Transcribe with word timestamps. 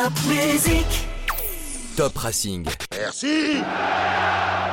Top 0.00 0.16
Racing. 0.30 0.86
Merci 3.00 3.54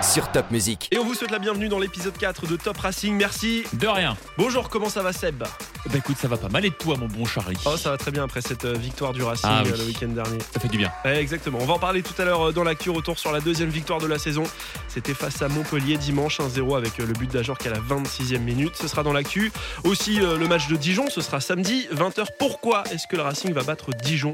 Sur 0.01 0.29
Top 0.31 0.51
Music. 0.51 0.89
Et 0.91 0.97
on 0.99 1.05
vous 1.05 1.13
souhaite 1.13 1.31
la 1.31 1.39
bienvenue 1.39 1.69
dans 1.69 1.79
l'épisode 1.79 2.17
4 2.17 2.45
de 2.47 2.57
Top 2.57 2.77
Racing. 2.77 3.15
Merci. 3.15 3.63
De 3.73 3.87
rien. 3.87 4.17
Bonjour, 4.37 4.69
comment 4.69 4.89
ça 4.89 5.01
va 5.01 5.13
Seb? 5.13 5.43
Bah 5.85 5.93
écoute, 5.99 6.17
ça 6.17 6.27
va 6.27 6.35
pas 6.35 6.49
mal 6.49 6.65
et 6.65 6.71
toi, 6.71 6.97
mon 6.97 7.05
bon 7.07 7.23
Charlie? 7.23 7.55
Oh, 7.65 7.77
ça 7.77 7.91
va 7.91 7.97
très 7.97 8.11
bien 8.11 8.25
après 8.25 8.41
cette 8.41 8.65
euh, 8.65 8.73
victoire 8.73 9.13
du 9.13 9.23
Racing 9.23 9.49
Ah 9.49 9.61
oui. 9.63 9.71
euh, 9.73 9.77
le 9.77 9.83
week-end 9.85 10.07
dernier. 10.09 10.39
Ça 10.53 10.59
fait 10.59 10.67
du 10.67 10.77
bien. 10.77 10.91
Ouais, 11.05 11.17
exactement. 11.21 11.59
On 11.61 11.65
va 11.65 11.75
en 11.75 11.79
parler 11.79 12.03
tout 12.03 12.19
à 12.21 12.25
l'heure 12.25 12.49
euh, 12.49 12.51
dans 12.51 12.65
l'actu. 12.65 12.89
Retour 12.89 13.17
sur 13.17 13.31
la 13.31 13.39
deuxième 13.39 13.69
victoire 13.69 13.99
de 14.01 14.07
la 14.07 14.19
saison. 14.19 14.43
C'était 14.89 15.13
face 15.13 15.41
à 15.41 15.47
Montpellier 15.47 15.95
dimanche 15.97 16.39
1-0 16.41 16.75
avec 16.75 16.97
le 16.97 17.05
but 17.13 17.31
d'Ajorc 17.31 17.59
à 17.65 17.69
la 17.69 17.79
26e 17.79 18.39
minute. 18.39 18.75
Ce 18.75 18.89
sera 18.89 19.03
dans 19.03 19.13
l'actu. 19.13 19.51
Aussi 19.85 20.17
le 20.17 20.45
match 20.47 20.67
de 20.67 20.75
Dijon, 20.75 21.05
ce 21.09 21.21
sera 21.21 21.39
samedi 21.39 21.87
20h. 21.93 22.25
Pourquoi 22.37 22.83
est-ce 22.91 23.07
que 23.07 23.15
le 23.15 23.21
Racing 23.21 23.53
va 23.53 23.63
battre 23.63 23.91
Dijon? 24.03 24.33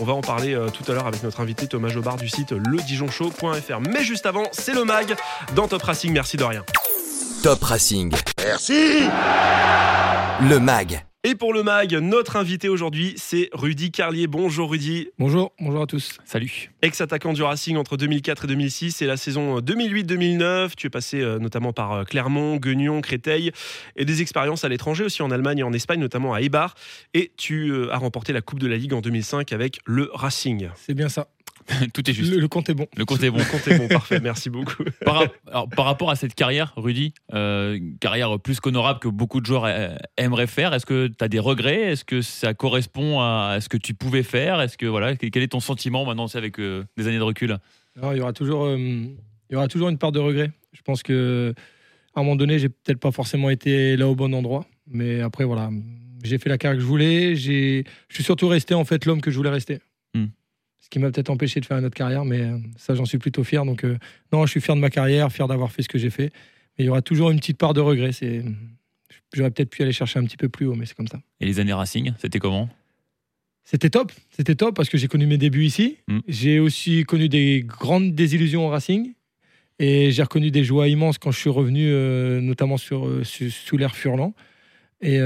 On 0.00 0.04
va 0.04 0.12
en 0.12 0.20
parler 0.20 0.58
tout 0.74 0.90
à 0.90 0.94
l'heure 0.94 1.06
avec 1.06 1.22
notre 1.22 1.40
invité 1.40 1.66
Thomas 1.66 1.88
Jobard 1.88 2.16
du 2.16 2.28
site 2.28 2.52
Mais 3.88 4.04
juste 4.04 4.26
avant, 4.26 4.44
c'est 4.52 4.74
le 4.74 4.84
mag 4.84 5.14
dans 5.54 5.68
Top 5.68 5.82
Racing. 5.82 6.12
Merci 6.12 6.36
de 6.36 6.44
rien. 6.44 6.64
Top 7.42 7.62
Racing. 7.62 8.12
Merci 8.38 9.08
Le 10.48 10.58
MAG. 10.58 11.04
Et 11.22 11.34
pour 11.34 11.52
le 11.52 11.62
mag, 11.62 11.92
notre 11.92 12.36
invité 12.36 12.70
aujourd'hui, 12.70 13.12
c'est 13.18 13.50
Rudy 13.52 13.90
Carlier. 13.90 14.26
Bonjour 14.26 14.70
Rudy. 14.70 15.08
Bonjour, 15.18 15.52
bonjour 15.60 15.82
à 15.82 15.86
tous. 15.86 16.18
Salut. 16.24 16.70
Ex-attaquant 16.80 17.34
du 17.34 17.42
Racing 17.42 17.76
entre 17.76 17.98
2004 17.98 18.44
et 18.44 18.48
2006 18.48 19.02
et 19.02 19.06
la 19.06 19.18
saison 19.18 19.58
2008-2009. 19.60 20.70
Tu 20.78 20.86
es 20.86 20.90
passé 20.90 21.20
euh, 21.20 21.38
notamment 21.38 21.74
par 21.74 21.92
euh, 21.92 22.04
Clermont, 22.04 22.56
Guignon, 22.56 23.02
Créteil 23.02 23.52
et 23.96 24.06
des 24.06 24.22
expériences 24.22 24.64
à 24.64 24.70
l'étranger 24.70 25.04
aussi 25.04 25.20
en 25.20 25.30
Allemagne 25.30 25.58
et 25.58 25.62
en 25.62 25.74
Espagne, 25.74 26.00
notamment 26.00 26.32
à 26.32 26.40
Eibar. 26.40 26.74
Et 27.12 27.32
tu 27.36 27.68
euh, 27.68 27.92
as 27.92 27.98
remporté 27.98 28.32
la 28.32 28.40
Coupe 28.40 28.58
de 28.58 28.66
la 28.66 28.78
Ligue 28.78 28.94
en 28.94 29.02
2005 29.02 29.52
avec 29.52 29.80
le 29.84 30.08
Racing. 30.14 30.70
C'est 30.74 30.94
bien 30.94 31.10
ça. 31.10 31.28
Tout 31.94 32.08
est 32.08 32.12
juste. 32.12 32.32
Le, 32.32 32.40
le 32.40 32.48
compte 32.48 32.68
est 32.68 32.74
bon. 32.74 32.86
Le 32.96 33.04
compte 33.04 33.22
est 33.22 33.30
bon. 33.30 33.38
Le 33.38 33.44
compte 33.44 33.68
est 33.68 33.78
bon, 33.78 33.88
parfait, 33.88 34.20
merci 34.20 34.50
beaucoup. 34.50 34.82
Par, 35.04 35.24
alors, 35.46 35.68
par 35.68 35.84
rapport 35.84 36.10
à 36.10 36.16
cette 36.16 36.34
carrière, 36.34 36.72
Rudy, 36.76 37.14
euh, 37.34 37.78
carrière 38.00 38.38
plus 38.38 38.60
qu'honorable 38.60 39.00
que 39.00 39.08
beaucoup 39.08 39.40
de 39.40 39.46
joueurs 39.46 39.64
euh, 39.66 39.94
aimeraient 40.16 40.46
faire, 40.46 40.74
est-ce 40.74 40.86
que 40.86 41.08
tu 41.08 41.24
as 41.24 41.28
des 41.28 41.38
regrets? 41.38 41.92
Est-ce 41.92 42.04
que 42.04 42.22
ça 42.22 42.54
correspond 42.54 43.20
à 43.20 43.58
ce 43.60 43.68
que 43.68 43.76
tu 43.76 43.94
pouvais 43.94 44.22
faire? 44.22 44.60
Est-ce 44.60 44.76
que 44.76 44.86
voilà, 44.86 45.16
quel 45.16 45.42
est 45.42 45.48
ton 45.48 45.60
sentiment 45.60 46.04
maintenant 46.04 46.28
c'est 46.28 46.38
avec 46.38 46.58
euh, 46.58 46.84
des 46.96 47.06
années 47.08 47.18
de 47.18 47.22
recul? 47.22 47.56
Alors, 47.96 48.14
il 48.14 48.18
y 48.18 48.20
aura 48.20 48.32
toujours, 48.32 48.64
euh, 48.64 48.76
il 48.76 49.52
y 49.52 49.56
aura 49.56 49.68
toujours 49.68 49.88
une 49.88 49.98
part 49.98 50.12
de 50.12 50.20
regret. 50.20 50.50
Je 50.72 50.82
pense 50.82 51.02
que 51.02 51.54
à 52.14 52.20
un 52.20 52.22
moment 52.22 52.36
donné, 52.36 52.58
j'ai 52.58 52.68
peut-être 52.68 52.98
pas 52.98 53.12
forcément 53.12 53.50
été 53.50 53.96
là 53.96 54.08
au 54.08 54.14
bon 54.14 54.34
endroit, 54.34 54.66
mais 54.88 55.20
après 55.20 55.44
voilà, 55.44 55.70
j'ai 56.24 56.38
fait 56.38 56.48
la 56.48 56.58
carrière 56.58 56.76
que 56.76 56.82
je 56.82 56.88
voulais. 56.88 57.36
J'ai, 57.36 57.84
je 58.08 58.14
suis 58.14 58.24
surtout 58.24 58.48
resté 58.48 58.74
en 58.74 58.84
fait 58.84 59.04
l'homme 59.06 59.20
que 59.20 59.30
je 59.30 59.36
voulais 59.36 59.50
rester. 59.50 59.78
Hmm. 60.90 60.92
Qui 60.92 60.98
m'a 60.98 61.10
peut-être 61.10 61.30
empêché 61.30 61.60
de 61.60 61.66
faire 61.66 61.78
une 61.78 61.84
autre 61.84 61.94
carrière, 61.94 62.24
mais 62.24 62.40
euh, 62.40 62.58
ça, 62.76 62.94
j'en 62.94 63.04
suis 63.04 63.18
plutôt 63.18 63.44
fier. 63.44 63.64
Donc 63.64 63.84
euh, 63.84 63.96
non, 64.32 64.44
je 64.44 64.50
suis 64.50 64.60
fier 64.60 64.74
de 64.74 64.80
ma 64.80 64.90
carrière, 64.90 65.30
fier 65.30 65.46
d'avoir 65.46 65.70
fait 65.70 65.82
ce 65.82 65.88
que 65.88 65.98
j'ai 65.98 66.10
fait. 66.10 66.32
Mais 66.78 66.84
il 66.84 66.86
y 66.86 66.88
aura 66.88 67.00
toujours 67.02 67.30
une 67.30 67.38
petite 67.38 67.58
part 67.58 67.74
de 67.74 67.80
regret. 67.80 68.10
C'est, 68.12 68.42
j'aurais 69.32 69.50
peut-être 69.52 69.70
pu 69.70 69.82
aller 69.82 69.92
chercher 69.92 70.18
un 70.18 70.24
petit 70.24 70.36
peu 70.36 70.48
plus 70.48 70.66
haut, 70.66 70.74
mais 70.74 70.86
c'est 70.86 70.96
comme 70.96 71.06
ça. 71.06 71.20
Et 71.40 71.46
les 71.46 71.60
années 71.60 71.72
Racing, 71.72 72.12
c'était 72.18 72.40
comment? 72.40 72.68
C'était 73.62 73.90
top, 73.90 74.10
c'était 74.30 74.56
top 74.56 74.74
parce 74.74 74.88
que 74.88 74.98
j'ai 74.98 75.06
connu 75.06 75.26
mes 75.26 75.38
débuts 75.38 75.64
ici. 75.64 75.98
Mm. 76.08 76.18
J'ai 76.26 76.58
aussi 76.58 77.04
connu 77.04 77.28
des 77.28 77.62
grandes 77.64 78.14
désillusions 78.16 78.66
au 78.66 78.70
Racing 78.70 79.12
et 79.78 80.10
j'ai 80.10 80.22
reconnu 80.24 80.50
des 80.50 80.64
joies 80.64 80.88
immenses 80.88 81.18
quand 81.18 81.30
je 81.30 81.38
suis 81.38 81.50
revenu, 81.50 81.86
euh, 81.86 82.40
notamment 82.40 82.78
sur, 82.78 83.06
euh, 83.06 83.22
su- 83.22 83.50
sous 83.52 83.76
l'air 83.76 83.94
Furlan. 83.94 84.34
Et 85.02 85.18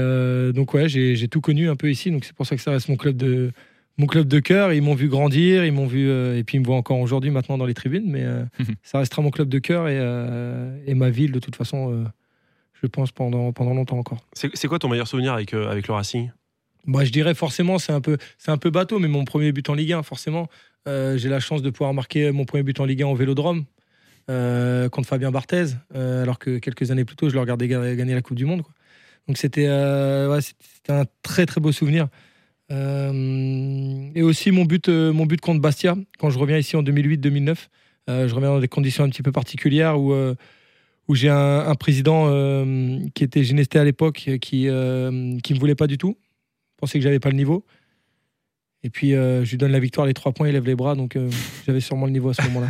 donc 0.53 0.73
ouais, 0.73 0.87
j'ai 0.87 1.27
tout 1.27 1.41
connu 1.41 1.67
un 1.67 1.75
peu 1.75 1.91
ici, 1.91 2.09
donc 2.09 2.23
c'est 2.23 2.33
pour 2.33 2.45
ça 2.45 2.55
que 2.55 2.61
ça 2.61 2.71
reste 2.71 2.87
mon 2.87 2.95
club 2.95 3.17
de 3.17 3.51
mon 3.97 4.07
club 4.07 4.27
de 4.27 4.39
cœur. 4.39 4.73
Ils 4.73 4.81
m'ont 4.81 4.95
vu 4.95 5.07
grandir, 5.07 5.65
ils 5.65 5.71
m'ont 5.71 5.85
vu 5.87 6.09
euh, 6.09 6.37
et 6.37 6.43
puis 6.43 6.57
ils 6.57 6.59
me 6.61 6.65
voient 6.65 6.75
encore 6.75 6.99
aujourd'hui 6.99 7.29
maintenant 7.31 7.57
dans 7.57 7.65
les 7.65 7.73
tribunes, 7.73 8.05
mais 8.09 8.23
euh, 8.23 8.43
ça 8.83 8.99
restera 8.99 9.21
mon 9.21 9.31
club 9.31 9.49
de 9.49 9.59
cœur 9.59 9.87
et, 9.87 9.97
euh, 9.99 10.77
et 10.85 10.93
ma 10.95 11.09
ville 11.09 11.31
de 11.31 11.39
toute 11.39 11.55
façon. 11.55 12.05
je 12.81 12.87
pense 12.87 13.11
pendant 13.11 13.51
pendant 13.53 13.73
longtemps 13.73 13.97
encore. 13.97 14.19
C'est 14.33 14.67
quoi 14.67 14.79
ton 14.79 14.89
meilleur 14.89 15.07
souvenir 15.07 15.33
avec, 15.33 15.53
avec 15.53 15.87
le 15.87 15.93
Racing? 15.93 16.31
Moi, 16.87 17.03
je 17.03 17.11
dirais 17.11 17.33
forcément, 17.33 17.79
c'est 17.79 17.93
un 17.93 18.01
peu, 18.01 18.17
c'est 18.37 18.51
un 18.51 18.57
peu 18.57 18.69
bateau, 18.69 18.99
mais 18.99 19.07
mon 19.07 19.23
premier 19.25 19.51
but 19.51 19.67
en 19.71 19.73
Ligue 19.73 19.93
1, 19.93 20.03
forcément, 20.03 20.47
j'ai 20.85 21.29
la 21.29 21.39
chance 21.39 21.63
de 21.63 21.69
pouvoir 21.71 21.93
marquer 21.95 22.31
mon 22.31 22.45
premier 22.45 22.61
but 22.63 22.79
en 22.79 22.85
Ligue 22.85 23.01
1 23.01 23.07
au 23.07 23.15
Vélodrome 23.15 23.63
contre 24.27 25.07
Fabien 25.07 25.31
Barthez, 25.31 25.65
alors 25.95 26.37
que 26.37 26.59
quelques 26.59 26.91
années 26.91 27.05
plus 27.05 27.15
tôt, 27.15 27.27
je 27.29 27.33
le 27.33 27.39
regardais 27.39 27.67
ga- 27.67 27.95
gagner 27.95 28.13
la 28.13 28.21
Coupe 28.21 28.37
du 28.37 28.45
Monde. 28.45 28.61
quoi. 28.61 28.71
Donc 29.27 29.37
c'était, 29.39 29.67
ouais, 29.67 30.41
c'était 30.41 30.63
c'était 30.75 30.93
un 30.93 31.05
très 31.23 31.47
très 31.47 31.59
beau 31.59 31.71
souvenir. 31.71 32.07
Euh, 32.71 34.09
et 34.15 34.23
aussi 34.23 34.51
mon 34.51 34.65
but, 34.65 34.89
euh, 34.89 35.13
mon 35.13 35.25
but 35.25 35.39
contre 35.39 35.61
Bastia, 35.61 35.95
quand 36.17 36.29
je 36.29 36.39
reviens 36.39 36.57
ici 36.57 36.75
en 36.75 36.83
2008-2009, 36.83 37.69
euh, 38.09 38.27
je 38.27 38.35
reviens 38.35 38.49
dans 38.49 38.59
des 38.59 38.67
conditions 38.67 39.03
un 39.03 39.09
petit 39.09 39.23
peu 39.23 39.31
particulières 39.31 39.99
où 39.99 40.13
euh, 40.13 40.35
où 41.07 41.13
j'ai 41.13 41.29
un, 41.29 41.75
président 41.75 42.31
qui 43.13 43.23
était 43.23 43.43
gynécologue 43.43 43.81
à 43.81 43.83
l'époque, 43.83 44.15
qui 44.15 44.39
qui 44.39 44.67
me 45.53 45.59
voulait 45.59 45.75
pas 45.75 45.85
du 45.85 45.99
tout, 45.99 46.17
pensait 46.77 46.97
que 46.97 47.03
j'avais 47.03 47.19
pas 47.19 47.29
le 47.29 47.35
niveau. 47.35 47.63
Et 48.85 48.91
puis 48.91 49.15
euh, 49.15 49.43
je 49.43 49.49
lui 49.49 49.57
donne 49.57 49.71
la 49.71 49.79
victoire, 49.79 50.05
les 50.05 50.13
trois 50.13 50.31
points, 50.31 50.47
il 50.47 50.53
lève 50.53 50.67
les 50.67 50.75
bras, 50.75 50.93
donc 50.93 51.15
euh, 51.15 51.27
j'avais 51.65 51.79
sûrement 51.79 52.05
le 52.05 52.11
niveau 52.11 52.29
à 52.29 52.35
ce 52.35 52.43
moment-là. 52.43 52.67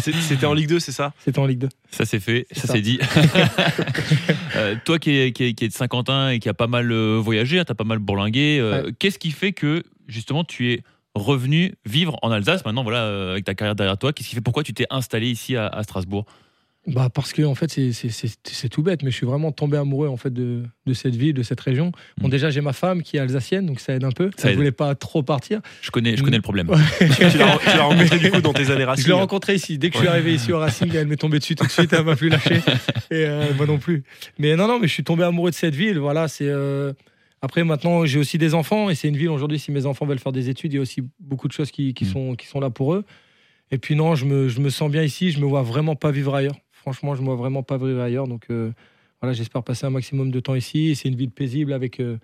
C'était 0.00 0.44
en 0.44 0.54
Ligue 0.54 0.68
2, 0.68 0.80
c'est 0.80 0.90
ça? 0.90 1.12
C'était 1.24 1.38
en 1.38 1.46
Ligue 1.46 1.60
2. 1.60 1.68
Ça 1.92 2.04
c'est 2.04 2.18
fait, 2.18 2.48
ça 2.50 2.66
ça. 2.66 2.72
c'est 2.72 2.80
dit. 2.80 2.98
Euh, 4.56 4.76
toi 4.84 5.00
qui 5.00 5.18
es, 5.18 5.32
qui, 5.32 5.44
es, 5.44 5.52
qui 5.54 5.64
es 5.64 5.68
de 5.68 5.72
Saint-Quentin 5.72 6.30
et 6.30 6.38
qui 6.38 6.48
a 6.48 6.54
pas 6.54 6.68
mal 6.68 6.92
voyagé, 6.92 7.62
tu 7.64 7.72
as 7.72 7.74
pas 7.74 7.82
mal 7.84 7.98
bourlingué, 7.98 8.58
euh, 8.60 8.92
qu'est-ce 9.00 9.18
qui 9.18 9.32
fait 9.32 9.52
que 9.52 9.82
justement 10.06 10.44
tu 10.44 10.72
es 10.72 10.82
revenu 11.14 11.74
vivre 11.84 12.16
en 12.22 12.30
Alsace? 12.30 12.64
Maintenant 12.64 12.84
voilà 12.84 13.02
euh, 13.02 13.32
avec 13.32 13.44
ta 13.44 13.54
carrière 13.54 13.74
derrière 13.74 13.98
toi 13.98 14.12
Qu'est-ce 14.12 14.28
qui 14.28 14.34
fait 14.36 14.40
pourquoi 14.40 14.62
tu 14.62 14.72
t'es 14.72 14.86
installé 14.90 15.28
ici 15.28 15.56
à, 15.56 15.66
à 15.66 15.82
Strasbourg? 15.82 16.24
Bah 16.86 17.08
parce 17.08 17.32
que 17.32 17.40
en 17.42 17.54
fait 17.54 17.70
c'est- 17.70 18.68
tout 18.68 18.82
bête, 18.82 19.02
mais 19.02 19.10
je 19.10 19.16
suis 19.16 19.24
vraiment 19.26 19.52
tombé 19.52 19.78
amoureux 19.78 20.08
en 20.08 20.18
fait 20.18 20.32
de, 20.32 20.64
de 20.84 20.92
cette 20.92 21.16
ville, 21.16 21.32
de 21.32 21.42
cette 21.42 21.60
région. 21.60 21.92
Bon 22.18 22.28
Mm. 22.28 22.30
déjà 22.30 22.50
j'ai 22.50 22.60
ma 22.60 22.74
femme 22.74 23.02
qui 23.02 23.16
est 23.16 23.20
alsacienne, 23.20 23.64
donc 23.64 23.80
ça 23.80 23.94
aide 23.94 24.04
un 24.04 24.10
peu. 24.12 24.30
Ça 24.36 24.48
elle 24.48 24.50
aide. 24.52 24.56
voulait 24.58 24.70
pas 24.72 24.94
trop 24.94 25.22
partir. 25.22 25.60
Je 25.80 25.90
connais, 25.90 26.14
je 26.14 26.22
connais 26.22 26.36
le 26.36 26.42
problème. 26.42 26.68
Tu 27.30 27.38
l'as 27.38 27.56
rencontré 27.84 28.18
du 28.18 28.30
coup 28.30 28.40
dans 28.42 28.52
tes 28.52 28.70
années 28.70 28.84
Racing 28.84 29.04
Je 29.04 29.08
l'ai 29.08 29.14
rencontrée 29.18 29.54
ici. 29.54 29.78
Dès 29.78 29.88
que 29.88 29.94
je 29.94 30.00
suis 30.00 30.08
arrivé 30.08 30.34
ici 30.34 30.52
au 30.52 30.58
Racing, 30.58 30.90
elle 30.94 31.06
m'est 31.06 31.16
tombée 31.16 31.38
dessus 31.38 31.54
tout 31.54 31.64
de 31.66 31.70
suite. 31.70 31.90
Elle 31.94 32.04
m'a 32.04 32.16
plus 32.16 32.28
lâché. 32.28 32.56
Et 33.10 33.24
euh, 33.26 33.54
moi 33.56 33.64
non 33.66 33.78
plus. 33.78 34.04
Mais 34.38 34.54
non, 34.54 34.68
non, 34.68 34.78
mais 34.78 34.86
je 34.86 34.92
suis 34.92 35.04
tombé 35.04 35.24
amoureux 35.24 35.50
de 35.50 35.54
cette 35.56 35.74
ville. 35.74 35.98
Voilà, 35.98 36.28
c'est. 36.28 36.48
euh, 36.48 36.92
Après, 37.40 37.64
maintenant, 37.64 38.04
j'ai 38.04 38.18
aussi 38.18 38.36
des 38.36 38.52
enfants 38.54 38.90
et 38.90 38.94
c'est 38.94 39.08
une 39.08 39.16
ville 39.16 39.30
aujourd'hui. 39.30 39.58
Si 39.58 39.70
mes 39.72 39.86
enfants 39.86 40.04
veulent 40.04 40.18
faire 40.18 40.32
des 40.32 40.50
études, 40.50 40.72
il 40.72 40.76
y 40.76 40.78
a 40.78 40.82
aussi 40.82 41.02
beaucoup 41.20 41.48
de 41.48 41.52
choses 41.52 41.70
qui, 41.70 41.94
qui 41.94 42.04
Mm. 42.04 42.08
sont, 42.08 42.34
qui 42.34 42.46
sont 42.46 42.60
là 42.60 42.68
pour 42.68 42.92
eux. 42.94 43.04
Et 43.70 43.78
puis 43.78 43.96
non, 43.96 44.14
je 44.14 44.26
me, 44.26 44.48
je 44.48 44.60
me 44.60 44.68
sens 44.68 44.90
bien 44.90 45.02
ici. 45.02 45.30
Je 45.30 45.40
me 45.40 45.46
vois 45.46 45.62
vraiment 45.62 45.96
pas 45.96 46.10
vivre 46.10 46.34
ailleurs. 46.34 46.56
Franchement, 46.84 47.14
je 47.14 47.22
me 47.22 47.26
vois 47.28 47.36
vraiment 47.36 47.62
pas 47.62 47.78
vivre 47.78 48.00
ailleurs. 48.02 48.28
Donc 48.28 48.42
euh, 48.50 48.70
voilà, 49.22 49.32
j'espère 49.32 49.62
passer 49.62 49.86
un 49.86 49.90
maximum 49.90 50.30
de 50.30 50.38
temps 50.38 50.54
ici. 50.54 50.94
C'est 50.94 51.08
une 51.08 51.16
ville 51.16 51.30
paisible 51.30 51.72
avec, 51.72 51.98
euh, 51.98 52.18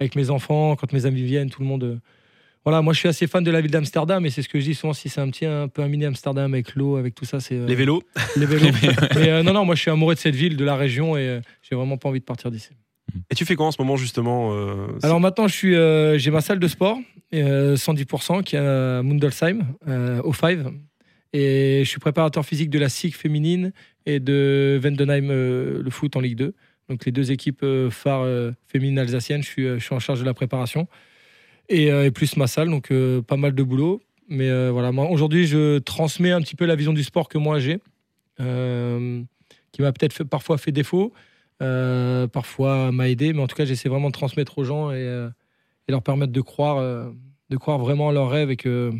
avec 0.00 0.16
mes 0.16 0.30
enfants. 0.30 0.74
Quand 0.74 0.90
mes 0.94 1.04
amis 1.04 1.22
viennent, 1.22 1.50
tout 1.50 1.60
le 1.60 1.68
monde. 1.68 1.84
euh, 1.84 1.98
Voilà, 2.64 2.80
moi 2.80 2.94
je 2.94 2.98
suis 3.00 3.08
assez 3.08 3.26
fan 3.26 3.44
de 3.44 3.50
la 3.50 3.60
ville 3.60 3.70
d'Amsterdam 3.70 4.24
et 4.24 4.30
c'est 4.30 4.40
ce 4.40 4.48
que 4.48 4.58
je 4.58 4.64
dis 4.64 4.74
souvent. 4.74 4.94
Si 4.94 5.10
c'est 5.10 5.20
un 5.20 5.28
petit 5.28 5.44
un 5.44 5.68
peu 5.68 5.82
un 5.82 5.88
mini 5.88 6.06
Amsterdam 6.06 6.54
avec 6.54 6.74
l'eau, 6.74 6.96
avec 6.96 7.14
tout 7.14 7.26
ça, 7.26 7.40
c'est 7.40 7.56
euh, 7.56 7.66
Les 7.66 7.74
vélos 7.74 8.02
les 8.36 8.46
vélos. 8.46 8.70
Mais 9.16 9.28
euh, 9.28 9.42
non, 9.42 9.52
non, 9.52 9.66
moi 9.66 9.74
je 9.74 9.82
suis 9.82 9.90
amoureux 9.90 10.14
de 10.14 10.18
cette 10.20 10.34
ville, 10.34 10.56
de 10.56 10.64
la 10.64 10.76
région 10.76 11.14
et 11.18 11.28
euh, 11.28 11.40
j'ai 11.62 11.76
vraiment 11.76 11.98
pas 11.98 12.08
envie 12.08 12.20
de 12.20 12.24
partir 12.24 12.50
d'ici. 12.50 12.70
Et 13.30 13.34
tu 13.34 13.44
fais 13.44 13.54
quoi 13.54 13.66
en 13.66 13.70
ce 13.70 13.80
moment 13.80 13.96
justement 13.96 14.52
Alors 15.02 15.20
maintenant, 15.20 15.46
je 15.46 15.54
suis, 15.54 15.74
j'ai 16.18 16.30
ma 16.30 16.40
salle 16.40 16.58
de 16.58 16.68
sport, 16.68 16.98
euh, 17.34 17.76
110%, 17.76 18.42
qui 18.42 18.56
est 18.56 18.58
à 18.58 19.00
Mundelsheim, 19.02 19.64
au 20.24 20.32
5. 20.32 20.58
Et 21.32 21.82
je 21.84 21.88
suis 21.88 21.98
préparateur 21.98 22.44
physique 22.44 22.70
de 22.70 22.78
la 22.78 22.88
SIG 22.88 23.14
féminine 23.14 23.72
et 24.06 24.20
de 24.20 24.78
Vendenheim, 24.82 25.30
euh, 25.30 25.82
le 25.82 25.90
foot 25.90 26.16
en 26.16 26.20
Ligue 26.20 26.36
2. 26.36 26.54
Donc 26.88 27.04
les 27.04 27.12
deux 27.12 27.32
équipes 27.32 27.62
euh, 27.62 27.90
phares 27.90 28.22
euh, 28.22 28.52
féminines 28.68 28.98
alsaciennes, 28.98 29.42
je 29.42 29.48
suis, 29.48 29.66
euh, 29.66 29.78
je 29.78 29.84
suis 29.84 29.94
en 29.94 29.98
charge 29.98 30.20
de 30.20 30.24
la 30.24 30.34
préparation. 30.34 30.86
Et, 31.68 31.90
plus 32.12 32.36
ma 32.36 32.46
salle, 32.46 32.70
donc 32.70 32.92
pas 33.26 33.36
mal 33.36 33.52
de 33.52 33.62
boulot. 33.64 34.00
Mais 34.28 34.70
voilà, 34.70 34.92
aujourd'hui, 35.10 35.48
je 35.48 35.78
transmets 35.78 36.30
un 36.30 36.40
petit 36.40 36.54
peu 36.54 36.64
la 36.64 36.76
vision 36.76 36.92
du 36.92 37.02
sport 37.02 37.28
que 37.28 37.38
moi 37.38 37.58
j'ai, 37.58 37.80
qui 38.38 39.82
m'a 39.82 39.92
peut-être 39.92 40.22
parfois 40.22 40.58
fait 40.58 40.70
défaut, 40.70 41.12
parfois 41.58 42.92
m'a 42.92 43.08
aidé, 43.08 43.32
mais 43.32 43.42
en 43.42 43.48
tout 43.48 43.56
cas, 43.56 43.64
j'essaie 43.64 43.88
vraiment 43.88 44.10
de 44.10 44.12
transmettre 44.12 44.58
aux 44.58 44.62
gens 44.64 44.92
et, 44.92 45.28
leur 45.88 46.02
permettre 46.04 46.32
de 46.32 46.40
croire, 46.40 47.10
de 47.50 47.56
croire 47.56 47.78
vraiment 47.78 48.10
à 48.10 48.12
leurs 48.12 48.30
rêves 48.30 48.52
et 48.52 48.56
que 48.56 48.92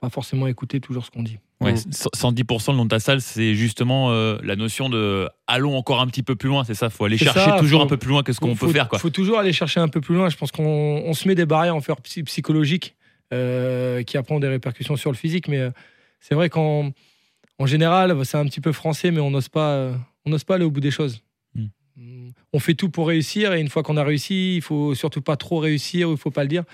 pas 0.00 0.08
forcément 0.08 0.46
écouter 0.46 0.80
toujours 0.80 1.04
ce 1.04 1.10
qu'on 1.10 1.22
dit. 1.22 1.36
Ouais, 1.62 1.72
Mm. 1.72 1.90
110% 2.14 2.72
le 2.72 2.76
nom 2.76 2.84
de 2.84 2.90
ta 2.90 3.00
salle, 3.00 3.22
c'est 3.22 3.54
justement 3.54 4.10
euh, 4.10 4.36
la 4.42 4.56
notion 4.56 4.90
de 4.90 5.26
allons 5.46 5.74
encore 5.76 6.00
un 6.02 6.06
petit 6.06 6.22
peu 6.22 6.36
plus 6.36 6.50
loin, 6.50 6.64
c'est 6.64 6.74
ça, 6.74 6.90
faut 6.90 7.04
aller 7.06 7.16
chercher 7.16 7.40
ça, 7.40 7.56
toujours 7.58 7.80
faut- 7.80 7.86
un 7.86 7.88
peu 7.88 7.96
plus 7.96 8.10
loin 8.10 8.22
que 8.22 8.32
ce 8.34 8.40
qu'on 8.40 8.54
peut 8.54 8.68
faire. 8.68 8.88
Quoi. 8.90 8.98
faut 8.98 9.08
toujours 9.10 9.38
aller 9.38 9.54
chercher 9.54 9.80
un 9.80 9.88
peu 9.88 10.02
plus 10.02 10.14
loin. 10.14 10.28
Je 10.28 10.36
pense 10.36 10.52
qu'on 10.52 10.64
on 11.04 11.12
se 11.14 11.26
met 11.26 11.34
des 11.34 11.46
barrières 11.46 11.74
en 11.74 11.80
fait 11.80 11.94
psy- 12.02 12.24
psychologiques 12.24 12.94
euh, 13.32 14.02
qui 14.02 14.18
après 14.18 14.34
ont 14.34 14.40
des 14.40 14.48
répercussions 14.48 14.96
sur 14.96 15.10
le 15.10 15.16
physique, 15.16 15.48
mais 15.48 15.58
euh, 15.58 15.70
c'est 16.20 16.34
vrai 16.34 16.50
qu'en 16.50 16.90
en 17.58 17.64
général, 17.66 18.14
c'est 18.26 18.36
un 18.36 18.44
petit 18.44 18.60
peu 18.60 18.72
français, 18.72 19.10
mais 19.10 19.20
on 19.20 19.30
n'ose 19.30 19.48
pas, 19.48 19.92
on 20.26 20.30
n'ose 20.30 20.44
pas 20.44 20.56
aller 20.56 20.64
au 20.66 20.70
bout 20.70 20.80
des 20.80 20.90
choses. 20.90 21.22
Mm. 21.54 21.64
Mm. 21.96 22.28
On 22.52 22.58
fait 22.58 22.74
tout 22.74 22.90
pour 22.90 23.08
réussir 23.08 23.54
et 23.54 23.60
une 23.62 23.70
fois 23.70 23.82
qu'on 23.82 23.96
a 23.96 24.04
réussi, 24.04 24.56
il 24.56 24.62
faut 24.62 24.94
surtout 24.94 25.22
pas 25.22 25.36
trop 25.36 25.58
réussir 25.58 26.10
ou 26.10 26.12
il 26.12 26.18
faut 26.18 26.30
pas 26.30 26.42
le 26.42 26.48
dire. 26.48 26.64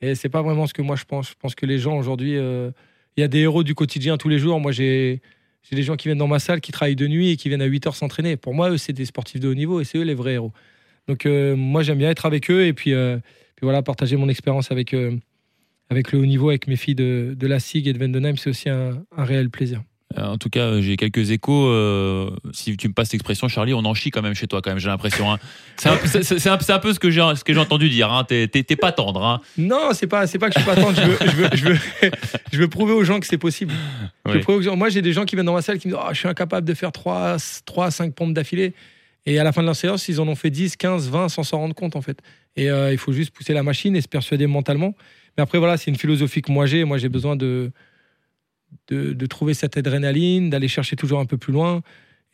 Et 0.00 0.14
c'est 0.14 0.30
pas 0.30 0.40
vraiment 0.40 0.66
ce 0.66 0.72
que 0.72 0.80
moi 0.80 0.96
je 0.96 1.04
pense. 1.04 1.28
Je 1.28 1.34
pense 1.38 1.54
que 1.54 1.66
les 1.66 1.78
gens 1.78 1.98
aujourd'hui, 1.98 2.36
il 3.16 3.20
y 3.20 3.24
a 3.24 3.28
des 3.28 3.40
héros 3.40 3.62
du 3.62 3.74
quotidien 3.74 4.16
tous 4.16 4.28
les 4.28 4.38
jours. 4.38 4.60
Moi, 4.60 4.72
j'ai 4.72 5.20
des 5.70 5.82
gens 5.82 5.96
qui 5.96 6.08
viennent 6.08 6.18
dans 6.18 6.28
ma 6.28 6.38
salle, 6.38 6.60
qui 6.60 6.72
travaillent 6.72 6.96
de 6.96 7.06
nuit 7.06 7.30
et 7.30 7.36
qui 7.36 7.48
viennent 7.48 7.62
à 7.62 7.66
8 7.66 7.86
heures 7.86 7.96
s'entraîner. 7.96 8.36
Pour 8.36 8.54
moi, 8.54 8.70
eux, 8.70 8.78
c'est 8.78 8.92
des 8.92 9.04
sportifs 9.04 9.40
de 9.40 9.48
haut 9.48 9.54
niveau 9.54 9.80
et 9.80 9.84
c'est 9.84 9.98
eux 9.98 10.04
les 10.04 10.14
vrais 10.14 10.34
héros. 10.34 10.52
Donc, 11.06 11.26
euh, 11.26 11.54
moi, 11.56 11.82
j'aime 11.82 11.98
bien 11.98 12.10
être 12.10 12.26
avec 12.26 12.50
eux 12.50 12.66
et 12.66 12.72
puis, 12.72 12.92
euh, 12.92 13.18
puis 13.56 13.64
voilà, 13.64 13.82
partager 13.82 14.16
mon 14.16 14.28
expérience 14.28 14.70
avec, 14.70 14.94
euh, 14.94 15.16
avec 15.90 16.12
le 16.12 16.18
haut 16.18 16.26
niveau, 16.26 16.48
avec 16.48 16.66
mes 16.66 16.76
filles 16.76 16.94
de, 16.94 17.34
de 17.36 17.46
la 17.46 17.60
SIG 17.60 17.86
et 17.86 17.92
de 17.92 17.98
Vendenheim, 17.98 18.36
c'est 18.36 18.50
aussi 18.50 18.68
un 18.68 19.04
réel 19.16 19.50
plaisir. 19.50 19.82
Euh, 20.16 20.22
En 20.26 20.38
tout 20.38 20.48
cas, 20.50 20.60
euh, 20.60 20.80
j'ai 20.82 20.96
quelques 20.96 21.30
échos. 21.30 21.66
euh, 21.68 22.30
si 22.52 22.76
tu 22.76 22.88
me 22.88 22.92
passes 22.94 23.12
l'expression, 23.12 23.48
Charlie, 23.48 23.74
on 23.74 23.84
en 23.84 23.94
chie 23.94 24.10
quand 24.10 24.22
même 24.22 24.34
chez 24.34 24.46
toi, 24.46 24.62
quand 24.62 24.70
même. 24.70 24.78
J'ai 24.78 24.88
l'impression. 24.88 25.32
hein. 25.32 25.38
C'est 25.76 25.88
un, 25.88 25.96
peu 26.78 26.92
ce 26.92 26.98
que 27.00 27.10
j'ai 27.10 27.20
ce 27.36 27.42
que 27.44 27.52
j'ai 27.52 27.58
entendu 27.60 27.88
dire. 27.88 28.12
Hein. 28.12 28.24
T'es 28.24 28.46
pas 28.76 28.92
tendre. 28.92 29.24
Hein. 29.24 29.40
Non, 29.58 29.88
c'est 29.92 30.06
pas, 30.06 30.26
c'est 30.26 30.38
pas 30.38 30.48
que 30.50 30.54
je 30.54 30.60
suis 30.60 30.68
pas 30.68 30.76
tendre. 30.80 30.96
Je 31.00 31.02
veux, 31.06 31.18
je 31.26 31.36
veux, 31.36 31.48
je 31.54 31.64
veux, 31.68 31.78
je 32.52 32.58
veux 32.58 32.68
prouver 32.68 32.92
aux 32.92 33.04
gens 33.04 33.18
que 33.20 33.26
c'est 33.26 33.38
possible. 33.38 33.72
Oui. 34.26 34.40
gens- 34.62 34.76
Moi, 34.76 34.88
j'ai 34.88 35.02
des 35.02 35.12
gens 35.12 35.24
qui 35.24 35.34
viennent 35.36 35.46
dans 35.46 35.54
ma 35.54 35.62
salle 35.62 35.78
qui 35.78 35.88
me 35.88 35.92
disent 35.94 36.02
Ah, 36.04 36.10
Je 36.12 36.18
suis 36.18 36.28
incapable 36.28 36.66
de 36.66 36.74
faire 36.74 36.92
3, 36.92 37.36
3 37.64 37.90
5 37.90 38.14
pompes 38.14 38.34
d'affilée. 38.34 38.72
Et 39.26 39.38
à 39.38 39.44
la 39.44 39.52
fin 39.52 39.62
de 39.62 39.66
la 39.66 39.74
séance, 39.74 40.06
ils 40.08 40.20
en 40.20 40.28
ont 40.28 40.34
fait 40.34 40.50
10, 40.50 40.76
15, 40.76 41.08
20 41.08 41.28
sans 41.30 41.42
s'en 41.44 41.56
rendre 41.58 41.74
compte, 41.74 41.96
en 41.96 42.02
fait. 42.02 42.18
Et 42.56 42.70
euh, 42.70 42.92
il 42.92 42.98
faut 42.98 43.12
juste 43.12 43.30
pousser 43.30 43.54
la 43.54 43.62
machine 43.62 43.96
et 43.96 44.02
se 44.02 44.06
persuader 44.08 44.46
mentalement. 44.46 44.94
Mais 45.36 45.42
après, 45.42 45.58
voilà, 45.58 45.76
c'est 45.78 45.90
une 45.90 45.96
philosophie 45.96 46.42
que 46.42 46.52
moi 46.52 46.66
j'ai. 46.66 46.84
Moi, 46.84 46.98
j'ai 46.98 47.08
besoin 47.08 47.34
de, 47.34 47.72
de, 48.88 49.26
trouver 49.26 49.54
cette 49.54 49.76
adrénaline, 49.76 50.50
d'aller 50.50 50.68
chercher 50.68 50.96
toujours 50.96 51.20
un 51.20 51.26
peu 51.26 51.36
plus 51.36 51.52
loin. 51.52 51.82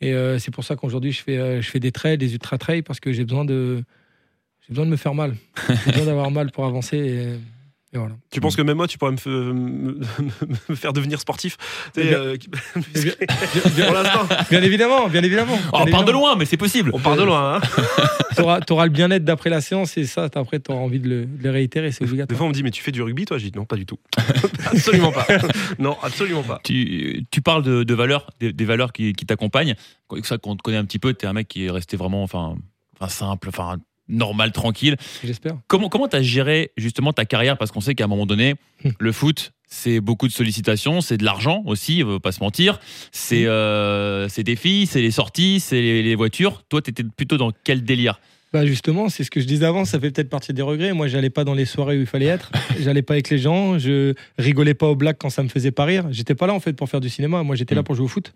Et 0.01 0.13
euh, 0.13 0.39
c'est 0.39 0.51
pour 0.51 0.63
ça 0.63 0.75
qu'aujourd'hui, 0.75 1.11
je 1.11 1.21
fais, 1.21 1.37
euh, 1.37 1.61
je 1.61 1.69
fais 1.69 1.79
des 1.79 1.91
trails, 1.91 2.17
des 2.17 2.33
ultra 2.33 2.57
trails, 2.57 2.81
parce 2.81 2.99
que 2.99 3.11
j'ai 3.11 3.23
besoin 3.23 3.45
de. 3.45 3.83
Besoin 4.69 4.85
de 4.85 4.91
me 4.91 4.95
faire 4.95 5.13
mal. 5.13 5.35
J'ai 5.67 5.91
besoin 5.91 6.05
d'avoir 6.05 6.31
mal 6.31 6.49
pour 6.51 6.65
avancer. 6.65 7.37
Et 7.93 7.97
voilà. 7.97 8.15
Tu 8.31 8.39
penses 8.39 8.55
que 8.55 8.61
même 8.61 8.77
moi, 8.77 8.87
tu 8.87 8.97
pourrais 8.97 9.11
me, 9.11 9.17
me 10.69 10.75
faire 10.75 10.93
devenir 10.93 11.19
sportif? 11.19 11.57
Tu 11.93 12.01
Bien- 12.03 12.13
euh, 12.17 12.37
bien- 12.93 13.13
bien- 13.75 13.85
Pour 13.85 13.93
l'instant, 13.95 14.27
Bien 14.49 14.61
évidemment, 14.63 15.07
bien 15.09 15.23
évidemment. 15.23 15.57
Oh, 15.73 15.79
on 15.81 15.85
part 15.91 16.05
de 16.05 16.11
loin, 16.13 16.35
mais 16.35 16.45
c'est 16.45 16.57
possible. 16.57 16.91
on 16.93 16.99
part 16.99 17.17
de 17.17 17.23
loin. 17.23 17.55
hein. 17.57 17.61
T'auras, 18.37 18.61
t'auras 18.61 18.85
le 18.85 18.91
bien-être 18.91 19.25
d'après 19.25 19.49
la 19.49 19.59
séance 19.59 19.97
et 19.97 20.05
ça, 20.05 20.29
après, 20.35 20.59
t'auras 20.59 20.79
envie 20.79 21.01
de 21.01 21.09
le, 21.09 21.25
de 21.25 21.43
le 21.43 21.49
réitérer, 21.49 21.91
c'est 21.91 22.05
Des 22.05 22.33
fois, 22.35 22.45
on 22.45 22.49
me 22.49 22.53
dit, 22.53 22.63
mais 22.63 22.71
tu 22.71 22.81
fais 22.81 22.93
du 22.93 23.01
rugby, 23.01 23.25
toi? 23.25 23.37
Je 23.37 23.43
dis, 23.45 23.51
non, 23.53 23.65
pas 23.65 23.75
du 23.75 23.85
tout. 23.85 23.99
absolument 24.71 25.11
pas. 25.11 25.27
Non, 25.79 25.97
absolument 26.01 26.41
pas. 26.43 26.61
Tu, 26.63 27.25
tu 27.29 27.41
parles 27.41 27.61
de, 27.61 27.83
de 27.83 27.93
valeurs, 27.93 28.27
des, 28.39 28.53
des 28.53 28.65
valeurs 28.65 28.93
qui, 28.93 29.11
qui 29.11 29.25
t'accompagnent. 29.25 29.75
Ça 30.23 30.37
qu'on 30.37 30.55
te 30.55 30.61
connaît 30.61 30.77
un 30.77 30.85
petit 30.85 30.97
peu, 30.99 31.13
t'es 31.13 31.27
un 31.27 31.33
mec 31.33 31.49
qui 31.49 31.65
est 31.65 31.69
resté 31.71 31.97
vraiment, 31.97 32.23
enfin, 32.23 32.55
enfin 32.99 33.09
simple, 33.09 33.49
enfin 33.49 33.77
normal, 34.11 34.51
tranquille. 34.51 34.95
J'espère. 35.23 35.57
Comment 35.67 35.89
comment 35.89 36.07
t'as 36.07 36.21
géré 36.21 36.71
justement 36.77 37.13
ta 37.13 37.25
carrière? 37.25 37.57
Parce 37.57 37.71
qu'on 37.71 37.81
sait 37.81 37.95
qu'à 37.95 38.03
un 38.03 38.07
moment 38.07 38.25
donné, 38.25 38.55
Hmm. 38.83 38.89
le 38.99 39.11
foot, 39.11 39.53
c'est 39.67 39.99
beaucoup 40.01 40.27
de 40.27 40.33
sollicitations, 40.33 41.01
c'est 41.01 41.17
de 41.17 41.23
l'argent 41.23 41.61
aussi, 41.67 42.03
on 42.05 42.19
pas 42.19 42.31
se 42.31 42.39
mentir. 42.39 42.79
C'est 43.11 43.45
euh, 43.45 44.27
c'est 44.27 44.43
des 44.43 44.55
filles, 44.55 44.87
c'est 44.87 45.01
les 45.01 45.11
sorties, 45.11 45.59
c'est 45.59 45.79
les, 45.81 46.01
les 46.03 46.15
voitures. 46.15 46.63
Toi, 46.69 46.81
t'étais 46.81 47.03
plutôt 47.03 47.37
dans 47.37 47.51
quel 47.63 47.83
délire? 47.83 48.19
Bah 48.53 48.65
justement, 48.65 49.07
c'est 49.07 49.23
ce 49.23 49.31
que 49.31 49.39
je 49.39 49.45
disais 49.45 49.65
avant, 49.65 49.85
ça 49.85 49.97
fait 49.99 50.11
peut-être 50.11 50.29
partie 50.29 50.51
des 50.51 50.61
regrets. 50.63 50.91
Moi, 50.93 51.07
j'allais 51.07 51.29
pas 51.29 51.43
dans 51.45 51.53
les 51.53 51.63
soirées 51.65 51.97
où 51.97 52.01
il 52.01 52.05
fallait 52.07 52.25
être. 52.25 52.51
J'allais 52.81 53.01
pas 53.03 53.13
avec 53.13 53.29
les 53.29 53.37
gens. 53.37 53.77
Je 53.79 54.13
rigolais 54.37 54.73
pas 54.73 54.87
aux 54.87 54.95
blagues 54.95 55.15
quand 55.17 55.29
ça 55.29 55.41
me 55.43 55.47
faisait 55.47 55.71
pas 55.71 55.85
rire. 55.85 56.07
J'étais 56.11 56.35
pas 56.35 56.47
là 56.47 56.53
en 56.53 56.59
fait 56.59 56.73
pour 56.73 56.89
faire 56.89 56.99
du 56.99 57.07
cinéma. 57.09 57.43
Moi, 57.43 57.55
j'étais 57.55 57.75
là 57.75 57.81
Mm. 57.81 57.85
pour 57.85 57.95
jouer 57.95 58.05
au 58.05 58.09
foot. 58.09 58.33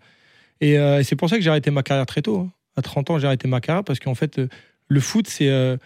Et 0.62 0.78
euh, 0.78 1.02
c'est 1.02 1.16
pour 1.16 1.28
ça 1.28 1.36
que 1.36 1.42
j'ai 1.42 1.50
arrêté 1.50 1.70
ma 1.70 1.82
carrière 1.82 2.06
très 2.06 2.22
tôt. 2.22 2.38
hein. 2.38 2.50
À 2.76 2.82
30 2.82 3.10
ans, 3.10 3.18
j'ai 3.18 3.26
arrêté 3.26 3.46
ma 3.48 3.60
carrière 3.60 3.84
parce 3.84 3.98
qu'en 3.98 4.14
fait, 4.14 4.38
euh, 4.38 4.48
le 4.88 5.00
foot, 5.00 5.26
c'est 5.28 5.48
euh, 5.50 5.76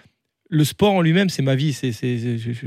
le 0.49 0.65
sport 0.65 0.93
en 0.95 1.01
lui-même, 1.03 1.29
c'est 1.29 1.43
ma 1.43 1.55
vie. 1.55 1.73
C'est, 1.73 1.93
c'est- 1.93 2.19
c'est- 2.19 2.39
je, 2.39 2.53
je- 2.53 2.67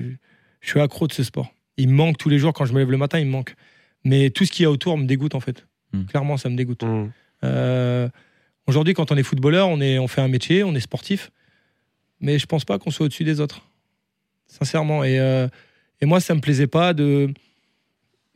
je 0.62 0.70
suis 0.70 0.80
accro 0.80 1.08
de 1.08 1.14
ce 1.14 1.24
sport. 1.24 1.54
Il 1.78 1.90
me 1.90 1.94
manque 1.94 2.18
tous 2.18 2.30
les 2.30 2.40
jours 2.40 2.54
quand 2.54 2.66
je 2.66 2.74
me 2.74 2.80
lève 2.80 2.92
le 2.92 2.98
matin, 2.98 3.20
il 3.20 3.26
me 3.26 3.32
manque. 3.32 3.56
Mais 4.04 4.30
tout 4.30 4.46
ce 4.46 4.52
qu'il 4.52 4.64
y 4.64 4.66
a 4.66 4.72
autour 4.72 4.98
me 4.98 5.06
dégoûte 5.06 5.36
en 5.36 5.40
fait. 5.40 5.66
Mm. 5.94 6.06
Clairement, 6.06 6.38
ça 6.38 6.50
me 6.50 6.56
dégoûte. 6.56 6.84
Mmh. 6.84 7.12
Euh, 7.44 8.10
Aujourd'hui, 8.66 8.94
quand 8.94 9.12
on 9.12 9.18
est 9.18 9.24
footballeur, 9.24 9.68
on, 9.68 9.82
est, 9.82 10.00
on 10.00 10.08
fait 10.08 10.22
un 10.22 10.30
métier, 10.30 10.64
on 10.64 10.74
est 10.74 10.80
sportif, 10.80 11.32
mais 12.22 12.40
je 12.40 12.46
pense 12.46 12.64
pas 12.64 12.80
qu'on 12.80 12.92
soit 12.92 13.06
au-dessus 13.08 13.26
des 13.26 13.42
autres, 13.42 13.68
sincèrement. 14.48 15.04
Et, 15.04 15.20
euh, 15.20 15.50
et 16.00 16.06
moi, 16.06 16.22
ça 16.22 16.34
me 16.34 16.40
plaisait 16.40 16.68
pas 16.68 16.94
de 16.94 17.30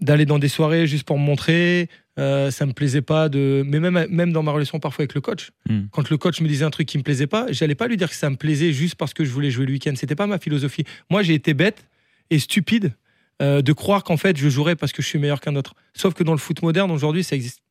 d'aller 0.01 0.25
dans 0.25 0.37
des 0.37 0.49
soirées 0.49 0.85
juste 0.85 1.05
pour 1.05 1.17
me 1.17 1.23
montrer. 1.23 1.89
Euh, 2.19 2.49
ça 2.49 2.65
me 2.65 2.73
plaisait 2.73 3.01
pas 3.03 3.29
de, 3.29 3.63
mais 3.67 3.79
même 3.79 4.07
même 4.09 4.31
dans 4.33 4.41
ma 4.41 4.51
relation 4.51 4.79
parfois 4.79 5.03
avec 5.03 5.13
le 5.13 5.21
coach, 5.21 5.51
Hmm. 5.69 5.81
quand 5.91 6.09
le 6.09 6.17
coach 6.17 6.41
me 6.41 6.47
disait 6.47 6.65
un 6.65 6.71
truc 6.71 6.87
qui 6.87 6.97
me 6.97 7.03
plaisait 7.03 7.27
pas, 7.27 7.45
j'allais 7.51 7.75
pas 7.75 7.87
lui 7.87 7.95
dire 7.97 8.09
que 8.09 8.15
ça 8.15 8.29
me 8.29 8.35
plaisait 8.37 8.73
juste 8.73 8.95
parce 8.95 9.13
que 9.13 9.23
je 9.23 9.29
voulais 9.31 9.51
jouer 9.51 9.65
le 9.67 9.73
week-end. 9.73 9.93
C'était 9.95 10.15
pas 10.15 10.25
ma 10.27 10.39
philosophie. 10.39 10.83
Moi, 11.11 11.21
j'ai 11.21 11.35
été 11.35 11.53
bête 11.53 11.85
et 12.31 12.39
stupide 12.39 12.93
euh, 13.41 13.61
de 13.61 13.71
croire 13.73 14.03
qu'en 14.03 14.17
fait 14.17 14.35
je 14.35 14.49
jouerais 14.49 14.75
parce 14.75 14.91
que 14.91 15.01
je 15.03 15.07
suis 15.07 15.19
meilleur 15.19 15.39
qu'un 15.41 15.55
autre. 15.55 15.75
Sauf 15.93 16.15
que 16.15 16.23
dans 16.23 16.31
le 16.31 16.39
foot 16.39 16.61
moderne 16.63 16.89
aujourd'hui, 16.91 17.23
ça 17.23 17.35
existe 17.35 17.61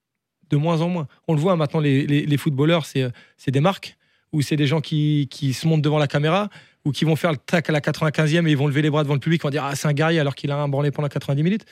de 0.51 0.57
moins 0.57 0.81
en 0.81 0.89
moins. 0.89 1.09
On 1.27 1.35
le 1.35 1.41
voit 1.41 1.57
maintenant, 1.57 1.81
les, 1.81 2.07
les- 2.07 2.25
les 2.25 2.37
footballeurs, 2.37 2.87
c'est 2.87 3.11
c'est 3.37 3.51
des 3.51 3.61
marques 3.61 3.97
ou 4.33 4.43
c'est 4.43 4.55
des 4.57 4.67
gens 4.69 4.81
qui, 4.81 5.27
qui 5.29 5.53
se 5.55 5.67
montent 5.67 5.83
devant 5.83 5.99
la 5.99 6.07
caméra 6.07 6.51
ou 6.85 6.93
qui 6.93 7.05
vont 7.05 7.17
faire 7.17 7.33
le 7.33 7.37
tac 7.37 7.69
à 7.69 7.73
la 7.73 7.81
95e 7.81 8.47
et 8.47 8.51
ils 8.53 8.57
vont 8.57 8.69
lever 8.69 8.83
les 8.83 8.91
bras 8.91 9.03
devant 9.03 9.15
le 9.15 9.21
public, 9.21 9.41
ils 9.43 9.43
vont 9.43 9.51
dire 9.51 9.65
ah 9.65 9.75
c'est 9.75 9.89
un 9.89 9.93
guerrier 9.93 10.21
alors 10.21 10.37
qu'il 10.37 10.53
a 10.53 10.57
un 10.57 10.69
branlé 10.69 10.93
pendant 10.93 11.09
90 11.09 11.43
minutes. 11.43 11.65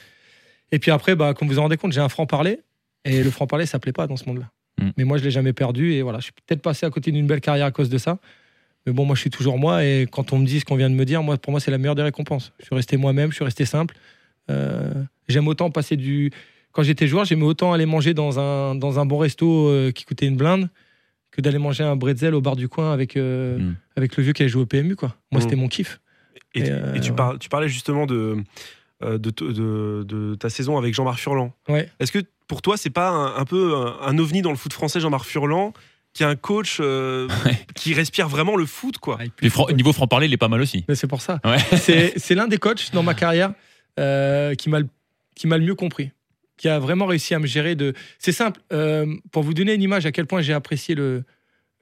Et 0.73 0.79
puis 0.79 0.91
après, 0.91 1.15
bah, 1.17 1.35
comme 1.35 1.49
vous 1.49 1.55
vous 1.55 1.59
en 1.61 1.63
rendez 1.65 1.77
compte, 1.77 1.93
j'ai 1.93 2.01
un 2.01 2.09
franc 2.09 2.27
parler 2.27 2.61
et 3.05 3.23
le 3.23 3.31
franc 3.31 3.47
parler 3.47 3.67
ça 3.67 3.79
plaît 3.79 3.93
pas 3.93 4.07
dans 4.07 4.17
ce 4.17 4.25
monde-là. 4.27 4.51
Mm. 4.81 4.91
Mais 4.97 5.05
moi 5.05 5.19
je 5.19 5.25
l'ai 5.25 5.31
jamais 5.31 5.53
perdu 5.53 5.93
et 5.93 6.03
voilà, 6.03 6.19
je 6.19 6.25
suis 6.25 6.33
peut-être 6.33 6.63
passé 6.63 6.85
à 6.87 6.91
côté 6.91 7.11
d'une 7.13 7.27
belle 7.27 7.41
carrière 7.41 7.67
à 7.67 7.71
cause 7.71 7.89
de 7.91 7.99
ça. 7.99 8.19
Mais 8.87 8.93
bon, 8.93 9.05
moi 9.05 9.15
je 9.15 9.21
suis 9.21 9.31
toujours 9.31 9.59
moi 9.59 9.85
et 9.85 10.07
quand 10.11 10.33
on 10.33 10.39
me 10.39 10.47
dit 10.47 10.61
ce 10.61 10.65
qu'on 10.65 10.77
vient 10.77 10.91
de 10.91 10.95
me 10.95 11.05
dire, 11.05 11.23
moi 11.23 11.37
pour 11.39 11.51
moi 11.53 11.61
c'est 11.61 11.71
la 11.71 11.79
meilleure 11.79 11.95
des 11.95 12.03
récompenses. 12.03 12.53
Je 12.61 12.65
suis 12.67 12.75
resté 12.75 12.97
moi-même, 12.97 13.31
je 13.31 13.37
suis 13.37 13.45
resté 13.45 13.65
simple. 13.65 13.95
Euh, 14.51 14.93
J'aime 15.29 15.49
autant 15.49 15.71
passer 15.71 15.97
du 15.97 16.31
quand 16.73 16.83
j'étais 16.83 17.07
joueur, 17.07 17.25
j'aimais 17.25 17.45
autant 17.45 17.73
aller 17.73 17.87
manger 17.87 18.15
dans 18.15 18.39
un, 18.41 18.75
dans 18.75 18.99
un 18.99 19.07
bon 19.07 19.19
resto 19.19 19.69
euh, 19.69 19.93
qui 19.93 20.05
coûtait 20.05 20.27
une 20.27 20.37
blinde 20.37 20.69
que 21.31 21.41
d'aller 21.41 21.59
manger 21.59 21.85
un 21.85 21.95
bretzel 21.97 22.35
au 22.35 22.41
bar 22.41 22.57
du 22.57 22.69
coin 22.69 22.93
avec, 22.93 23.17
euh, 23.17 23.59
Mm. 23.59 23.77
avec 23.97 24.17
le 24.17 24.23
vieux 24.25 24.33
qui 24.33 24.43
a 24.43 24.49
joué 24.49 24.63
au 24.63 24.67
PMU. 24.67 24.97
Quoi. 24.97 25.15
Moi, 25.33 25.39
Mm. 25.41 25.43
c'était 25.45 25.57
mon 25.57 25.69
kiff. 25.69 26.01
Et, 26.55 26.61
Et, 26.61 26.63
tu- 26.65 26.73
et 26.97 27.01
tu, 27.01 27.13
par- 27.13 27.39
tu 27.39 27.49
parlais 27.49 27.69
justement 27.69 28.07
de, 28.07 28.37
de, 29.19 30.03
de- 30.03 30.35
ta 30.35 30.51
saison 30.51 30.77
avec 30.79 30.95
Jean-Marc 30.95 31.19
Furlan. 31.19 31.53
Ouais. 31.69 31.89
Est-ce 32.01 32.13
que 32.13 32.19
pour 32.49 32.63
toi, 32.63 32.77
c'est 32.77 32.91
pas 32.91 33.09
un, 33.11 33.37
un 33.37 33.45
peu 33.45 33.75
un, 33.75 33.97
un 34.03 34.19
ovni 34.19 34.43
dans 34.43 34.51
le 34.51 34.57
foot 34.57 34.73
français, 34.73 35.01
Jean-Marc 35.01 35.25
Furlan, 35.25 35.73
qui 36.13 36.23
est 36.23 36.27
un 36.27 36.37
coach 36.37 36.79
euh, 36.81 37.29
Ouais. 37.47 37.59
qui 37.75 37.95
respire 37.95 38.29
vraiment 38.29 38.57
le 38.57 38.67
foot, 38.67 38.99
quoi? 38.99 39.19
Fran- 39.49 39.71
niveau 39.73 39.93
franc-parler, 39.93 40.27
il 40.27 40.33
est 40.33 40.37
pas 40.39 40.49
mal 40.49 40.61
aussi. 40.61 40.85
Mais 40.89 40.95
c'est 40.95 41.07
pour 41.07 41.21
ça. 41.23 41.41
Ouais. 41.45 41.59
C'est 42.17 42.35
l'un 42.35 42.47
des 42.49 42.59
coachs 42.59 42.93
dans 42.93 43.03
ma 43.03 43.15
carrière 43.15 43.53
euh, 43.99 44.55
qui 44.55 44.69
m'a 44.69 44.79
le- 44.81 45.59
mieux 45.61 45.75
compris, 45.75 46.11
qui 46.57 46.69
a 46.69 46.79
vraiment 46.79 47.07
réussi 47.07 47.35
à 47.35 47.39
me 47.39 47.47
gérer. 47.47 47.75
De... 47.75 47.95
C'est 48.19 48.33
simple, 48.33 48.61
euh, 48.73 49.07
pour 49.33 49.43
vous 49.43 49.55
donner 49.55 49.75
une 49.75 49.83
image 49.83 50.07
à 50.07 50.13
quel 50.13 50.27
point 50.27 50.41
j'ai 50.43 50.53
apprécié 50.53 50.95
le 50.95 51.25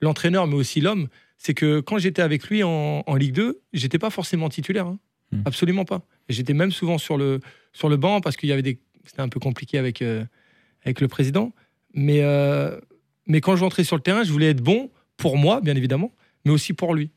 l'entraîneur, 0.01 0.47
mais 0.49 0.55
aussi 0.57 0.81
l'homme, 0.81 1.07
c'est 1.39 1.55
que 1.55 1.79
quand 1.81 1.99
j'étais 1.99 2.23
avec 2.23 2.49
lui 2.49 2.65
en, 2.65 3.05
en 3.07 3.15
Ligue 3.15 3.35
2, 3.35 3.61
j'étais 3.73 3.99
pas 3.99 4.11
forcément 4.11 4.49
titulaire, 4.49 4.87
hein. 4.89 4.99
Hmm. 5.31 5.43
absolument 5.47 5.85
pas. 5.85 6.03
Et 6.33 6.35
J'étais 6.35 6.55
même 6.55 6.73
souvent 6.73 6.99
sur 6.99 7.17
le, 7.19 7.41
sur 7.73 7.89
le 7.89 7.97
banc 7.97 8.21
parce 8.21 8.37
qu'il 8.37 8.49
y 8.49 8.53
avait 8.53 8.63
des... 8.63 8.79
C'était 9.05 9.21
un 9.21 9.29
peu 9.29 9.41
compliqué 9.41 9.79
avec, 9.79 10.01
euh, 10.01 10.25
avec 10.85 11.01
le 11.01 11.09
président. 11.09 11.53
Mais, 11.95 12.21
euh, 12.23 12.79
mais 13.27 13.41
quand 13.41 13.55
je 13.57 13.63
rentrais 13.63 13.85
sur 13.85 13.97
le 13.97 14.03
terrain, 14.03 14.25
je 14.25 14.33
voulais 14.33 14.51
être 14.51 14.63
bon 14.63 14.91
pour 15.17 15.37
moi, 15.37 15.61
bien 15.61 15.77
évidemment, 15.77 16.13
mais 16.45 16.53
aussi 16.53 16.73
pour 16.73 16.95
lui. 16.95 17.11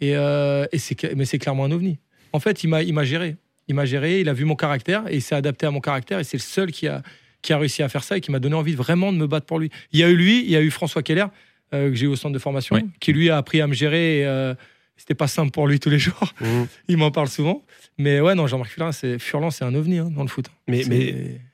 Et, 0.00 0.16
euh, 0.16 0.66
et 0.70 0.78
c'est, 0.78 1.14
mais 1.16 1.24
c'est 1.24 1.38
clairement 1.38 1.64
un 1.64 1.70
ovni. 1.70 1.98
En 2.32 2.40
fait, 2.40 2.62
il 2.62 2.68
m'a, 2.68 2.82
il 2.82 2.92
m'a 2.92 3.04
géré. 3.04 3.36
Il 3.68 3.74
m'a 3.74 3.84
géré, 3.84 4.20
il 4.20 4.28
a 4.28 4.32
vu 4.32 4.44
mon 4.44 4.56
caractère 4.56 5.06
et 5.08 5.16
il 5.16 5.22
s'est 5.22 5.34
adapté 5.34 5.66
à 5.66 5.70
mon 5.70 5.80
caractère. 5.80 6.18
Et 6.18 6.24
c'est 6.24 6.36
le 6.36 6.42
seul 6.42 6.72
qui 6.72 6.88
a, 6.88 7.02
qui 7.42 7.52
a 7.52 7.58
réussi 7.58 7.82
à 7.82 7.88
faire 7.88 8.04
ça 8.04 8.16
et 8.16 8.20
qui 8.20 8.30
m'a 8.30 8.38
donné 8.38 8.54
envie 8.54 8.74
vraiment 8.74 9.12
de 9.12 9.18
me 9.18 9.26
battre 9.26 9.46
pour 9.46 9.58
lui. 9.58 9.70
Il 9.92 10.00
y 10.00 10.02
a 10.04 10.08
eu 10.08 10.16
lui, 10.16 10.40
il 10.44 10.50
y 10.50 10.56
a 10.56 10.60
eu 10.60 10.70
François 10.70 11.02
Keller, 11.02 11.26
euh, 11.72 11.88
que 11.90 11.94
j'ai 11.94 12.06
eu 12.06 12.08
au 12.08 12.16
centre 12.16 12.34
de 12.34 12.38
formation, 12.38 12.76
Oui. 12.76 12.82
qui 13.00 13.12
lui 13.12 13.30
a 13.30 13.36
appris 13.36 13.60
à 13.60 13.66
me 13.66 13.74
gérer. 13.74 14.20
Et, 14.20 14.26
euh, 14.26 14.54
c'était 14.96 15.14
pas 15.14 15.28
simple 15.28 15.52
pour 15.52 15.68
lui 15.68 15.78
tous 15.78 15.90
les 15.90 15.98
jours. 15.98 16.34
Mmh. 16.40 16.46
il 16.88 16.96
m'en 16.96 17.10
parle 17.10 17.28
souvent. 17.28 17.64
Mais 17.98 18.20
ouais, 18.20 18.34
non, 18.34 18.46
Jean-Marc 18.46 18.70
Furlan, 18.70 18.92
c'est, 18.92 19.18
Furlan, 19.18 19.50
c'est 19.50 19.64
un 19.64 19.74
ovni 19.74 19.98
hein, 19.98 20.10
dans 20.14 20.22
le 20.22 20.28
foot. 20.28 20.46
Mais, 20.68 20.84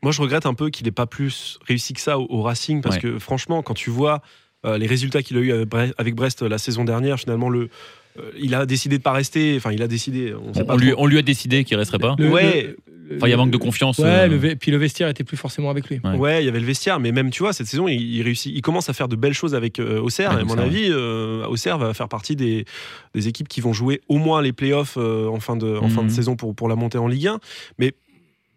moi, 0.02 0.12
je 0.12 0.20
regrette 0.20 0.44
un 0.46 0.54
peu 0.54 0.68
qu'il 0.70 0.84
n'ait 0.84 0.92
pas 0.92 1.06
plus 1.06 1.58
réussi 1.66 1.94
que 1.94 2.00
ça 2.00 2.18
au, 2.18 2.26
au 2.28 2.42
Racing, 2.42 2.82
parce 2.82 2.96
Ouais. 2.96 3.00
que 3.02 3.18
franchement, 3.18 3.62
quand 3.62 3.74
tu 3.74 3.88
vois 3.90 4.20
euh, 4.66 4.76
les 4.78 4.86
résultats 4.86 5.22
qu'il 5.22 5.36
a 5.38 5.40
eu 5.40 5.52
avec 5.52 5.68
Bre- 5.68 5.92
avec 5.98 6.14
Brest 6.14 6.42
la 6.42 6.58
saison 6.58 6.84
dernière, 6.84 7.18
finalement, 7.18 7.48
le, 7.48 7.70
il 8.40 8.54
a 8.54 8.66
décidé 8.66 8.98
de 8.98 9.02
pas 9.02 9.12
rester. 9.12 9.54
Enfin, 9.56 9.72
il 9.72 9.82
a 9.82 9.88
décidé. 9.88 10.34
On 10.34 10.52
sait 10.54 10.62
On, 10.62 10.64
pas 10.66 10.76
lui, 10.76 10.92
trop. 10.92 11.02
on 11.02 11.06
lui 11.06 11.18
a 11.18 11.22
décidé 11.22 11.64
qu'il 11.64 11.76
resterait 11.76 11.98
pas. 11.98 12.14
Le- 12.18 12.28
Ouais. 12.30 12.62
le- 12.62 12.76
Enfin, 13.18 13.26
il 13.26 13.30
y 13.30 13.34
a 13.34 13.36
manque 13.36 13.50
de 13.50 13.58
confiance. 13.58 13.98
Ouais, 13.98 14.06
euh, 14.06 14.26
le 14.28 14.54
puis 14.56 14.70
le 14.70 14.78
vestiaire 14.78 15.08
était 15.08 15.24
plus 15.24 15.36
forcément 15.36 15.68
avec 15.68 15.90
lui. 15.90 16.00
Ouais. 16.02 16.16
Ouais, 16.16 16.42
il 16.42 16.46
y 16.46 16.48
avait 16.48 16.58
le 16.58 16.64
vestiaire, 16.64 16.98
mais 17.00 17.12
même 17.12 17.28
tu 17.30 17.42
vois, 17.42 17.52
cette 17.52 17.66
saison, 17.66 17.86
il, 17.86 18.00
il 18.00 18.22
réussit, 18.22 18.50
il 18.56 18.62
commence 18.62 18.88
à 18.88 18.94
faire 18.94 19.08
de 19.08 19.14
belles 19.16 19.34
choses 19.34 19.54
avec 19.54 19.78
euh, 19.78 20.00
Auxerre. 20.00 20.30
Ouais, 20.30 20.36
et 20.38 20.40
à 20.40 20.44
mon 20.44 20.52
Auxerre, 20.54 20.64
avis, 20.64 20.86
euh, 20.88 21.44
Auxerre 21.46 21.76
va 21.76 21.92
faire 21.92 22.08
partie 22.08 22.34
des, 22.34 22.64
des 23.14 23.28
équipes 23.28 23.46
qui 23.46 23.60
vont 23.60 23.74
jouer 23.74 24.00
au 24.08 24.16
moins 24.16 24.40
les 24.40 24.54
playoffs 24.54 24.94
euh, 24.96 25.28
en 25.28 25.38
fin 25.38 25.54
de, 25.54 25.76
en 25.76 25.90
fin 25.90 26.00
de 26.00 26.06
Mhm. 26.06 26.10
saison 26.14 26.34
pour, 26.36 26.54
pour 26.54 26.66
la 26.66 26.76
montée 26.76 26.96
en 26.96 27.06
Ligue 27.06 27.26
1. 27.26 27.40
Mais 27.78 27.92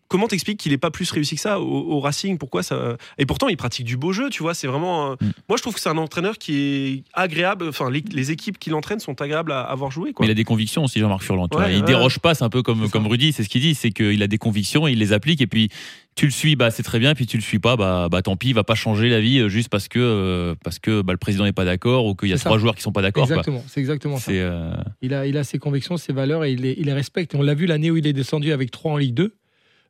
comment 0.07 0.27
t'expliques 0.27 0.59
qu'il 0.59 0.73
est 0.73 0.77
pas 0.77 0.91
plus 0.91 1.09
réussi 1.11 1.35
que 1.35 1.41
ça 1.41 1.59
au, 1.59 1.99
Racing? 1.99 2.37
Pourquoi 2.37 2.63
ça 2.63 2.97
Et 3.17 3.25
pourtant, 3.25 3.47
il 3.47 3.57
pratique 3.57 3.85
du 3.85 3.97
beau 3.97 4.11
jeu, 4.11 4.29
tu 4.29 4.43
vois. 4.43 4.53
C'est 4.53 4.67
vraiment. 4.67 5.11
Mm. 5.13 5.31
Moi, 5.49 5.57
je 5.57 5.61
trouve 5.61 5.73
que 5.73 5.79
c'est 5.79 5.89
un 5.89 5.97
entraîneur 5.97 6.37
qui 6.37 6.57
est 6.57 7.03
agréable. 7.13 7.67
Enfin, 7.67 7.89
les, 7.89 8.31
équipes 8.31 8.59
qui 8.59 8.69
l'entraînent 8.69 8.99
sont 8.99 9.21
agréables 9.21 9.51
à 9.51 9.61
avoir 9.61 9.91
joué. 9.91 10.11
Quoi. 10.11 10.25
Mais 10.25 10.27
il 10.27 10.31
a 10.31 10.35
des 10.35 10.43
convictions 10.43 10.83
aussi, 10.83 10.99
Jean-Marc 10.99 11.23
Furlan. 11.23 11.47
il 11.69 11.83
déroge 11.83 12.19
pas. 12.19 12.35
C'est 12.35 12.43
un 12.43 12.49
peu 12.49 12.61
comme 12.61 12.89
comme 12.89 13.07
Rudy. 13.07 13.31
C'est 13.31 13.43
ce 13.43 13.49
qu'il 13.49 13.61
dit. 13.61 13.75
C'est 13.75 13.91
qu'il 13.91 14.21
a 14.21 14.27
des 14.27 14.37
convictions, 14.37 14.87
il 14.87 14.99
les 14.99 15.13
applique 15.13 15.41
et 15.41 15.47
puis 15.47 15.69
tu 16.17 16.25
le 16.25 16.31
suis, 16.31 16.55
bah 16.55 16.71
c'est 16.71 16.83
très 16.83 16.99
bien. 16.99 17.13
Puis 17.13 17.27
tu 17.27 17.37
le 17.37 17.43
suis 17.43 17.59
pas, 17.59 17.77
bah, 17.77 18.09
bah 18.11 18.21
tant 18.21 18.35
pis, 18.35 18.49
il 18.49 18.55
va 18.55 18.63
pas 18.63 18.75
changer 18.75 19.07
la 19.07 19.21
vie 19.21 19.39
euh, 19.39 19.49
juste 19.49 19.69
parce 19.69 19.87
que 19.87 19.99
euh, 19.99 20.55
parce 20.63 20.79
que 20.79 21.01
bah, 21.01 21.13
le 21.13 21.17
président 21.17 21.45
n'est 21.45 21.53
pas 21.53 21.63
d'accord 21.63 22.05
ou 22.05 22.15
qu'il 22.15 22.29
y 22.29 22.33
a 22.33 22.37
trois 22.37 22.57
joueurs 22.57 22.75
qui 22.75 22.81
sont 22.81 22.91
pas 22.91 23.03
d'accord. 23.03 23.23
Exactement, 23.23 23.63
c'est 23.67 23.79
exactement 23.79 24.17
ça. 24.17 24.31
Euh, 24.31 24.75
il 25.01 25.13
a 25.13 25.27
il 25.27 25.37
a 25.37 25.43
ses 25.43 25.59
convictions, 25.59 25.95
ses 25.95 26.13
valeurs 26.13 26.43
et 26.43 26.51
il 26.51 26.61
les, 26.61 26.75
il 26.77 26.85
les 26.87 26.93
respecte. 26.93 27.35
on 27.35 27.41
l'a 27.41 27.53
vu 27.53 27.67
l'année 27.67 27.91
où 27.91 27.97
il 27.97 28.07
est 28.07 28.13
descendu 28.13 28.51
avec 28.51 28.71
trois 28.71 28.91
en 28.91 28.97
Ligue 28.97 29.13
2. 29.13 29.33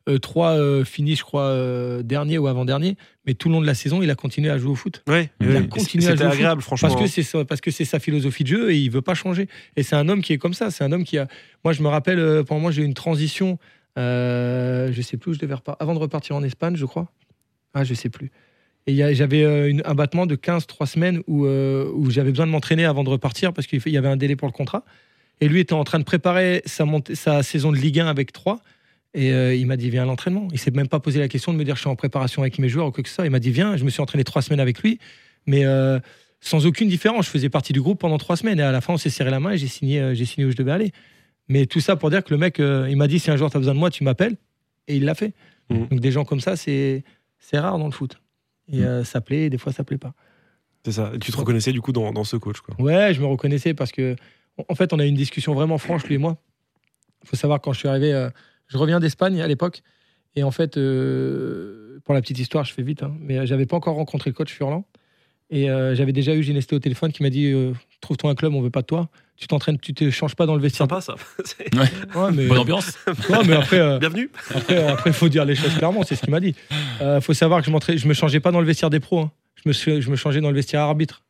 Euh, 0.08 0.20
trois 0.20 0.52
euh, 0.52 0.86
finis, 0.86 1.16
je 1.16 1.24
crois, 1.24 1.44
euh, 1.44 2.02
dernier 2.02 2.38
ou 2.38 2.48
avant-dernier, 2.48 2.96
mais 3.26 3.34
tout 3.34 3.50
le 3.50 3.56
long 3.56 3.62
de 3.62 3.66
la 3.66 3.74
saison, 3.74 4.02
il 4.02 4.10
a 4.10 4.16
continué 4.16 4.50
à 4.50 4.58
jouer 4.58 4.72
au 4.72 4.76
foot. 4.76 5.04
Ouais, 5.08 5.30
il 5.42 5.56
a 5.56 5.62
continué 5.64 6.08
à 6.08 6.16
jouer 6.16 6.26
agréable, 6.26 6.62
franchement. 6.62 6.90
Parce 6.90 7.02
que 7.02 7.08
c'est 7.08 7.46
parce 7.46 7.60
que 7.60 7.72
c'est 7.72 7.86
sa 7.86 8.00
philosophie 8.00 8.44
de 8.44 8.50
jeu 8.50 8.72
et 8.72 8.78
il 8.78 8.90
veut 8.90 9.02
pas 9.02 9.16
changer. 9.16 9.50
Et 9.76 9.84
c'est 9.84 9.96
un 9.96 10.08
homme 10.08 10.22
qui 10.22 10.32
est 10.32 10.38
comme 10.38 10.54
ça. 10.54 10.72
C'est 10.72 10.84
un 10.84 10.92
homme 10.94 11.04
qui 11.04 11.18
a. 11.18 11.28
Moi, 11.66 11.74
je 11.74 11.84
me 11.84 11.90
rappelle, 11.90 12.44
pendant 12.46 12.62
moi, 12.62 12.72
j'ai 12.72 12.84
eu 12.84 12.86
une 12.86 12.94
transition. 12.94 13.60
je 13.98 15.02
sais 15.02 15.18
plus 15.18 15.32
où 15.32 15.34
je 15.34 15.40
devais 15.40 15.56
repartir. 15.56 15.82
Avant 15.82 15.94
de 15.94 16.00
repartir 16.00 16.36
en 16.36 16.44
Espagne, 16.44 16.78
je 16.78 16.86
crois. 16.86 17.12
Ah, 17.74 17.84
je 17.84 17.94
sais 17.94 18.10
plus. 18.10 18.32
Et 18.90 19.14
j'avais 19.14 19.44
un 19.84 19.94
battement 19.96 20.26
de 20.26 20.38
15-3 20.38 20.86
semaines 20.86 21.22
où, 21.28 21.46
où 21.46 22.10
j'avais 22.12 22.30
besoin 22.30 22.48
de 22.48 22.52
m'entraîner 22.52 22.86
avant 22.86 23.04
de 23.04 23.10
repartir 23.10 23.52
parce 23.52 23.68
qu'il 23.68 23.82
y 23.92 23.98
avait 23.98 24.08
un 24.08 24.18
délai 24.18 24.38
pour 24.38 24.48
le 24.48 24.54
contrat. 24.54 24.86
Et 25.42 25.50
lui 25.50 25.60
était 25.60 25.74
en 25.74 25.84
train 25.84 26.00
de 26.00 26.06
préparer 26.06 26.64
sa, 26.66 26.86
sa 27.14 27.44
saison 27.44 27.74
de 27.74 27.78
Ligue 27.78 28.00
1 28.00 28.08
avec 28.08 28.32
3. 28.32 28.62
Et 29.18 29.34
euh, 29.34 29.56
il 29.56 29.66
m'a 29.66 29.78
dit, 29.78 29.90
viens 29.90 30.04
à 30.04 30.06
l'entraînement. 30.06 30.48
Il 30.52 30.60
s'est 30.60 30.70
même 30.70 30.88
pas 30.88 31.00
posé 31.00 31.20
la 31.20 31.28
question 31.28 31.52
de 31.52 31.58
me 31.58 31.64
dire, 31.64 31.76
je 31.76 31.82
suis 31.82 31.90
en 31.90 31.96
préparation 31.96 32.44
avec 32.44 32.60
mes 32.60 32.70
joueurs 32.70 32.86
ou 32.86 32.92
quoi 32.92 33.02
que 33.02 33.10
ce 33.10 33.16
soit. 33.16 33.26
Il 33.26 33.32
m'a 33.32 33.40
dit, 33.40 33.50
viens. 33.50 33.76
Je 33.76 33.84
me 33.84 33.90
suis 33.90 34.00
entraîné 34.00 34.24
trois 34.24 34.44
semaines 34.44 34.60
avec 34.60 34.80
lui, 34.84 35.00
mais 35.48 35.66
euh, 35.66 36.00
sans 36.40 36.68
aucune 36.68 36.88
différence. 36.88 37.26
Je 37.26 37.32
faisais 37.32 37.50
partie 37.50 37.74
du 37.74 37.82
groupe 37.82 38.00
pendant 38.00 38.20
trois 38.20 38.38
semaines. 38.38 38.60
Et 38.60 38.62
à 38.62 38.72
la 38.72 38.80
fin, 38.80 38.94
on 38.94 38.98
s'est 38.98 39.10
serré 39.10 39.32
la 39.32 39.40
main 39.40 39.54
et 39.54 39.58
j'ai 39.58 39.68
signé, 39.68 40.00
euh, 40.00 40.14
j'ai 40.14 40.26
signé 40.26 40.46
où 40.46 40.52
je 40.52 40.56
devais 40.56 40.72
aller. 40.72 40.92
Mais 41.48 41.66
tout 41.66 41.80
ça 41.80 41.96
pour 41.96 42.12
dire 42.12 42.24
que 42.24 42.32
le 42.32 42.38
mec, 42.38 42.60
il 42.60 42.96
m'a 42.96 43.08
dit, 43.08 43.18
si 43.18 43.32
un 43.32 43.38
jour 43.38 43.50
tu 43.50 43.58
as 43.58 43.60
besoin 43.60 43.74
de 43.74 43.80
moi, 43.80 43.90
tu 43.90 44.04
m'appelles. 44.04 44.38
Et 44.88 44.98
il 44.98 45.06
l'a 45.06 45.16
fait. 45.16 45.34
Mmh. 45.72 45.88
Donc 45.88 46.00
des 46.00 46.12
gens 46.12 46.24
comme 46.24 46.40
ça, 46.40 46.56
c'est, 46.56 47.04
c'est 47.40 47.58
rare 47.58 47.80
dans 47.80 47.88
le 47.88 47.92
foot. 47.92 48.22
Et 48.72 48.82
mmh. 48.82 49.04
ça 49.04 49.22
plaît, 49.22 49.50
des 49.50 49.58
fois 49.58 49.74
ça 49.74 49.84
plaît 49.84 49.98
pas. 49.98 50.14
C'est 50.86 50.92
ça. 50.92 51.12
tu 51.20 51.32
te 51.32 51.38
reconnaissais 51.38 51.72
du 51.72 51.82
coup 51.82 51.92
dans, 51.92 52.12
dans, 52.12 52.24
ce 52.24 52.36
coach 52.36 52.60
quoi. 52.60 52.76
Ouais, 52.80 53.14
je 53.14 53.22
me 53.22 53.26
reconnaissais 53.26 53.74
parce 53.74 53.92
que, 53.92 54.16
en 54.68 54.76
fait, 54.76 54.94
on 54.94 55.00
a 55.00 55.06
eu 55.06 55.10
une 55.10 55.16
discussion 55.16 55.56
vraiment 55.56 55.78
franche, 55.78 56.04
lui 56.04 56.16
et 56.16 56.20
moi. 56.20 56.38
Il 57.24 57.30
faut 57.30 57.36
savoir, 57.38 57.62
quand 57.62 57.72
je 57.74 57.80
suis 57.80 57.88
arrivé 57.88 58.30
je 58.68 58.78
reviens 58.78 59.00
d'Espagne 59.00 59.42
à 59.42 59.48
l'époque. 59.48 59.84
Et 60.36 60.44
en 60.44 60.52
fait, 60.52 60.78
euh, 60.78 62.00
pour 62.06 62.14
la 62.14 62.22
petite 62.22 62.40
histoire, 62.40 62.64
je 62.64 62.74
fais 62.74 62.84
vite, 62.84 63.04
hein, 63.04 63.16
mais 63.20 63.48
j'avais 63.48 63.66
pas 63.66 63.76
encore 63.76 63.96
rencontré 63.96 64.30
le 64.30 64.36
coach 64.36 64.54
Furlan. 64.54 64.86
Et 65.50 65.70
euh, 65.70 65.96
j'avais 65.96 66.12
déjà 66.12 66.36
eu 66.36 66.44
Ginesté 66.44 66.76
au 66.76 66.80
téléphone 66.80 67.12
qui 67.12 67.24
m'a 67.24 67.30
dit 67.30 67.46
euh, 67.48 67.72
Trouve-toi 68.02 68.30
un 68.30 68.36
club, 68.36 68.54
on 68.54 68.62
veut 68.62 68.70
pas 68.70 68.82
de 68.82 68.86
toi. 68.86 69.10
Tu 69.38 69.48
t'entraînes, 69.48 69.80
tu 69.80 69.94
te 69.94 70.10
changes 70.10 70.36
pas 70.36 70.46
dans 70.46 70.56
le 70.56 70.62
vestiaire. 70.62 70.88
Sympa 70.88 71.02
ça. 71.02 71.16
ouais. 71.76 72.32
mais, 72.34 72.48
Bonne 72.48 72.58
ambiance. 72.58 72.98
mais 73.48 73.56
après, 73.56 74.00
Bienvenue. 74.00 74.30
Après, 74.52 75.10
il 75.10 75.14
faut 75.14 75.30
dire 75.30 75.46
les 75.46 75.56
choses 75.56 75.74
clairement, 75.76 76.04
c'est 76.04 76.16
ce 76.16 76.22
qu'il 76.22 76.32
m'a 76.32 76.40
dit. 76.40 76.54
Il 77.02 77.20
faut 77.22 77.34
savoir 77.34 77.62
que 77.62 77.72
je, 77.72 77.98
je 77.98 78.08
me 78.08 78.14
changeais 78.14 78.40
pas 78.40 78.52
dans 78.52 78.60
le 78.60 78.68
vestiaire 78.68 78.90
des 78.90 79.00
pros. 79.00 79.22
Hein. 79.22 79.32
Je, 79.64 79.70
me, 79.70 80.02
je 80.02 80.10
me 80.10 80.16
changeais 80.16 80.42
dans 80.42 80.50
le 80.50 80.56
vestiaire 80.56 80.82
arbitre. 80.82 81.24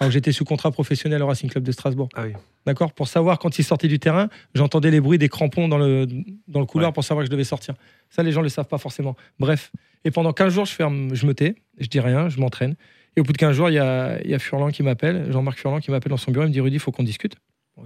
Alors 0.00 0.10
j'étais 0.10 0.32
sous 0.32 0.44
contrat 0.44 0.70
professionnel 0.70 1.22
au 1.22 1.26
Racing 1.26 1.50
Club 1.50 1.64
de 1.64 1.72
Strasbourg. 1.72 2.08
Ah 2.14 2.22
oui. 2.24 2.32
D'accord? 2.66 2.92
Pour 2.92 3.08
savoir 3.08 3.38
quand 3.38 3.58
il 3.58 3.64
sortait 3.64 3.88
du 3.88 3.98
terrain, 3.98 4.28
j'entendais 4.54 4.90
les 4.90 5.00
bruits 5.00 5.18
des 5.18 5.28
crampons 5.28 5.68
dans 5.68 5.78
le, 5.78 6.06
dans 6.46 6.60
le 6.60 6.66
couloir 6.66 6.92
pour 6.92 7.02
savoir 7.02 7.24
que 7.24 7.26
je 7.26 7.30
devais 7.30 7.44
sortir. 7.44 7.74
Ça, 8.10 8.22
les 8.22 8.30
gens 8.30 8.40
ne 8.40 8.44
le 8.44 8.50
savent 8.50 8.68
pas 8.68 8.78
forcément. 8.78 9.16
Bref. 9.38 9.72
Et 10.04 10.10
pendant 10.10 10.32
15 10.32 10.52
jours, 10.52 10.64
je, 10.66 10.72
ferme, 10.72 11.14
je 11.14 11.26
me 11.26 11.34
tais, 11.34 11.56
je 11.78 11.88
dis 11.88 11.98
rien, 11.98 12.28
je 12.28 12.38
m'entraîne. 12.38 12.76
Et 13.16 13.20
au 13.20 13.24
bout 13.24 13.32
de 13.32 13.38
15 13.38 13.56
jours, 13.56 13.70
il 13.70 13.74
y 13.74 13.78
a, 13.78 14.24
y 14.24 14.34
a 14.34 14.38
Furlan 14.38 14.70
qui 14.70 14.82
m'appelle, 14.82 15.32
Jean-Marc 15.32 15.58
Furlan 15.58 15.80
qui 15.80 15.90
m'appelle 15.90 16.10
dans 16.10 16.16
son 16.16 16.30
bureau. 16.30 16.44
Il 16.44 16.48
me 16.48 16.52
dit 16.52 16.60
Rudy, 16.60 16.76
il 16.76 16.80
faut 16.80 16.92
qu'on 16.92 17.02
discute. 17.02 17.34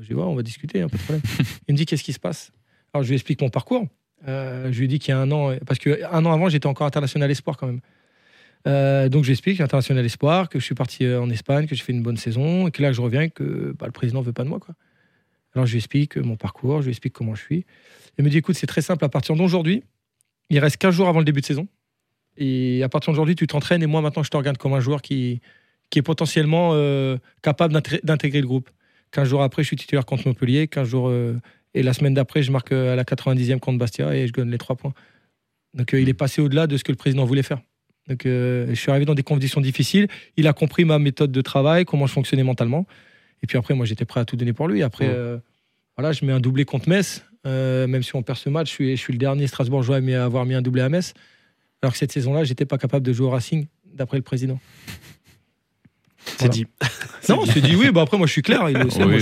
je 0.01 0.09
dis 0.09 0.15
Ouais, 0.15 0.23
on 0.23 0.35
va 0.35 0.43
discuter, 0.43 0.83
un 0.83 0.89
peu 0.89 0.99
de 0.99 1.03
problème. 1.03 1.23
il 1.69 1.73
me 1.73 1.77
dit 1.77 1.87
Qu'est-ce 1.87 2.05
qui 2.05 2.13
se 2.13 2.21
passe? 2.21 2.53
Alors 2.93 3.05
je 3.05 3.09
lui 3.09 3.15
explique 3.15 3.41
mon 3.41 3.49
parcours. 3.49 3.87
Euh, 4.29 4.71
je 4.71 4.81
lui 4.81 4.89
dis 4.89 4.99
qu'il 4.99 5.13
y 5.13 5.17
a 5.17 5.19
un 5.19 5.31
an, 5.31 5.57
parce 5.67 5.79
qu'un 5.79 6.25
an 6.25 6.33
avant, 6.33 6.49
j'étais 6.49 6.67
encore 6.67 6.87
international 6.87 7.31
espoir 7.31 7.57
quand 7.57 7.67
même. 7.67 7.81
Euh, 8.67 9.09
donc 9.09 9.25
j'explique 9.25 9.61
international 9.61 10.05
espoir, 10.05 10.49
que 10.49 10.59
je 10.59 10.65
suis 10.65 10.75
parti 10.75 11.05
euh, 11.05 11.21
en 11.21 11.31
Espagne, 11.31 11.67
que 11.67 11.75
j'ai 11.75 11.83
fait 11.83 11.93
une 11.93 12.03
bonne 12.03 12.17
saison, 12.17 12.69
et 12.69 12.71
que 12.71 12.83
là 12.83 12.93
je 12.93 13.01
reviens, 13.01 13.29
que 13.29 13.75
bah, 13.79 13.87
le 13.87 13.93
président 13.93 14.21
veut 14.21 14.33
pas 14.33 14.45
de 14.45 14.49
moi. 14.49 14.61
Quoi. 14.61 14.75
Alors 15.55 15.67
je 15.67 15.73
lui 15.73 15.79
explique 15.79 16.17
mon 16.17 16.37
parcours, 16.37 16.81
je 16.81 16.87
lui 16.87 16.91
explique 16.93 17.13
comment 17.13 17.35
je 17.35 17.43
suis. 17.43 17.67
Il 18.19 18.25
me 18.25 18.31
dit 18.31 18.39
écoute, 18.39 18.57
c'est 18.57 18.67
très 18.67 18.83
simple, 18.83 19.05
à 19.05 19.09
partir 19.09 19.35
d'aujourd'hui, 19.35 19.83
il 20.51 20.59
reste 20.59 20.77
15 20.77 20.95
jours 20.95 21.09
avant 21.09 21.19
le 21.19 21.25
début 21.25 21.41
de 21.41 21.47
saison. 21.47 21.67
Et 22.37 22.83
à 22.83 22.89
partir 22.89 23.13
d'aujourd'hui, 23.13 23.35
tu 23.35 23.47
t'entraînes, 23.47 23.83
et 23.83 23.87
moi 23.87 24.01
maintenant 24.01 24.23
je 24.23 24.31
te 24.31 24.37
regarde 24.37 24.59
comme 24.59 24.75
un 24.75 24.81
joueur 24.81 25.03
qui, 25.03 25.41
qui 25.91 25.99
est 25.99 26.03
potentiellement 26.03 26.71
euh, 26.73 27.17
capable 27.43 27.75
d'intégrer 28.05 28.41
le 28.41 28.47
groupe. 28.47 28.71
15 29.11 29.29
jours 29.29 29.43
après, 29.43 29.63
je 29.63 29.67
suis 29.67 29.77
titulaire 29.77 30.07
contre 30.07 30.27
Montpellier, 30.27 30.69
15 30.69 30.89
jours, 30.89 31.13
et 31.75 31.83
la 31.83 31.93
semaine 31.93 32.15
d'après, 32.15 32.43
je 32.43 32.51
marque 32.51 32.73
à 32.73 32.97
la 32.97 33.05
90e 33.05 33.59
contre 33.59 33.79
Bastia 33.79 34.15
et 34.15 34.27
je 34.27 34.33
gagne 34.33 34.49
les 34.49 34.57
3 34.57 34.77
points. 34.77 34.95
Donc 35.75 35.93
il 35.93 36.09
est 36.09 36.15
passé 36.15 36.41
au-delà 36.41 36.67
de 36.67 36.79
ce 36.79 36.85
que 36.85 36.93
le 36.93 36.97
président 36.97 37.27
voulait 37.27 37.43
faire. 37.43 37.61
Donc, 38.09 38.27
euh, 38.27 38.67
je 38.69 38.75
suis 38.75 38.91
arrivé 38.91 39.05
dans 39.05 39.15
des 39.15 39.23
conditions 39.23 39.61
difficiles. 39.61 40.09
Il 40.37 40.47
a 40.49 40.53
compris 40.53 40.85
ma 40.85 40.99
méthode 40.99 41.33
de 41.33 41.41
travail, 41.41 41.85
comment 41.85 42.07
je 42.07 42.13
fonctionnais 42.13 42.43
mentalement. 42.43 42.87
Et 43.43 43.47
puis 43.47 43.59
après, 43.59 43.75
moi, 43.75 43.87
j'étais 43.87 44.05
prêt 44.05 44.21
à 44.21 44.25
tout 44.25 44.37
donner 44.37 44.53
pour 44.53 44.69
lui. 44.69 44.83
Après, 44.83 45.09
euh, 45.09 45.39
voilà, 45.97 46.13
je 46.13 46.25
mets 46.25 46.33
un 46.33 46.41
doublé 46.41 46.65
contre 46.65 46.89
Metz. 46.89 47.25
Euh, 47.45 47.89
même 47.89 48.03
si 48.03 48.15
on 48.15 48.23
perd 48.23 48.39
ce 48.39 48.49
match, 48.49 48.69
je 48.69 48.73
suis, 48.73 48.97
je 48.97 49.01
suis 49.01 49.13
le 49.13 49.19
dernier 49.19 49.49
Strasbourgeois 49.49 49.97
à 49.97 50.25
avoir 50.25 50.45
mis 50.47 50.55
un 50.55 50.63
doublé 50.63 50.83
à 50.83 50.89
Metz. 50.89 51.15
Alors 51.83 51.93
que 51.93 51.99
cette 51.99 52.13
saison-là, 52.13 52.45
j'étais 52.45 52.67
pas 52.67 52.79
capable 52.79 53.05
de 53.05 53.13
jouer 53.13 53.27
au 53.27 53.31
Racing, 53.31 53.67
d'après 53.93 54.17
le 54.17 54.23
président. 54.23 54.61
C'est 56.39 56.49
dit. 56.49 56.67
non, 57.29 57.45
c'est 57.47 57.61
dit 57.61 57.75
oui. 57.75 57.91
Bah 57.91 58.03
après, 58.03 58.17
moi, 58.17 58.29
je 58.29 58.33
suis 58.33 58.43
clair. 58.43 58.69
je, 58.69 59.19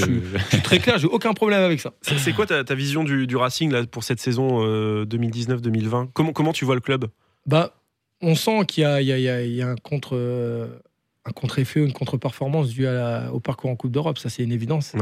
suis, 0.51 0.63
très 0.63 0.79
clair. 0.79 0.99
J'ai 0.99 1.07
aucun 1.07 1.33
problème 1.33 1.63
avec 1.63 1.81
ça. 1.81 1.95
C'est 2.03 2.35
quoi 2.35 2.47
ta, 2.47 2.75
vision 2.75 3.05
du, 3.05 3.37
Racing 3.37 3.73
là, 3.73 3.87
pour 3.87 4.05
cette 4.05 4.21
saison 4.21 4.63
2019-2020 5.05 6.09
comment, 6.13 6.33
comment 6.33 6.53
tu 6.53 6.67
vois 6.67 6.75
le 6.75 6.83
club? 6.83 7.07
Bah, 7.47 7.80
on 8.21 8.35
sent 8.35 8.65
qu'il 8.67 8.83
y, 8.85 9.63
a, 9.63 9.69
un 9.69 9.77
contre 9.77 10.81
un 11.25 11.33
contre-effet, 11.33 11.81
une 11.81 11.93
contre-performance 11.93 12.69
due 12.69 12.87
au 13.33 13.41
parcours 13.41 13.71
en 13.71 13.77
Coupe 13.77 13.93
d'Europe. 13.93 14.19
Ça, 14.19 14.29
c'est 14.29 14.43
une 14.43 14.53
évidence. 14.53 14.95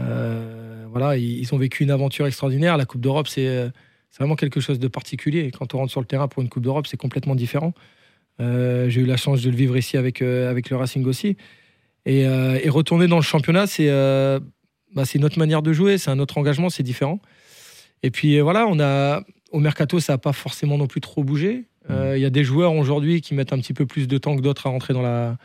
Euh, 0.00 0.84
voilà, 0.90 1.16
ils, 1.16 1.52
ont 1.54 1.58
vécu 1.58 1.82
une 1.82 1.90
aventure 1.90 2.26
extraordinaire. 2.26 2.76
La 2.76 2.84
Coupe 2.84 3.00
d'Europe, 3.00 3.28
c'est 3.28 3.70
vraiment 4.18 4.36
quelque 4.36 4.60
chose 4.60 4.78
de 4.78 4.88
particulier. 4.88 5.50
Quand 5.50 5.74
on 5.74 5.78
rentre 5.78 5.90
sur 5.90 6.00
le 6.00 6.06
terrain 6.06 6.28
pour 6.28 6.42
une 6.42 6.48
Coupe 6.48 6.62
d'Europe, 6.62 6.86
c'est 6.86 6.96
complètement 6.96 7.34
différent. 7.34 7.72
Euh, 8.40 8.88
j'ai 8.88 9.00
eu 9.00 9.06
la 9.06 9.16
chance 9.16 9.42
de 9.42 9.50
le 9.50 9.56
vivre 9.56 9.76
ici 9.76 9.96
avec, 9.96 10.22
euh, 10.22 10.50
avec 10.50 10.70
le 10.70 10.76
Racing 10.76 11.04
aussi. 11.06 11.36
Et, 12.06 12.26
retourner 12.68 13.06
dans 13.06 13.16
le 13.16 13.22
championnat, 13.22 13.66
c'est 13.66 13.88
bah, 14.94 15.04
une 15.14 15.24
autre 15.24 15.38
manière 15.38 15.62
de 15.62 15.72
jouer, 15.72 15.98
c'est 15.98 16.10
un 16.10 16.18
autre 16.18 16.38
engagement, 16.38 16.70
c'est 16.70 16.82
différent. 16.82 17.20
Et 18.02 18.10
puis 18.10 18.38
voilà, 18.40 18.66
on 18.66 18.78
a, 18.80 19.24
au 19.50 19.58
mercato, 19.58 20.00
ça 20.00 20.14
n'a 20.14 20.18
pas 20.18 20.32
forcément 20.32 20.78
non 20.78 20.86
plus 20.86 21.00
trop 21.00 21.24
bougé. 21.24 21.66
Euh, 21.90 22.16
il 22.16 22.20
y 22.20 22.24
a 22.24 22.30
des 22.30 22.44
joueurs 22.44 22.74
aujourd'hui 22.74 23.20
qui 23.20 23.34
mettent 23.34 23.52
un 23.52 23.58
petit 23.58 23.74
peu 23.74 23.86
plus 23.86 24.08
de 24.08 24.18
temps 24.18 24.36
que 24.36 24.42
d'autres 24.42 24.66
à 24.66 24.70
rentrer 24.70 24.94
dans 24.94 25.02
la, 25.02 25.36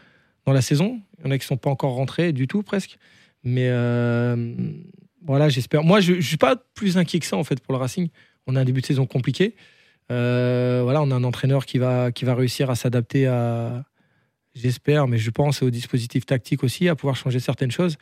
dans 0.46 0.54
la 0.54 0.62
saison. 0.62 1.02
Il 1.20 1.26
y 1.26 1.28
en 1.28 1.32
a 1.32 1.38
qui 1.38 1.44
ne 1.44 1.48
sont 1.48 1.58
pas 1.58 1.70
encore 1.70 1.94
rentrés 1.94 2.34
du 2.34 2.48
tout, 2.48 2.64
presque. 2.64 2.98
Mais 3.44 3.68
euh, 3.70 4.56
voilà, 5.26 5.50
j'espère. 5.50 5.84
Moi, 5.84 6.02
je 6.02 6.14
ne 6.14 6.22
suis 6.22 6.38
pas 6.38 6.56
plus 6.76 6.98
inquiet 6.98 7.20
que 7.20 7.26
ça, 7.26 7.38
en 7.38 7.44
fait, 7.44 7.60
pour 7.62 7.74
le 7.74 7.80
Racing. 7.80 8.10
On 8.48 8.56
a 8.56 8.62
un 8.62 8.66
début 8.66 8.82
de 8.82 8.86
saison 8.86 9.06
compliqué. 9.06 9.56
Euh, 10.12 10.82
voilà, 10.84 11.02
on 11.02 11.12
a 11.12 11.16
un 11.16 11.24
entraîneur 11.24 11.66
qui 11.66 11.78
va, 11.78 12.12
qui 12.12 12.26
va 12.26 12.36
réussir 12.36 12.70
à 12.70 12.76
s'adapter 12.76 13.26
à, 13.26 13.86
j'espère, 14.54 15.08
mais 15.08 15.18
je 15.18 15.32
pense 15.32 15.62
au 15.64 15.70
dispositif 15.70 16.26
tactique 16.26 16.64
aussi, 16.64 16.90
à 16.90 16.96
pouvoir 16.96 17.16
changer 17.16 17.40
certaines 17.40 17.72
choses. 17.72 17.98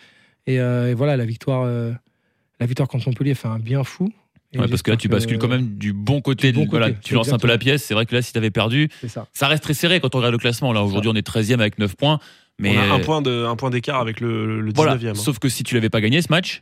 Et, 0.48 0.56
et 0.56 0.94
voilà, 0.96 1.16
la 1.16 1.26
victoire, 1.26 1.66
la 1.66 2.66
victoire 2.66 2.90
contre 2.90 3.08
Montpellier 3.08 3.36
fait 3.36 3.48
un 3.48 3.60
bien 3.60 3.84
fou. 3.84 4.12
Ouais, 4.54 4.68
parce 4.68 4.82
que 4.82 4.92
là, 4.92 4.98
tu 4.98 5.08
bascules 5.08 5.38
quand 5.38 5.48
même 5.48 5.78
du 5.78 5.94
bon 5.94 6.22
côté. 6.22 6.52
voilà, 6.52 6.92
tu 6.92 7.14
lances 7.14 7.32
un 7.32 7.38
peu 7.38 7.48
la 7.48 7.58
pièce. 7.58 7.84
C'est 7.84 7.94
vrai 7.94 8.06
que 8.06 8.14
là, 8.14 8.22
si 8.22 8.34
tu 8.34 8.38
avais 8.38 8.52
perdu, 8.52 8.90
ça. 9.34 9.48
reste 9.48 9.64
très 9.64 9.74
serré 9.74 10.00
quand 10.00 10.14
on 10.16 10.18
regarde 10.18 10.34
le 10.34 10.38
classement. 10.38 10.74
Là, 10.74 10.84
aujourd'hui, 10.84 11.10
on 11.10 11.16
est 11.16 11.28
13e 11.28 11.60
avec 11.60 11.80
9 11.80 11.96
points. 11.96 12.20
Mais 12.60 12.78
on 12.78 12.82
a 12.82 12.96
un 12.96 13.00
point 13.00 13.22
de, 13.22 13.46
un 13.46 13.56
point 13.56 13.70
d'écart 13.70 14.00
avec 14.00 14.20
le, 14.20 14.62
le 14.62 14.72
19e. 14.72 14.76
Voilà. 14.76 14.94
Hein. 14.94 15.16
Sauf 15.16 15.40
que 15.40 15.50
si 15.50 15.64
tu 15.64 15.74
l'avais 15.74 15.90
pas 15.90 16.02
gagné 16.02 16.22
ce 16.22 16.28
match, 16.30 16.62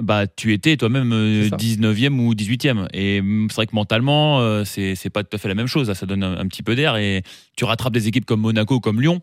bah 0.00 0.26
tu 0.26 0.52
étais 0.52 0.76
toi-même 0.76 1.10
19e 1.10 2.06
euh, 2.06 2.22
ou 2.22 2.34
18e. 2.34 2.88
Et 2.92 3.22
c'est 3.48 3.54
vrai 3.54 3.66
que 3.66 3.74
mentalement, 3.74 4.40
euh, 4.40 4.64
c'est 4.64 5.10
pas 5.10 5.22
tout 5.22 5.36
à 5.36 5.38
fait 5.38 5.48
la 5.48 5.54
même 5.54 5.66
chose. 5.66 5.92
ça 5.92 6.06
donne 6.06 6.22
un, 6.22 6.46
petit 6.46 6.62
peu 6.62 6.74
d'air 6.74 6.96
et 6.96 7.22
tu 7.56 7.64
rattrapes 7.64 7.92
des 7.92 8.08
équipes 8.08 8.24
comme 8.24 8.40
Monaco, 8.40 8.80
comme 8.80 9.00
Lyon 9.00 9.20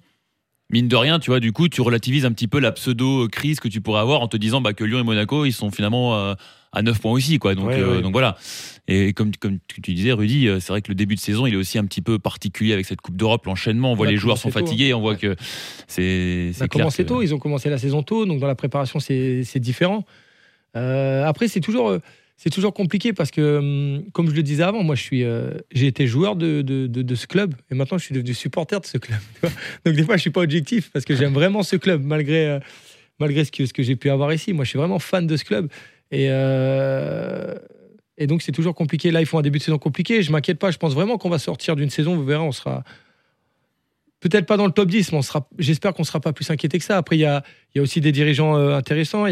mine 0.72 0.88
de 0.88 0.96
rien, 0.96 1.20
tu 1.20 1.30
vois, 1.30 1.40
du 1.40 1.52
coup, 1.52 1.68
tu 1.68 1.82
relativises 1.82 2.26
un 2.26 2.32
petit 2.32 2.48
peu 2.48 2.60
la 2.60 2.72
pseudo-crise 2.72 3.60
que 3.60 3.68
tu 3.68 3.82
pourrais 3.82 4.02
avoir 4.02 4.22
en 4.22 4.28
te 4.28 4.38
disant 4.38 4.62
bah, 4.62 4.74
que 4.74 4.84
Lyon 4.84 5.00
et 5.00 5.04
Monaco, 5.04 5.46
ils 5.46 5.54
sont 5.54 5.72
finalement 5.72 6.16
euh, 6.16 6.34
à 6.72 6.82
9 6.82 7.00
points 7.00 7.12
aussi, 7.12 7.40
quoi. 7.40 7.56
Donc, 7.56 7.72
euh, 7.72 8.02
donc 8.02 8.14
voilà. 8.14 8.38
Et 8.88 9.14
comme, 9.14 9.32
comme 9.36 9.60
tu 9.68 9.94
disais, 9.94 10.12
Rudy, 10.12 10.48
euh, 10.48 10.60
c'est 10.60 10.70
vrai 10.70 10.82
que 10.82 10.90
le 10.90 10.96
début 10.96 11.16
de 11.16 11.20
saison, 11.20 11.46
il 11.46 11.54
est 11.54 11.58
aussi 11.58 11.78
un 11.78 11.86
petit 11.86 12.02
peu 12.02 12.20
particulier 12.20 12.74
avec 12.74 12.86
cette 12.86 13.02
Coupe 13.02 13.18
d'Europe, 13.18 13.46
l'enchaînement. 13.46 13.92
On 13.92 13.96
voit 13.96 14.10
les 14.10 14.18
joueurs 14.18 14.38
sont 14.38 14.52
fatigués, 14.52 14.94
on 14.94 15.02
voit 15.02 15.16
que 15.16 15.36
c'est. 15.88 16.52
Ça 16.54 16.66
a 16.66 16.68
commencé 16.68 17.06
tôt, 17.06 17.22
ils 17.22 17.34
ont 17.34 17.40
commencé 17.40 17.70
la 17.70 17.78
saison 17.78 18.04
tôt, 18.04 18.26
donc 18.26 18.40
dans 18.40 18.48
la 18.48 18.56
préparation, 18.56 19.00
c'est 19.00 19.60
différent. 19.60 20.06
après, 20.74 21.48
c'est 21.48 21.62
toujours 21.62 21.98
c'est 22.44 22.50
toujours 22.50 22.74
compliqué 22.74 23.14
parce 23.14 23.30
que, 23.30 23.60
hum, 23.60 24.12
comme 24.14 24.28
je 24.28 24.34
le 24.34 24.42
disais 24.42 24.64
avant, 24.64 24.82
moi, 24.82 24.96
euh, 25.14 25.54
j'ai 25.72 25.86
été 25.86 26.08
joueur 26.08 26.36
de, 26.36 26.64
ce 27.14 27.28
club 27.28 27.54
et 27.70 27.76
maintenant, 27.76 28.00
je 28.00 28.06
suis 28.06 28.16
devenu 28.16 28.34
supporter 28.34 28.82
de 28.82 28.86
ce 28.88 28.98
club. 28.98 29.20
Donc, 29.86 29.94
des 29.94 30.02
fois, 30.02 30.18
je 30.18 30.22
suis 30.22 30.32
pas 30.32 30.42
objectif 30.42 30.90
parce 30.92 31.06
que 31.06 31.16
j'aime 31.16 31.34
vraiment 31.34 31.62
ce 31.62 31.76
club 31.76 32.04
malgré, 32.04 32.48
euh, 32.48 32.60
malgré 33.20 33.46
ce 33.46 33.52
que, 33.52 33.84
j'ai 33.84 33.96
pu 33.96 34.10
avoir 34.10 34.34
ici. 34.34 34.54
Moi, 34.54 34.66
je 34.66 34.70
suis 34.70 34.80
vraiment 34.80 34.98
fan 34.98 35.28
de 35.28 35.38
ce 35.38 35.46
club 35.46 35.70
et, 36.10 36.30
euh, 36.32 37.54
donc, 38.22 38.42
c'est 38.42 38.52
toujours 38.52 38.74
compliqué. 38.74 39.12
Là, 39.12 39.22
ils 39.22 39.28
font 39.28 39.38
un 39.38 39.44
début 39.44 39.60
de 39.60 39.64
saison 39.64 39.78
compliqué. 39.78 40.24
Je 40.24 40.32
m'inquiète 40.32 40.58
pas. 40.58 40.72
Je 40.72 40.78
pense 40.78 40.96
vraiment 40.96 41.20
qu'on 41.20 41.30
va 41.30 41.40
sortir 41.40 41.76
d'une 41.76 41.90
saison. 41.92 42.16
Vous 42.16 42.26
verrez, 42.26 42.44
on 42.44 42.52
sera 42.52 42.84
peut-être 44.20 44.48
pas 44.48 44.58
dans 44.58 44.66
le 44.66 44.72
top 44.72 44.90
10, 44.90 45.12
mais 45.12 45.18
on 45.20 45.22
sera, 45.24 45.48
j'espère 45.58 45.94
qu'on 45.94 46.04
sera 46.04 46.20
pas 46.20 46.34
plus 46.34 46.50
inquiété 46.50 46.78
que 46.78 46.86
ça. 46.86 46.98
Après, 46.98 47.18
il 47.18 47.22
y 47.22 47.26
a, 47.26 47.44
aussi 47.78 48.02
des 48.02 48.12
dirigeants 48.12 48.56
intéressants. 48.56 49.26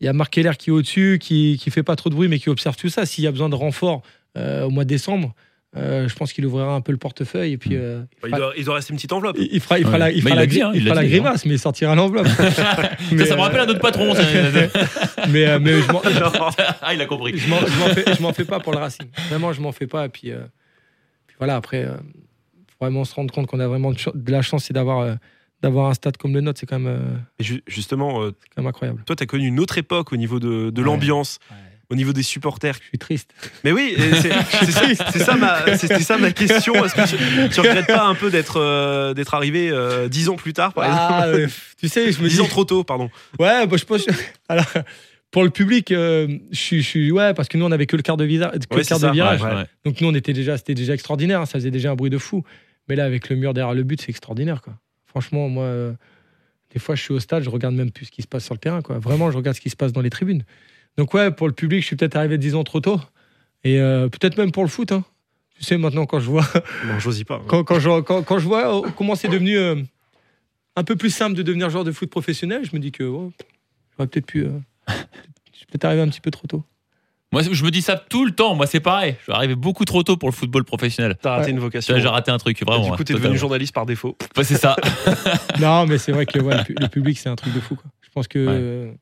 Il 0.00 0.04
y 0.06 0.08
a 0.08 0.12
Marc 0.12 0.32
Keller 0.32 0.52
qui 0.58 0.70
est 0.70 0.72
au-dessus, 0.72 1.18
qui, 1.20 1.58
qui 1.60 1.70
fait 1.70 1.82
pas 1.82 1.96
trop 1.96 2.08
de 2.10 2.14
bruit, 2.14 2.28
mais 2.28 2.38
qui 2.38 2.48
observe 2.50 2.76
tout 2.76 2.88
ça. 2.88 3.04
S'il 3.06 3.24
y 3.24 3.26
a 3.26 3.30
besoin 3.32 3.48
de 3.48 3.54
renfort 3.54 4.02
euh, 4.36 4.64
au 4.64 4.70
mois 4.70 4.84
de 4.84 4.88
décembre, 4.88 5.34
euh, 5.76 6.08
je 6.08 6.14
pense 6.14 6.32
qu'il 6.32 6.46
ouvrira 6.46 6.72
un 6.74 6.80
peu 6.80 6.92
le 6.92 6.98
portefeuille 6.98 7.52
et 7.52 7.58
puis 7.58 7.76
euh, 7.76 8.00
il, 8.24 8.28
fera, 8.30 8.38
doit, 8.38 8.52
il 8.56 8.64
doit 8.64 8.74
rester 8.76 8.92
une 8.92 8.96
petite 8.96 9.12
enveloppe. 9.12 9.36
il- 9.38 9.48
il 9.52 9.60
fera, 9.60 9.78
il 9.78 9.82
fera 9.84 9.92
Ouais. 9.94 9.98
la, 9.98 10.10
il 10.12 10.22
fera 10.22 10.34
il 10.34 10.38
la 10.38 10.46
dit, 10.46 10.62
hein, 10.62 10.72
fera 10.72 10.94
l'a 10.94 11.00
hein. 11.02 11.04
grimace, 11.04 11.44
mais 11.44 11.54
il 11.54 11.58
sortira 11.58 11.94
l'enveloppe. 11.94 12.26
ça, 12.28 13.36
me 13.36 13.40
rappelle 13.40 13.60
à 13.60 13.66
notre 13.66 13.80
patron. 13.80 14.14
ça. 14.14 14.22
mais, 15.28 15.46
euh, 15.46 15.58
mais 15.60 15.80
je 15.82 15.92
m'en- 15.92 16.00
ah, 16.82 16.94
il 16.94 17.00
a 17.02 17.06
compris. 17.06 17.36
je 17.36 17.48
m'en 17.50 17.58
je 17.60 17.78
m'en 17.78 17.86
fais, 17.94 18.04
je 18.16 18.22
m'en 18.22 18.32
fais 18.32 18.44
pas 18.44 18.60
pour 18.60 18.72
le 18.72 18.78
Racing. 18.78 19.06
Vraiment, 19.28 19.52
je 19.52 19.60
m'en 19.60 19.72
fais 19.72 19.86
pas. 19.86 20.06
Et 20.06 20.08
puis, 20.08 20.30
euh, 20.30 20.38
puis 21.26 21.36
voilà, 21.38 21.56
après, 21.56 21.84
euh, 21.84 21.96
faut 22.68 22.76
vraiment 22.86 23.04
se 23.04 23.14
rendre 23.14 23.32
compte 23.32 23.46
qu'on 23.46 23.60
a 23.60 23.66
vraiment 23.68 23.92
de, 23.92 23.98
ch- 23.98 24.14
de 24.14 24.32
la 24.32 24.40
chance, 24.42 24.64
c'est 24.64 24.74
d'avoir 24.74 25.00
euh, 25.00 25.14
d'avoir 25.62 25.90
un 25.90 25.94
stade 25.94 26.16
comme 26.16 26.34
le 26.34 26.40
nôtre. 26.40 26.60
C'est 26.60 26.66
quand 26.66 26.78
même, 26.78 26.92
euh, 27.00 27.16
Et 27.40 27.60
justement, 27.66 28.22
euh, 28.22 28.32
c'est 28.40 28.48
quand 28.54 28.62
même 28.62 28.68
incroyable. 28.68 29.02
toi, 29.06 29.16
tu 29.16 29.22
as 29.22 29.26
connu 29.26 29.46
une 29.46 29.60
autre 29.60 29.78
époque 29.78 30.12
au 30.12 30.16
niveau 30.16 30.38
de, 30.40 30.70
de 30.70 30.80
Ouais. 30.80 30.86
l'ambiance, 30.86 31.38
au 31.90 31.94
niveau 31.96 32.12
des 32.12 32.22
supporters. 32.22 32.74
Je 32.82 32.88
suis 32.88 32.98
triste. 32.98 33.30
Mais 33.64 33.72
oui, 33.72 33.94
c'est 34.20 35.18
ça, 35.18 35.36
ma, 35.36 35.76
c'était 35.76 36.00
ça 36.00 36.18
ma 36.18 36.32
question. 36.32 36.74
Est-ce 36.84 36.94
que 36.94 37.08
tu, 37.08 37.48
tu 37.54 37.60
regrettes 37.60 37.86
pas 37.86 38.04
un 38.06 38.14
peu 38.14 38.30
d'être 38.30 38.58
euh, 38.60 39.14
d'être 39.14 39.34
arrivé 39.34 39.70
euh, 39.70 40.08
dix 40.08 40.28
ans 40.28 40.36
plus 40.36 40.52
tard, 40.52 40.72
par 40.74 40.84
exemple 40.84 41.02
Ah, 41.10 41.26
euh, 41.26 41.48
tu 41.78 41.88
sais, 41.88 42.12
je 42.12 42.22
me 42.22 42.28
Dix 42.28 42.40
ans 42.40 42.46
trop 42.46 42.64
tôt, 42.64 42.84
pardon. 42.84 43.10
Ouais, 43.38 43.66
bah, 43.66 43.76
je 43.78 43.84
pense. 43.84 44.06
Alors, 44.48 44.66
pour 45.30 45.44
le 45.44 45.50
public, 45.50 45.90
euh, 45.92 46.28
je 46.52 46.76
suis, 46.80 47.10
ouais, 47.10 47.34
parce 47.34 47.48
que 47.48 47.58
nous 47.58 47.64
on 47.66 47.72
avait 47.72 47.86
que 47.86 47.96
le 47.96 48.02
quart 48.02 48.16
de 48.16 48.24
visa, 48.24 48.48
que 48.48 48.74
Ouais, 48.74 48.82
le 48.82 48.84
quart 48.84 48.98
ça, 48.98 49.08
de 49.08 49.12
virage. 49.12 49.42
ouais. 49.42 49.64
Donc 49.84 50.00
nous 50.00 50.08
on 50.08 50.14
était 50.14 50.32
déjà, 50.32 50.56
c'était 50.56 50.74
déjà 50.74 50.94
extraordinaire. 50.94 51.40
hein, 51.40 51.46
ça 51.46 51.54
faisait 51.58 51.70
déjà 51.70 51.90
un 51.90 51.96
bruit 51.96 52.10
de 52.10 52.18
fou. 52.18 52.44
Mais 52.88 52.96
là, 52.96 53.04
avec 53.04 53.28
le 53.28 53.36
mur 53.36 53.52
derrière 53.54 53.74
le 53.74 53.82
but, 53.82 54.00
c'est 54.00 54.08
extraordinaire, 54.10 54.62
quoi. 54.62 54.74
Franchement, 55.08 55.48
moi, 55.48 55.64
euh, 55.64 55.92
des 56.72 56.78
fois, 56.78 56.94
je 56.94 57.02
suis 57.02 57.12
au 57.12 57.20
stade, 57.20 57.42
je 57.42 57.50
regarde 57.50 57.74
même 57.74 57.90
plus 57.90 58.06
ce 58.06 58.10
qui 58.10 58.22
se 58.22 58.28
passe 58.28 58.44
sur 58.44 58.54
le 58.54 58.60
terrain, 58.60 58.82
quoi. 58.82 58.98
Vraiment, 58.98 59.30
je 59.30 59.36
regarde 59.36 59.56
ce 59.56 59.60
qui 59.60 59.70
se 59.70 59.76
passe 59.76 59.92
dans 59.92 60.02
les 60.02 60.10
tribunes. 60.10 60.44
Donc 60.96 61.14
ouais, 61.14 61.30
pour 61.30 61.46
le 61.46 61.54
public, 61.54 61.80
je 61.80 61.86
suis 61.86 61.96
peut-être 61.96 62.16
arrivé 62.16 62.38
10 62.38 62.54
ans 62.54 62.64
trop 62.64 62.80
tôt. 62.80 63.00
Et 63.64 63.80
euh, 63.80 64.08
peut-être 64.08 64.36
même 64.36 64.52
pour 64.52 64.62
le 64.62 64.68
foot. 64.68 64.92
Hein. 64.92 65.04
Tu 65.56 65.64
sais, 65.64 65.78
maintenant, 65.78 66.06
quand 66.06 66.20
je 66.20 66.26
vois 66.26 66.46
Non, 66.86 66.98
pas. 67.26 67.42
quand, 67.46 67.64
quand 67.64 67.80
je, 67.80 68.00
quand, 68.00 68.22
quand 68.22 68.38
je 68.38 68.44
vois 68.44 68.84
euh, 68.84 68.88
comment 68.96 69.14
c'est 69.14 69.28
devenu 69.28 69.56
euh, 69.56 69.76
un 70.76 70.84
peu 70.84 70.96
plus 70.96 71.10
simple 71.10 71.36
de 71.36 71.42
devenir 71.42 71.70
joueur 71.70 71.84
de 71.84 71.92
foot 71.92 72.10
professionnel, 72.10 72.64
je 72.64 72.74
me 72.74 72.80
dis 72.80 72.92
que 72.92 73.04
oh, 73.04 73.32
j'aurais 73.96 74.08
peut-être 74.08 74.26
pu. 74.26 74.44
je 74.88 75.56
suis 75.56 75.66
peut-être 75.66 75.84
arrivé 75.84 76.02
un 76.02 76.08
petit 76.08 76.20
peu 76.20 76.30
trop 76.30 76.46
tôt. 76.46 76.64
Moi, 77.30 77.42
je 77.42 77.62
me 77.64 77.70
dis 77.70 77.82
ça 77.82 77.96
tout 77.96 78.24
le 78.24 78.30
temps. 78.32 78.54
Moi, 78.54 78.66
c'est 78.66 78.80
pareil. 78.80 79.16
Je 79.18 79.24
suis 79.24 79.32
arrivé 79.32 79.54
beaucoup 79.54 79.84
trop 79.84 80.02
tôt 80.02 80.16
pour 80.16 80.30
le 80.30 80.34
football 80.34 80.64
professionnel. 80.64 81.16
T'as 81.20 81.32
raté 81.32 81.44
Ouais. 81.46 81.50
une 81.50 81.58
vocation. 81.58 81.94
J'ai 81.98 82.08
raté 82.08 82.30
un 82.30 82.38
truc, 82.38 82.58
vraiment. 82.64 82.84
du 82.84 82.90
coup, 82.92 83.04
t'es 83.04 83.12
devenu 83.14 83.36
journaliste 83.36 83.74
par 83.74 83.84
défaut. 83.84 84.16
Ouais, 84.36 84.44
c'est 84.44 84.56
ça. 84.56 84.76
non, 85.60 85.84
mais 85.86 85.98
c'est 85.98 86.12
vrai 86.12 86.24
que 86.24 86.38
ouais, 86.38 86.56
le 86.56 86.64
pu- 86.64 86.74
le 86.80 86.88
public, 86.88 87.18
c'est 87.18 87.28
un 87.28 87.36
truc 87.36 87.52
de 87.52 87.60
fou. 87.60 87.74
Quoi. 87.76 87.90
Je 88.00 88.08
pense 88.10 88.28
que. 88.28 88.38
Ouais. 88.38 88.52
euh, 88.54 88.92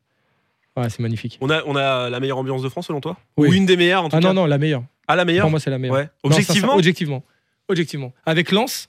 ouais, 0.77 0.91
c'est 0.91 1.01
magnifique. 1.01 1.39
On 1.41 1.51
a, 1.51 1.63
on 1.67 1.77
a 1.77 2.11
la 2.11 2.19
meilleure 2.19 2.39
ambiance 2.39 2.63
de 2.63 2.69
France, 2.69 2.89
selon 2.89 3.01
toi? 3.01 3.17
Oui. 3.37 3.49
Ou 3.49 3.53
une 3.53 3.65
des 3.67 3.77
meilleures, 3.77 4.03
en 4.03 4.09
tout 4.09 4.17
Ah 4.17 4.21
cas? 4.21 4.27
non, 4.29 4.35
non, 4.35 4.47
la 4.47 4.59
meilleure. 4.59 4.83
Ah, 5.07 5.15
la 5.15 5.25
meilleure? 5.25 5.45
Pour 5.45 5.51
moi, 5.53 5.61
c'est 5.61 5.71
la 5.71 5.79
meilleure. 5.79 5.95
Ouais. 5.97 6.05
Non, 6.25 6.31
Objectivement? 6.33 6.75
Objectivement. 6.75 7.25
Objectivement. 7.69 8.13
Avec 8.27 8.51
Lens, 8.51 8.89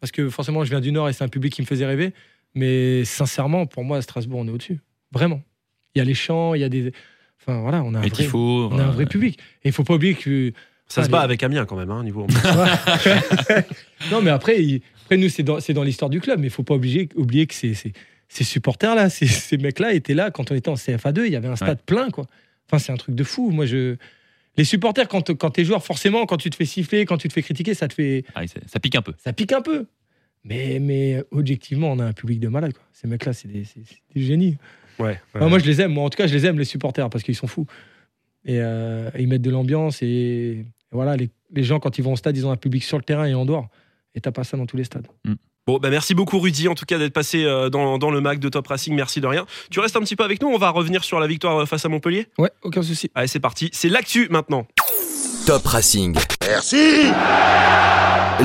parce 0.00 0.10
que 0.10 0.30
forcément, 0.30 0.64
je 0.64 0.70
viens 0.70 0.80
du 0.80 0.90
Nord 0.90 1.08
et 1.10 1.12
c'est 1.12 1.24
un 1.24 1.28
public 1.28 1.52
qui 1.52 1.60
me 1.60 1.66
faisait 1.66 1.86
rêver. 1.86 2.12
Mais 2.54 3.04
sincèrement, 3.04 3.66
pour 3.66 3.84
moi, 3.84 3.98
à 3.98 4.02
Strasbourg, 4.02 4.38
on 4.40 4.46
est 4.48 4.50
au-dessus. 4.50 4.80
Vraiment. 5.12 5.42
Il 5.94 5.98
y 5.98 6.02
a 6.02 6.04
les 6.04 6.14
chants, 6.14 6.54
il 6.54 6.60
y 6.62 6.64
a 6.64 6.68
des. 6.70 6.92
Enfin, 7.46 7.60
voilà, 7.60 7.82
on 7.82 7.94
a 7.94 7.98
un, 7.98 8.00
vrai, 8.06 8.28
on 8.32 8.78
a 8.78 8.84
un 8.84 8.90
vrai 8.90 9.06
public. 9.06 9.38
Et 9.64 9.68
il 9.68 9.72
faut 9.72 9.84
pas 9.84 9.94
oublier 9.94 10.14
que. 10.14 10.52
Ça 10.88 10.96
se 10.96 11.06
Allez. 11.06 11.12
bat 11.12 11.20
avec 11.20 11.42
Amiens, 11.42 11.64
quand 11.64 11.76
même, 11.76 11.90
hein, 11.90 12.04
niveau 12.04 12.26
non, 14.10 14.20
mais 14.22 14.30
après, 14.30 14.62
il- 14.62 14.82
après 15.04 15.16
nous, 15.16 15.28
c'est 15.28 15.42
dans, 15.42 15.82
l'histoire 15.82 16.10
du 16.10 16.20
club. 16.20 16.40
Mais 16.40 16.46
il 16.48 16.50
faut 16.50 16.62
pas 16.62 16.74
oublier, 16.74 17.08
oublier 17.16 17.46
que 17.46 17.54
ces, 17.54 17.74
ces, 17.74 17.92
ces 18.28 18.44
supporters-là, 18.44 19.08
ces, 19.10 19.26
ces 19.26 19.56
mecs-là 19.56 19.92
étaient 19.94 20.14
là 20.14 20.30
quand 20.30 20.50
on 20.50 20.54
était 20.54 20.68
en 20.68 20.74
CFA2. 20.74 21.22
Il 21.26 21.32
y 21.32 21.36
avait 21.36 21.48
un 21.48 21.56
stade 21.56 21.80
plein, 21.82 22.10
quoi. 22.10 22.26
Enfin, 22.68 22.78
c'est 22.78 22.92
un 22.92 22.96
truc 22.96 23.14
de 23.14 23.24
fou. 23.24 23.50
Moi, 23.50 23.66
je. 23.66 23.96
Les 24.56 24.64
supporters, 24.64 25.08
quand, 25.08 25.34
quand 25.36 25.50
tu 25.50 25.62
es 25.62 25.64
joueur, 25.64 25.84
forcément, 25.84 26.26
quand 26.26 26.36
tu 26.36 26.48
te 26.48 26.54
fais 26.56 26.64
siffler, 26.64 27.06
quand 27.06 27.16
tu 27.16 27.26
te 27.28 27.32
fais 27.32 27.42
critiquer, 27.42 27.74
ça 27.74 27.88
te 27.88 27.94
fait. 27.94 28.24
Ah, 28.34 28.42
ça 28.66 28.78
pique 28.78 28.94
un 28.94 29.02
peu. 29.02 29.12
Ça 29.18 29.32
pique 29.32 29.52
un 29.52 29.62
peu. 29.62 29.86
Mais, 30.44 30.78
mais 30.78 31.22
objectivement, 31.30 31.90
on 31.90 31.98
a 31.98 32.04
un 32.04 32.12
public 32.12 32.38
de 32.38 32.48
malade, 32.48 32.72
quoi. 32.74 32.82
Ces 32.92 33.08
mecs-là, 33.08 33.32
c'est 33.32 33.48
des, 33.48 33.64
des 34.14 34.22
génies. 34.22 34.58
Ouais. 34.98 35.20
Enfin, 35.34 35.48
moi, 35.48 35.58
je 35.58 35.64
les 35.64 35.80
aime. 35.80 35.92
Moi, 35.92 36.04
en 36.04 36.10
tout 36.10 36.16
cas, 36.16 36.26
je 36.26 36.34
les 36.34 36.46
aime, 36.46 36.58
les 36.58 36.64
supporters, 36.64 37.08
parce 37.10 37.24
qu'ils 37.24 37.36
sont 37.36 37.46
fous. 37.46 37.66
Et 38.44 38.60
euh, 38.60 39.10
ils 39.18 39.28
mettent 39.28 39.42
de 39.42 39.50
l'ambiance. 39.50 40.02
Et 40.02 40.66
voilà, 40.92 41.16
les, 41.16 41.30
les 41.52 41.64
gens, 41.64 41.80
quand 41.80 41.98
ils 41.98 42.02
vont 42.02 42.12
au 42.12 42.16
stade, 42.16 42.36
ils 42.36 42.46
ont 42.46 42.50
un 42.50 42.56
public 42.56 42.84
sur 42.84 42.98
le 42.98 43.04
terrain 43.04 43.26
et 43.26 43.34
en 43.34 43.44
dehors. 43.44 43.68
Et 44.14 44.20
t'as 44.20 44.32
pas 44.32 44.44
ça 44.44 44.56
dans 44.56 44.66
tous 44.66 44.76
les 44.76 44.84
stades. 44.84 45.08
Bon, 45.66 45.78
bah 45.78 45.88
merci 45.88 46.14
beaucoup 46.14 46.38
Rudy, 46.38 46.68
en 46.68 46.74
tout 46.74 46.84
cas 46.84 46.98
d'être 46.98 47.14
passé 47.14 47.42
euh, 47.42 47.70
dans, 47.70 47.96
dans 47.96 48.10
le 48.10 48.20
Mac 48.20 48.38
de 48.38 48.50
Top 48.50 48.66
Racing, 48.66 48.94
merci 48.94 49.22
de 49.22 49.26
rien. 49.26 49.46
Tu 49.70 49.80
restes 49.80 49.96
un 49.96 50.00
petit 50.00 50.14
peu 50.14 50.22
avec 50.22 50.42
nous, 50.42 50.48
on 50.48 50.58
va 50.58 50.68
revenir 50.68 51.02
sur 51.02 51.18
la 51.18 51.26
victoire 51.26 51.62
euh, 51.62 51.64
face 51.64 51.86
à 51.86 51.88
Montpellier? 51.88 52.26
Ouais, 52.36 52.50
aucun 52.62 52.82
souci. 52.82 53.10
Allez, 53.14 53.28
c'est 53.28 53.40
parti, 53.40 53.70
c'est 53.72 53.88
l'actu 53.88 54.28
maintenant. 54.28 54.66
Top 55.46 55.66
Racing. 55.66 56.16
Merci. 56.46 57.10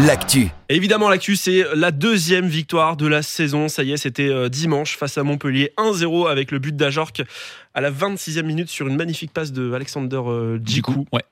L'actu. 0.05 0.49
Évidemment, 0.69 1.09
l'actu, 1.09 1.35
c'est 1.35 1.63
la 1.75 1.91
deuxième 1.91 2.47
victoire 2.47 2.97
de 2.97 3.07
la 3.07 3.21
saison. 3.21 3.67
Ça 3.69 3.83
y 3.83 3.91
est, 3.91 3.97
c'était 3.97 4.27
euh, 4.29 4.49
dimanche 4.49 4.97
face 4.97 5.17
à 5.17 5.23
Montpellier 5.23 5.71
1-0 5.77 6.29
avec 6.29 6.51
le 6.51 6.59
but 6.59 6.75
d'Ajorc 6.75 7.13
à 7.73 7.81
la 7.81 7.91
26e 7.91 8.43
minute 8.43 8.69
sur 8.69 8.87
une 8.87 8.95
magnifique 8.95 9.31
passe 9.33 9.51
de 9.51 9.71
Alexander 9.73 10.19
euh, 10.25 10.57
Du 10.59 10.73
Djikou. 10.75 10.93
coup, 10.93 11.05
ouais. 11.13 11.23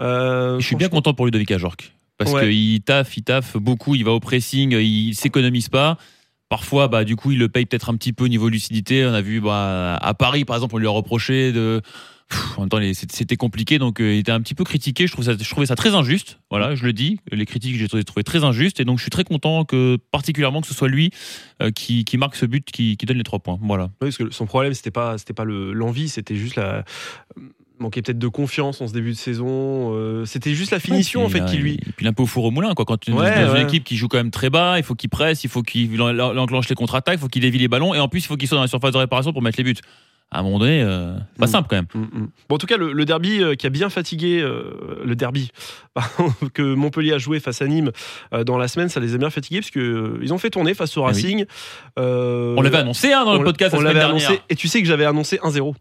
Euh, 0.00 0.58
Je 0.60 0.66
suis 0.66 0.76
bien 0.76 0.88
content 0.88 1.14
pour 1.14 1.24
Ludovic 1.26 1.50
Ajorc. 1.50 1.92
Parce 2.18 2.32
Ouais. 2.32 2.48
qu'il 2.48 2.80
taffe, 2.82 3.16
il 3.16 3.22
taffe 3.22 3.56
beaucoup, 3.56 3.94
il 3.94 4.04
va 4.04 4.12
au 4.12 4.20
pressing, 4.20 4.72
il 4.72 5.14
s'économise 5.14 5.68
pas. 5.68 5.98
Parfois, 6.48 6.88
bah, 6.88 7.04
du 7.04 7.16
coup, 7.16 7.32
il 7.32 7.38
le 7.38 7.48
paye 7.48 7.66
peut-être 7.66 7.90
un 7.90 7.96
petit 7.96 8.12
peu 8.12 8.24
au 8.24 8.28
niveau 8.28 8.48
lucidité. 8.48 9.04
On 9.04 9.12
a 9.12 9.20
vu 9.20 9.40
bah, 9.40 9.96
à 9.96 10.14
Paris, 10.14 10.44
par 10.44 10.56
exemple, 10.56 10.74
on 10.76 10.78
lui 10.78 10.86
a 10.86 10.90
reproché 10.90 11.52
de. 11.52 11.82
Pff, 12.28 12.58
en 12.58 12.62
même 12.62 12.68
temps, 12.68 12.80
c'était 12.92 13.36
compliqué, 13.36 13.78
donc 13.78 14.00
euh, 14.00 14.14
il 14.14 14.18
était 14.18 14.32
un 14.32 14.40
petit 14.40 14.54
peu 14.54 14.64
critiqué. 14.64 15.06
Je, 15.06 15.12
trouve 15.12 15.24
ça, 15.24 15.34
je 15.40 15.48
trouvais 15.48 15.66
ça 15.66 15.76
très 15.76 15.94
injuste. 15.94 16.40
Voilà, 16.50 16.74
je 16.74 16.84
le 16.84 16.92
dis. 16.92 17.20
Les 17.30 17.46
critiques, 17.46 17.76
j'ai 17.76 17.86
trouvé, 18.04 18.24
très 18.24 18.42
injustes. 18.42 18.80
Et 18.80 18.84
donc, 18.84 18.98
je 18.98 19.02
suis 19.02 19.10
très 19.10 19.22
content 19.24 19.64
que, 19.64 19.96
particulièrement, 20.10 20.60
que 20.60 20.66
ce 20.66 20.74
soit 20.74 20.88
lui 20.88 21.10
euh, 21.62 21.70
qui, 21.70 22.04
qui 22.04 22.16
marque 22.18 22.34
ce 22.34 22.44
but, 22.46 22.64
qui, 22.70 22.96
qui 22.96 23.06
donne 23.06 23.18
les 23.18 23.22
trois 23.22 23.38
points. 23.38 23.58
Voilà. 23.62 23.84
Oui, 23.84 24.08
parce 24.08 24.16
que 24.16 24.30
son 24.30 24.46
problème, 24.46 24.74
c'était 24.74 24.90
pas, 24.90 25.18
c'était 25.18 25.34
pas 25.34 25.44
le- 25.44 25.72
l'envie, 25.72 26.08
c'était 26.08 26.34
juste 26.34 26.56
la. 26.56 26.84
manquait 27.78 28.00
peut-être 28.02 28.18
de 28.18 28.28
confiance 28.28 28.80
en 28.80 28.88
ce 28.88 28.92
début 28.92 29.10
de 29.12 29.16
saison. 29.16 29.92
euh, 29.94 30.24
c'était 30.24 30.54
juste 30.54 30.72
la 30.72 30.80
finition, 30.80 31.24
en 31.24 31.28
fait, 31.28 31.44
qui 31.44 31.58
lui. 31.58 31.74
Et 31.74 31.92
puis 31.96 32.08
un 32.08 32.12
peu 32.12 32.22
au 32.22 32.26
four 32.26 32.44
au 32.46 32.50
moulin, 32.50 32.72
quoi. 32.74 32.84
Quand 32.86 32.96
tu 32.96 33.10
es 33.10 33.14
Ouais, 33.14 33.44
dans 33.46 33.52
ouais. 33.52 33.60
une 33.60 33.66
équipe 33.68 33.84
qui 33.84 33.96
joue 33.96 34.08
quand 34.08 34.16
même 34.16 34.30
très 34.32 34.50
bas, 34.50 34.78
il 34.78 34.82
faut 34.82 34.94
qu'il 34.94 35.10
presse, 35.10 35.44
il 35.44 35.50
faut 35.50 35.62
qu'il 35.62 36.00
en- 36.02 36.18
en- 36.18 36.36
enclenche 36.38 36.68
les 36.68 36.74
contre-attaques, 36.74 37.18
il 37.18 37.20
faut 37.20 37.28
qu'il 37.28 37.42
dévie 37.42 37.58
les 37.58 37.68
ballons, 37.68 37.94
et 37.94 38.00
en 38.00 38.08
plus, 38.08 38.20
il 38.20 38.26
faut 38.26 38.36
qu'il 38.36 38.48
soit 38.48 38.56
dans 38.56 38.62
la 38.62 38.68
surface 38.68 38.92
de 38.92 38.98
réparation 38.98 39.32
pour 39.32 39.42
mettre 39.42 39.58
les 39.58 39.64
buts. 39.64 39.76
À 40.32 40.40
un 40.40 40.42
moment 40.42 40.58
donné, 40.58 40.82
euh, 40.82 41.14
pas 41.38 41.46
Mm. 41.46 41.50
simple 41.50 41.68
quand 41.70 41.76
même. 41.76 41.86
Mm, 41.94 42.00
mm. 42.22 42.28
Bon, 42.48 42.54
en 42.56 42.58
tout 42.58 42.66
cas, 42.66 42.76
le, 42.76 42.92
le 42.92 43.04
derby 43.04 43.40
euh, 43.42 43.54
qui 43.54 43.66
a 43.66 43.70
bien 43.70 43.88
fatigué, 43.88 44.40
euh, 44.42 45.00
le 45.04 45.14
derby 45.14 45.50
que 46.54 46.74
Montpellier 46.74 47.12
a 47.12 47.18
joué 47.18 47.38
face 47.40 47.62
à 47.62 47.66
Nîmes 47.68 47.92
euh, 48.34 48.42
dans 48.44 48.58
la 48.58 48.66
semaine, 48.68 48.88
ça 48.88 48.98
les 49.00 49.14
a 49.14 49.18
bien 49.18 49.30
fatigués 49.30 49.60
parce 49.60 49.70
que 49.70 50.18
ils 50.20 50.32
ont 50.34 50.38
fait 50.38 50.50
tourner 50.50 50.74
face 50.74 50.96
au 50.96 51.04
Ah 51.04 51.08
oui. 51.08 51.12
Racing. 51.22 51.44
On 51.96 52.60
l'avait 52.60 52.78
annoncé 52.78 53.12
hein, 53.12 53.24
dans 53.24 53.38
le 53.38 53.44
podcast 53.44 53.74
on 53.74 53.80
la 53.80 53.90
semaine 53.92 54.02
dernière. 54.08 54.28
annoncé, 54.30 54.42
et 54.50 54.56
tu 54.56 54.66
sais 54.68 54.82
que 54.82 54.88
j'avais 54.88 55.04
annoncé 55.06 55.38
1-0. 55.42 55.74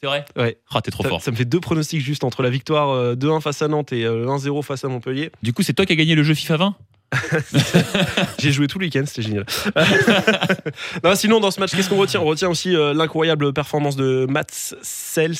C'est 0.00 0.06
vrai 0.06 0.24
Ouais. 0.36 0.58
Ah, 0.70 0.80
t'es 0.80 0.92
trop 0.92 1.02
Ça, 1.02 1.08
fort. 1.08 1.20
ça 1.22 1.32
me 1.32 1.36
fait 1.36 1.44
deux 1.44 1.58
pronostics 1.60 2.00
juste 2.00 2.22
entre 2.22 2.42
la 2.44 2.50
victoire 2.50 2.90
euh, 2.90 3.16
2-1 3.16 3.40
face 3.40 3.62
à 3.62 3.68
Nantes 3.68 3.92
et 3.92 4.04
euh, 4.04 4.26
1-0 4.26 4.62
face 4.62 4.84
à 4.84 4.88
Montpellier. 4.88 5.32
Du 5.42 5.52
coup, 5.52 5.62
c'est 5.62 5.72
toi 5.72 5.84
qui 5.86 5.92
as 5.92 5.96
gagné 5.96 6.14
le 6.14 6.22
jeu 6.22 6.34
FIFA 6.34 6.56
20 6.56 6.74
J'ai 8.38 8.52
joué 8.52 8.66
tout 8.66 8.78
le 8.78 8.86
week-end, 8.86 9.02
c'était 9.06 9.22
génial. 9.22 9.46
non, 11.04 11.14
sinon, 11.14 11.40
dans 11.40 11.50
ce 11.50 11.60
match, 11.60 11.74
qu'est-ce 11.74 11.88
qu'on 11.88 11.96
retient? 11.96 12.20
On 12.20 12.24
retient 12.26 12.48
aussi 12.48 12.74
euh, 12.74 12.94
l'incroyable 12.94 13.52
performance 13.52 13.96
de 13.96 14.26
Mats 14.28 14.44
Sels, 14.82 15.34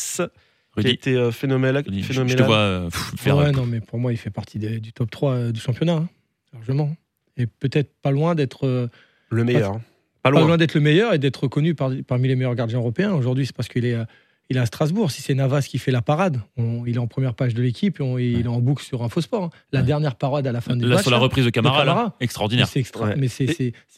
qui 0.78 0.86
a 0.86 0.90
été 0.90 1.14
euh, 1.14 1.30
phénoménal. 1.30 1.82
Rudy, 1.84 2.02
je, 2.02 2.06
je 2.08 2.12
phénoménal. 2.12 2.38
te 2.38 2.42
vois 2.44 2.56
euh, 2.56 2.84
pff, 2.90 3.12
faire. 3.16 3.36
ouais, 3.36 3.52
non, 3.52 3.66
mais 3.66 3.80
pour 3.80 3.98
moi, 3.98 4.12
il 4.12 4.16
fait 4.16 4.30
partie 4.30 4.58
des- 4.58 4.80
du 4.80 4.92
top 4.92 5.10
3 5.10 5.32
euh, 5.32 5.52
du 5.52 5.60
championnat, 5.60 5.94
hein, 5.94 6.08
largement. 6.54 6.94
Et 7.36 7.46
peut-être 7.46 7.92
pas 8.02 8.10
loin 8.10 8.34
d'être 8.34 8.66
euh, 8.66 8.88
Le 9.30 9.44
meilleur. 9.44 9.72
hein. 9.74 9.82
Pas 10.22 10.30
pas 10.30 10.38
loin. 10.38 10.46
loin 10.48 10.56
d'être 10.56 10.74
le 10.74 10.80
meilleur 10.80 11.14
et 11.14 11.18
d'être 11.18 11.44
reconnu 11.44 11.74
par- 11.74 11.92
parmi 12.06 12.28
les 12.28 12.34
meilleurs 12.36 12.54
gardiens 12.56 12.78
européens. 12.78 13.12
Aujourd'hui, 13.12 13.46
c'est 13.46 13.54
parce 13.54 13.68
qu'il 13.68 13.84
est, 13.84 13.94
euh, 13.94 14.04
il 14.50 14.56
est 14.56 14.60
à 14.60 14.66
Strasbourg. 14.66 15.10
Si 15.10 15.20
c'est 15.22 15.34
Navas 15.34 15.62
qui 15.62 15.78
fait 15.78 15.90
la 15.90 16.02
parade, 16.02 16.40
on- 16.56 16.84
il 16.86 16.96
est 16.96 16.98
en 16.98 17.06
première 17.06 17.34
page 17.34 17.54
de 17.54 17.62
l'équipe 17.62 18.00
et 18.00 18.02
on- 18.02 18.18
il 18.18 18.40
est 18.46 18.48
en 18.48 18.60
boucle 18.60 18.82
sur 18.84 19.02
Infosport. 19.02 19.44
hein. 19.44 19.50
La 19.72 19.80
Ouais. 19.80 19.86
dernière 19.86 20.14
parade 20.14 20.46
à 20.46 20.52
la 20.52 20.60
fin 20.60 20.74
du 20.76 20.84
Là, 20.86 20.94
match. 20.96 21.02
sur 21.02 21.10
la 21.10 21.18
reprise 21.18 21.44
de 21.44 21.50
Camara, 21.50 21.78
Camara. 21.80 22.16
extraordinaire. 22.20 22.66
c'est 22.68 22.80
extra- 22.80 23.06
Ouais. 23.06 23.16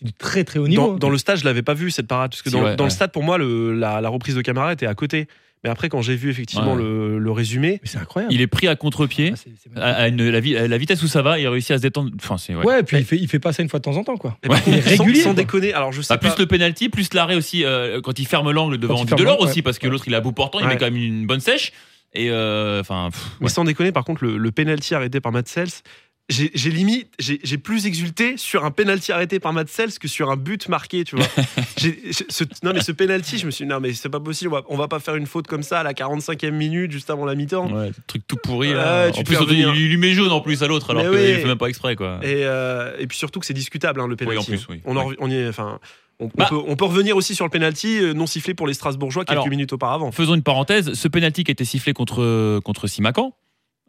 du 0.02 0.12
très 0.12 0.44
très 0.44 0.58
haut 0.58 0.68
niveau. 0.68 0.92
Dans, 0.92 0.96
dans 0.96 1.10
le 1.10 1.18
stade, 1.18 1.38
je 1.38 1.44
l'avais 1.44 1.62
pas 1.62 1.74
vu 1.74 1.90
cette 1.90 2.06
parade 2.06 2.30
parce 2.30 2.42
que 2.42 2.50
Si, 2.50 2.56
dans, 2.56 2.62
ouais, 2.64 2.76
dans 2.76 2.84
le 2.84 2.90
stade, 2.90 3.12
pour 3.12 3.22
moi, 3.22 3.38
le, 3.38 3.74
la, 3.74 4.00
la 4.00 4.08
reprise 4.08 4.34
de 4.34 4.42
Camara 4.42 4.72
était 4.72 4.86
à 4.86 4.94
côté. 4.94 5.28
Mais 5.62 5.68
après, 5.68 5.90
quand 5.90 6.00
j'ai 6.00 6.16
vu 6.16 6.30
effectivement 6.30 6.74
le, 6.74 7.18
le, 7.18 7.30
résumé, 7.30 7.80
c'est 7.84 7.98
incroyable. 7.98 8.32
Il 8.32 8.40
est 8.40 8.46
pris 8.46 8.66
à 8.66 8.76
contre-pied, 8.76 9.34
ah, 9.76 9.92
à, 9.92 10.08
la, 10.08 10.40
la, 10.68 10.78
vitesse 10.78 11.02
où 11.02 11.06
ça 11.06 11.20
va, 11.20 11.38
il 11.38 11.46
a 11.46 11.50
réussi 11.50 11.74
à 11.74 11.76
se 11.76 11.82
détendre. 11.82 12.10
Enfin, 12.16 12.38
c'est 12.38 12.54
ouais. 12.54 12.80
et 12.80 12.82
puis 12.82 12.96
il 12.96 13.04
fait, 13.04 13.18
il 13.18 13.28
fait 13.28 13.38
pas 13.38 13.52
ça 13.52 13.62
une 13.62 13.68
fois 13.68 13.78
de 13.78 13.84
temps 13.84 13.96
en 13.96 14.04
temps, 14.04 14.16
quoi. 14.16 14.38
il 14.66 14.74
est 14.74 14.80
régulier. 14.80 15.20
Sans, 15.20 15.34
déconner. 15.34 15.74
Alors 15.74 15.92
je 15.92 16.00
sais 16.00 16.14
bah, 16.14 16.18
Plus 16.18 16.38
le 16.38 16.46
penalty, 16.46 16.88
plus 16.88 17.12
l'arrêt 17.12 17.34
aussi 17.34 17.64
euh, 17.64 18.00
quand 18.00 18.18
il 18.18 18.26
ferme 18.26 18.50
l'angle 18.50 18.78
devant 18.78 19.04
de 19.04 19.14
Delors 19.14 19.40
aussi, 19.40 19.60
parce 19.60 19.78
que 19.78 19.86
l'autre 19.86 20.04
il 20.06 20.14
a 20.14 20.20
bout 20.22 20.32
portant, 20.32 20.60
il 20.60 20.66
met 20.66 20.78
quand 20.78 20.86
même 20.86 20.96
une 20.96 21.26
bonne 21.26 21.40
sèche. 21.40 21.72
Et 22.12 22.30
euh, 22.30 22.80
enfin. 22.80 23.10
mais 23.40 23.48
sans 23.48 23.64
déconner, 23.64 23.92
par 23.92 24.04
contre, 24.04 24.24
le, 24.24 24.36
le 24.36 24.50
penalty 24.50 24.94
arrêté 24.94 25.20
par 25.20 25.30
Matt 25.30 25.46
Sells, 25.46 25.82
j'ai 26.30 26.70
limite, 26.70 27.12
j'ai 27.18 27.58
plus 27.58 27.86
exulté 27.86 28.36
sur 28.36 28.64
un 28.64 28.70
penalty 28.70 29.12
arrêté 29.12 29.40
par 29.40 29.52
Matt 29.52 29.68
Sells 29.68 29.98
que 29.98 30.08
sur 30.08 30.30
un 30.30 30.36
but 30.36 30.68
marqué, 30.68 31.04
tu 31.04 31.16
vois. 31.16 31.26
non, 32.62 32.72
mais 32.72 32.80
ce 32.80 32.92
penalty, 32.92 33.38
je 33.38 33.46
me 33.46 33.50
suis 33.50 33.64
dit, 33.64 33.70
non, 33.70 33.80
mais 33.80 33.92
c'est 33.92 34.08
pas 34.08 34.20
possible, 34.20 34.54
on 34.68 34.76
va, 34.76 34.88
pas 34.88 35.00
faire 35.00 35.16
une 35.16 35.26
faute 35.26 35.46
comme 35.46 35.62
ça 35.62 35.80
à 35.80 35.82
la 35.82 35.92
45e 35.92 36.50
minute, 36.50 36.92
juste 36.92 37.10
avant 37.10 37.24
la 37.24 37.34
mi-temps. 37.34 37.70
Ouais, 37.72 37.90
truc 38.06 38.22
tout 38.26 38.36
pourri. 38.36 38.72
Là. 38.72 39.08
en 39.08 39.22
plus, 39.22 39.36
il, 39.50 39.88
lui 39.88 39.96
met 39.96 40.12
jaune 40.12 40.30
en 40.30 40.40
plus 40.40 40.62
à 40.62 40.68
l'autre, 40.68 40.90
alors 40.90 41.02
qu'il 41.02 41.18
fait 41.18 41.44
même 41.44 41.58
pas 41.58 41.68
exprès, 41.68 41.96
quoi. 41.96 42.20
Et, 42.22 42.44
euh, 42.44 42.96
et 42.98 43.06
puis 43.06 43.18
surtout 43.18 43.40
que 43.40 43.46
c'est 43.46 43.54
discutable, 43.54 44.00
hein, 44.00 44.06
le 44.06 44.16
penalty. 44.16 44.38
en 44.38 44.44
plus, 44.44 44.66
oui. 44.68 44.80
On, 44.84 44.96
on 44.96 45.30
y 45.30 45.34
est, 45.34 45.48
enfin. 45.48 45.78
On, 46.22 46.28
bah. 46.34 46.48
peut, 46.50 46.60
on, 46.66 46.76
peut, 46.76 46.84
revenir 46.84 47.16
aussi 47.16 47.34
sur 47.34 47.46
le 47.46 47.50
penalty 47.50 47.98
euh, 47.98 48.12
non 48.12 48.26
sifflé 48.26 48.52
pour 48.52 48.66
les 48.66 48.74
Strasbourgeois 48.74 49.24
quelques 49.24 49.48
minutes 49.48 49.72
auparavant. 49.72 50.12
Faisons 50.12 50.34
une 50.34 50.42
parenthèse. 50.42 50.92
Ce 50.92 51.08
penalty 51.08 51.44
qui 51.44 51.50
a 51.50 51.54
été 51.54 51.64
sifflé 51.64 51.94
contre, 51.94 52.60
contre 52.60 52.86
Simacan, 52.88 53.34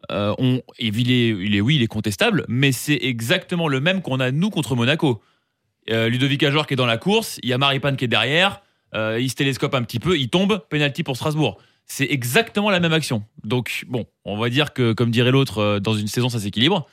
euh, 0.10 0.34
on, 0.38 0.62
il, 0.80 1.12
est, 1.12 1.30
il, 1.30 1.56
est, 1.56 1.62
oui, 1.62 1.76
il 1.76 1.84
est 1.84 1.88
contestable, 1.88 2.46
mais 2.48 2.72
c'est 2.72 2.98
exactement 3.02 3.68
le 3.68 3.80
même 3.80 4.02
qu'on 4.02 4.20
a 4.20 4.32
nous 4.32 4.50
contre 4.50 4.76
Monaco. 4.76 5.22
Euh, 5.90 6.10
Ludovic 6.10 6.44
Ajor 6.44 6.68
qui 6.68 6.74
est 6.74 6.78
dans 6.78 6.86
la 6.86 6.98
course, 6.98 7.40
il 7.44 7.50
y 7.50 7.54
a 7.54 7.58
Maripane 7.58 7.98
qui 7.98 8.06
est 8.06 8.10
derrière, 8.10 8.62
euh, 8.94 9.20
il 9.20 9.30
se 9.30 9.36
télescope 9.36 9.74
un 9.74 9.84
petit 9.84 10.00
peu, 10.00 10.18
il 10.18 10.30
tombe, 10.30 10.64
penalty 10.70 11.04
pour 11.04 11.16
Strasbourg. 11.16 11.58
C'est 11.86 12.08
exactement 12.10 12.70
la 12.70 12.80
même 12.80 12.94
action. 12.94 13.24
Donc, 13.44 13.86
bon, 13.88 14.06
on 14.24 14.38
va 14.38 14.50
dire 14.50 14.74
que, 14.74 14.94
comme 14.94 15.12
dirait 15.12 15.32
l'autre, 15.32 15.80
dans 15.80 15.94
une 15.94 16.08
saison, 16.08 16.30
ça 16.30 16.40
s'équilibre. 16.40 16.88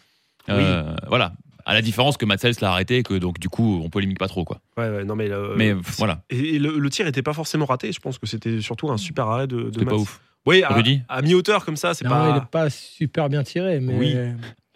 Voilà. 0.46 1.32
À 1.66 1.74
la 1.74 1.82
différence 1.82 2.16
que 2.16 2.24
Matsels 2.24 2.54
l'a 2.62 2.70
arrêté 2.70 2.96
et 2.96 3.02
que 3.02 3.12
donc 3.12 3.38
du 3.38 3.50
coup 3.50 3.82
on 3.84 3.90
polémique 3.90 4.18
pas 4.18 4.26
trop 4.26 4.42
quoi. 4.42 4.62
Ouais, 4.78 5.04
non 5.04 5.16
mais, 5.16 5.28
mais 5.54 5.74
voilà. 5.98 6.22
Et, 6.30 6.58
le, 6.58 6.88
tir 6.88 7.06
était 7.06 7.20
pas 7.20 7.34
forcément 7.34 7.66
raté. 7.66 7.92
Je 7.92 8.00
pense 8.00 8.16
que 8.16 8.26
c'était 8.26 8.62
surtout 8.62 8.90
un 8.90 8.96
super 8.96 9.26
arrêt 9.26 9.46
de. 9.46 9.68
de 9.68 9.84
pas 9.84 9.96
ouf. 9.96 10.18
Oui, 10.46 10.62
à, 11.08 11.22
mi-hauteur 11.22 11.64
comme 11.64 11.76
ça, 11.76 11.94
c'est 11.94 12.06
pas. 12.06 12.28
il 12.30 12.34
n'est 12.34 12.46
pas 12.50 12.70
super 12.70 13.28
bien 13.28 13.42
tiré, 13.42 13.80
mais. 13.80 13.94
Oui. 13.94 14.16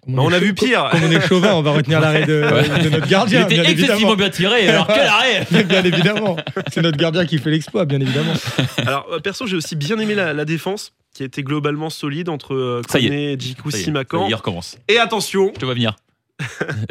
On, 0.09 0.19
on 0.19 0.33
a 0.33 0.39
vu 0.41 0.53
pire. 0.53 0.89
Comme 0.91 1.05
on 1.05 1.11
est 1.13 1.27
chauvin, 1.29 1.55
on 1.55 1.63
va 1.63 1.71
retenir 1.71 2.01
l'arrêt 2.01 2.27
de, 2.27 2.91
notre 2.91 3.07
gardien. 3.07 3.47
Il 3.49 3.55
était 3.55 3.71
excessivement 3.71 4.17
bien 4.17 4.31
tiré, 4.31 4.69
alors 4.69 4.89
quel 4.89 5.07
arrêt 5.07 5.47
Bien 5.65 5.85
évidemment. 5.85 6.37
C'est 6.73 6.83
notre 6.83 6.99
gardien 6.99 7.25
qui 7.25 7.39
fait 7.39 7.51
l'exploit, 7.51 7.85
bien 7.85 8.01
évidemment. 8.01 8.33
Alors, 8.79 9.07
euh, 9.13 9.21
perso, 9.21 9.47
j'ai 9.47 9.57
aussi 9.57 9.77
bien 9.77 9.99
aimé 9.99 10.15
la, 10.15 10.45
défense, 10.45 10.93
qui 11.15 11.23
était 11.23 11.45
globalement 11.45 11.89
solide 11.89 12.29
entre 12.29 12.55
euh, 12.55 12.83
Kone, 12.89 13.39
Djikou, 13.39 13.71
Simakan. 13.71 14.27
Il 14.29 14.35
recommence. 14.35 14.77
Et 14.89 14.99
attention 14.99 15.53
Je 15.55 15.61
te 15.61 15.65
vois 15.65 15.75
venir. 15.75 15.95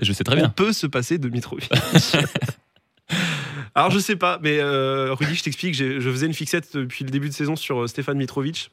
Je 0.02 0.14
sais 0.14 0.24
très 0.24 0.38
bien. 0.38 0.46
On 0.46 0.50
peut 0.50 0.72
se 0.72 0.88
passer 0.88 1.18
de 1.18 1.28
Mitrovic. 1.28 1.70
Alors 3.76 3.92
je 3.92 4.00
sais 4.00 4.16
pas, 4.16 4.40
mais 4.42 4.60
euh, 4.60 5.14
Rudy, 5.14 5.36
je 5.36 5.44
t'explique, 5.44 5.76
je 5.76 6.00
faisais 6.00 6.26
une 6.26 6.34
fixette 6.34 6.76
depuis 6.76 7.04
le 7.04 7.10
début 7.10 7.30
de 7.30 7.34
saison 7.34 7.56
sur 7.56 7.84
euh, 7.84 7.88
Stéphane 7.88 8.18
Mitrovic, 8.18 8.72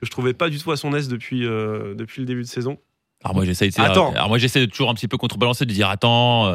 que 0.00 0.06
je 0.06 0.10
trouvais 0.10 0.34
pas 0.34 0.50
du 0.50 0.58
tout 0.58 0.70
à 0.70 0.76
son 0.76 0.92
aise 0.94 1.08
depuis, 1.08 1.46
euh, 1.46 1.94
depuis 1.94 2.20
le 2.20 2.26
début 2.26 2.42
de 2.42 2.46
saison. 2.46 2.78
Alors 3.24 3.34
moi 3.34 3.44
j'essaie 3.44 3.70
alors 3.78 4.28
moi 4.28 4.38
j'essaie 4.38 4.60
de 4.60 4.66
toujours 4.66 4.90
un 4.90 4.94
petit 4.94 5.08
peu 5.08 5.16
contrebalancer, 5.16 5.64
de 5.64 5.72
dire 5.72 5.88
attends, 5.88 6.52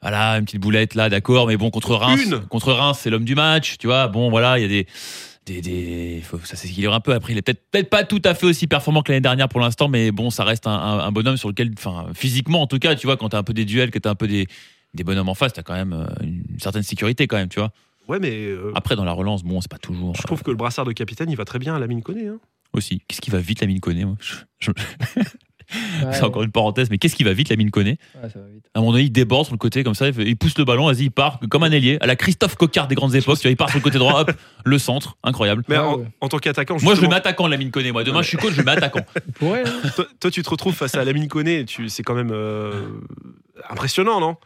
voilà 0.00 0.38
une 0.38 0.44
petite 0.44 0.60
boulette 0.60 0.94
là, 0.94 1.08
d'accord, 1.08 1.46
mais 1.46 1.56
bon 1.56 1.70
contre 1.70 1.94
Reims, 1.94 2.34
contre 2.48 2.72
Reims 2.72 2.98
c'est 3.00 3.10
l'homme 3.10 3.24
du 3.24 3.34
match, 3.36 3.76
tu 3.78 3.86
vois, 3.86 4.08
bon 4.08 4.30
voilà 4.30 4.58
il 4.58 4.62
y 4.62 4.64
a 4.64 4.68
des 4.68 4.86
des, 5.44 5.60
des 5.60 6.22
faut, 6.22 6.38
ça 6.44 6.56
s'équilibre 6.56 6.94
un 6.94 7.00
peu. 7.00 7.14
Après, 7.14 7.32
il 7.32 7.38
est 7.38 7.42
peut-être 7.42 7.62
peut 7.70 7.82
pas 7.82 8.04
tout 8.04 8.22
à 8.24 8.34
fait 8.34 8.46
aussi 8.46 8.68
performant 8.68 9.02
que 9.02 9.10
l'année 9.10 9.22
dernière 9.22 9.48
pour 9.48 9.58
l'instant, 9.58 9.88
mais 9.88 10.12
bon, 10.12 10.30
ça 10.30 10.44
reste 10.44 10.68
un, 10.68 10.72
un, 10.72 11.10
bonhomme 11.10 11.36
sur 11.36 11.48
lequel, 11.48 11.72
enfin, 11.76 12.06
physiquement 12.14 12.62
en 12.62 12.68
tout 12.68 12.78
cas, 12.78 12.94
tu 12.94 13.08
vois, 13.08 13.16
quand 13.16 13.30
t'as 13.30 13.38
un 13.38 13.42
peu 13.42 13.52
des 13.52 13.64
duels, 13.64 13.90
que 13.90 13.98
t'as 13.98 14.10
un 14.10 14.14
peu 14.14 14.28
des, 14.28 14.46
des 14.94 15.04
bonhommes 15.04 15.28
en 15.28 15.34
face, 15.34 15.52
t'as 15.52 15.62
quand 15.62 15.74
même 15.74 15.92
euh, 15.92 16.06
une 16.22 16.58
certaine 16.60 16.82
sécurité 16.82 17.26
quand 17.26 17.36
même, 17.36 17.48
tu 17.48 17.60
vois. 17.60 17.72
Ouais, 18.08 18.18
mais 18.18 18.32
euh, 18.32 18.72
après 18.74 18.96
dans 18.96 19.04
la 19.04 19.12
relance, 19.12 19.42
bon, 19.42 19.60
c'est 19.60 19.70
pas 19.70 19.78
toujours. 19.78 20.14
Je 20.14 20.22
trouve 20.22 20.40
euh, 20.40 20.42
que 20.42 20.50
le 20.50 20.56
brassard 20.56 20.84
de 20.84 20.92
capitaine, 20.92 21.30
il 21.30 21.36
va 21.36 21.44
très 21.44 21.58
bien 21.58 21.74
à 21.74 21.78
la 21.78 21.86
mine 21.86 22.02
Koné. 22.02 22.28
Hein. 22.28 22.38
Aussi. 22.72 23.02
Qu'est-ce 23.06 23.20
qui 23.20 23.30
va 23.30 23.38
vite 23.38 23.60
la 23.60 23.66
mine 23.66 23.80
moi? 23.84 24.16
C'est 26.12 26.24
encore 26.24 26.42
une 26.42 26.50
parenthèse, 26.50 26.90
mais 26.90 26.98
qu'est-ce 26.98 27.16
qui 27.16 27.24
va 27.24 27.32
vite 27.32 27.48
la 27.48 27.56
mine 27.56 27.70
Koné? 27.70 27.96
Ouais, 28.22 28.28
ça 28.28 28.40
va 28.40 28.46
vite. 28.48 28.66
À 28.74 28.78
un 28.78 28.82
moment 28.82 28.92
donné, 28.92 29.04
il 29.04 29.10
déborde 29.12 29.46
sur 29.46 29.54
le 29.54 29.58
côté 29.58 29.82
comme 29.84 29.94
ça, 29.94 30.08
il 30.08 30.36
pousse 30.36 30.58
le 30.58 30.64
ballon, 30.64 30.86
vas-y, 30.86 31.04
il 31.04 31.10
part 31.10 31.40
comme 31.48 31.62
un 31.62 31.70
ailier, 31.70 31.96
à 32.02 32.06
la 32.06 32.14
Christophe 32.14 32.56
Coquard 32.56 32.88
des 32.88 32.94
grandes 32.94 33.14
époques, 33.14 33.38
tu 33.38 33.42
vois, 33.42 33.52
il 33.52 33.56
part 33.56 33.70
sur 33.70 33.78
le 33.78 33.82
côté 33.82 33.96
droit, 33.96 34.20
hop, 34.20 34.32
le 34.66 34.78
centre, 34.78 35.16
incroyable. 35.22 35.64
Mais 35.68 35.78
en, 35.78 36.28
tant 36.28 36.38
qu'attaquant, 36.38 36.76
moi 36.82 36.94
je 36.94 37.00
le 37.00 37.08
mets 37.08 37.14
attaquant 37.14 37.46
la 37.48 37.56
mine 37.56 37.70
Koné, 37.70 37.90
moi 37.90 38.04
demain 38.04 38.20
je 38.20 38.28
suis 38.28 38.36
coach, 38.36 38.52
je 38.52 38.58
le 38.58 38.64
mets 38.64 38.72
attaquant. 38.72 39.06
Hein. 39.40 39.62
toi, 40.20 40.30
tu 40.30 40.42
te 40.42 40.50
retrouves 40.50 40.74
face 40.74 40.94
à 40.94 41.04
la 41.04 41.12
mine 41.14 41.28
Koné, 41.28 41.64
c'est 41.88 42.02
quand 42.02 42.14
même 42.14 42.34
impressionnant, 43.70 44.20
non? 44.20 44.36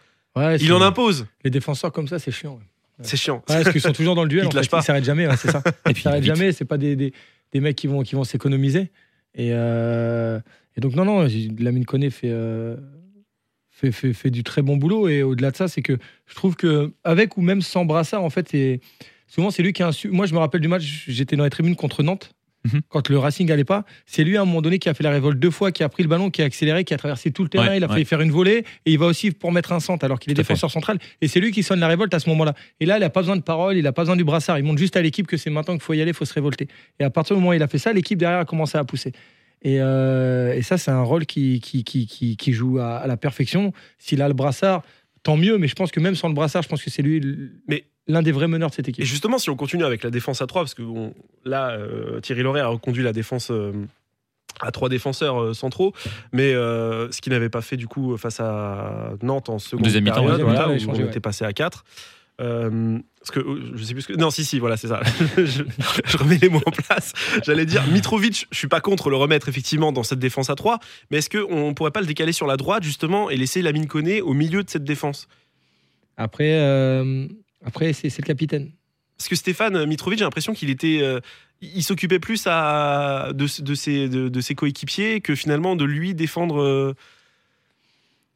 Il 0.60 0.72
en 0.72 0.82
impose. 0.82 1.26
Les 1.44 1.50
défenseurs 1.50 1.92
comme 1.92 2.08
ça, 2.08 2.18
c'est 2.18 2.30
chiant. 2.30 2.58
C'est 3.02 3.16
chiant. 3.16 3.42
parce 3.46 3.70
qu'ils 3.70 3.80
sont 3.80 3.92
toujours 3.92 4.14
dans 4.14 4.22
le 4.22 4.28
duel. 4.28 4.48
Ils 4.52 4.56
ne 4.56 4.62
Ils 4.62 4.82
s'arrêtent 4.82 5.04
jamais, 5.04 5.28
c'est 5.36 5.50
ça. 5.50 5.62
ils 5.88 5.96
s'arrêtent 5.96 6.24
jamais. 6.24 6.52
C'est 6.52 6.64
pas 6.64 6.78
des, 6.78 6.96
des, 6.96 7.12
des, 7.52 7.60
mecs 7.60 7.76
qui 7.76 7.86
vont, 7.86 8.02
qui 8.02 8.14
vont 8.14 8.24
s'économiser. 8.24 8.90
Et, 9.34 9.50
euh, 9.52 10.40
et, 10.76 10.80
donc, 10.80 10.94
non, 10.94 11.04
non, 11.04 11.26
Lamine 11.58 11.84
Koné 11.84 12.10
fait, 12.10 12.30
euh, 12.30 12.76
fait, 13.70 13.92
fait, 13.92 14.14
fait, 14.14 14.30
du 14.30 14.44
très 14.44 14.62
bon 14.62 14.76
boulot. 14.76 15.08
Et 15.08 15.22
au-delà 15.22 15.50
de 15.50 15.56
ça, 15.56 15.68
c'est 15.68 15.82
que 15.82 15.98
je 16.26 16.34
trouve 16.34 16.56
que 16.56 16.92
avec 17.04 17.36
ou 17.36 17.42
même 17.42 17.60
sans 17.60 17.84
brassard, 17.84 18.24
en 18.24 18.30
fait, 18.30 18.56
souvent, 19.26 19.50
c'est 19.50 19.62
lui 19.62 19.72
qui 19.72 19.82
a 19.82 19.88
un. 19.88 20.08
Moi, 20.10 20.26
je 20.26 20.32
me 20.32 20.38
rappelle 20.38 20.62
du 20.62 20.68
match, 20.68 21.04
j'étais 21.06 21.36
dans 21.36 21.44
les 21.44 21.50
tribunes 21.50 21.76
contre 21.76 22.02
Nantes. 22.02 22.34
Mhm. 22.72 22.80
quand 22.88 23.08
le 23.08 23.18
Racing 23.18 23.48
n'allait 23.48 23.64
pas. 23.64 23.84
C'est 24.06 24.24
lui 24.24 24.36
à 24.36 24.42
un 24.42 24.44
moment 24.44 24.62
donné 24.62 24.78
qui 24.78 24.88
a 24.88 24.94
fait 24.94 25.04
la 25.04 25.10
révolte 25.10 25.38
deux 25.38 25.50
fois, 25.50 25.72
qui 25.72 25.82
a 25.82 25.88
pris 25.88 26.02
le 26.02 26.08
ballon, 26.08 26.30
qui 26.30 26.42
a 26.42 26.44
accéléré, 26.44 26.84
qui 26.84 26.94
a 26.94 26.96
traversé 26.96 27.30
tout 27.30 27.42
le 27.42 27.48
terrain. 27.48 27.74
il 27.74 27.84
a 27.84 27.88
failli 27.88 28.04
faire 28.04 28.20
une 28.20 28.30
volée 28.30 28.64
et 28.84 28.92
il 28.92 28.98
va 28.98 29.06
aussi 29.06 29.30
pour 29.30 29.52
mettre 29.52 29.72
un 29.72 29.80
centre 29.80 30.04
alors 30.04 30.18
qu'il 30.18 30.32
est 30.32 30.34
défenseur 30.34 30.70
central. 30.70 30.98
Et 31.20 31.28
c'est 31.28 31.40
lui 31.40 31.52
qui 31.52 31.62
sonne 31.62 31.80
la 31.80 31.88
révolte 31.88 32.12
à 32.14 32.18
ce 32.18 32.28
moment-là. 32.30 32.54
Et 32.80 32.86
là, 32.86 32.98
il 32.98 33.00
n'a 33.00 33.10
pas 33.10 33.20
besoin 33.20 33.36
de 33.36 33.42
parole, 33.42 33.76
il 33.76 33.84
n'a 33.84 33.92
pas 33.92 34.02
besoin 34.02 34.16
du 34.16 34.24
brassard. 34.24 34.58
Il 34.58 34.64
montre 34.64 34.78
juste 34.78 34.96
à 34.96 35.02
l'équipe 35.02 35.26
que 35.26 35.36
c'est 35.36 35.50
maintenant 35.50 35.74
qu'il 35.74 35.82
faut 35.82 35.94
y 35.94 36.00
aller, 36.00 36.10
il 36.10 36.14
faut 36.14 36.24
se 36.24 36.34
révolter. 36.34 36.68
Et 36.98 37.04
à 37.04 37.10
partir 37.10 37.36
du 37.36 37.40
moment 37.40 37.50
où 37.50 37.54
il 37.54 37.62
a 37.62 37.68
fait 37.68 37.78
ça, 37.78 37.92
l'équipe 37.92 38.18
derrière 38.18 38.40
a 38.40 38.44
commencé 38.44 38.78
à 38.78 38.84
pousser. 38.84 39.12
Et, 39.62 39.80
euh, 39.80 40.60
ça, 40.62 40.78
c'est 40.78 40.90
un 40.90 41.02
rôle 41.02 41.26
qui, 41.26 41.60
qui, 41.60 41.84
qui, 41.84 42.06
qui 42.06 42.52
joue 42.52 42.78
à, 42.78 42.96
à, 42.96 43.06
la 43.06 43.16
perfection. 43.16 43.72
S'il 43.98 44.22
a 44.22 44.28
le 44.28 44.34
brassard, 44.34 44.82
tant 45.26 45.36
mieux. 45.36 45.58
Mais 45.58 45.66
je 45.66 45.74
pense 45.74 45.90
que 45.90 46.00
même 46.00 46.14
sans 46.14 46.28
le 46.28 46.34
brassard, 46.34 46.62
je 46.62 46.68
pense 46.68 46.82
que 46.82 46.90
c'est 46.90 47.02
lui. 47.02 47.20
Mais 47.68 47.84
l'un 48.06 48.22
des 48.22 48.32
vrais 48.32 48.46
meneurs 48.46 48.70
de 48.70 48.74
cette 48.74 48.88
équipe. 48.88 49.02
Et 49.02 49.06
justement, 49.06 49.38
si 49.38 49.50
on 49.50 49.56
continue 49.56 49.84
avec 49.84 50.04
la 50.04 50.10
défense 50.10 50.40
à 50.40 50.46
3, 50.46 50.62
parce 50.62 50.74
que 50.74 50.82
là, 51.44 51.70
euh, 51.72 52.20
Thierry 52.20 52.42
Loret 52.42 52.60
a 52.60 52.68
reconduit 52.68 53.02
la 53.02 53.12
défense 53.12 53.50
euh, 53.50 53.72
à 54.60 54.70
trois 54.70 54.88
défenseurs 54.88 55.42
euh, 55.42 55.54
centraux, 55.54 55.92
mais 56.32 56.52
ce 56.52 57.20
qu'il 57.20 57.32
n'avait 57.32 57.48
pas 57.48 57.60
fait 57.60 57.76
du 57.76 57.88
coup 57.88 58.16
face 58.16 58.38
à 58.40 59.10
Nantes 59.22 59.50
en 59.50 59.58
seconde 59.58 59.84
Deuxième 59.84 60.04
période, 60.04 60.40
voilà, 60.40 60.68
où 60.68 60.76
on 60.88 60.94
était 60.94 61.20
passé 61.20 61.44
à 61.44 61.52
4. 61.52 61.84
Parce 63.26 63.44
que 63.44 63.74
je 63.74 63.82
sais 63.82 63.92
plus 63.92 64.02
ce 64.02 64.08
que 64.08 64.12
non 64.12 64.30
si 64.30 64.44
si 64.44 64.58
voilà 64.58 64.76
c'est 64.76 64.88
ça 64.88 65.00
je, 65.36 65.62
remets 66.16 66.38
les 66.38 66.48
mots 66.48 66.62
en 66.64 66.70
place 66.70 67.12
j'allais 67.44 67.66
dire 67.66 67.84
Mitrovic 67.88 68.46
je 68.50 68.56
suis 68.56 68.68
pas 68.68 68.80
contre 68.80 69.10
le 69.10 69.16
remettre 69.16 69.48
effectivement 69.48 69.90
dans 69.90 70.04
cette 70.04 70.20
défense 70.20 70.48
à 70.48 70.54
3 70.54 70.78
mais 71.10 71.18
est-ce 71.18 71.30
qu'on 71.30 71.74
pourrait 71.74 71.90
pas 71.90 72.00
le 72.00 72.06
décaler 72.06 72.32
sur 72.32 72.46
la 72.46 72.56
droite 72.56 72.82
justement 72.82 73.30
et 73.30 73.36
laisser 73.36 73.62
Lamine 73.62 73.88
Koné 73.88 74.20
au 74.20 74.32
milieu 74.32 74.62
de 74.62 74.70
cette 74.70 74.84
défense? 74.84 75.28
Après 76.16 76.52
après, 77.66 77.92
c'est 77.92 78.16
le 78.16 78.24
capitaine. 78.24 78.70
Parce 79.18 79.28
que 79.28 79.34
Stéphane 79.34 79.86
Mitrovic, 79.86 80.18
j'ai 80.18 80.24
l'impression 80.24 80.54
qu'il 80.54 80.70
était. 80.70 81.00
Euh, 81.02 81.20
il 81.60 81.82
s'occupait 81.82 82.18
plus 82.18 82.46
à, 82.46 83.30
de, 83.34 83.62
de, 83.62 83.74
ses, 83.74 84.08
de, 84.08 84.40
ses 84.40 84.54
coéquipiers 84.54 85.20
que 85.20 85.34
finalement 85.34 85.74
de 85.74 85.84
lui 85.84 86.14
défendre. 86.14 86.62
Euh. 86.62 86.94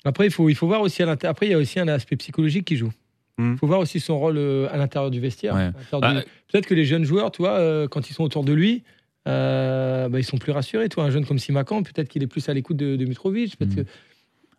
Après, 0.04 0.26
il 0.26 0.32
faut, 0.32 0.48
il 0.48 0.54
faut 0.54 0.66
voir 0.66 0.80
aussi. 0.80 1.02
À 1.02 1.10
Après, 1.10 1.46
il 1.46 1.50
y 1.50 1.54
a 1.54 1.58
aussi 1.58 1.78
un 1.78 1.88
aspect 1.88 2.16
psychologique 2.16 2.64
qui 2.64 2.76
joue. 2.76 2.92
Il 3.40 3.52
hmm. 3.52 3.56
faut 3.58 3.66
voir 3.66 3.80
aussi 3.80 4.00
son 4.00 4.18
rôle 4.18 4.36
euh, 4.36 4.68
à 4.70 4.76
l'intérieur 4.76 5.10
du 5.10 5.20
vestiaire. 5.20 5.72
Bah, 5.92 6.14
peut-être 6.50 6.66
que 6.66 6.74
les 6.74 6.84
jeunes 6.84 7.04
joueurs, 7.04 7.30
tu 7.30 7.42
vois, 7.42 7.88
quand 7.88 8.10
ils 8.10 8.12
sont 8.12 8.24
autour 8.24 8.44
de 8.44 8.52
lui, 8.52 8.82
bah, 9.24 10.08
ils 10.14 10.24
sont 10.24 10.38
plus 10.38 10.52
rassurés. 10.52 10.88
Toi, 10.88 11.04
un 11.04 11.10
jeune 11.10 11.26
comme 11.26 11.38
Simakan, 11.38 11.82
peut-être 11.82 12.08
qu'il 12.08 12.22
est 12.22 12.28
plus 12.28 12.48
à 12.48 12.54
l'écoute 12.54 12.76
de, 12.76 13.04
Mitrovic. 13.04 13.56
Peut-être 13.56 13.72
hmm. 13.72 13.84
que 13.84 13.90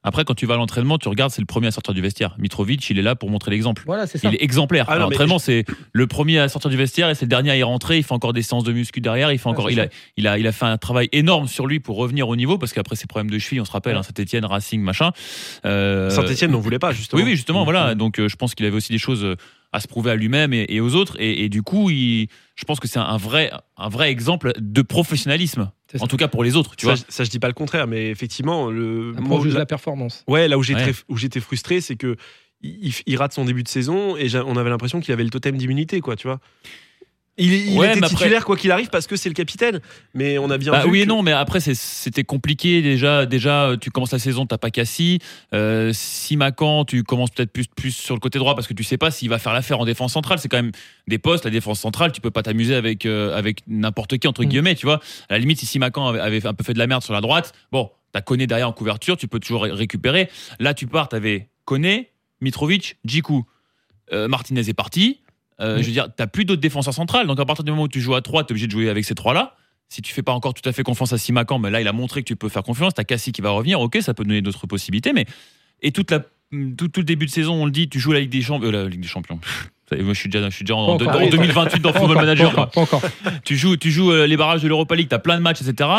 après, 0.03 0.25
quand 0.25 0.33
tu 0.33 0.47
vas 0.47 0.55
à 0.55 0.57
l'entraînement, 0.57 0.97
tu 0.97 1.07
regardes, 1.09 1.31
c'est 1.31 1.41
le 1.41 1.45
premier 1.45 1.67
à 1.67 1.71
sortir 1.71 1.93
du 1.93 2.01
vestiaire. 2.01 2.35
Mitrovic, 2.39 2.89
il 2.89 2.97
est 2.97 3.03
là 3.03 3.15
pour 3.15 3.29
montrer 3.29 3.51
l'exemple. 3.51 3.83
Voilà, 3.85 4.07
c'est 4.07 4.17
ça. 4.17 4.29
Il 4.29 4.35
est 4.35 4.43
exemplaire. 4.43 4.85
ah 4.87 4.97
l'entraînement, 4.97 5.37
c'est 5.37 5.63
le 5.93 6.07
premier 6.07 6.39
à 6.39 6.49
sortir 6.49 6.71
du 6.71 6.77
vestiaire 6.77 7.09
et 7.09 7.15
c'est 7.15 7.25
le 7.25 7.29
dernier 7.29 7.51
à 7.51 7.57
y 7.57 7.63
rentrer. 7.63 7.97
Il 7.97 8.03
fait 8.03 8.13
encore 8.13 8.33
des 8.33 8.41
séances 8.41 8.63
de 8.63 8.73
muscu 8.73 8.99
derrière. 8.99 9.31
Il, 9.31 9.37
fait 9.37 9.49
encore, 9.49 9.69
il, 9.69 9.79
a, 9.79 9.87
il, 10.17 10.27
a, 10.27 10.39
il 10.39 10.47
a 10.47 10.51
fait 10.51 10.65
un 10.65 10.77
travail 10.77 11.07
énorme 11.11 11.47
sur 11.47 11.67
lui 11.67 11.79
pour 11.79 11.97
revenir 11.97 12.27
au 12.29 12.35
niveau 12.35 12.57
parce 12.57 12.73
qu'après 12.73 12.95
ses 12.95 13.05
problèmes 13.05 13.29
de 13.29 13.37
cheville, 13.37 13.61
on 13.61 13.65
se 13.65 13.71
rappelle, 13.71 13.95
hein, 13.95 14.03
Saint-Etienne, 14.03 14.45
Racing, 14.45 14.81
machin. 14.81 15.11
Euh... 15.65 16.09
Saint-Etienne 16.09 16.51
n'en 16.51 16.59
voulait 16.59 16.79
pas, 16.79 16.93
justement. 16.93 17.21
Oui, 17.21 17.29
oui, 17.29 17.35
justement, 17.35 17.63
voilà. 17.63 17.93
Donc, 17.93 18.19
euh, 18.19 18.27
je 18.27 18.35
pense 18.35 18.55
qu'il 18.55 18.65
avait 18.65 18.75
aussi 18.75 18.91
des 18.91 18.97
choses 18.97 19.23
euh, 19.23 19.35
à 19.71 19.79
se 19.79 19.88
prouver 19.88 20.12
à 20.12 20.15
lui-même 20.15 20.53
et, 20.53 20.79
aux 20.81 20.95
autres. 20.95 21.15
Et, 21.19 21.49
du 21.49 21.63
coup, 21.63 21.89
il, 21.89 22.27
je 22.55 22.65
pense 22.65 22.79
que 22.79 22.88
c'est 22.88 22.99
un 22.99 23.17
vrai, 23.17 23.51
un 23.77 23.89
vrai 23.89 24.12
exemple 24.12 24.53
de 24.57 24.81
professionnalisme. 24.81 25.71
En 25.99 26.07
tout 26.07 26.17
cas 26.17 26.27
pour 26.27 26.43
les 26.43 26.55
autres, 26.55 26.75
tu 26.75 26.86
ça, 26.86 26.93
vois. 26.93 27.03
Ça, 27.10 27.23
je 27.23 27.29
dis 27.29 27.39
pas 27.39 27.47
le 27.47 27.53
contraire, 27.53 27.88
mais 27.88 28.10
effectivement, 28.10 28.69
le. 28.69 29.13
juste 29.43 29.57
la 29.57 29.65
performance. 29.65 30.23
Ouais, 30.27 30.47
là 30.47 30.57
où 30.57 30.63
j'étais 30.63 31.39
frustré, 31.39 31.81
c'est 31.81 31.95
que 31.95 32.15
il, 32.62 33.17
rate 33.17 33.34
son 33.34 33.45
début 33.45 33.63
de 33.63 33.67
saison 33.67 34.15
et 34.17 34.27
on 34.36 34.55
avait 34.55 34.69
l'impression 34.69 34.99
qu'il 34.99 35.13
avait 35.13 35.23
le 35.23 35.29
totem 35.29 35.57
d'immunité, 35.57 35.99
quoi, 35.99 36.15
tu 36.15 36.27
vois. 36.27 36.39
Il, 37.41 37.54
il 37.54 37.84
était 37.84 38.01
titulaire 38.01 38.45
quoi 38.45 38.56
qu'il 38.56 38.71
arrive 38.71 38.89
parce 38.89 39.08
que 39.08 39.15
c'est 39.15 39.30
le 39.30 39.34
capitaine. 39.34 39.82
Mais 40.13 40.38
on 40.38 40.49
a 40.49 40.58
bien 40.58 40.71
bah 40.71 40.84
vu. 40.84 40.91
Oui 40.91 41.01
et 41.01 41.06
non, 41.06 41.23
mais 41.23 41.32
après 41.32 41.60
c'était 41.60 42.23
compliqué 42.23 42.82
déjà. 42.82 43.25
Déjà, 43.25 43.73
tu 43.80 43.89
commences 43.89 44.12
la 44.12 44.19
saison, 44.19 44.45
t'as 44.45 44.58
pas 44.58 44.69
Cassie. 44.69 45.19
Euh, 45.54 45.91
si 45.93 46.38
Macan, 46.38 46.86
tu 46.86 47.04
commences 47.04 47.32
peut-être 47.32 47.51
plus, 47.51 47.67
plus 47.67 47.91
sur 47.91 48.15
le 48.15 48.19
côté 48.19 48.38
droit 48.39 48.56
parce 48.56 48.67
que 48.67 48.73
tu 48.73 48.84
sais 48.84 48.97
pas 48.97 49.12
s'il 49.12 49.30
va 49.30 49.39
faire 49.39 49.54
l'affaire 49.54 49.80
en 49.80 49.86
défense 49.86 50.13
centrale. 50.13 50.39
C'est 50.39 50.49
quand 50.49 50.62
même 50.62 50.71
des 51.08 51.17
postes. 51.17 51.45
La 51.45 51.51
défense 51.51 51.80
centrale, 51.80 52.12
tu 52.12 52.21
peux 52.21 52.32
pas 52.32 52.43
t'amuser 52.43 52.75
avec 52.75 53.06
euh, 53.06 53.36
avec 53.36 53.62
n'importe 53.67 54.17
qui 54.17 54.27
entre 54.27 54.43
mm. 54.43 54.47
guillemets. 54.47 54.75
Tu 54.75 54.86
vois. 54.86 54.99
À 55.30 55.34
la 55.34 55.39
limite, 55.39 55.60
si 55.60 55.65
Simacan 55.65 56.08
avait, 56.08 56.19
avait 56.19 56.45
un 56.45 56.54
peu 56.54 56.63
fait 56.63 56.73
de 56.73 56.80
la 56.80 56.88
merde 56.88 57.04
sur 57.04 57.13
la 57.13 57.21
droite, 57.21 57.54
bon, 57.71 57.89
t'as 58.12 58.21
Koné 58.21 58.47
derrière 58.47 58.69
en 58.69 58.73
couverture, 58.73 59.17
tu 59.17 59.27
peux 59.27 59.39
toujours 59.39 59.63
récupérer. 59.63 60.30
Là, 60.60 60.73
tu 60.73 60.88
pars, 60.88 61.10
t'avais 61.10 61.49
Koné, 61.65 62.12
Mitrovic, 62.41 62.97
Djikou. 63.06 63.45
Euh, 64.13 64.27
Martinez 64.27 64.67
est 64.69 64.73
parti. 64.73 65.21
Euh, 65.62 65.78
je 65.82 65.88
veux 65.88 65.91
dire, 65.91 66.08
t'as 66.15 66.28
plus 66.28 66.45
d'autres 66.45 66.62
défenseurs 66.62 66.93
centrales. 66.93 67.28
Donc 67.28 67.39
à 67.39 67.45
partir 67.45 67.63
du 67.63 67.71
moment 67.71 67.84
où 67.84 67.88
tu 67.88 68.02
joues 68.02 68.15
à 68.15 68.21
3, 68.21 68.43
t'es 68.43 68.52
obligé 68.52 68.67
de 68.67 68.71
jouer 68.71 68.89
avec 68.89 69.06
ces 69.06 69.15
trois-là. 69.15 69.56
Si 69.89 70.02
tu 70.02 70.13
fais 70.13 70.24
pas 70.24 70.32
encore 70.32 70.54
tout 70.54 70.67
à 70.67 70.71
fait 70.71 70.84
confiance 70.84 71.13
à 71.13 71.17
Simakan, 71.17 71.60
mais 71.60 71.69
là 71.69 71.82
il 71.82 71.88
a 71.88 71.93
montré 71.93 72.21
que 72.21 72.28
tu 72.28 72.36
peux 72.36 72.50
faire 72.50 72.63
confiance. 72.63 72.93
T'as 72.93 73.04
Cassie 73.04 73.32
qui 73.32 73.41
va 73.41 73.50
revenir, 73.52 73.80
ok, 73.82 73.97
ça 74.02 74.13
peut 74.13 74.24
donner 74.24 74.41
d'autres 74.41 74.67
possibilités. 74.67 75.13
Mais 75.13 75.26
et 75.82 75.91
toute 75.91 76.12
la, 76.12 76.19
tout, 76.19 76.89
le 76.97 77.04
début 77.04 77.26
de 77.26 77.32
saison, 77.32 77.62
on 77.62 77.65
le 77.65 77.71
dit, 77.71 77.89
tu 77.89 78.00
joues 78.00 78.13
la 78.13 78.21
Ligue 78.21 78.32
des 78.32 78.41
Champions. 78.41 78.67
Euh, 78.67 78.71
la 78.84 78.89
Ligue 78.89 79.02
des 79.02 79.08
Champions. 79.08 79.39
Moi, 79.91 80.13
je 80.13 80.19
suis 80.19 80.30
déjà, 80.30 80.50
je 80.50 80.56
suis 80.56 80.63
déjà 80.63 80.76
en, 80.76 80.95
2028 80.95 81.82
dans 81.82 81.91
Football 81.91 82.15
Manager. 82.15 82.54
Pas 82.54 82.71
encore, 82.76 83.02
Tu 83.43 83.58
joues, 83.58 83.76
tu 83.76 83.91
joues 83.91 84.13
les 84.13 84.38
barrages 84.38 84.63
de 84.63 84.69
l'Europa 84.69 84.95
League, 84.95 85.10
tu 85.10 85.15
as 85.15 85.19
plein 85.19 85.36
de 85.36 85.41
matchs, 85.41 85.62
etc. 85.62 85.89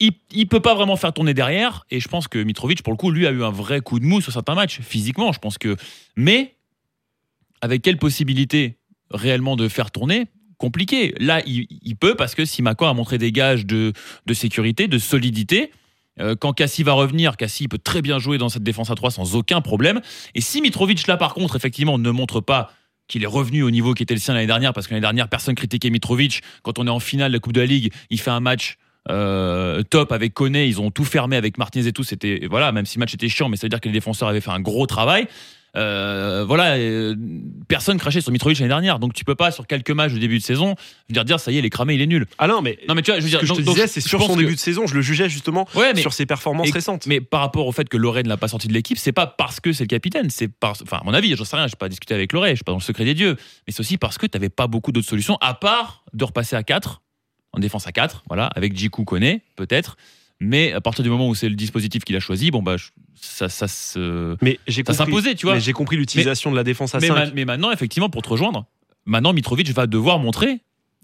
Il, 0.00 0.12
il 0.30 0.46
peut 0.46 0.60
pas 0.60 0.74
vraiment 0.74 0.96
faire 0.96 1.12
tourner 1.12 1.34
derrière. 1.34 1.84
Et 1.90 2.00
je 2.00 2.08
pense 2.08 2.28
que 2.28 2.38
Mitrovic, 2.42 2.82
pour 2.82 2.94
le 2.94 2.96
coup, 2.96 3.10
lui 3.10 3.26
a 3.26 3.30
eu 3.30 3.44
un 3.44 3.50
vrai 3.50 3.82
coup 3.82 4.00
de 4.00 4.06
mou 4.06 4.22
sur 4.22 4.32
certains 4.32 4.54
matchs, 4.54 4.80
physiquement. 4.80 5.32
Je 5.32 5.38
pense 5.38 5.58
que. 5.58 5.76
Mais 6.16 6.54
avec 7.60 7.82
quelle 7.82 7.98
possibilité 7.98 8.78
réellement 9.10 9.56
de 9.56 9.68
faire 9.68 9.90
tourner 9.90 10.26
compliqué. 10.58 11.14
Là, 11.18 11.42
il, 11.46 11.96
peut 11.96 12.14
parce 12.14 12.34
que 12.34 12.44
Simakan 12.44 12.88
a 12.88 12.94
montré 12.94 13.18
des 13.18 13.32
gages 13.32 13.66
de, 13.66 13.92
sécurité, 14.32 14.88
de 14.88 14.98
solidité. 14.98 15.70
Euh, 16.18 16.34
quand 16.34 16.52
Cassie 16.54 16.82
va 16.82 16.94
revenir, 16.94 17.36
Cassie 17.36 17.68
peut 17.68 17.78
très 17.78 18.00
bien 18.00 18.18
jouer 18.18 18.38
dans 18.38 18.48
cette 18.48 18.62
défense 18.62 18.90
à 18.90 18.94
3 18.94 19.10
sans 19.10 19.36
aucun 19.36 19.60
problème. 19.60 20.00
Et 20.34 20.40
si 20.40 20.62
Mitrovic, 20.62 21.06
là 21.06 21.16
par 21.16 21.34
contre, 21.34 21.56
effectivement, 21.56 21.98
ne 21.98 22.10
montre 22.10 22.40
pas 22.40 22.72
qu'il 23.08 23.22
est 23.22 23.28
revenu 23.28 23.62
au 23.62 23.70
niveau 23.70 23.94
qui 23.94 24.02
était 24.02 24.14
le 24.14 24.20
sien 24.20 24.34
l'année 24.34 24.46
dernière, 24.46 24.72
parce 24.72 24.86
que 24.86 24.94
l'année 24.94 25.02
dernière, 25.02 25.28
personne 25.28 25.54
critiquait 25.54 25.90
Mitrovic. 25.90 26.42
Quand 26.62 26.78
on 26.78 26.86
est 26.86 26.90
en 26.90 27.00
finale 27.00 27.32
de 27.32 27.36
la 27.36 27.40
Coupe 27.40 27.52
de 27.52 27.60
la 27.60 27.66
Ligue, 27.66 27.92
il 28.10 28.18
fait 28.18 28.30
un 28.30 28.40
match 28.40 28.78
euh, 29.10 29.82
top 29.82 30.10
avec 30.10 30.34
Koné, 30.34 30.66
ils 30.66 30.80
ont 30.80 30.90
tout 30.90 31.04
fermé 31.04 31.36
avec 31.36 31.58
Martinez 31.58 31.86
et 31.86 31.92
tout. 31.92 32.02
C'était 32.02 32.46
voilà, 32.50 32.72
même 32.72 32.86
si 32.86 32.96
le 32.96 33.00
match 33.00 33.14
était 33.14 33.28
chiant, 33.28 33.48
mais 33.48 33.56
ça 33.56 33.66
veut 33.66 33.68
dire 33.68 33.80
que 33.80 33.88
les 33.88 33.92
défenseurs 33.92 34.28
avaient 34.28 34.40
fait 34.40 34.50
un 34.50 34.60
gros 34.60 34.86
travail. 34.86 35.28
Euh, 35.76 36.44
voilà, 36.46 36.76
euh, 36.76 37.14
personne 37.68 37.98
crachait 37.98 38.20
sur 38.20 38.32
Mitrovic 38.32 38.58
l'année 38.58 38.68
dernière, 38.68 38.98
donc 38.98 39.12
tu 39.12 39.24
peux 39.24 39.34
pas 39.34 39.50
sur 39.50 39.66
quelques 39.66 39.90
matchs 39.90 40.12
de 40.12 40.18
début 40.18 40.38
de 40.38 40.42
saison 40.42 40.74
dire 41.10 41.24
dire 41.24 41.38
ça 41.38 41.52
y 41.52 41.56
est, 41.56 41.58
il 41.58 41.64
est 41.64 41.70
cramé, 41.70 41.94
il 41.94 42.00
est 42.00 42.06
nul. 42.06 42.26
Ah 42.38 42.46
non, 42.46 42.62
mais 42.62 42.78
non 42.88 42.94
mais 42.94 43.02
tu 43.02 43.10
vois, 43.10 43.20
je 43.20 43.24
veux 43.24 43.30
dire, 43.30 43.40
ce 43.40 43.46
que 43.46 43.54
je 43.54 43.62
te 43.62 43.62
disais, 43.62 43.86
c'est 43.86 44.00
sur 44.00 44.22
son 44.22 44.36
début 44.36 44.54
de 44.54 44.60
saison, 44.60 44.86
je 44.86 44.94
le 44.94 45.02
jugeais 45.02 45.28
justement 45.28 45.66
sur 45.96 46.12
ses 46.12 46.26
performances 46.26 46.70
récentes. 46.70 47.06
Mais 47.06 47.20
par 47.20 47.40
rapport 47.40 47.66
au 47.66 47.72
fait 47.72 47.88
que 47.88 47.96
Loré 47.96 48.22
ne 48.22 48.28
l'a 48.28 48.36
pas 48.36 48.48
sorti 48.48 48.68
de 48.68 48.72
l'équipe, 48.72 48.98
c'est 48.98 49.12
pas 49.12 49.26
parce 49.26 49.60
que 49.60 49.72
c'est 49.72 49.84
le 49.84 49.88
capitaine, 49.88 50.30
c'est 50.30 50.48
parce, 50.48 50.82
enfin 50.82 50.98
à 50.98 51.04
mon 51.04 51.12
avis, 51.12 51.36
j'en 51.36 51.44
sais 51.44 51.56
rien, 51.56 51.66
j'ai 51.66 51.76
pas 51.76 51.88
discuté 51.88 52.14
avec 52.14 52.32
Loré, 52.32 52.50
je 52.50 52.56
suis 52.56 52.64
pas 52.64 52.72
dans 52.72 52.78
le 52.78 52.82
secret 52.82 53.04
des 53.04 53.14
dieux, 53.14 53.36
mais 53.66 53.72
c'est 53.72 53.80
aussi 53.80 53.98
parce 53.98 54.18
que 54.18 54.26
tu 54.26 54.36
n'avais 54.36 54.48
pas 54.48 54.66
beaucoup 54.66 54.92
d'autres 54.92 55.08
solutions 55.08 55.36
à 55.40 55.54
part 55.54 56.04
de 56.14 56.24
repasser 56.24 56.56
à 56.56 56.62
4 56.62 57.02
en 57.52 57.58
défense 57.58 57.86
à 57.86 57.92
4, 57.92 58.24
voilà, 58.28 58.46
avec 58.54 58.76
Jiku 58.76 59.04
Kone 59.04 59.40
peut-être. 59.56 59.96
Mais 60.40 60.72
à 60.72 60.80
partir 60.80 61.02
du 61.02 61.10
moment 61.10 61.28
où 61.28 61.34
c'est 61.34 61.48
le 61.48 61.54
dispositif 61.54 62.04
qu'il 62.04 62.14
a 62.16 62.20
choisi, 62.20 62.50
bon 62.50 62.62
bah 62.62 62.76
ça, 63.20 63.48
ça 63.48 63.68
se, 63.68 64.36
mais 64.42 64.58
j'ai 64.66 64.84
s'imposait, 64.84 65.34
tu 65.34 65.46
vois. 65.46 65.54
Mais 65.54 65.60
j'ai 65.60 65.72
compris 65.72 65.96
l'utilisation 65.96 66.50
de 66.50 66.56
la 66.56 66.64
défense 66.64 66.94
à 66.94 66.98
mais 66.98 67.08
5. 67.08 67.32
mais 67.34 67.44
maintenant, 67.44 67.70
effectivement, 67.70 68.10
pour 68.10 68.22
te 68.22 68.28
rejoindre, 68.28 68.66
maintenant 69.04 69.32
Mitrovic 69.32 69.70
va 69.70 69.86
devoir 69.86 70.18
montrer 70.18 70.60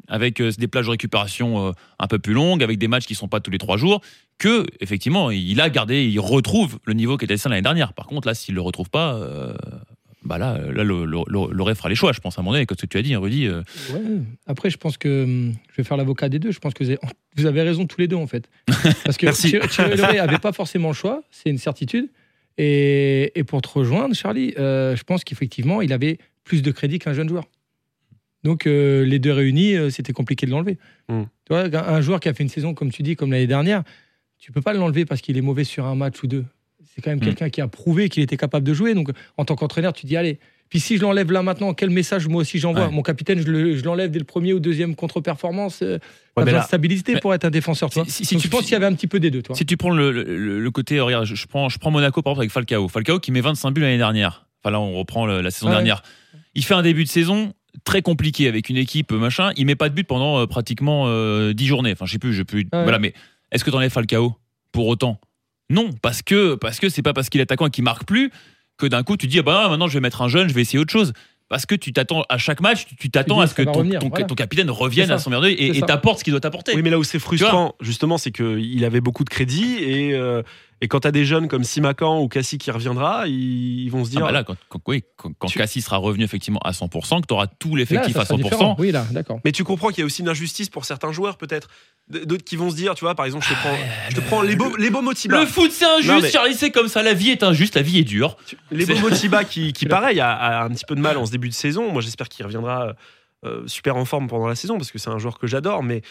avec 0.08 0.40
euh, 0.40 0.50
des 0.56 0.68
plages 0.68 0.86
de 0.86 0.90
récupération 0.90 1.68
euh, 1.68 1.72
un 1.98 2.06
peu 2.06 2.18
plus 2.18 2.34
longues, 2.34 2.62
avec 2.62 2.78
des 2.78 2.88
matchs 2.88 3.06
qui 3.06 3.14
sont 3.14 3.28
pas 3.28 3.40
tous 3.40 3.50
les 3.50 3.58
trois 3.58 3.76
jours, 3.76 4.00
que 4.38 4.66
effectivement 4.80 5.30
il 5.30 5.60
a 5.60 5.70
gardé, 5.70 6.04
il 6.04 6.18
retrouve 6.20 6.78
le 6.84 6.94
niveau 6.94 7.16
qui 7.16 7.24
était 7.24 7.34
le 7.34 7.50
l'année 7.50 7.62
dernière. 7.62 7.92
Par 7.92 8.06
contre, 8.06 8.28
là, 8.28 8.34
s'il 8.34 8.54
le 8.54 8.60
retrouve 8.60 8.90
pas, 8.90 9.14
euh, 9.14 9.54
bah 10.24 10.38
là, 10.38 10.58
là 10.58 10.84
l'aurait 10.84 11.74
fera 11.74 11.88
les 11.88 11.94
choix, 11.94 12.12
je 12.12 12.20
pense, 12.20 12.38
à 12.38 12.40
un 12.40 12.44
moment 12.44 12.52
donné, 12.52 12.66
comme 12.66 12.76
ce 12.76 12.82
que 12.82 12.86
tu 12.86 12.98
as 12.98 13.02
dit, 13.02 13.14
hein, 13.14 13.18
Rudy. 13.18 13.48
Ouais. 13.48 13.62
Après, 14.46 14.70
je 14.70 14.76
pense 14.76 14.96
que 14.96 15.24
hum, 15.24 15.54
je 15.70 15.76
vais 15.76 15.84
faire 15.84 15.96
l'avocat 15.96 16.28
des 16.28 16.38
deux. 16.38 16.52
Je 16.52 16.58
pense 16.58 16.74
que 16.74 16.84
vous 17.36 17.46
avez 17.46 17.62
raison 17.62 17.86
tous 17.86 18.00
les 18.00 18.08
deux, 18.08 18.16
en 18.16 18.26
fait. 18.26 18.48
Parce 19.04 19.16
que 19.16 19.30
Thierry 19.66 19.96
Loret 19.96 20.16
n'avait 20.16 20.38
pas 20.38 20.52
forcément 20.52 20.88
le 20.88 20.94
choix, 20.94 21.22
c'est 21.30 21.50
une 21.50 21.58
certitude. 21.58 22.08
Et, 22.58 23.32
et, 23.38 23.44
pour 23.44 23.62
te 23.62 23.68
rejoindre, 23.68 24.14
Charlie, 24.14 24.54
euh, 24.58 24.94
je 24.94 25.02
pense 25.04 25.24
qu'effectivement, 25.24 25.80
il 25.80 25.92
avait 25.92 26.18
plus 26.44 26.62
de 26.62 26.70
crédit 26.70 26.98
qu'un 26.98 27.14
jeune 27.14 27.28
joueur. 27.28 27.44
Donc, 28.44 28.66
euh, 28.66 29.04
les 29.04 29.18
deux 29.18 29.32
réunis, 29.32 29.74
euh, 29.74 29.90
c'était 29.90 30.12
compliqué 30.12 30.46
de 30.46 30.50
l'enlever. 30.50 30.78
Mm. 31.08 31.22
Tu 31.46 31.54
vois, 31.54 31.62
un 31.62 32.00
joueur 32.00 32.20
qui 32.20 32.28
a 32.28 32.34
fait 32.34 32.42
une 32.42 32.48
saison, 32.48 32.74
comme 32.74 32.90
tu 32.90 33.02
dis, 33.02 33.16
comme 33.16 33.30
l'année 33.30 33.46
dernière, 33.46 33.84
tu 34.38 34.52
peux 34.52 34.60
pas 34.60 34.72
l'enlever 34.72 35.04
parce 35.04 35.20
qu'il 35.20 35.36
est 35.38 35.42
mauvais 35.42 35.64
sur 35.64 35.86
un 35.86 35.94
match 35.94 36.22
ou 36.22 36.26
deux. 36.26 36.44
C'est 36.94 37.02
quand 37.02 37.10
même 37.10 37.18
mm. 37.18 37.24
quelqu'un 37.24 37.50
qui 37.50 37.60
a 37.60 37.68
prouvé 37.68 38.08
qu'il 38.08 38.22
était 38.22 38.36
capable 38.36 38.66
de 38.66 38.74
jouer. 38.74 38.94
Donc, 38.94 39.10
en 39.36 39.44
tant 39.44 39.56
qu'entraîneur, 39.56 39.92
tu 39.92 40.06
dis, 40.06 40.16
allez, 40.16 40.38
puis 40.72 40.80
si 40.80 40.96
je 40.96 41.02
l'enlève 41.02 41.30
là 41.30 41.42
maintenant, 41.42 41.74
quel 41.74 41.90
message 41.90 42.28
moi 42.28 42.40
aussi 42.40 42.58
j'envoie 42.58 42.88
Mon 42.88 43.02
capitaine, 43.02 43.42
je 43.44 43.84
l'enlève 43.84 44.10
dès 44.10 44.18
le 44.18 44.24
premier 44.24 44.54
ou 44.54 44.58
deuxième 44.58 44.94
contre-performance. 44.94 45.82
Euh, 45.82 45.98
ouais, 46.38 46.50
la 46.50 46.62
stabilité 46.62 47.16
pour 47.16 47.34
être 47.34 47.44
un 47.44 47.50
défenseur. 47.50 47.90
Si, 48.06 48.38
tu 48.38 48.48
penses 48.48 48.62
qu'il 48.62 48.72
y 48.72 48.76
avait 48.76 48.86
un 48.86 48.94
petit 48.94 49.06
peu 49.06 49.20
des 49.20 49.30
deux, 49.30 49.42
toi. 49.42 49.54
Si 49.54 49.66
tu 49.66 49.76
prends 49.76 49.90
le, 49.90 50.70
côté, 50.70 50.98
regarde, 51.00 51.26
je, 51.26 51.46
prends, 51.46 51.68
je 51.68 51.76
prends 51.78 51.90
Monaco 51.90 52.22
par 52.22 52.32
exemple 52.32 52.40
avec 52.40 52.52
Falcao. 52.52 52.88
Falcao 52.88 53.20
qui 53.20 53.32
met 53.32 53.42
25 53.42 53.72
buts 53.72 53.82
l'année 53.82 53.98
dernière. 53.98 54.46
Enfin 54.62 54.70
là, 54.70 54.80
on 54.80 54.94
reprend 54.94 55.26
la 55.26 55.50
saison 55.50 55.68
dernière. 55.68 56.02
Il 56.54 56.64
fait 56.64 56.72
un 56.72 56.80
début 56.80 57.04
de 57.04 57.08
saison 57.10 57.52
très 57.84 58.00
compliqué 58.00 58.48
avec 58.48 58.70
une 58.70 58.78
équipe 58.78 59.12
machin. 59.12 59.52
Il 59.56 59.66
met 59.66 59.76
pas 59.76 59.90
de 59.90 59.94
but 59.94 60.04
pendant 60.04 60.38
euh, 60.38 60.46
pratiquement 60.46 61.04
10 61.04 61.10
euh, 61.10 61.54
journées. 61.58 61.92
Enfin, 61.92 62.06
je 62.06 62.12
sais 62.12 62.18
plus, 62.18 62.32
je 62.32 62.44
peux. 62.44 62.64
Voilà, 62.72 62.98
mais 62.98 63.12
est-ce 63.50 63.62
que 63.62 63.68
tu 63.68 63.76
enlèves 63.76 63.92
Falcao 63.92 64.36
pour 64.72 64.86
autant? 64.86 65.20
Non, 65.70 65.90
parce 66.02 66.22
que 66.22 66.54
parce 66.54 66.78
que 66.78 66.88
c'est 66.88 67.02
pas 67.02 67.12
parce 67.12 67.28
qu'il 67.28 67.40
est 67.40 67.44
attaquant 67.44 67.66
et 67.66 67.70
qu'il 67.70 67.84
marque 67.84 68.04
plus 68.04 68.30
que 68.78 68.86
d'un 68.86 69.02
coup 69.02 69.16
tu 69.16 69.26
dis 69.26 69.38
ah 69.38 69.42
bah 69.42 69.68
maintenant 69.68 69.88
je 69.88 69.94
vais 69.94 70.00
mettre 70.00 70.22
un 70.22 70.28
jeune, 70.28 70.48
je 70.48 70.54
vais 70.54 70.62
essayer 70.62 70.78
autre 70.78 70.92
chose. 70.92 71.12
Parce 71.48 71.66
que 71.66 71.74
tu 71.74 71.92
t'attends 71.92 72.24
à 72.30 72.38
chaque 72.38 72.62
match, 72.62 72.86
tu 72.98 73.10
t'attends 73.10 73.40
à 73.40 73.46
ce 73.46 73.52
que 73.52 73.60
ton, 73.60 73.86
ton, 74.08 74.34
capitaine 74.34 74.70
revienne 74.70 75.10
à 75.10 75.18
son 75.18 75.28
merveille 75.28 75.54
et 75.58 75.82
t'apporte 75.82 76.20
ce 76.20 76.24
qu'il 76.24 76.30
doit 76.30 76.40
t'apporter. 76.40 76.74
Oui, 76.74 76.80
mais 76.82 76.88
là 76.88 76.98
où 76.98 77.04
c'est 77.04 77.18
frustrant, 77.18 77.74
justement, 77.80 78.16
c'est 78.16 78.30
qu'il 78.30 78.82
avait 78.86 79.02
beaucoup 79.02 79.22
de 79.22 79.28
crédit 79.28 79.76
et, 79.80 80.14
euh, 80.14 80.42
et 80.82 80.88
quand 80.88 80.98
tu 80.98 81.08
as 81.08 81.12
des 81.12 81.24
jeunes 81.24 81.46
comme 81.46 81.62
Simakan 81.62 82.20
ou 82.20 82.26
Cassie 82.26 82.58
qui 82.58 82.72
reviendra, 82.72 83.28
ils, 83.28 83.88
vont 83.88 84.04
se 84.04 84.10
dire. 84.10 84.20
Ah 84.22 84.26
bah 84.26 84.32
là, 84.32 84.42
quand, 84.42 84.56
quand, 84.68 85.46
Cassie 85.46 85.80
sera 85.80 85.96
revenu 85.96 86.24
effectivement 86.24 86.58
à 86.64 86.72
100%, 86.72 87.20
que 87.20 87.26
tu 87.28 87.32
auras 87.32 87.46
tout 87.46 87.76
l'effectif 87.76 88.16
à 88.16 88.24
100%. 88.24 88.74
Oui, 88.78 88.90
là, 88.90 89.06
d'accord. 89.12 89.38
Mais 89.44 89.52
tu 89.52 89.62
comprends 89.62 89.90
qu'il 89.90 90.00
y 90.00 90.02
a 90.02 90.06
aussi 90.06 90.22
une 90.22 90.28
injustice 90.28 90.70
pour 90.70 90.84
certains 90.84 91.12
joueurs, 91.12 91.36
peut-être 91.36 91.68
d'autres 92.08 92.42
qui 92.42 92.56
vont 92.56 92.68
se 92.68 92.74
dire, 92.74 92.96
tu 92.96 93.04
vois, 93.04 93.14
par 93.14 93.26
exemple, 93.26 93.46
je 93.48 93.54
te 93.54 93.58
prends, 93.60 93.76
je 94.08 94.16
te 94.16 94.20
prends 94.22 94.42
les 94.42 94.56
beaux, 94.56 94.76
les 94.76 94.90
beaux 94.90 95.02
Motiba. 95.02 95.38
Le 95.38 95.46
foot, 95.46 95.70
c'est 95.70 95.84
injuste, 95.84 96.32
Charlie, 96.32 96.54
c'est 96.54 96.72
comme 96.72 96.88
ça. 96.88 97.04
La 97.04 97.14
vie 97.14 97.30
est 97.30 97.44
injuste, 97.44 97.76
la 97.76 97.82
vie 97.82 98.00
est 98.00 98.04
dure. 98.04 98.36
Les 98.72 98.84
beaux 98.84 98.98
Motiba 98.98 99.44
qui, 99.44 99.72
qui 99.72 99.86
pareil, 99.86 100.18
a, 100.18 100.64
un 100.64 100.70
petit 100.70 100.84
peu 100.84 100.96
de 100.96 101.00
mal 101.00 101.16
en 101.16 101.26
ce 101.26 101.30
début 101.30 101.48
de 101.48 101.54
saison. 101.54 101.92
Moi, 101.92 102.02
j'espère 102.02 102.28
qu'il 102.28 102.44
reviendra 102.44 102.96
euh, 103.44 103.62
super 103.68 103.96
en 103.96 104.04
forme 104.04 104.26
pendant 104.26 104.48
la 104.48 104.56
saison 104.56 104.78
parce 104.78 104.90
que 104.90 104.98
c'est 104.98 105.10
un 105.10 105.18
joueur 105.18 105.38
que 105.38 105.46
j'adore, 105.46 105.84
mais 105.84 106.02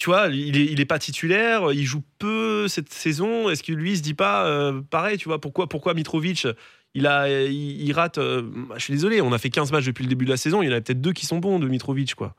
tu 0.00 0.06
vois, 0.06 0.28
il 0.28 0.56
est, 0.56 0.64
il 0.64 0.80
est 0.80 0.86
pas 0.86 0.98
titulaire, 0.98 1.72
il 1.72 1.84
joue 1.84 2.02
peu 2.18 2.68
cette 2.68 2.90
saison. 2.90 3.50
Est-ce 3.50 3.62
que 3.62 3.72
lui 3.72 3.92
il 3.92 3.96
se 3.98 4.02
dit 4.02 4.14
pas 4.14 4.46
euh, 4.46 4.80
pareil, 4.80 5.18
tu 5.18 5.28
vois, 5.28 5.38
pourquoi, 5.38 5.68
pourquoi 5.68 5.92
Mitrovic 5.92 6.48
il, 6.94 7.06
a, 7.06 7.28
il, 7.28 7.92
rate. 7.92 8.16
Euh, 8.16 8.42
je 8.76 8.82
suis 8.82 8.94
désolé, 8.94 9.20
on 9.20 9.32
a 9.32 9.38
fait 9.38 9.50
15 9.50 9.70
matchs 9.70 9.84
depuis 9.84 10.02
le 10.02 10.08
début 10.08 10.24
de 10.24 10.30
la 10.30 10.38
saison, 10.38 10.62
il 10.62 10.70
y 10.70 10.72
en 10.72 10.76
a 10.76 10.80
peut-être 10.80 11.02
deux 11.02 11.12
qui 11.12 11.26
sont 11.26 11.38
bons 11.38 11.58
de 11.58 11.68
Mitrovic, 11.68 12.14
quoi. 12.14 12.34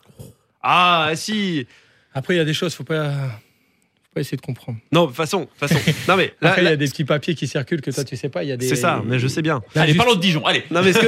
Ah, 0.63 1.11
si 1.13 1.67
après, 2.15 2.33
il 2.33 2.37
y 2.37 2.41
a 2.41 2.45
des 2.45 2.55
choses, 2.55 2.73
faut 2.73 2.83
pas, 2.83 3.11
faut 3.11 4.13
pas 4.15 4.21
essayer 4.21 4.37
de 4.37 4.41
comprendre. 4.41 4.79
Non, 4.91 5.05
de 5.05 5.13
façon, 5.13 5.47
façon. 5.55 5.79
Non 6.07 6.17
mais 6.17 6.33
là, 6.41 6.55
il 6.57 6.63
y 6.63 6.67
a 6.67 6.75
des 6.75 6.87
petits 6.87 7.05
papiers 7.05 7.35
qui 7.35 7.47
circulent 7.47 7.81
que 7.81 7.91
toi 7.91 8.03
tu 8.03 8.15
sais 8.17 8.29
pas. 8.29 8.43
Il 8.43 8.49
y 8.49 8.51
a 8.51 8.57
des. 8.57 8.67
C'est 8.67 8.75
ça, 8.75 9.03
mais 9.05 9.19
je 9.19 9.27
sais 9.27 9.43
bien. 9.43 9.61
allez, 9.75 9.93
parlons 9.93 10.15
de 10.15 10.19
Dijon. 10.19 10.43
Allez. 10.47 10.63
Non 10.71 10.81
mais 10.81 10.93
ce 10.93 10.99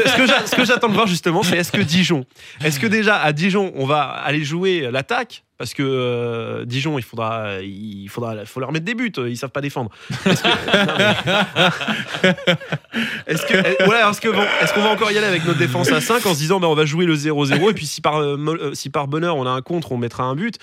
que, 0.55 0.65
j'attends 0.65 0.89
de 0.89 0.93
voir 0.93 1.07
justement, 1.07 1.41
c'est 1.41 1.57
est-ce 1.57 1.71
que 1.71 1.81
Dijon, 1.81 2.25
est-ce 2.63 2.79
que 2.79 2.87
déjà 2.87 3.19
à 3.19 3.33
Dijon, 3.33 3.73
on 3.75 3.87
va 3.87 4.03
aller 4.03 4.43
jouer 4.43 4.89
l'attaque 4.91 5.43
parce 5.57 5.73
que 5.73 5.83
euh, 5.83 6.65
Dijon, 6.65 6.97
il 6.97 7.03
faudra, 7.03 7.61
il 7.61 8.07
faudra, 8.09 8.45
faut 8.45 8.59
leur 8.59 8.71
mettre 8.71 8.85
des 8.85 8.95
buts. 8.95 9.11
Ils 9.17 9.37
savent 9.37 9.51
pas 9.51 9.61
défendre. 9.61 9.91
Est-ce 10.25 10.41
que, 10.41 10.47
est-ce 13.27 13.45
que, 13.45 13.53
est-ce 13.53 14.21
que 14.21 14.63
est-ce 14.63 14.73
qu'on 14.73 14.81
va 14.81 14.89
encore 14.89 15.11
y 15.11 15.17
aller 15.17 15.27
avec 15.27 15.45
notre 15.45 15.59
défense 15.59 15.91
à 15.91 16.01
5 16.01 16.25
en 16.25 16.33
se 16.33 16.39
disant, 16.39 16.59
bah, 16.59 16.67
on 16.67 16.75
va 16.75 16.85
jouer 16.85 17.05
le 17.05 17.15
0-0 17.15 17.69
et 17.69 17.73
puis 17.73 17.85
si 17.85 18.01
par, 18.01 18.19
euh, 18.19 18.71
si 18.73 18.89
par 18.89 19.07
bonheur 19.07 19.37
on 19.37 19.45
a 19.45 19.51
un 19.51 19.61
contre, 19.61 19.91
on 19.91 19.97
mettra 19.97 20.23
un 20.23 20.35
but? 20.35 20.57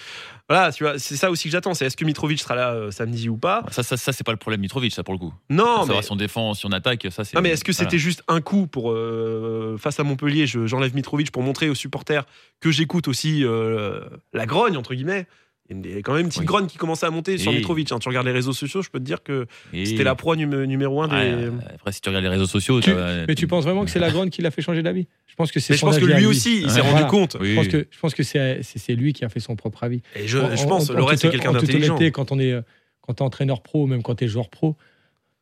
Voilà, 0.50 0.72
tu 0.72 0.82
vois, 0.82 0.98
c'est 0.98 1.14
ça 1.14 1.30
aussi 1.30 1.44
que 1.44 1.52
j'attends. 1.52 1.74
C'est 1.74 1.86
est-ce 1.86 1.96
que 1.96 2.04
Mitrovic 2.04 2.40
sera 2.40 2.56
là 2.56 2.72
euh, 2.72 2.90
samedi 2.90 3.28
ou 3.28 3.36
pas? 3.36 3.64
Ça, 3.70 3.84
ça, 3.84 3.96
ça 3.96 4.12
c'est 4.12 4.24
pas 4.24 4.32
le 4.32 4.36
problème 4.36 4.60
Mitrovic, 4.60 4.92
ça 4.92 5.04
pour 5.04 5.14
le 5.14 5.18
coup. 5.18 5.32
Non, 5.48 5.86
mais 5.86 6.02
si 6.02 6.10
on 6.10 6.16
défend, 6.16 6.54
si 6.54 6.66
on 6.66 6.72
attaque, 6.72 7.06
ça 7.12 7.24
c'est. 7.24 7.36
Non, 7.36 7.40
mais 7.40 7.50
est-ce 7.50 7.62
que 7.62 7.72
c'était 7.72 7.98
juste 7.98 8.24
un 8.26 8.40
coup 8.40 8.66
pour 8.66 8.90
euh, 8.90 9.76
face 9.78 10.00
à 10.00 10.02
Montpellier, 10.02 10.48
j'enlève 10.48 10.92
Mitrovic 10.92 11.30
pour 11.30 11.44
montrer 11.44 11.70
aux 11.70 11.76
supporters 11.76 12.26
que 12.58 12.72
j'écoute 12.72 13.06
aussi 13.06 13.44
euh, 13.44 14.00
la 14.32 14.44
grogne 14.44 14.76
entre 14.76 14.92
guillemets? 14.94 15.28
Il 15.70 15.90
y 15.90 15.96
a 15.96 15.98
quand 15.98 16.14
même 16.14 16.22
une 16.22 16.28
petite 16.28 16.44
grogne 16.44 16.66
qui 16.66 16.78
commençait 16.78 17.06
à 17.06 17.11
monter 17.11 17.38
sur 17.38 17.52
Mitrovic. 17.52 17.92
Hein. 17.92 17.98
Tu 17.98 18.09
regardes 18.09 18.26
les 18.26 18.33
réseaux 18.33 18.52
sociaux, 18.52 18.83
je 18.83 18.90
peux 18.90 18.98
te 18.98 19.04
dire 19.04 19.22
que 19.22 19.46
c'était 19.72 20.04
la 20.04 20.14
proie 20.14 20.37
numéro 20.37 21.02
un 21.02 21.09
des. 21.09 21.50
après, 21.74 21.92
si 21.92 22.00
tu 22.00 22.09
regardes 22.09 22.24
les 22.24 22.30
réseaux 22.30 22.46
sociaux. 22.46 22.80
Mais 23.28 23.35
tu 23.35 23.46
penses 23.46 23.64
vraiment 23.64 23.85
que 23.85 23.90
c'est 23.90 23.98
la 23.98 24.11
grogne 24.11 24.30
qui 24.30 24.42
l'a 24.42 24.50
fait 24.50 24.62
changer 24.62 24.83
d'avis? 24.83 25.06
Je 25.26 25.35
pense 25.35 25.52
que 25.52 25.61
c'est. 25.61 25.74
Je 25.74 25.80
pense 25.80 25.98
que 25.98 26.04
lui 26.04 26.26
aussi, 26.26 26.62
il 26.62 26.70
s'est 26.70 26.80
rendu 26.80 27.04
compte. 27.06 27.37
Je 27.40 27.54
pense 27.54 27.68
que 27.68 27.87
je 27.90 27.98
pense 27.98 28.14
que 28.14 28.22
c'est 28.22 28.94
lui 28.94 29.12
qui 29.12 29.24
a 29.24 29.28
fait 29.28 29.40
son 29.40 29.56
propre 29.56 29.85
avis. 29.85 30.02
Et 30.16 30.26
je, 30.26 30.38
pense, 30.66 30.90
le 30.90 31.02
reste 31.02 31.22
c'est 31.22 31.30
quelqu'un 31.30 31.52
d'intelligent. 31.52 31.98
Quand 32.12 32.33
on 32.33 32.38
est 32.38 32.59
quand 33.00 33.14
t'es 33.14 33.22
entraîneur 33.22 33.62
pro, 33.62 33.87
même 33.87 34.02
quand 34.02 34.16
t'es 34.16 34.28
joueur 34.28 34.50
pro, 34.50 34.76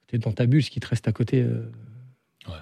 t'es 0.06 0.18
dans 0.18 0.32
ta 0.32 0.46
bulle, 0.46 0.62
ce 0.62 0.70
qui 0.70 0.80
te 0.80 0.86
reste 0.86 1.08
à 1.08 1.12
côté. 1.12 1.42
Euh, 1.42 1.70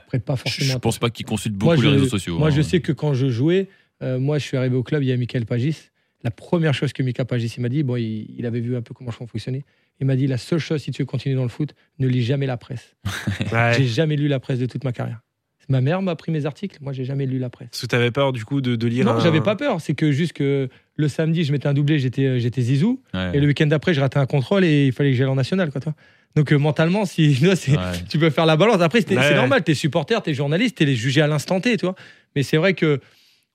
prête 0.08 0.24
pas 0.24 0.36
forcément. 0.36 0.72
Je 0.72 0.78
pense 0.78 0.98
pas 0.98 1.10
qu'il 1.10 1.26
consulte 1.26 1.54
beaucoup 1.54 1.80
les 1.80 1.88
réseaux 1.88 2.08
sociaux. 2.08 2.38
Moi, 2.38 2.50
je 2.50 2.60
hein. 2.60 2.62
sais 2.64 2.80
que 2.80 2.92
quand 2.92 3.14
je 3.14 3.28
jouais, 3.28 3.68
euh, 4.02 4.18
moi, 4.18 4.38
je 4.38 4.44
suis 4.44 4.56
arrivé 4.56 4.76
au 4.76 4.82
club, 4.82 5.02
il 5.02 5.08
y 5.08 5.12
a 5.12 5.16
Michael 5.16 5.46
Pagis 5.46 5.90
la 6.24 6.30
première 6.30 6.74
chose 6.74 6.92
que 6.92 7.02
Mika 7.02 7.24
Pagis 7.24 7.56
m'a 7.58 7.68
dit, 7.68 7.82
bon, 7.82 7.96
il, 7.96 8.44
avait 8.46 8.60
vu 8.60 8.76
un 8.76 8.82
peu 8.82 8.94
comment 8.94 9.10
je 9.10 9.16
fonctionnais. 9.16 9.64
Il 10.00 10.06
m'a 10.06 10.16
dit 10.16 10.26
la 10.26 10.38
seule 10.38 10.58
chose, 10.58 10.82
si 10.82 10.90
tu 10.90 11.02
veux 11.02 11.06
continuer 11.06 11.36
dans 11.36 11.42
le 11.42 11.48
foot, 11.48 11.74
ne 11.98 12.08
lis 12.08 12.22
jamais 12.22 12.46
la 12.46 12.56
presse. 12.56 12.96
J'ai 13.76 13.86
jamais 13.86 14.16
lu 14.16 14.28
la 14.28 14.40
presse 14.40 14.58
de 14.58 14.66
toute 14.66 14.84
ma 14.84 14.92
carrière. 14.92 15.20
Ma 15.68 15.80
mère 15.80 16.00
m'a 16.00 16.14
pris 16.14 16.30
mes 16.30 16.46
articles, 16.46 16.78
moi 16.80 16.92
j'ai 16.92 17.04
jamais 17.04 17.26
lu 17.26 17.40
la 17.40 17.50
presse. 17.50 17.70
Parce 17.70 17.82
que 17.82 17.86
tu 17.86 17.96
avais 17.96 18.12
peur 18.12 18.32
du 18.32 18.44
coup 18.44 18.60
de, 18.60 18.86
lire 18.86 19.04
Non, 19.04 19.18
j'avais 19.18 19.40
pas 19.40 19.56
peur. 19.56 19.80
C'est 19.80 19.94
que 19.94 20.12
juste 20.12 20.32
que 20.32 20.68
le 20.94 21.08
samedi, 21.08 21.42
je 21.42 21.50
mettais 21.50 21.66
un 21.66 21.74
doublé, 21.74 21.98
j'étais, 21.98 22.24
euh, 22.24 22.38
j'étais 22.38 22.62
zizou. 22.62 23.02
Et 23.34 23.40
le 23.40 23.48
week-end 23.48 23.66
d'après, 23.66 23.92
je 23.92 24.00
ratais 24.00 24.18
un 24.18 24.26
contrôle 24.26 24.64
et 24.64 24.86
il 24.86 24.92
fallait 24.92 25.10
que 25.10 25.16
j'aille 25.16 25.26
en 25.26 25.34
national. 25.34 25.72
Quoi, 25.72 25.80
toi. 25.80 25.94
Donc 26.36 26.52
euh, 26.52 26.56
mentalement, 26.56 27.04
si, 27.04 27.36
tu 28.08 28.18
peux 28.18 28.30
faire 28.30 28.46
la 28.46 28.56
balance. 28.56 28.80
Après, 28.80 29.00
c'est 29.00 29.34
normal, 29.34 29.64
tu 29.64 29.72
es 29.72 29.74
supporter, 29.74 30.22
tu 30.22 30.30
es 30.30 30.34
journaliste, 30.34 30.76
tu 30.76 30.84
es 30.84 30.94
jugé 30.94 31.20
à 31.20 31.26
l'instant 31.26 31.60
T. 31.60 31.76
Tu 31.76 31.84
vois 31.84 31.96
Mais 32.36 32.44
c'est 32.44 32.58
vrai 32.58 32.74
que, 32.74 33.00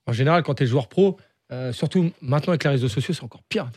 en 0.06 0.12
général, 0.12 0.42
quand 0.42 0.54
tu 0.54 0.64
es 0.64 0.66
joueur 0.66 0.88
pro, 0.88 1.16
euh, 1.52 1.70
surtout 1.72 2.10
maintenant 2.22 2.52
avec 2.52 2.64
les 2.64 2.70
réseaux 2.70 2.88
sociaux, 2.88 3.12
c'est 3.12 3.24
encore 3.24 3.42
pire. 3.46 3.70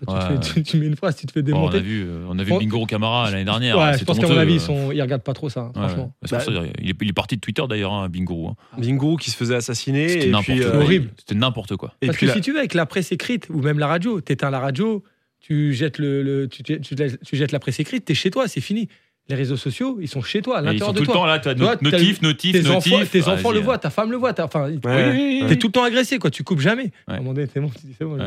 tu, 0.64 0.78
mets 0.78 0.86
une 0.86 0.96
phrase, 0.96 1.18
tu 1.18 1.26
te 1.26 1.34
fais 1.34 1.44
démonter. 1.44 1.78
on 1.78 1.80
a 1.80 1.84
vu, 1.84 2.04
euh, 2.04 2.26
on 2.30 2.40
a 2.40 2.44
vu 2.44 2.58
Bingo 2.58 2.86
Camara 2.86 3.30
l'année 3.30 3.44
dernière. 3.44 3.78
Ouais, 3.78 3.98
je 3.98 4.06
pense 4.06 4.18
qu'à 4.18 4.28
mon 4.28 4.38
avis, 4.38 4.56
ils, 4.56 4.74
ne 4.74 5.02
regardent 5.02 5.24
pas 5.24 5.34
trop 5.34 5.50
ça, 5.50 5.72
franchement. 5.76 6.14
Bah, 6.32 6.40
il, 6.80 6.90
est, 6.90 7.14
parti 7.14 7.36
de 7.36 7.42
Twitter 7.42 7.64
d'ailleurs, 7.68 7.92
hein, 7.92 8.08
Bingo. 8.08 8.48
Hein. 8.48 8.56
Bingo 8.78 9.18
qui 9.18 9.30
se 9.30 9.36
faisait 9.36 9.56
assassiner. 9.56 10.08
C'était 10.08 10.28
n'importe 10.30 10.60
euh, 10.60 10.82
horrible. 10.82 11.10
C'était 11.18 11.36
n'importe 11.36 11.76
quoi. 11.76 11.94
Parce 12.00 12.18
que 12.18 12.28
si 12.28 12.40
tu 12.40 12.54
veux, 12.54 12.60
avec 12.60 12.76
la 12.76 12.86
presse 12.86 13.12
écrite 13.12 13.50
ou 13.50 13.62
même 13.62 13.80
la 13.80 13.88
radio, 13.88 14.22
tu 14.22 14.32
éteins 14.32 14.52
la 14.52 14.60
radio, 14.60 15.04
tu 15.42 15.74
jettes, 15.74 15.98
le, 15.98 16.48
tu, 16.48 16.64
tu 16.64 17.36
jettes 17.36 17.52
la 17.52 17.60
presse 17.60 17.82
écrite, 17.82 18.06
tu 18.06 18.14
es 18.14 18.16
chez 18.16 18.32
toi, 18.32 18.48
c'est 18.48 18.62
fini 18.62 18.88
les 19.28 19.36
réseaux 19.36 19.58
sociaux, 19.58 19.98
ils 20.00 20.08
sont 20.08 20.22
chez 20.22 20.42
toi, 20.42 20.60
à 20.60 20.62
l'intérieur 20.62 20.94
de 20.94 21.00
toi. 21.00 21.04
Ils 21.04 21.06
sont 21.06 21.12
tout 21.12 21.12
le 21.12 21.20
temps 21.20 21.26
là, 21.26 21.40
tu 21.40 21.50
as 21.50 21.56
notif, 21.56 22.22
notif, 22.22 22.52
tes 22.52 22.62
notif. 22.62 22.94
Enfants, 22.94 23.06
tes 23.12 23.28
enfants 23.28 23.52
le 23.52 23.60
voient, 23.60 23.78
ta 23.78 23.90
femme 23.90 24.12
le 24.12 24.18
voit, 24.18 24.40
enfin, 24.40 24.70
t'es 24.70 25.56
tout 25.58 25.68
le 25.68 25.72
temps 25.72 25.84
agressé, 25.84 26.20
quoi. 26.20 26.30
Tu 26.30 26.44
coupes 26.44 26.60
jamais. 26.60 26.92
À 27.08 27.14
un 27.14 27.18
moment 27.18 27.34
donné, 27.34 27.48
c'est 27.52 27.60
bon, 27.60 27.72
c'est 27.98 28.06
bon, 28.06 28.18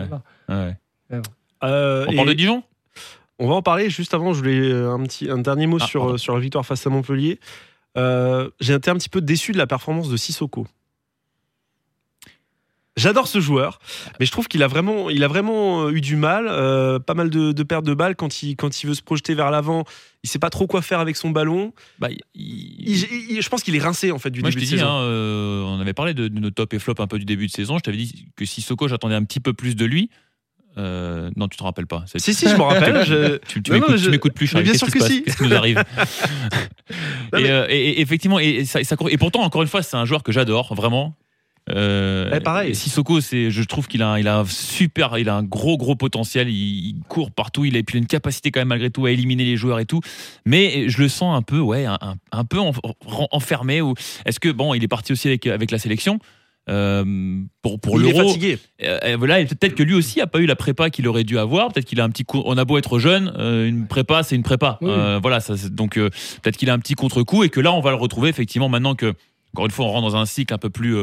euh, 1.65 2.07
On 2.09 2.15
parle 2.15 2.29
de 2.29 2.33
Dijon? 2.35 2.63
On 3.41 3.49
va 3.49 3.55
en 3.55 3.63
parler. 3.63 3.89
Juste 3.91 4.15
avant, 4.15 4.33
je 4.33 4.39
voulais 4.39 4.59
euh, 4.59 4.93
un 4.93 5.03
petit, 5.05 5.31
un 5.31 5.39
dernier 5.39 5.67
mot 5.67 5.79
ah, 5.81 5.87
sur, 5.87 6.19
sur 6.19 6.35
la 6.35 6.41
victoire 6.41 6.67
face 6.67 6.87
à 6.87 6.91
Montpellier. 6.91 7.39
Euh, 7.97 8.51
j'ai 8.61 8.75
été 8.75 8.91
un 8.91 8.95
petit 8.95 9.09
peu 9.09 9.21
déçu 9.21 9.53
de 9.53 9.59
la 9.59 9.67
performance 9.67 10.09
de 10.09 10.17
Sissoko. 10.17 10.67
J'adore 12.99 13.29
ce 13.29 13.41
joueur, 13.41 13.79
mais 14.19 14.27
je 14.27 14.33
trouve 14.33 14.49
qu'il 14.49 14.63
a 14.63 14.67
vraiment, 14.67 15.09
il 15.09 15.23
a 15.23 15.29
vraiment 15.29 15.85
euh, 15.87 15.91
eu 15.91 16.01
du 16.01 16.17
mal, 16.17 16.49
euh, 16.49 16.99
pas 16.99 17.15
mal 17.15 17.31
de, 17.31 17.63
pertes 17.63 17.85
de 17.85 17.95
balles 17.95 18.17
quand 18.17 18.43
il, 18.43 18.57
quand 18.57 18.83
il 18.83 18.89
veut 18.89 18.95
se 18.95 19.03
projeter 19.03 19.35
vers 19.35 19.53
l'avant. 19.53 19.85
Il 20.25 20.29
sait 20.29 20.41
pas 20.41 20.51
trop 20.51 20.67
quoi 20.67 20.83
faire 20.83 20.99
avec 20.99 21.17
son 21.17 21.31
ballon. 21.31 21.73
Bah, 22.01 22.09
je 22.35 23.49
pense 23.49 23.63
qu'il 23.63 23.77
est 23.77 23.81
rincé 23.81 24.11
en 24.11 24.19
fait 24.19 24.31
du 24.31 24.43
début 24.43 24.57
de 24.57 24.65
saison. 24.65 24.87
Hein, 24.87 25.03
euh, 25.03 25.63
on 25.63 25.81
avait 25.81 25.93
parlé 25.93 26.13
de, 26.13 26.29
nos 26.29 26.51
top 26.51 26.75
et 26.75 26.81
flop 26.81 26.95
un 26.99 27.07
peu 27.07 27.21
du 27.21 27.25
début 27.25 27.47
de 27.47 27.53
saison. 27.53 27.79
Je 27.79 27.85
t'avais 27.85 27.97
dit 27.97 28.27
que 28.35 28.45
si 28.45 28.63
Soko, 28.63 28.89
j'attendais 28.89 29.15
un 29.15 29.23
petit 29.23 29.41
peu 29.41 29.53
plus 29.53 29.77
de 29.77 29.85
lui. 29.85 30.11
non, 30.77 31.47
tu 31.49 31.57
te 31.57 31.63
rappelles 31.63 31.87
pas. 31.87 32.05
Si, 32.17 32.35
si, 32.35 32.49
je 32.49 32.57
me 32.57 32.63
rappelle. 32.63 33.39
tu, 33.49 33.63
tu 33.63 33.71
m'écoutes 33.71 34.35
plus, 34.35 34.53
Bien 34.55 34.75
sûr 34.75 34.91
que 34.91 35.01
si. 35.01 35.23
Qu'est-ce 35.23 35.37
qui 35.37 35.45
nous 35.45 35.55
arrive 35.55 35.85
et, 37.39 38.01
effectivement, 38.01 38.41
et, 38.41 38.65
ça, 38.65 38.81
et 39.09 39.19
pourtant, 39.19 39.43
encore 39.43 39.63
une 39.63 39.69
fois, 39.69 39.85
c'est 39.85 39.97
un 39.97 40.05
joueur 40.05 40.25
que 40.25 40.33
j'adore, 40.33 40.75
vraiment. 40.75 41.17
Euh, 41.71 42.31
eh, 42.35 42.41
pareil. 42.41 42.75
Sissoko, 42.75 43.21
c'est, 43.21 43.51
je 43.51 43.63
trouve 43.63 43.89
qu'il 43.89 44.03
a, 44.03 44.19
il 44.19 44.29
a 44.29 44.39
un 44.41 44.45
super, 44.45 45.19
il 45.19 45.29
a 45.29 45.37
un 45.37 45.43
gros 45.43 45.77
gros 45.77 45.97
potentiel. 45.97 46.49
Il, 46.49 47.01
court 47.09 47.31
partout. 47.31 47.65
Il 47.65 47.77
a 47.77 47.83
puis 47.83 47.99
une 47.99 48.07
capacité 48.07 48.51
quand 48.51 48.61
même 48.61 48.69
malgré 48.69 48.91
tout 48.91 49.07
à 49.07 49.11
éliminer 49.11 49.45
les 49.45 49.57
joueurs 49.57 49.81
et 49.81 49.87
tout. 49.87 50.01
Mais 50.45 50.89
je 50.89 51.01
le 51.03 51.09
sens 51.09 51.37
un 51.37 51.43
peu, 51.43 51.59
ouais, 51.59 51.87
un, 51.87 52.45
peu 52.45 52.59
enfermé. 53.31 53.81
Ou 53.81 53.95
est-ce 54.25 54.41
que 54.41 54.49
bon, 54.51 54.75
il 54.75 54.83
est 54.85 54.89
parti 54.89 55.13
aussi 55.13 55.29
avec 55.29 55.47
avec 55.47 55.71
la 55.71 55.79
sélection. 55.79 56.19
Euh, 56.69 57.41
pour 57.63 57.81
pour 57.81 57.99
l'euro. 57.99 58.13
Il 58.13 58.21
est 58.21 58.27
fatigué. 58.27 58.59
Euh, 58.83 59.17
voilà, 59.19 59.43
peut-être 59.47 59.75
que 59.75 59.83
lui 59.83 59.95
aussi 59.95 60.21
a 60.21 60.27
pas 60.27 60.39
eu 60.39 60.45
la 60.45 60.57
prépa 60.57 60.91
qu'il 60.91 61.09
aurait 61.09 61.25
dû 61.25 61.39
avoir. 61.39 61.73
Peut-être 61.73 61.87
qu'il 61.87 61.99
a 61.99 62.05
un 62.05 62.11
petit. 62.11 62.27
On 62.35 62.59
a 62.59 62.65
beau 62.67 62.77
être 62.77 62.99
jeune, 62.99 63.33
une 63.39 63.87
prépa, 63.87 64.23
c'est 64.23 64.37
une 64.37 64.43
prépa. 64.43 64.79
voilà, 64.83 65.41
ça, 65.41 65.55
donc 65.71 65.95
peut-être 65.95 66.57
qu'il 66.57 66.69
a 66.69 66.75
un 66.75 66.79
petit 66.79 66.95
contre-coup 66.95 67.43
et 67.45 67.49
que 67.49 67.61
là, 67.61 67.73
on 67.73 67.81
va 67.81 67.91
le 67.91 67.97
retrouver 67.97 68.29
effectivement 68.29 68.69
maintenant 68.69 68.95
que 68.95 69.15
encore 69.55 69.65
une 69.65 69.71
fois, 69.73 69.87
on 69.87 69.93
rentre 69.93 70.11
dans 70.11 70.17
un 70.17 70.27
cycle 70.27 70.53
un 70.53 70.59
peu 70.59 70.69
plus 70.69 70.95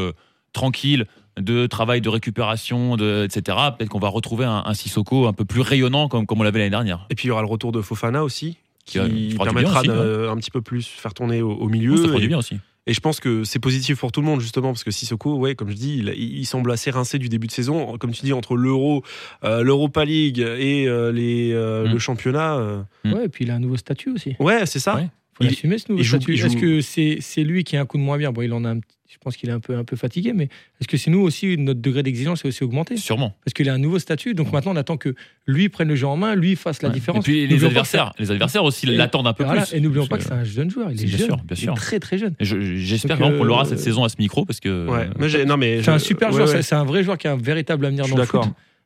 tranquille 0.56 1.06
de 1.40 1.68
travail 1.68 2.02
de 2.02 2.10
récupération, 2.10 2.96
de, 2.96 3.26
etc. 3.26 3.58
Peut-être 3.78 3.90
qu'on 3.90 4.00
va 4.00 4.08
retrouver 4.08 4.46
un, 4.46 4.74
Sissoko 4.74 5.28
un 5.28 5.34
peu 5.34 5.46
plus 5.46 5.62
rayonnant 5.62 6.08
comme, 6.08 6.26
comme 6.26 6.40
on 6.40 6.44
l'avait 6.44 6.60
l'année 6.60 6.72
dernière. 6.72 7.06
Et 7.10 7.16
puis 7.16 7.26
il 7.26 7.28
y 7.28 7.32
aura 7.32 7.42
le 7.42 7.48
retour 7.48 7.72
de 7.72 7.82
Fofana 7.82 8.24
aussi, 8.24 8.58
qui, 8.86 9.36
permettra 9.38 9.84
de 9.84 10.28
un 10.30 10.38
petit 10.38 10.52
peu 10.52 10.62
plus 10.62 10.88
faire 10.88 11.14
tourner 11.14 11.42
au, 11.42 11.68
milieu. 11.68 11.98
ça 11.98 12.08
fera 12.08 12.20
du 12.20 12.28
bien 12.28 12.38
aussi. 12.38 12.58
Et 12.88 12.94
je 12.94 13.00
pense 13.00 13.20
que 13.20 13.44
c'est 13.44 13.60
positif 13.60 14.00
pour 14.00 14.12
tout 14.12 14.22
le 14.22 14.28
monde, 14.28 14.42
justement, 14.42 14.68
parce 14.68 14.84
que 14.84 14.92
Sissoko, 14.92 15.38
ouais, 15.38 15.56
comme 15.56 15.72
je 15.72 15.76
dis, 15.76 16.04
il, 16.16 16.46
semble 16.46 16.72
assez 16.72 16.92
rincé 16.92 17.18
du 17.18 17.30
début 17.30 17.48
de 17.48 17.52
saison. 17.52 17.98
Comme 17.98 18.12
tu 18.12 18.24
dis, 18.24 18.32
entre 18.32 18.56
l'Euro, 18.56 19.04
euh, 19.44 19.64
l'Europa 19.64 20.06
League 20.06 20.38
et 20.38 20.88
euh, 20.88 21.12
les, 21.12 21.52
euh, 21.52 21.88
mm. 21.88 21.94
le 21.94 22.00
championnat. 22.00 22.86
Ouais, 23.04 23.26
et 23.26 23.30
puis 23.30 23.46
il 23.46 23.52
a 23.52 23.56
un 23.56 23.60
nouveau 23.60 23.78
statut 23.78 24.12
aussi. 24.12 24.36
Ouais, 24.40 24.68
c'est 24.68 24.80
ça. 24.80 25.00
Faut 25.38 25.44
l'assumer 25.44 25.78
ce 25.78 25.92
nouveau 25.92 26.04
statut. 26.04 26.34
Est-ce 26.34 26.58
que 26.58 26.82
c'est 27.22 27.44
lui 27.44 27.64
qui 27.64 27.78
a 27.78 27.82
un 27.82 27.86
coup 27.86 27.98
de 27.98 28.04
moins 28.04 28.18
bien? 28.18 28.32
Bon, 28.32 28.42
il 28.42 28.54
en 28.54 28.66
a 28.66 28.72
un 28.72 28.80
je 29.08 29.20
pense 29.20 29.38
qu'il 29.38 29.50
est 29.50 29.54
un 29.54 29.60
peu, 29.62 29.76
un 29.78 29.86
peu 29.86 29.96
fatigué, 29.96 30.34
mais 30.34 30.50
est-ce 30.82 30.88
que 30.88 30.98
c'est 30.98 31.10
nous 31.10 31.22
aussi, 31.22 31.58
notre 31.58 31.80
degré 31.80 32.04
d'exigence 32.04 32.44
est 32.44 32.48
aussi 32.50 32.64
augmenté? 32.64 32.98
Sûrement. 32.98 33.34
Parce 33.46 33.54
qu'il 33.54 33.70
a 33.70 33.74
un 33.74 33.78
nouveau 33.78 33.98
statut, 33.98 34.34
donc 34.34 34.52
maintenant 34.52 34.74
on 34.74 34.76
attend 34.76 34.98
que 34.98 35.16
lui 35.48 35.70
prenne 35.70 35.88
le 35.88 35.96
jeu 35.96 36.06
en 36.06 36.18
main, 36.18 36.36
lui 36.36 36.56
fasse 36.56 36.82
la 36.82 36.90
différence. 36.90 37.24
Et 37.28 37.32
puis 37.32 37.48
les 37.48 37.64
adversaires, 37.64 38.12
les 38.20 38.30
adversaires 38.32 38.64
aussi 38.64 38.86
l'attendent 38.88 39.28
un 39.28 39.34
peu 39.34 39.46
plus. 39.46 39.74
Et 39.74 39.80
n'oublions 39.80 40.06
pas 40.08 40.18
que 40.18 40.24
c'est 40.24 40.34
un 40.34 40.44
jeune 40.44 40.70
joueur, 40.70 40.92
il 40.92 41.02
est 41.02 41.06
bien 41.06 41.18
jeune, 41.18 41.28
sûr, 41.28 41.38
bien 41.38 41.56
sûr. 41.56 41.74
Il 41.74 41.78
est 41.78 41.80
très 41.80 42.00
très 42.00 42.18
jeune. 42.18 42.36
J'espère 42.40 43.18
qu'on 43.18 43.44
l'aura 43.44 43.66
cette 43.66 43.80
saison 43.80 44.04
à 44.04 44.10
ce 44.10 44.16
micro 44.20 44.44
parce 44.44 44.60
que. 44.60 44.88
Ouais, 44.88 45.08
mais 45.18 45.46
non 45.46 45.58
mais 45.58 45.82
c'est 45.82 45.92
un 45.92 46.00
super 46.00 46.32
joueur, 46.32 46.50
c'est 46.50 46.76
un 46.76 46.86
vrai 46.86 47.04
joueur 47.04 47.18
qui 47.18 47.28
a 47.28 47.34
un 47.34 47.38
véritable 47.38 47.86
avenir 47.86 48.08
dans 48.08 48.18
le 48.18 48.26
foot, 48.26 48.42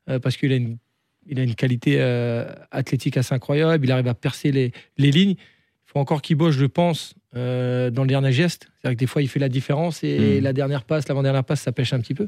euh, 0.10 0.20
parce 0.20 0.38
qu'il 0.38 0.52
a 0.52 0.56
une, 0.56 0.78
il 1.28 1.40
a 1.40 1.44
une 1.44 1.56
qualité 1.56 1.96
euh, 2.00 2.46
athlétique 2.72 3.18
assez 3.18 3.34
incroyable, 3.34 3.86
il 3.86 3.92
arrive 3.92 4.08
à 4.08 4.14
percer 4.14 4.52
les, 4.52 4.72
les 4.98 5.12
lignes. 5.12 5.36
Il 5.90 5.94
faut 5.94 6.00
encore 6.00 6.22
qu'il 6.22 6.36
bosse, 6.36 6.54
je 6.54 6.68
pense, 6.68 7.16
euh, 7.36 7.90
dans 7.90 8.04
le 8.04 8.08
dernier 8.08 8.32
geste. 8.32 8.68
C'est-à-dire 8.76 8.96
que 8.96 9.00
des 9.00 9.08
fois, 9.08 9.24
il 9.24 9.28
fait 9.28 9.40
la 9.40 9.50
différence 9.50 10.04
et 10.04 10.40
hmm. 10.40 10.44
la 10.44 10.54
dernière 10.54 10.84
passe, 10.84 11.08
l'avant-dernière 11.08 11.44
passe, 11.44 11.62
ça 11.62 11.72
pêche 11.72 11.94
un 11.94 12.00
petit 12.00 12.14
peu. 12.14 12.28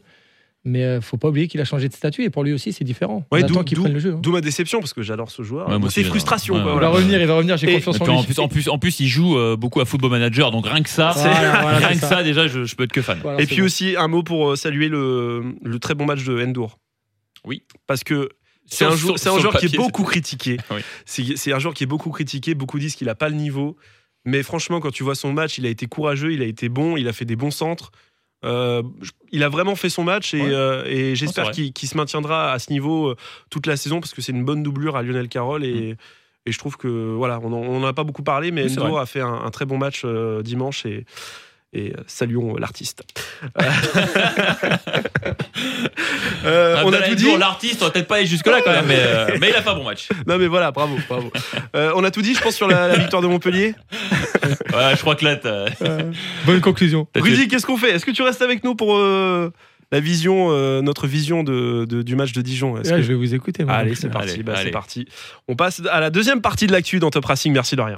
Mais 0.63 0.83
euh, 0.83 0.99
faut 1.01 1.17
pas 1.17 1.27
oublier 1.27 1.47
qu'il 1.47 1.61
a 1.61 1.65
changé 1.65 1.87
de 1.87 1.93
statut 1.93 2.23
et 2.23 2.29
pour 2.31 2.43
lui 2.43 2.53
aussi 2.53 2.71
c'est 2.71 2.83
différent. 2.83 3.25
Ouais, 3.31 3.43
d'où 3.43 3.63
qu'il 3.63 3.79
prenne 3.79 3.93
le 3.93 3.99
jeu. 3.99 4.13
Hein. 4.13 4.19
D'où 4.21 4.31
ma 4.31 4.41
déception 4.41 4.79
parce 4.79 4.93
que 4.93 5.01
j'adore 5.01 5.31
ce 5.31 5.41
joueur. 5.41 5.67
c'est 5.89 6.03
frustration. 6.03 6.55
il 6.55 6.63
va 6.63 6.89
revenir, 6.89 7.19
il 7.19 7.27
va 7.27 7.35
revenir. 7.35 7.57
J'ai 7.57 7.73
confiance 7.73 7.99
en 8.01 8.05
lui. 8.05 8.13
En 8.13 8.23
plus, 8.23 8.39
en 8.39 8.47
plus, 8.47 8.69
en 8.69 8.77
plus, 8.77 8.99
il 8.99 9.07
joue 9.07 9.37
euh, 9.37 9.55
beaucoup 9.55 9.79
à 9.79 9.85
Football 9.85 10.11
Manager, 10.11 10.51
donc 10.51 10.67
rien 10.67 10.83
que 10.83 10.89
ça, 10.89 11.11
rien 11.77 11.89
que 11.93 12.05
ça. 12.05 12.21
déjà, 12.21 12.47
je, 12.47 12.75
peux 12.75 12.83
être 12.83 12.91
que 12.91 13.01
fan. 13.01 13.19
et 13.39 13.45
puis 13.45 13.61
aussi 13.61 13.95
un 13.95 14.07
mot 14.07 14.21
pour 14.21 14.55
saluer 14.57 14.87
le, 14.87 15.55
le 15.63 15.79
très 15.79 15.95
bon 15.95 16.05
match 16.05 16.23
de 16.23 16.43
Endur. 16.43 16.77
Oui. 17.43 17.63
Parce 17.87 18.03
que 18.03 18.29
c'est 18.71 18.85
un, 18.85 18.95
joueur 18.95 19.57
qui 19.57 19.65
est 19.65 19.77
beaucoup 19.77 20.03
critiqué. 20.03 20.57
C'est 21.05 21.53
un 21.53 21.59
joueur 21.59 21.73
qui 21.73 21.83
est 21.83 21.87
beaucoup 21.87 22.09
critiqué. 22.09 22.55
Beaucoup 22.55 22.79
disent 22.79 22.95
qu'il 22.95 23.07
n'a 23.07 23.15
pas 23.15 23.29
le 23.29 23.35
niveau. 23.35 23.77
Mais 24.23 24.43
franchement, 24.43 24.79
quand 24.79 24.91
tu 24.91 25.03
vois 25.03 25.15
son 25.15 25.33
match, 25.33 25.57
il 25.57 25.65
a 25.65 25.69
été 25.69 25.87
courageux, 25.87 26.31
il 26.31 26.41
a 26.41 26.45
été 26.45 26.69
bon, 26.69 26.95
il 26.95 27.07
a 27.07 27.13
fait 27.13 27.25
des 27.25 27.35
bons 27.35 27.51
centres. 27.51 27.91
Euh, 28.43 28.81
il 29.31 29.43
a 29.43 29.49
vraiment 29.49 29.75
fait 29.75 29.89
son 29.89 30.03
match 30.03 30.33
et, 30.33 30.41
euh, 30.41 31.13
j'espère 31.13 31.51
qu'il 31.51 31.87
se 31.87 31.95
maintiendra 31.95 32.51
à 32.51 32.59
ce 32.59 32.71
niveau 32.71 33.09
euh, 33.09 33.15
toute 33.51 33.67
la 33.67 33.77
saison 33.77 33.99
parce 33.99 34.15
que 34.15 34.21
c'est 34.21 34.31
une 34.31 34.43
bonne 34.43 34.63
doublure 34.63 34.95
à 34.95 35.03
Lionel 35.03 35.29
Carroll 35.29 35.63
et, 35.63 35.91
mm. 35.91 35.95
et 36.47 36.51
je 36.51 36.57
trouve 36.57 36.75
que 36.75 36.87
voilà, 36.87 37.39
on 37.39 37.49
n'en 37.49 37.85
a 37.85 37.93
pas 37.93 38.03
beaucoup 38.03 38.23
parlé, 38.23 38.49
mais 38.49 38.65
Endo 38.79 38.97
a 38.97 39.05
fait 39.05 39.21
un, 39.21 39.49
très 39.51 39.65
bon 39.65 39.77
match 39.77 40.05
dimanche 40.43 40.87
et, 40.87 41.05
et 41.73 41.93
saluons 42.07 42.55
l'artiste. 42.57 43.03
Euh, 46.43 46.81
on 46.83 46.91
a 46.91 47.01
tout 47.01 47.13
dit. 47.13 47.37
L'artiste, 47.37 47.81
on 47.81 47.85
va 47.85 47.91
peut-être 47.91 48.07
pas 48.07 48.15
aller 48.15 48.25
jusque-là 48.25 48.61
quand 48.63 48.71
même, 48.71 48.87
mais, 48.87 48.97
euh, 48.97 49.37
mais, 49.39 49.49
il 49.49 49.55
a 49.55 49.61
fait 49.61 49.69
un 49.69 49.75
bon 49.75 49.83
match. 49.83 50.09
Non, 50.25 50.39
mais 50.39 50.47
voilà, 50.47 50.71
bravo, 50.71 50.97
bravo. 51.07 51.31
Euh, 51.75 51.91
on 51.95 52.03
a 52.03 52.09
tout 52.09 52.23
dit, 52.23 52.33
je 52.33 52.41
pense, 52.41 52.55
sur 52.55 52.67
la, 52.67 52.97
victoire 52.97 53.21
de 53.21 53.27
Montpellier? 53.27 53.75
ouais, 54.41 54.95
je 54.95 54.99
crois 55.01 55.15
que 55.15 55.25
là, 55.25 55.39
bonne 56.45 56.61
conclusion. 56.61 57.07
Rudy, 57.15 57.47
qu'est-ce 57.47 57.65
qu'on 57.65 57.77
fait? 57.77 57.91
Est-ce 57.91 58.05
que 58.05 58.11
tu 58.11 58.23
restes 58.23 58.41
avec 58.41 58.63
nous 58.63 58.73
pour 58.73 58.97
la 58.97 59.99
vision, 59.99 60.49
notre 60.81 61.05
vision 61.05 61.43
de, 61.43 61.85
du 61.85 62.15
match 62.15 62.31
de 62.33 62.41
Dijon? 62.41 62.73
Que... 62.73 62.83
Je 62.83 63.07
vais 63.07 63.13
vous 63.13 63.35
écouter. 63.35 63.63
Allez, 63.67 63.93
c'est 63.93 64.09
parti. 64.09 64.41
Bah, 64.41 64.55
c'est 64.61 64.71
parti. 64.71 65.05
On 65.47 65.55
passe 65.55 65.81
à 65.91 65.99
la 65.99 66.09
deuxième 66.09 66.41
partie 66.41 66.65
de 66.65 66.71
l'actu 66.71 66.99
dans 66.99 67.11
Top 67.11 67.25
Racing. 67.25 67.53
Merci 67.53 67.75
de 67.75 67.81
rien. 67.81 67.95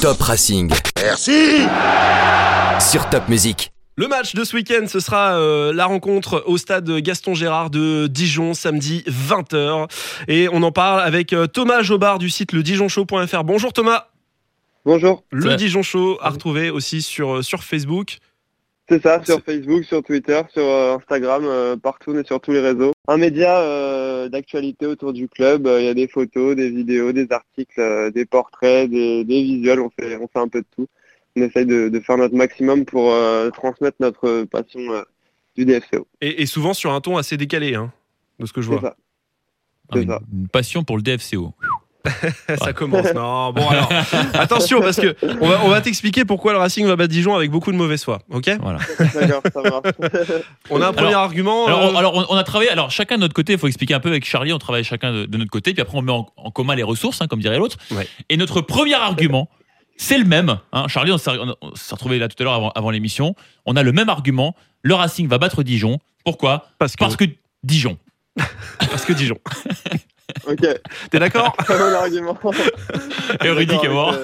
Top 0.00 0.20
Racing. 0.22 0.72
Merci. 1.06 1.60
Sur 2.80 3.08
Top 3.08 3.28
Music. 3.28 3.70
Le 3.94 4.08
match 4.08 4.34
de 4.34 4.42
ce 4.42 4.56
week-end, 4.56 4.88
ce 4.88 4.98
sera 4.98 5.38
euh, 5.38 5.72
la 5.72 5.86
rencontre 5.86 6.42
au 6.46 6.58
stade 6.58 6.90
Gaston 6.98 7.34
Gérard 7.34 7.70
de 7.70 8.08
Dijon, 8.08 8.54
samedi 8.54 9.04
20h. 9.06 9.88
Et 10.26 10.48
on 10.52 10.64
en 10.64 10.72
parle 10.72 11.00
avec 11.02 11.32
euh, 11.32 11.46
Thomas 11.46 11.82
Jobard 11.82 12.18
du 12.18 12.28
site 12.28 12.52
ledijonchow.fr. 12.52 13.44
Bonjour 13.44 13.72
Thomas. 13.72 14.08
Bonjour. 14.84 15.22
Le 15.30 15.54
Dijon 15.54 15.84
Show 15.84 16.18
à 16.20 16.30
retrouver 16.30 16.70
aussi 16.70 17.02
sur, 17.02 17.36
euh, 17.36 17.42
sur 17.42 17.62
Facebook. 17.62 18.18
C'est 18.88 19.00
ça, 19.00 19.22
sur 19.24 19.40
Facebook, 19.44 19.84
sur 19.84 20.02
Twitter, 20.02 20.40
sur 20.52 20.64
Instagram, 20.64 21.76
partout, 21.80 22.12
on 22.14 22.18
est 22.18 22.26
sur 22.26 22.40
tous 22.40 22.52
les 22.52 22.60
réseaux. 22.60 22.92
Un 23.08 23.16
média 23.16 24.28
d'actualité 24.28 24.86
autour 24.86 25.12
du 25.12 25.28
club. 25.28 25.68
Il 25.78 25.84
y 25.84 25.88
a 25.88 25.94
des 25.94 26.06
photos, 26.06 26.54
des 26.54 26.70
vidéos, 26.70 27.10
des 27.10 27.26
articles, 27.30 28.12
des 28.12 28.24
portraits, 28.24 28.88
des, 28.88 29.24
des 29.24 29.42
visuels. 29.42 29.80
On 29.80 29.90
fait, 29.90 30.16
on 30.16 30.28
fait 30.28 30.38
un 30.38 30.46
peu 30.46 30.60
de 30.60 30.66
tout 30.76 30.86
on 31.36 31.42
essaye 31.42 31.66
de, 31.66 32.00
faire 32.00 32.16
notre 32.16 32.34
maximum 32.34 32.84
pour 32.84 33.12
euh, 33.12 33.50
transmettre 33.50 33.96
notre 34.00 34.44
passion 34.44 34.80
euh, 34.92 35.02
du 35.56 35.64
DFCO. 35.64 36.06
Et, 36.20 36.46
souvent 36.46 36.74
sur 36.74 36.92
un 36.92 37.00
ton 37.00 37.16
assez 37.16 37.36
décalé, 37.36 37.74
hein, 37.74 37.92
de 38.38 38.46
ce 38.46 38.52
que 38.52 38.62
je 38.62 38.68
vois. 38.68 38.80
Ça. 38.80 38.96
Ah, 39.90 39.98
une, 39.98 40.18
une, 40.32 40.48
passion 40.48 40.82
pour 40.82 40.96
le 40.96 41.02
DFCO. 41.02 41.54
ça 42.58 42.72
commence. 42.72 43.12
Non, 43.14 43.52
bon 43.52 43.68
alors, 43.68 43.90
attention 44.34 44.80
parce 44.80 44.96
que 44.96 45.16
on 45.40 45.48
va, 45.48 45.60
on 45.64 45.68
va 45.68 45.80
t'expliquer 45.80 46.24
pourquoi 46.24 46.52
le 46.52 46.58
Racing 46.58 46.86
va 46.86 46.96
battre 46.96 47.10
Dijon 47.10 47.34
avec 47.34 47.50
beaucoup 47.50 47.72
de 47.72 47.76
mauvaise 47.76 48.04
foi. 48.04 48.20
Ok? 48.30 48.50
Voilà. 48.60 48.78
D'accord, 49.14 49.42
ça 49.52 49.62
marche. 49.62 50.12
on 50.70 50.80
a 50.80 50.88
un 50.88 50.92
premier 50.92 51.14
argument. 51.14 51.68
Euh, 51.68 51.96
alors, 51.96 52.26
on, 52.30 52.36
a 52.36 52.44
travaillé. 52.44 52.70
Alors 52.70 52.90
chacun 52.90 53.16
de 53.16 53.22
notre 53.22 53.34
côté, 53.34 53.54
il 53.54 53.58
faut 53.58 53.66
expliquer 53.66 53.94
un 53.94 54.00
peu 54.00 54.08
avec 54.08 54.24
Charlie. 54.24 54.52
On 54.52 54.58
travaille 54.58 54.84
chacun 54.84 55.12
de, 55.12 55.36
notre 55.36 55.50
côté, 55.50 55.72
puis 55.72 55.82
après 55.82 55.98
on 55.98 56.02
met 56.02 56.12
en, 56.12 56.50
commun 56.50 56.74
les 56.74 56.82
ressources, 56.82 57.20
hein, 57.20 57.26
comme 57.26 57.40
dirait 57.40 57.58
l'autre. 57.58 57.76
Et 58.28 58.36
notre 58.36 58.60
premier 58.60 58.94
argument, 58.94 59.48
c'est 59.96 60.18
le 60.18 60.24
même. 60.24 60.58
Hein. 60.72 60.88
Charlie, 60.88 61.12
on 61.12 61.18
s'est 61.18 61.30
retrouvé 61.90 62.18
là 62.18 62.28
tout 62.28 62.40
à 62.42 62.44
l'heure 62.44 62.72
avant, 62.76 62.90
l'émission. 62.90 63.34
On 63.64 63.76
a 63.76 63.82
le 63.82 63.92
même 63.92 64.08
argument. 64.08 64.54
Le 64.82 64.94
Racing 64.94 65.28
va 65.28 65.38
battre 65.38 65.62
Dijon. 65.62 65.98
Pourquoi? 66.24 66.68
Parce 66.78 66.96
que, 66.96 67.24
Dijon. 67.62 67.98
Parce 68.78 69.04
que 69.04 69.12
Dijon. 69.12 69.38
ok. 70.46 70.66
T'es 71.10 71.18
d'accord? 71.18 71.56
Très 71.58 71.78
bon 71.78 71.94
argument. 71.94 72.38
Et 73.42 73.50
Rudy 73.50 73.78
qui 73.78 73.86
est 73.86 73.90
mort. 73.90 74.14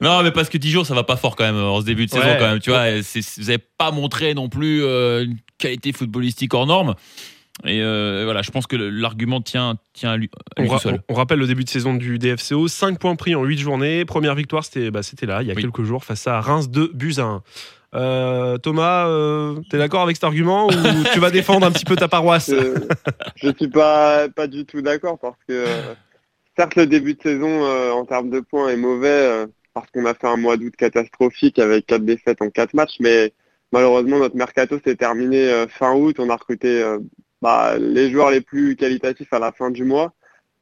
non, 0.00 0.22
mais 0.22 0.30
parce 0.30 0.48
que 0.48 0.58
Dijon, 0.58 0.84
ça 0.84 0.94
va 0.94 1.04
pas 1.04 1.16
fort 1.16 1.36
quand 1.36 1.44
même 1.44 1.56
en 1.56 1.80
ce 1.80 1.86
début 1.86 2.06
de 2.06 2.10
saison 2.10 2.36
quand 2.38 2.48
même. 2.48 2.60
Tu 2.60 2.70
vois, 2.70 2.90
vous 2.90 3.42
n'avez 3.44 3.58
pas 3.58 3.90
montré 3.90 4.34
non 4.34 4.48
plus 4.48 4.84
euh, 4.84 5.24
une 5.24 5.38
qualité 5.58 5.92
footballistique 5.92 6.52
hors 6.54 6.66
norme. 6.66 6.94
Et 7.66 7.82
euh, 7.82 8.22
voilà, 8.24 8.42
je 8.42 8.50
pense 8.50 8.66
que 8.66 8.76
l'argument 8.76 9.40
tient, 9.40 9.76
tient 9.92 10.12
à 10.12 10.16
lui, 10.16 10.30
on, 10.56 10.78
seul. 10.78 11.00
on, 11.08 11.14
rappelle 11.14 11.38
le 11.38 11.46
début 11.46 11.64
de 11.64 11.68
saison 11.68 11.94
du 11.94 12.18
DFCO 12.18 12.68
5 12.68 12.98
points 12.98 13.16
pris 13.16 13.34
en 13.34 13.44
8 13.44 13.58
journées. 13.58 14.04
Première 14.04 14.34
victoire, 14.34 14.64
c'était 14.64 14.90
bah, 14.90 15.00
là, 15.22 15.42
il 15.42 15.48
y 15.48 15.50
a 15.50 15.54
quelques 15.54 15.82
jours, 15.82 16.04
face 16.04 16.26
à 16.26 16.40
Reims 16.40 16.70
2 16.70 16.92
buts 16.94 17.14
à 17.18 17.22
1. 17.22 17.42
Euh, 17.92 18.56
Thomas, 18.58 19.08
euh, 19.08 19.56
tu 19.68 19.76
es 19.76 19.78
d'accord 19.78 20.02
avec 20.02 20.16
cet 20.16 20.24
argument 20.24 20.68
ou 20.68 20.70
tu 21.12 21.18
vas 21.18 21.30
défendre 21.30 21.66
un 21.66 21.72
petit 21.72 21.84
peu 21.84 21.96
ta 21.96 22.08
paroisse 22.08 22.50
Je 23.36 23.48
ne 23.48 23.52
suis 23.52 23.68
pas, 23.68 24.28
pas 24.28 24.46
du 24.46 24.64
tout 24.64 24.80
d'accord 24.80 25.18
parce 25.18 25.38
que 25.48 25.64
certes 26.56 26.76
le 26.76 26.86
début 26.86 27.14
de 27.14 27.22
saison 27.22 27.64
en 27.92 28.04
termes 28.06 28.30
de 28.30 28.38
points 28.40 28.68
est 28.68 28.76
mauvais 28.76 29.44
parce 29.74 29.90
qu'on 29.90 30.06
a 30.06 30.14
fait 30.14 30.28
un 30.28 30.36
mois 30.36 30.56
d'août 30.56 30.74
catastrophique 30.78 31.58
avec 31.58 31.86
4 31.86 32.04
défaites 32.04 32.40
en 32.42 32.48
4 32.48 32.74
matchs, 32.74 32.96
mais 33.00 33.34
malheureusement 33.72 34.20
notre 34.20 34.36
mercato 34.36 34.78
s'est 34.84 34.94
terminé 34.94 35.66
fin 35.68 35.92
août. 35.92 36.14
On 36.20 36.30
a 36.30 36.36
recruté 36.36 36.84
bah, 37.42 37.78
les 37.78 38.10
joueurs 38.10 38.30
les 38.30 38.40
plus 38.40 38.76
qualitatifs 38.76 39.32
à 39.32 39.38
la 39.38 39.52
fin 39.52 39.70
du 39.70 39.84
mois. 39.84 40.12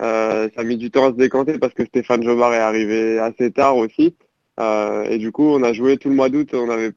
Euh, 0.01 0.49
ça 0.55 0.61
a 0.61 0.65
mis 0.65 0.77
du 0.77 0.91
temps 0.91 1.09
à 1.09 1.11
se 1.11 1.17
décanter 1.17 1.59
parce 1.59 1.75
que 1.75 1.85
Stéphane 1.85 2.23
Jobard 2.23 2.55
est 2.55 2.59
arrivé 2.59 3.19
assez 3.19 3.51
tard 3.51 3.77
aussi. 3.77 4.15
Euh, 4.61 5.05
et 5.05 5.19
du 5.19 5.33
coup, 5.33 5.49
on 5.49 5.63
a 5.63 5.73
joué 5.73 5.97
tout 5.97 6.09
le 6.09 6.15
mois 6.15 6.29
d'août. 6.29 6.51
On 6.53 6.71
avait 6.71 6.93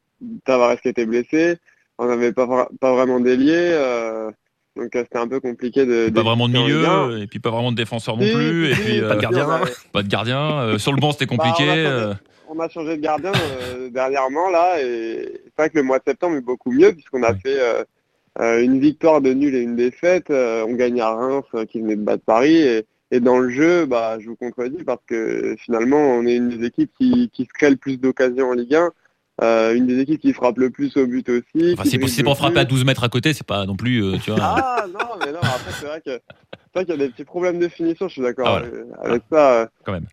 Tavares 0.45 0.79
qui 0.82 0.89
était 0.89 1.05
blessé. 1.05 1.57
On 1.97 2.05
n'avait 2.05 2.32
pas, 2.32 2.67
pas 2.79 2.93
vraiment 2.93 3.19
d'ailier. 3.19 3.53
Euh, 3.55 4.32
donc 4.75 4.89
c'était 4.93 5.17
un 5.17 5.27
peu 5.27 5.39
compliqué 5.39 5.86
de. 5.86 6.09
Pas 6.09 6.23
vraiment 6.23 6.47
de 6.47 6.53
milieu, 6.53 7.19
et 7.21 7.27
puis 7.27 7.39
pas 7.39 7.49
vraiment 7.49 7.71
de 7.71 7.75
défenseur 7.75 8.15
non 8.15 8.23
plus, 8.23 8.71
et 8.71 8.73
puis 8.73 9.01
pas 9.01 9.15
de 9.15 9.21
gardien. 9.21 9.47
Pas 9.91 10.03
de 10.03 10.07
gardien. 10.07 10.77
sur 10.77 10.93
le 10.93 11.01
banc 11.01 11.11
c'était 11.11 11.25
bah, 11.25 11.36
compliqué. 11.36 12.13
on, 12.47 12.57
a 12.57 12.69
changé, 12.69 12.95
de 12.95 13.01
gardien 13.01 13.34
dernièrement 13.91 14.49
là, 14.49 14.82
et 14.82 15.41
c'est 15.43 15.57
vrai 15.57 15.69
que 15.69 15.77
le 15.77 15.84
mois 15.84 15.99
de 15.99 16.05
septembre 16.07 16.38
est 16.38 16.41
beaucoup 16.41 16.71
mieux 16.71 16.93
puisqu'on 16.93 17.21
a 17.23 17.36
fait 17.36 17.59
euh, 18.39 18.61
une 18.61 18.79
victoire 18.79 19.21
de 19.21 19.34
nul 19.34 19.55
et 19.55 19.61
une 19.61 19.75
défaite, 19.75 20.29
euh, 20.29 20.65
on 20.67 20.73
gagne 20.73 21.01
à 21.01 21.11
Reims 21.11 21.45
euh, 21.53 21.65
qui 21.65 21.82
venait 21.82 21.97
de 21.97 22.03
battre 22.03 22.23
Paris. 22.25 22.55
Et, 22.55 22.86
et, 23.11 23.19
dans 23.19 23.39
le 23.39 23.49
jeu, 23.49 23.86
bah, 23.86 24.17
je 24.19 24.29
vous 24.29 24.38
contredis 24.38 24.84
parce 24.86 25.01
que 25.05 25.55
finalement, 25.59 25.97
on 25.97 26.25
est 26.25 26.36
une 26.36 26.49
des 26.49 26.65
équipes 26.65 26.91
qui, 26.97 27.29
qui 27.34 27.43
se 27.43 27.49
crée 27.53 27.69
le 27.69 27.75
plus 27.75 27.97
d'occasions 27.97 28.49
en 28.49 28.53
Ligue 28.53 28.75
1. 28.75 28.91
Euh, 29.43 29.73
une 29.73 29.88
des 29.88 29.99
équipes 29.99 30.21
qui 30.21 30.34
frappe 30.34 30.59
le 30.59 30.69
plus 30.69 30.95
au 30.97 31.07
but 31.07 31.27
aussi. 31.27 31.73
Enfin, 31.73 31.84
c'est 31.86 32.23
pour 32.23 32.38
frapper 32.38 32.59
à 32.59 32.65
12 32.65 32.86
mètres 32.86 33.03
à 33.03 33.09
côté, 33.09 33.34
c'est 33.34 33.45
pas 33.45 33.65
non 33.65 33.75
plus. 33.75 34.19
tu 34.23 34.32
vois. 34.32 34.39
Ah 34.41 34.86
non, 34.88 35.17
mais 35.19 35.32
non, 35.32 35.39
après, 35.41 35.71
c'est 35.79 35.86
vrai 35.88 36.01
qu'il 36.01 36.89
y 36.89 36.91
a 36.91 36.97
des 36.97 37.09
petits 37.09 37.25
problèmes 37.25 37.59
de 37.59 37.67
finition, 37.67 38.07
je 38.07 38.13
suis 38.13 38.21
d'accord 38.21 38.61
ah, 38.61 39.03
avec, 39.03 39.23
ça. 39.32 39.69
Quand 39.84 39.93
même 39.93 40.05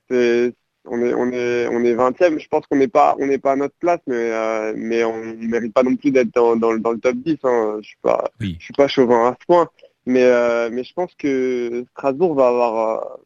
on 0.91 1.03
est 1.03 1.15
on 1.15 1.31
est 1.31 1.69
on 1.69 1.85
est 1.85 1.95
20e. 1.95 2.39
Je 2.39 2.49
pense 2.49 2.67
qu'on 2.67 2.77
n'est 2.77 2.89
pas 2.89 3.17
on 3.19 3.27
n'est 3.27 3.39
pas 3.39 3.53
à 3.53 3.57
notre 3.57 3.75
place, 3.79 4.01
mais 4.07 4.15
euh, 4.17 4.73
mais 4.77 5.05
on 5.05 5.19
ne 5.19 5.47
mérite 5.47 5.73
pas 5.73 5.83
non 5.83 5.97
plus 5.97 6.11
d'être 6.11 6.33
dans, 6.33 6.57
dans, 6.57 6.73
le 6.73 6.99
top 7.01 7.17
10. 7.17 7.39
Hein. 7.45 7.79
Je 7.81 7.87
suis 7.87 7.99
pas 8.03 8.31
je 8.41 8.47
suis 8.59 8.75
pas 8.77 8.89
chauvin 8.89 9.29
à 9.29 9.37
ce 9.41 9.47
point, 9.47 9.69
mais 10.07 10.25
euh, 10.25 10.71
mais 10.73 10.85
je 10.85 10.93
pense 10.93 11.13
que 11.19 11.85
Strasbourg 11.93 12.35
va 12.35 12.49
avoir 12.49 12.89
euh, 12.89 13.17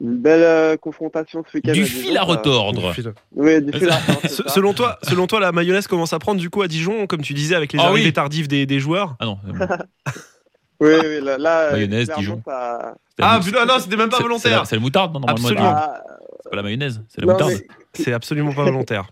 une 0.00 0.16
belle 0.16 0.78
confrontation 0.78 1.44
ce 1.50 1.58
week-end. 1.58 1.72
Du 1.72 1.84
fil 1.84 2.16
à 2.16 2.22
retordre. 2.22 2.92
Oui, 3.32 3.62
du 3.62 3.72
fil 3.72 3.90
à 3.90 3.98
selon 4.28 4.72
toi, 4.72 4.98
selon 5.02 5.26
toi, 5.26 5.40
la 5.40 5.52
mayonnaise 5.52 5.86
commence 5.86 6.12
à 6.12 6.18
prendre 6.18 6.40
du 6.40 6.48
coup 6.50 6.62
à 6.62 6.68
Dijon, 6.68 7.06
comme 7.06 7.20
tu 7.20 7.34
disais, 7.34 7.54
avec 7.54 7.72
les 7.72 7.78
ah 7.78 7.88
arrivées 7.88 8.12
tardives 8.12 8.48
des, 8.48 8.64
des, 8.64 8.80
joueurs? 8.80 9.16
Ah 9.20 9.26
non. 9.26 9.38
oui, 10.80 10.94
oui, 11.02 11.20
là, 11.22 11.72
mayonnaise, 11.72 12.10
Dijon. 12.16 12.42
Ah 12.46 13.40
putain, 13.44 13.66
non, 13.66 13.74
c'était 13.78 13.96
même 13.96 14.08
pas 14.08 14.20
volontaire. 14.20 14.66
C'est 14.66 14.76
le 14.76 14.82
moutarde, 14.82 15.12
non, 15.14 15.20
normalement. 15.20 15.48
Absolument. 15.48 15.74
Ah, 15.74 16.02
c'est 16.42 16.50
pas 16.50 16.56
la 16.56 16.62
mayonnaise, 16.62 17.02
c'est 17.08 17.20
la 17.20 17.32
moutarde. 17.32 17.52
C'est 17.92 18.12
absolument 18.12 18.52
pas 18.52 18.64
volontaire. 18.64 19.10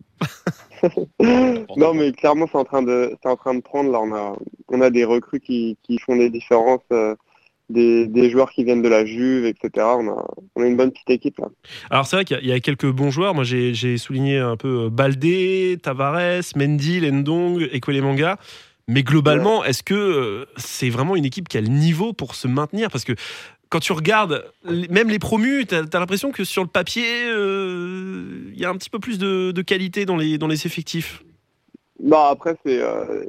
non, 1.77 1.95
mais 1.95 2.12
clairement, 2.12 2.47
c'est 2.51 2.59
en 2.59 2.64
train 2.64 2.83
de, 2.83 3.14
c'est 3.23 3.29
en 3.29 3.37
train 3.37 3.55
de 3.55 3.61
prendre. 3.61 3.91
Là, 3.91 4.01
on 4.01 4.14
a, 4.14 4.37
on 4.69 4.81
a 4.81 4.91
des 4.91 5.05
recrues 5.05 5.41
qui, 5.41 5.77
qui 5.83 5.99
font 5.99 6.16
des 6.16 6.31
différences. 6.31 6.83
Euh, 6.93 7.14
des, 7.71 8.07
des, 8.07 8.31
joueurs 8.31 8.51
qui 8.51 8.64
viennent 8.64 8.81
de 8.81 8.89
la 8.89 9.05
Juve, 9.05 9.45
etc. 9.45 9.87
On 9.99 10.09
a, 10.09 10.27
on 10.57 10.62
a 10.62 10.66
une 10.66 10.77
bonne 10.77 10.91
petite 10.91 11.11
équipe 11.11 11.39
là. 11.39 11.49
Alors 11.91 12.07
c'est 12.07 12.16
vrai 12.16 12.25
qu'il 12.25 12.47
y, 12.47 12.53
a 12.53 12.61
quelques 12.61 12.91
bons 12.91 13.11
joueurs. 13.11 13.35
Moi 13.35 13.45
j'ai 13.45 13.99
souligné 13.99 14.39
un 14.39 14.57
peu 14.57 14.87
euh, 14.87 14.91
Baldé, 14.91 15.79
Tavares, 15.83 16.43
Mendy, 16.57 17.01
Lendong, 17.01 17.69
Manga. 18.01 18.39
Mais 18.89 19.03
globalement, 19.03 19.64
est-ce 19.64 19.82
que 19.82 19.95
euh, 19.95 20.47
c'est 20.57 20.89
vraiment 20.89 21.14
une 21.14 21.26
équipe 21.26 21.47
qui 21.49 21.59
a 21.59 21.61
le 21.61 21.68
niveau 21.68 22.14
pour 22.14 22.34
se 22.34 22.49
maintenir? 22.49 22.91
Parce 22.91 23.05
que 23.05 23.12
quand 23.68 23.80
tu 23.80 23.93
regardes 23.93 24.51
même 24.64 25.11
les 25.11 25.18
promus, 25.18 25.66
tu 25.66 25.74
as, 25.74 25.82
l'impression 25.93 26.32
que 26.32 26.43
sur 26.43 26.62
le 26.62 26.70
papier, 26.70 27.26
il 27.26 27.30
euh, 27.30 28.51
y 28.55 28.64
a 28.64 28.70
un 28.70 28.76
petit 28.76 28.89
peu 28.89 28.99
plus 28.99 29.18
de, 29.18 29.62
qualité 29.62 30.07
dans 30.07 30.16
les, 30.16 30.39
dans 30.39 30.47
les 30.47 30.64
effectifs. 30.64 31.22
Bah 32.01 32.28
après, 32.30 32.57
c'est. 32.64 32.80
Euh, 32.80 33.26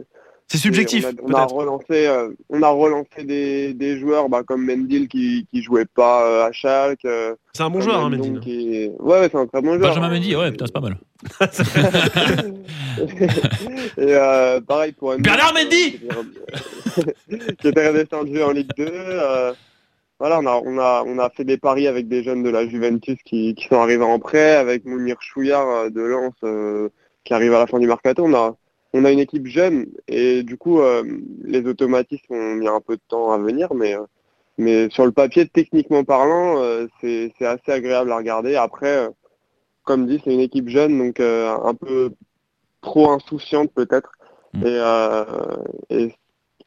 c'est 0.52 0.58
subjectif. 0.58 1.06
On 1.24 1.34
a, 1.34 1.46
relancé, 1.46 2.08
euh, 2.08 2.30
on 2.50 2.62
a 2.62 2.70
relancé 2.70 3.24
des, 3.24 3.74
des 3.74 4.00
joueurs 4.00 4.30
bah, 4.30 4.44
comme 4.44 4.66
Mendil 4.66 5.08
qui 5.08 5.48
ne 5.54 5.62
jouait 5.62 5.86
pas 5.86 6.46
à 6.46 6.52
Schalke. 6.52 7.08
c'est 7.54 7.64
un 7.64 7.70
bon 7.70 7.82
joueur, 7.82 8.04
hein, 8.04 8.10
Mendil. 8.10 8.40
Qui... 8.40 8.90
Ouais, 9.00 9.30
c'est 9.32 9.38
un 9.38 9.48
très 9.48 9.62
bon 9.62 9.78
joueur. 9.78 9.90
Benjamin 9.90 10.10
Mendy, 10.10 10.36
ouais, 10.36 10.52
putain, 10.52 10.66
c'est 10.66 10.74
pas 10.74 10.82
mal. 10.82 10.98
Et 13.98 14.16
pareil 14.68 14.92
pour 14.94 15.16
Bernard 15.18 15.54
Mendy 15.54 16.00
Qui 17.60 17.68
était 17.68 17.88
redescendu 17.88 18.42
en 18.42 18.52
Ligue 18.52 18.72
2 18.78 19.54
voilà, 20.20 20.40
on 20.40 20.46
a, 20.46 20.62
on, 20.66 20.78
a, 20.78 21.04
on 21.08 21.18
a 21.18 21.30
fait 21.30 21.46
des 21.46 21.58
paris 21.58 21.88
avec 21.88 22.10
des 22.10 22.24
jeunes 22.24 22.44
de 22.44 22.50
la 22.50 22.68
Juventus 22.68 23.18
qui, 23.24 23.56
qui 23.56 23.68
sont 23.68 23.80
arrivés 23.80 24.04
en 24.04 24.20
prêt, 24.20 24.56
avec 24.56 24.84
Mounir 24.84 25.16
Chouillard 25.22 25.70
euh, 25.70 25.90
de 25.90 26.02
Lens 26.02 26.34
euh, 26.44 26.90
qui 27.24 27.34
arrive 27.34 27.54
à 27.54 27.60
la 27.60 27.68
fin 27.68 27.80
du 27.80 27.88
mercato. 27.88 28.26
On 28.26 28.34
a, 28.34 28.58
on 28.94 29.06
a 29.06 29.12
une 29.12 29.20
équipe 29.20 29.48
jeune 29.48 29.88
et 30.08 30.44
du 30.44 30.58
coup, 30.58 30.80
euh, 30.80 31.04
les 31.44 31.66
automatismes 31.66 32.34
ont 32.34 32.56
mis 32.56 32.68
un 32.68 32.82
peu 32.82 32.96
de 32.96 33.02
temps 33.08 33.32
à 33.32 33.38
venir, 33.38 33.74
mais, 33.74 33.96
mais 34.58 34.90
sur 34.90 35.06
le 35.06 35.12
papier, 35.12 35.48
techniquement 35.48 36.04
parlant, 36.04 36.62
c'est 37.02 37.32
assez 37.42 37.72
agréable 37.72 38.12
à 38.12 38.18
regarder. 38.18 38.56
Après, 38.56 39.10
comme 39.84 40.08
dit, 40.08 40.22
c'est 40.24 40.34
une 40.34 40.40
équipe 40.40 40.70
jeune, 40.70 40.98
donc 40.98 41.20
un 41.20 41.76
peu 41.76 42.12
trop 42.82 43.12
insouciante 43.12 43.72
peut-être. 43.74 44.12
Mm. 44.54 44.66
Et, 44.66 45.96
et 45.96 46.16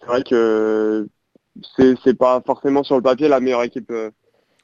c'est 0.01 0.07
vrai 0.07 0.23
que 0.23 1.09
c'est 1.75 2.16
pas 2.16 2.43
forcément 2.45 2.83
sur 2.83 2.97
le 2.97 3.03
papier 3.03 3.29
la 3.29 3.41
meilleure 3.41 3.62
équipe 3.62 3.91
euh, 3.91 4.11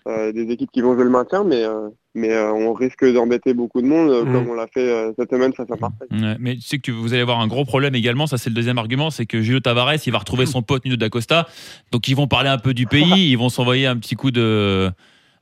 euh, 0.06 0.32
des 0.32 0.50
équipes 0.50 0.70
qui 0.72 0.80
vont 0.80 0.94
jouer 0.94 1.04
le 1.04 1.10
maintien, 1.10 1.44
mais 1.44 1.64
euh, 2.24 2.52
mais 2.52 2.66
on 2.66 2.72
risque 2.72 3.04
d'embêter 3.04 3.54
beaucoup 3.54 3.80
de 3.82 3.86
monde 3.86 4.10
mm. 4.10 4.32
comme 4.32 4.48
on 4.48 4.54
l'a 4.54 4.66
fait 4.66 5.12
cette 5.18 5.30
semaine 5.30 5.52
face 5.52 5.68
à 5.70 5.76
Marseille. 5.80 6.36
mais 6.38 6.56
tu 6.56 6.62
sais 6.62 6.78
que 6.78 6.90
vous 6.90 7.12
allez 7.12 7.22
avoir 7.22 7.40
un 7.40 7.46
gros 7.46 7.64
problème 7.64 7.94
également, 7.94 8.26
ça 8.26 8.38
c'est 8.38 8.50
le 8.50 8.54
deuxième 8.54 8.78
argument, 8.78 9.10
c'est 9.10 9.26
que 9.26 9.42
Julio 9.42 9.60
Tavares 9.60 10.06
il 10.06 10.12
va 10.12 10.18
retrouver 10.18 10.46
son 10.46 10.62
pote 10.62 10.84
Nuno 10.84 10.96
d'Acosta, 10.96 11.46
donc 11.92 12.08
ils 12.08 12.14
vont 12.14 12.26
parler 12.26 12.48
un 12.48 12.58
peu 12.58 12.74
du 12.74 12.86
pays, 12.86 13.30
ils 13.30 13.36
vont 13.36 13.48
s'envoyer 13.48 13.86
un 13.86 13.96
petit 13.96 14.14
coup 14.14 14.30
de 14.30 14.90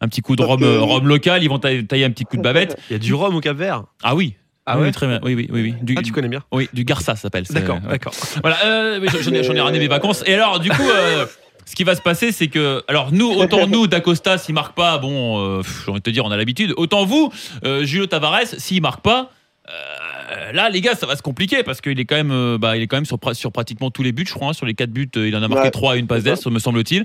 un 0.00 0.08
petit 0.08 0.20
coup 0.20 0.36
de 0.36 0.42
rhum, 0.42 1.06
local, 1.06 1.42
ils 1.42 1.48
vont 1.48 1.58
tailler 1.58 2.04
un 2.04 2.10
petit 2.10 2.24
coup 2.24 2.36
de 2.36 2.42
bavette. 2.42 2.76
Il 2.90 2.92
y 2.92 2.96
a 2.96 2.98
du 2.98 3.14
rhum 3.14 3.34
au 3.34 3.40
Cap 3.40 3.56
Vert. 3.56 3.84
Ah 4.02 4.14
oui, 4.14 4.34
Ah 4.66 4.78
oui, 4.78 4.84
ouais 4.84 4.92
très 4.92 5.06
bien. 5.06 5.20
Oui, 5.22 5.34
oui, 5.34 5.48
oui. 5.50 5.62
oui. 5.62 5.74
Du, 5.82 5.94
Ah, 5.96 6.02
tu 6.02 6.12
connais 6.12 6.28
bien. 6.28 6.42
Oui, 6.52 6.68
du 6.72 6.84
Garça 6.84 7.14
ça 7.14 7.22
s'appelle. 7.22 7.44
D'accord, 7.50 7.76
ouais. 7.76 7.90
d'accord. 7.90 8.12
Voilà, 8.42 8.56
euh, 8.66 9.06
j'en 9.22 9.32
ai, 9.32 9.56
ai 9.56 9.60
ramené 9.60 9.78
mes 9.78 9.88
vacances. 9.88 10.22
Et 10.26 10.34
alors, 10.34 10.60
du 10.60 10.70
coup, 10.70 10.82
euh, 10.82 11.26
ce 11.68 11.74
qui 11.74 11.84
va 11.84 11.94
se 11.96 12.00
passer, 12.00 12.32
c'est 12.32 12.48
que, 12.48 12.82
alors 12.88 13.12
nous, 13.12 13.30
autant 13.30 13.66
nous, 13.66 13.86
Dacosta, 13.86 14.38
s'il 14.38 14.54
marque 14.54 14.74
pas, 14.74 14.96
bon, 14.98 15.38
euh, 15.58 15.62
j'ai 15.84 15.90
envie 15.90 16.00
de 16.00 16.04
te 16.04 16.10
dire, 16.10 16.24
on 16.24 16.30
a 16.30 16.36
l'habitude. 16.36 16.72
Autant 16.76 17.04
vous, 17.04 17.30
euh, 17.64 17.84
Julio 17.84 18.06
Tavares, 18.06 18.46
s'il 18.58 18.80
marque 18.80 19.02
pas. 19.02 19.30
euh, 19.68 20.52
Là, 20.52 20.70
les 20.70 20.80
gars, 20.80 20.94
ça 20.94 21.06
va 21.06 21.16
se 21.16 21.22
compliquer 21.22 21.62
parce 21.64 21.80
qu'il 21.80 21.98
est 21.98 22.04
quand 22.04 22.14
même, 22.16 22.56
bah, 22.56 22.76
il 22.76 22.82
est 22.82 22.86
quand 22.86 22.96
même 22.96 23.04
sur, 23.04 23.16
pra- 23.18 23.34
sur 23.34 23.50
pratiquement 23.52 23.90
tous 23.90 24.02
les 24.04 24.12
buts, 24.12 24.24
je 24.26 24.32
crois. 24.32 24.48
hein. 24.50 24.52
sur 24.52 24.64
les 24.66 24.74
quatre 24.74 24.90
buts, 24.92 25.10
il 25.16 25.34
en 25.36 25.42
a 25.42 25.48
marqué 25.48 25.64
Ouais, 25.64 25.70
trois 25.72 25.96
et 25.96 25.98
une 25.98 26.06
passe 26.06 26.22
d'ess, 26.22 26.46
me 26.46 26.58
semble-t-il. 26.60 27.04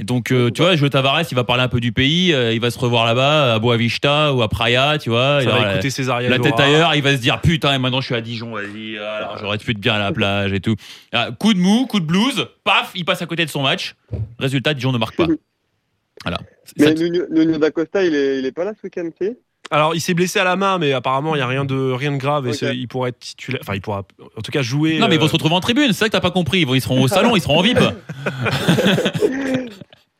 Et 0.00 0.04
donc, 0.04 0.30
euh, 0.30 0.50
tu 0.52 0.62
vois, 0.62 0.76
Julio 0.76 0.90
Tavares, 0.90 1.22
il 1.28 1.34
va 1.34 1.42
parler 1.42 1.64
un 1.64 1.68
peu 1.68 1.80
du 1.80 1.90
pays, 1.90 2.32
euh, 2.32 2.52
il 2.52 2.60
va 2.60 2.70
se 2.70 2.78
revoir 2.78 3.04
là-bas, 3.04 3.54
à 3.54 3.58
Boavista 3.58 4.32
ou 4.32 4.42
à 4.42 4.48
Praia, 4.48 4.96
tu 4.98 5.10
vois. 5.10 5.38
Ça 5.40 5.42
Il 5.42 5.48
aura 5.48 5.58
va 5.58 5.64
la- 5.64 5.72
écouter 5.72 5.90
César 5.90 6.20
la 6.20 6.38
tête 6.38 6.60
ailleurs, 6.60 6.94
il 6.94 7.02
va 7.02 7.16
se 7.16 7.20
dire 7.20 7.40
putain, 7.40 7.74
et 7.74 7.78
maintenant 7.78 8.00
je 8.00 8.06
suis 8.06 8.14
à 8.14 8.20
Dijon, 8.20 8.52
vas-y, 8.52 8.96
alors 8.96 9.38
j'aurais 9.38 9.58
pu 9.58 9.72
être 9.72 9.78
bien 9.80 9.94
à 9.94 9.98
la 9.98 10.12
plage 10.12 10.52
et 10.52 10.60
tout. 10.60 10.76
Ah, 11.12 11.30
coup 11.36 11.52
de 11.52 11.58
mou, 11.58 11.86
coup 11.86 11.98
de 11.98 12.06
blues, 12.06 12.46
paf, 12.62 12.92
il 12.94 13.04
passe 13.04 13.22
à 13.22 13.26
côté 13.26 13.44
de 13.44 13.50
son 13.50 13.62
match. 13.62 13.96
Résultat, 14.38 14.72
Dijon 14.74 14.92
ne 14.92 14.98
marque 14.98 15.16
pas. 15.16 15.26
Voilà. 16.24 16.38
Mais 16.76 16.94
Nuno, 16.94 17.58
d'Acosta, 17.58 18.02
il 18.04 18.12
est, 18.12 18.40
il 18.40 18.44
est 18.46 18.50
pas 18.50 18.64
là 18.64 18.72
ce 18.76 18.84
week-end, 18.86 19.08
si? 19.22 19.36
Alors, 19.70 19.94
il 19.94 20.00
s'est 20.00 20.14
blessé 20.14 20.38
à 20.38 20.44
la 20.44 20.56
main, 20.56 20.78
mais 20.78 20.92
apparemment, 20.92 21.34
il 21.34 21.38
n'y 21.38 21.42
a 21.42 21.46
rien 21.46 21.64
de, 21.64 21.92
rien 21.92 22.12
de 22.12 22.16
grave. 22.16 22.48
Et 22.48 22.52
il 22.74 22.88
pourrait 22.88 23.10
être 23.10 23.18
titulaire. 23.18 23.60
Enfin, 23.62 23.74
il 23.74 23.80
pourra, 23.80 24.02
en 24.36 24.40
tout 24.40 24.50
cas, 24.50 24.62
jouer. 24.62 24.98
Non, 24.98 25.08
mais 25.08 25.16
ils 25.16 25.18
vont 25.18 25.26
euh, 25.26 25.28
se 25.28 25.32
retrouver 25.34 25.54
en 25.54 25.60
tribune, 25.60 25.88
c'est 25.88 25.92
ça 26.00 26.06
que 26.06 26.12
t'as 26.12 26.20
pas 26.20 26.30
compris. 26.30 26.60
Ils, 26.60 26.66
vont- 26.66 26.74
ils 26.74 26.80
seront 26.80 27.00
au 27.02 27.08
salon, 27.08 27.36
ils 27.36 27.42
seront 27.42 27.58
en 27.58 27.62
VIP. 27.62 27.78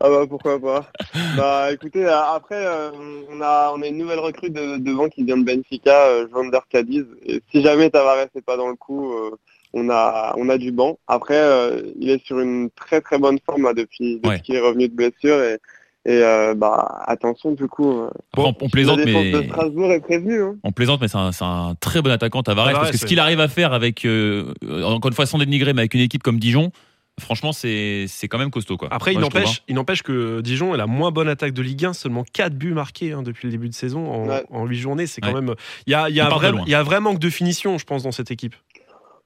Ah 0.01 0.09
bah 0.11 0.27
pourquoi 0.29 0.61
pas. 0.61 0.89
bah 1.37 1.73
écoutez, 1.73 2.05
euh, 2.05 2.17
après 2.23 2.65
euh, 2.65 2.91
on 3.31 3.41
a 3.41 3.73
on 3.77 3.83
a 3.83 3.87
une 3.89 3.99
nouvelle 3.99 4.21
recrue 4.21 4.49
de, 4.49 4.77
devant 4.77 5.09
qui 5.09 5.25
vient 5.25 5.37
de 5.37 5.43
Benfica, 5.45 6.07
euh, 6.07 6.29
Vander 6.31 6.61
Cadiz. 6.71 7.05
Et 7.27 7.43
si 7.51 7.63
jamais 7.63 7.91
Tavares 7.91 8.27
n'est 8.33 8.41
pas 8.43 8.57
dans 8.57 8.69
le 8.69 8.77
coup, 8.77 9.13
euh, 9.13 9.31
on 9.73 9.91
a 9.91 10.35
on 10.39 10.49
a 10.51 10.57
du 10.57 10.71
banc. 10.71 11.01
Après, 11.09 11.35
euh, 11.37 11.83
il 11.99 12.11
est 12.11 12.25
sur 12.25 12.39
une 12.39 12.71
très 12.77 13.01
très 13.01 13.19
bonne 13.19 13.41
forme 13.45 13.65
là, 13.65 13.75
depuis, 13.75 14.17
depuis 14.19 14.29
Ouais. 14.29 14.41
qu'il 14.41 14.55
est 14.55 14.61
revenu 14.61 14.87
de 14.89 14.95
blessure 14.95 15.43
et 15.43 15.59
et 16.09 16.23
euh, 16.23 16.55
bah 16.55 17.03
attention 17.07 17.53
du 17.53 17.69
coup. 17.69 18.01
euh, 18.01 18.09
on, 18.37 18.53
plaisante, 18.71 18.99
la 18.99 19.05
mais 19.05 19.31
de 19.33 19.43
Strasbourg 19.43 19.93
est 19.93 20.01
prévenue. 20.01 20.43
Hein. 20.43 20.57
on 20.65 20.73
plaisante, 20.73 21.01
mais 21.03 21.09
c'est 21.09 21.19
un, 21.19 21.33
c'est 21.33 21.45
un 21.45 21.75
très 21.79 22.01
bon 22.01 22.11
attaquant 22.11 22.43
Tavares, 22.43 22.73
parce 22.73 22.91
que 22.91 22.97
ce 22.97 23.05
qu'il 23.05 23.21
arrive 23.21 23.41
à 23.41 23.49
faire 23.49 23.73
avec, 23.75 24.05
euh, 24.07 24.55
euh, 24.65 24.85
encore 24.85 25.11
une 25.11 25.15
fois, 25.15 25.27
sans 25.27 25.39
dénigrer, 25.39 25.75
mais 25.75 25.83
avec 25.83 25.93
une 25.95 26.01
équipe 26.01 26.23
comme 26.23 26.39
Dijon, 26.39 26.71
franchement, 27.21 27.53
c'est 27.53 28.07
c'est 28.09 28.27
quand 28.27 28.39
même 28.39 28.51
costaud, 28.51 28.79
quoi. 28.79 28.89
Après, 28.91 29.13
Moi, 29.13 29.21
n'empêche, 29.23 29.63
il 29.69 29.75
n'empêche 29.75 30.03
que 30.03 30.41
Dijon 30.41 30.73
est 30.75 30.79
la 30.79 30.87
moins 30.87 31.11
bonne 31.11 31.29
attaque 31.29 31.53
de 31.53 31.61
Ligue 31.63 31.85
1, 31.85 31.93
seulement 31.93 32.25
4 32.33 32.55
buts 32.55 32.73
marqués 32.73 33.13
hein, 33.13 33.23
depuis 33.23 33.47
le 33.47 33.53
début 33.53 33.69
de 33.69 33.75
saison 33.75 34.11
en, 34.11 34.27
Ouais. 34.29 34.45
en 34.51 34.65
8 34.65 34.77
journées. 34.79 35.07
C'est 35.07 35.21
quand 35.21 35.35
Ouais. 35.35 35.41
même. 35.43 35.55
Il 35.87 35.91
y 35.93 35.95
a, 35.95 36.09
il 36.09 36.17
y, 36.17 36.21
a 36.21 36.29
vrai, 36.31 36.53
y 36.67 36.75
a 36.75 36.81
un 36.81 36.85
vrai 36.85 37.01
manque 37.01 37.19
de 37.19 37.29
finition, 37.29 37.77
je 37.77 37.85
pense, 37.85 38.03
dans 38.05 38.13
cette 38.13 38.31
équipe. 38.31 38.55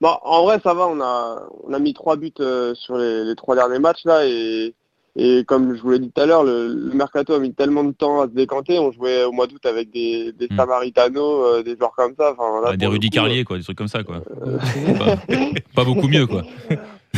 Bah, 0.01 0.18
en 0.24 0.43
vrai, 0.43 0.59
ça 0.64 0.74
va. 0.74 0.89
On 0.89 1.01
a, 1.01 1.43
on 1.62 1.72
a 1.72 1.78
mis 1.78 1.95
trois 1.95 2.16
buts 2.16 2.33
euh, 2.41 2.74
sur 2.74 2.97
les, 2.97 3.24
les 3.24 3.37
trois 3.37 3.55
derniers 3.55 3.78
matchs 3.78 4.05
là, 4.05 4.26
et, 4.26 4.74
et 5.17 5.45
comme 5.47 5.77
je 5.77 5.83
vous 5.83 5.91
l'ai 5.91 5.99
dit 5.99 6.11
tout 6.11 6.21
à 6.23 6.27
l'heure, 6.27 6.43
le, 6.45 6.69
le 6.69 6.95
mercato 6.95 7.35
a 7.35 7.39
mis 7.39 7.53
tellement 7.53 7.85
de 7.85 7.93
temps 7.93 8.21
à 8.23 8.25
se 8.29 8.33
décanter. 8.33 8.79
On 8.79 8.91
jouait 8.93 9.25
au 9.25 9.33
mois 9.33 9.47
d'août 9.47 9.65
avec 9.67 9.91
des, 9.91 10.33
des 10.33 10.47
Mm. 10.51 10.57
Samaritano, 10.57 11.45
euh, 11.45 11.63
des 11.63 11.77
joueurs 11.77 11.93
comme 11.97 12.15
ça. 12.19 12.33
Enfin, 12.37 12.61
là, 12.63 12.71
Ouais, 12.71 12.77
des 12.77 12.87
Rudy 12.87 13.09
coup, 13.11 13.15
Carlier, 13.17 13.45
quoi, 13.45 13.59
des 13.59 13.63
trucs 13.65 13.77
comme 13.79 13.89
ça, 13.89 14.03
quoi. 14.03 14.23
euh, 14.47 14.59
Pas, 14.99 15.17
pas 15.75 15.85
beaucoup 15.85 16.09
mieux, 16.09 16.27
quoi. 16.27 16.43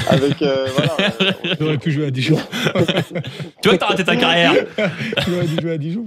avec, 0.09 0.43
euh, 0.43 0.67
voilà, 0.77 0.97
euh, 1.21 1.33
J'aurais 1.61 1.79
pu 1.79 1.93
jouer 1.93 2.07
à 2.07 2.11
Dijon. 2.11 2.37
Tu 3.63 3.69
vois 3.69 3.75
que 3.75 3.81
t'as 3.81 3.87
raté 3.87 4.05
ta 4.05 4.17
carrière. 4.17 4.55
J'aurais 5.29 5.47
dû 5.47 5.57
jouer 5.61 5.73
à 5.73 5.79
Dijon. 5.79 6.07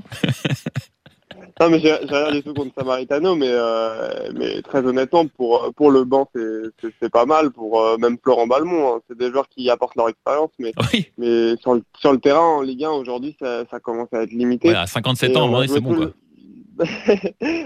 Non, 1.60 1.70
mais 1.70 1.80
j'ai 1.80 1.94
rien 1.94 2.32
du 2.32 2.44
tout 2.44 2.54
contre 2.54 2.74
Samaritano, 2.78 3.36
mais, 3.36 3.50
euh, 3.50 4.30
mais 4.36 4.62
très 4.62 4.86
honnêtement, 4.86 5.26
pour, 5.28 5.72
pour 5.76 5.92
le 5.92 6.04
banc, 6.04 6.30
c'est- 6.36 7.10
pas 7.10 7.26
mal. 7.26 7.52
Pour 7.52 7.82
euh, 7.82 7.98
même 7.98 8.18
Florent 8.22 8.48
Balmont, 8.48 8.96
hein. 8.96 9.00
c'est 9.10 9.18
des 9.18 9.32
joueurs 9.32 9.48
qui 9.50 9.70
apportent 9.70 9.96
leur 9.96 10.10
expérience, 10.10 10.52
mais, 10.60 10.72
Oui, 10.94 11.08
mais 11.18 11.56
sur, 11.58 11.74
le, 11.74 11.84
sur 12.00 12.12
le 12.12 12.20
terrain 12.20 12.42
en 12.58 12.62
Ligue 12.62 12.84
1 12.84 12.90
aujourd'hui, 12.92 13.36
ça, 13.42 13.64
ça 13.72 13.80
commence 13.80 14.10
à 14.14 14.24
être 14.24 14.32
limité. 14.32 14.70
ouais, 14.70 14.76
à 14.76 14.86
57 14.88 15.32
Et 15.32 15.38
ans, 15.38 15.48
joué 15.56 15.68
c'est 15.68 15.80
bon, 15.82 15.92
tout 15.92 15.96
quoi. 15.98 16.06
le- 16.06 16.14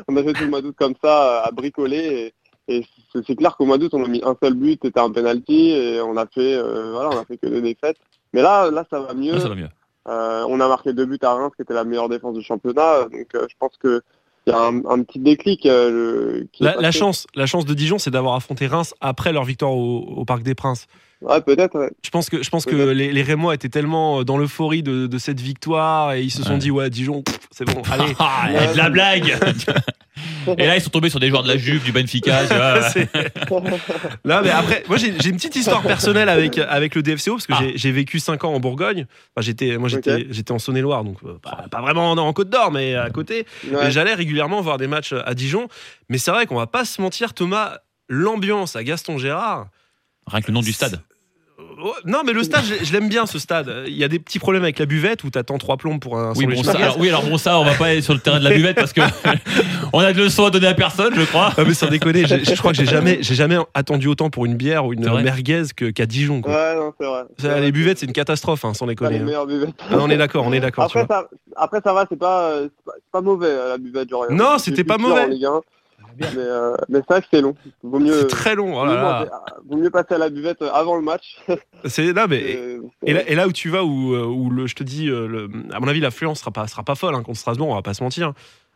on 0.07 0.15
a 0.17 0.23
joué 0.23 0.33
tout 0.33 0.43
le 0.43 0.49
mois 0.49 0.61
d'août 0.61 0.75
comme 0.77 0.93
ça, 1.03 1.41
à 1.41 1.51
bricoler. 1.51 2.33
Et, 2.67 2.77
et 2.77 2.85
c'est- 3.25 3.35
clair 3.35 3.57
qu'au 3.57 3.65
mois 3.65 3.77
d'août, 3.77 3.93
on 3.93 4.03
a 4.03 4.07
mis 4.07 4.21
un 4.23 4.35
seul 4.41 4.53
but, 4.53 4.79
c'était 4.81 4.99
un 4.99 5.11
penalty, 5.11 5.71
et 5.71 5.99
on 6.01 6.15
a 6.17 6.25
fait, 6.27 6.55
euh, 6.55 6.91
voilà, 6.91 7.09
on 7.09 7.19
a 7.19 7.25
fait 7.25 7.37
que 7.37 7.47
deux 7.47 7.61
défaites. 7.61 7.97
Mais 8.33 8.41
là, 8.41 8.69
là, 8.71 8.85
ça 8.89 8.99
va 9.01 9.13
mieux. 9.13 9.33
Ouais, 9.33 9.39
ça 9.39 9.49
va 9.49 9.55
mieux. 9.55 9.67
Euh, 10.09 10.43
on 10.47 10.59
a 10.59 10.67
marqué 10.67 10.93
deux 10.93 11.05
buts 11.05 11.19
à 11.21 11.33
Reims, 11.33 11.51
qui 11.55 11.61
était 11.61 11.73
la 11.73 11.83
meilleure 11.83 12.09
défense 12.09 12.35
du 12.35 12.43
championnat. 12.43 13.03
Donc, 13.03 13.27
euh, 13.35 13.45
je 13.49 13.55
pense 13.59 13.73
que 13.79 14.01
il 14.47 14.49
y 14.51 14.53
a 14.55 14.59
un, 14.59 14.77
un 14.85 15.03
petit 15.03 15.19
déclic. 15.19 15.67
euh, 15.67 16.43
qui 16.51 16.63
La, 16.63 16.91
chance, 16.91 17.27
la 17.35 17.45
chance 17.45 17.63
de 17.65 17.75
Dijon, 17.75 17.99
c'est 17.99 18.09
d'avoir 18.09 18.33
affronté 18.35 18.65
Reims 18.65 18.95
après 18.99 19.31
leur 19.33 19.43
victoire 19.43 19.71
au, 19.73 19.99
au 19.99 20.25
Parc 20.25 20.41
des 20.41 20.55
Princes. 20.55 20.87
Ouais, 21.21 21.39
peut-être. 21.41 21.77
ouais. 21.77 21.91
Je 22.03 22.09
pense 22.09 22.31
que, 22.31 22.41
je 22.41 22.49
pense 22.49 22.65
que 22.65 22.71
Peut-être. 22.71 22.89
les, 22.89 23.11
les 23.11 23.21
Rémois 23.21 23.53
étaient 23.53 23.69
tellement 23.69 24.23
dans 24.23 24.37
l'euphorie 24.39 24.81
de, 24.81 25.05
de 25.05 25.17
cette 25.19 25.39
victoire 25.39 26.13
et 26.13 26.23
ils 26.23 26.31
se 26.31 26.41
sont 26.41 26.53
Ouais. 26.53 26.57
dit 26.57 26.71
ouais 26.71 26.89
Dijon, 26.89 27.23
c'est 27.51 27.65
bon, 27.65 27.83
allez. 27.91 28.15
Ah, 28.17 28.45
il 28.47 28.53
y 28.53 28.57
a 28.57 28.73
de 28.73 28.77
la 28.77 28.89
blague. 28.89 29.37
Et 30.57 30.65
là, 30.65 30.75
ils 30.75 30.81
sont 30.81 30.89
tombés 30.89 31.09
sur 31.09 31.19
des 31.19 31.29
joueurs 31.29 31.43
de 31.43 31.47
la 31.47 31.57
Juve, 31.57 31.83
du 31.83 31.91
Benfica, 31.91 32.47
tu 32.47 32.53
vois. 32.53 32.81
C'est- 32.89 33.09
Là, 34.25 34.41
mais 34.43 34.49
après, 34.49 34.83
moi 34.87 34.97
j'ai 34.97 35.07
une 35.09 35.35
petite 35.37 35.55
histoire 35.55 35.81
personnelle 35.81 36.29
avec, 36.29 36.57
avec 36.57 36.95
le 36.95 37.03
DFCO 37.03 37.33
parce 37.35 37.47
que 37.47 37.53
Ah. 37.53 37.59
j'ai- 37.61 37.77
j'ai 37.77 37.91
vécu 37.91 38.19
5 38.19 38.43
ans 38.43 38.53
en 38.53 38.59
Bourgogne. 38.59 39.05
Enfin, 39.35 39.45
j'étais, 39.45 39.77
moi 39.77 39.89
j'étais 39.89 40.51
en 40.51 40.59
Saône-et-Loire, 40.59 41.03
donc 41.03 41.17
euh, 41.25 41.37
pas, 41.41 41.65
pas 41.69 41.81
vraiment 41.81 42.11
en, 42.11 42.17
en 42.17 42.33
Côte 42.33 42.49
d'Or, 42.49 42.71
mais 42.71 42.95
à 42.95 43.09
côté. 43.09 43.45
Ouais. 43.71 43.87
Et 43.87 43.91
j'allais 43.91 44.13
régulièrement 44.13 44.61
voir 44.61 44.77
des 44.77 44.87
matchs 44.87 45.13
à 45.13 45.33
Dijon. 45.33 45.67
Mais 46.09 46.17
c'est 46.17 46.31
vrai 46.31 46.45
qu'on 46.45 46.55
va 46.57 46.67
pas 46.67 46.85
se 46.85 47.01
mentir, 47.01 47.33
Thomas, 47.33 47.77
l'ambiance 48.09 48.75
à 48.75 48.83
Gaston 48.83 49.17
Gérard. 49.17 49.67
Rien 50.27 50.41
que 50.41 50.47
le 50.47 50.53
nom 50.53 50.61
du 50.61 50.73
stade. 50.73 50.99
Non, 52.05 52.19
mais 52.25 52.33
le 52.33 52.43
stade, 52.43 52.63
je, 52.65 52.83
je 52.85 52.93
l'aime 52.93 53.09
bien 53.09 53.25
ce 53.25 53.39
stade. 53.39 53.83
Il 53.87 53.95
y 53.97 54.03
a 54.03 54.07
des 54.07 54.19
petits 54.19 54.39
problèmes 54.39 54.63
avec 54.63 54.79
la 54.79 54.85
buvette 54.85 55.23
où 55.23 55.29
t'attends 55.29 55.57
trois 55.57 55.77
plombes 55.77 55.99
pour 55.99 56.17
un 56.17 56.33
Oui, 56.35 56.45
bon, 56.45 56.63
ça, 56.63 56.71
alors, 56.73 56.99
oui, 56.99 57.09
alors 57.09 57.23
bon, 57.23 57.37
ça, 57.37 57.59
on 57.59 57.63
va 57.65 57.73
pas 57.73 57.87
aller 57.87 58.01
sur 58.01 58.13
le 58.13 58.19
terrain 58.19 58.39
de 58.39 58.43
la 58.43 58.51
buvette 58.51 58.75
parce 58.75 58.93
que 58.93 59.01
on 59.93 59.99
a 59.99 60.13
de 60.13 60.21
leçons 60.23 60.45
à 60.45 60.49
donner 60.51 60.67
à 60.67 60.73
personne, 60.73 61.13
je 61.15 61.23
crois. 61.23 61.51
Ah, 61.57 61.63
mais 61.65 61.73
sans 61.73 61.87
déconner, 61.87 62.25
je 62.25 62.55
crois 62.57 62.71
que 62.71 62.77
j'ai 62.77 62.85
jamais, 62.91 63.19
j'ai 63.21 63.35
jamais 63.35 63.57
attendu 63.73 64.07
autant 64.07 64.29
pour 64.29 64.45
une 64.45 64.55
bière 64.55 64.85
ou 64.85 64.93
une 64.93 65.01
merguez 65.21 65.63
que- 65.75 65.89
qu'à 65.91 66.05
Dijon. 66.05 66.41
Quoi. 66.41 66.51
Ouais, 66.53 66.75
non, 66.75 66.93
c'est 66.99 67.05
vrai. 67.07 67.21
C'est 67.37 67.47
Les 67.55 67.59
vrai. 67.61 67.71
buvettes, 67.71 67.99
c'est 67.99 68.05
une 68.05 68.13
catastrophe, 68.13 68.65
hein, 68.65 68.73
sans 68.73 68.87
déconner. 68.87 69.15
les 69.15 69.19
hein. 69.21 69.25
meilleures 69.25 69.47
buvettes. 69.47 69.69
Ah, 69.89 69.95
on 69.99 70.09
est 70.09 70.17
d'accord, 70.17 70.45
on 70.47 70.53
est 70.53 70.59
d'accord. 70.59 70.85
Après 70.85 71.05
ça, 71.07 71.27
après, 71.55 71.79
ça 71.83 71.93
va, 71.93 72.05
c'est 72.09 72.17
pas, 72.19 72.49
euh, 72.51 72.61
c'est 72.63 72.85
pas, 72.85 72.91
c'est 72.97 73.11
pas 73.11 73.21
mauvais 73.21 73.47
euh, 73.47 73.69
la 73.69 73.77
buvette. 73.77 74.09
Genre, 74.09 74.25
Non, 74.31 74.57
c'était 74.57 74.83
pas 74.83 74.97
mauvais. 74.97 75.27
1, 76.19 76.25
mais, 76.35 76.37
euh, 76.37 76.75
mais 76.89 76.99
c'est 76.99 77.09
vrai 77.09 77.21
que 77.21 77.27
c'est 77.31 77.41
long. 77.41 77.55
Vaut 77.83 77.99
mieux, 77.99 78.21
C'est 78.21 78.27
très 78.27 78.55
long. 78.55 78.73
oh 78.75 78.79
vaut 78.79 78.85
là 78.85 79.21
mieux, 79.21 79.29
vaut 79.69 79.77
mieux 79.77 79.89
passer 79.89 80.13
à 80.15 80.17
la 80.17 80.29
buvette 80.29 80.61
avant 80.61 80.95
le 80.95 81.01
match. 81.01 81.39
C'est 81.85 82.13
là, 82.13 82.27
mais 82.27 82.79
et 83.03 83.13
là, 83.13 83.29
et 83.29 83.35
là 83.35 83.47
où 83.47 83.51
tu 83.51 83.69
vas, 83.69 83.83
où, 83.83 84.13
euh, 84.13 84.25
où 84.25 84.49
le, 84.49 84.67
je 84.67 84.75
te 84.75 84.83
dis, 84.83 85.09
euh, 85.09 85.27
le, 85.27 85.49
à 85.71 85.79
mon 85.79 85.87
avis, 85.87 85.99
l'affluence 85.99 86.39
sera 86.39 86.51
pas, 86.51 86.67
sera 86.67 86.83
pas 86.83 86.95
folle 86.95 87.15
hein, 87.15 87.23
contre 87.23 87.39
Strasbourg. 87.39 87.69
On 87.69 87.75
va 87.75 87.81
pas 87.81 87.93
se 87.93 88.03
mentir. 88.03 88.33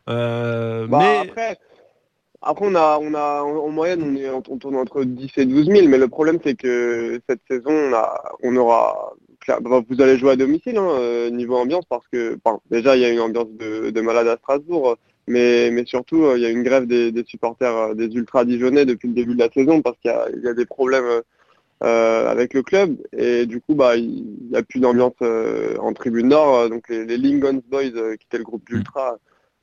Euh, 0.08 0.86
bah, 0.86 0.98
mais 0.98 1.28
après, 1.28 1.58
après, 2.42 2.66
on 2.66 2.74
a, 2.74 2.98
on 3.00 3.14
a, 3.14 3.42
en 3.42 3.56
en 3.56 3.68
moyenne, 3.68 4.02
on, 4.02 4.16
est, 4.16 4.30
on 4.30 4.58
tourne 4.58 4.76
entre 4.76 5.04
10 5.04 5.30
et 5.36 5.46
12 5.46 5.66
000, 5.66 5.88
mais 5.88 5.98
le 5.98 6.08
problème, 6.08 6.38
c'est 6.42 6.54
que 6.54 7.20
cette 7.28 7.40
saison, 7.48 7.70
on, 7.70 7.92
a, 7.94 8.22
on 8.42 8.56
aura, 8.56 9.14
vous 9.88 10.00
allez 10.00 10.18
jouer 10.18 10.32
à 10.32 10.36
domicile, 10.36 10.78
hein, 10.78 11.30
niveau 11.30 11.56
ambiance, 11.56 11.84
parce 11.88 12.06
que, 12.12 12.38
bon, 12.44 12.60
déjà, 12.70 12.96
il 12.96 13.02
y 13.02 13.04
a 13.04 13.10
une 13.10 13.20
ambiance 13.20 13.50
de, 13.50 13.90
de 13.90 14.00
malade 14.00 14.28
à 14.28 14.36
Strasbourg, 14.36 14.96
mais, 15.26 15.70
mais 15.70 15.84
surtout, 15.84 16.24
euh, 16.24 16.36
il 16.36 16.42
y 16.42 16.46
a 16.46 16.50
une 16.50 16.62
grève 16.62 16.86
des, 16.86 17.12
des 17.12 17.24
supporters 17.24 17.76
euh, 17.76 17.94
des 17.94 18.14
ultras 18.14 18.44
dijonnais 18.44 18.84
depuis 18.84 19.08
le 19.08 19.14
début 19.14 19.34
de 19.34 19.40
la 19.40 19.50
saison, 19.50 19.82
parce 19.82 19.98
qu'il 20.00 20.10
y 20.10 20.14
a, 20.14 20.28
il 20.34 20.42
y 20.42 20.48
a 20.48 20.54
des 20.54 20.66
problèmes 20.66 21.22
euh, 21.82 22.28
avec 22.28 22.54
le 22.54 22.62
club, 22.62 22.96
et 23.16 23.46
du 23.46 23.60
coup, 23.60 23.74
bah, 23.74 23.96
il 23.96 24.24
n'y 24.50 24.56
a 24.56 24.62
plus 24.62 24.80
d'ambiance 24.80 25.20
en 25.78 25.92
tribune 25.92 26.28
nord, 26.28 26.70
donc 26.70 26.88
les, 26.88 27.04
les 27.04 27.18
Lincoln 27.18 27.60
Boys, 27.68 27.90
qui 27.90 28.26
étaient 28.26 28.38
le 28.38 28.44
groupe 28.44 28.64
d'ultras, 28.66 29.16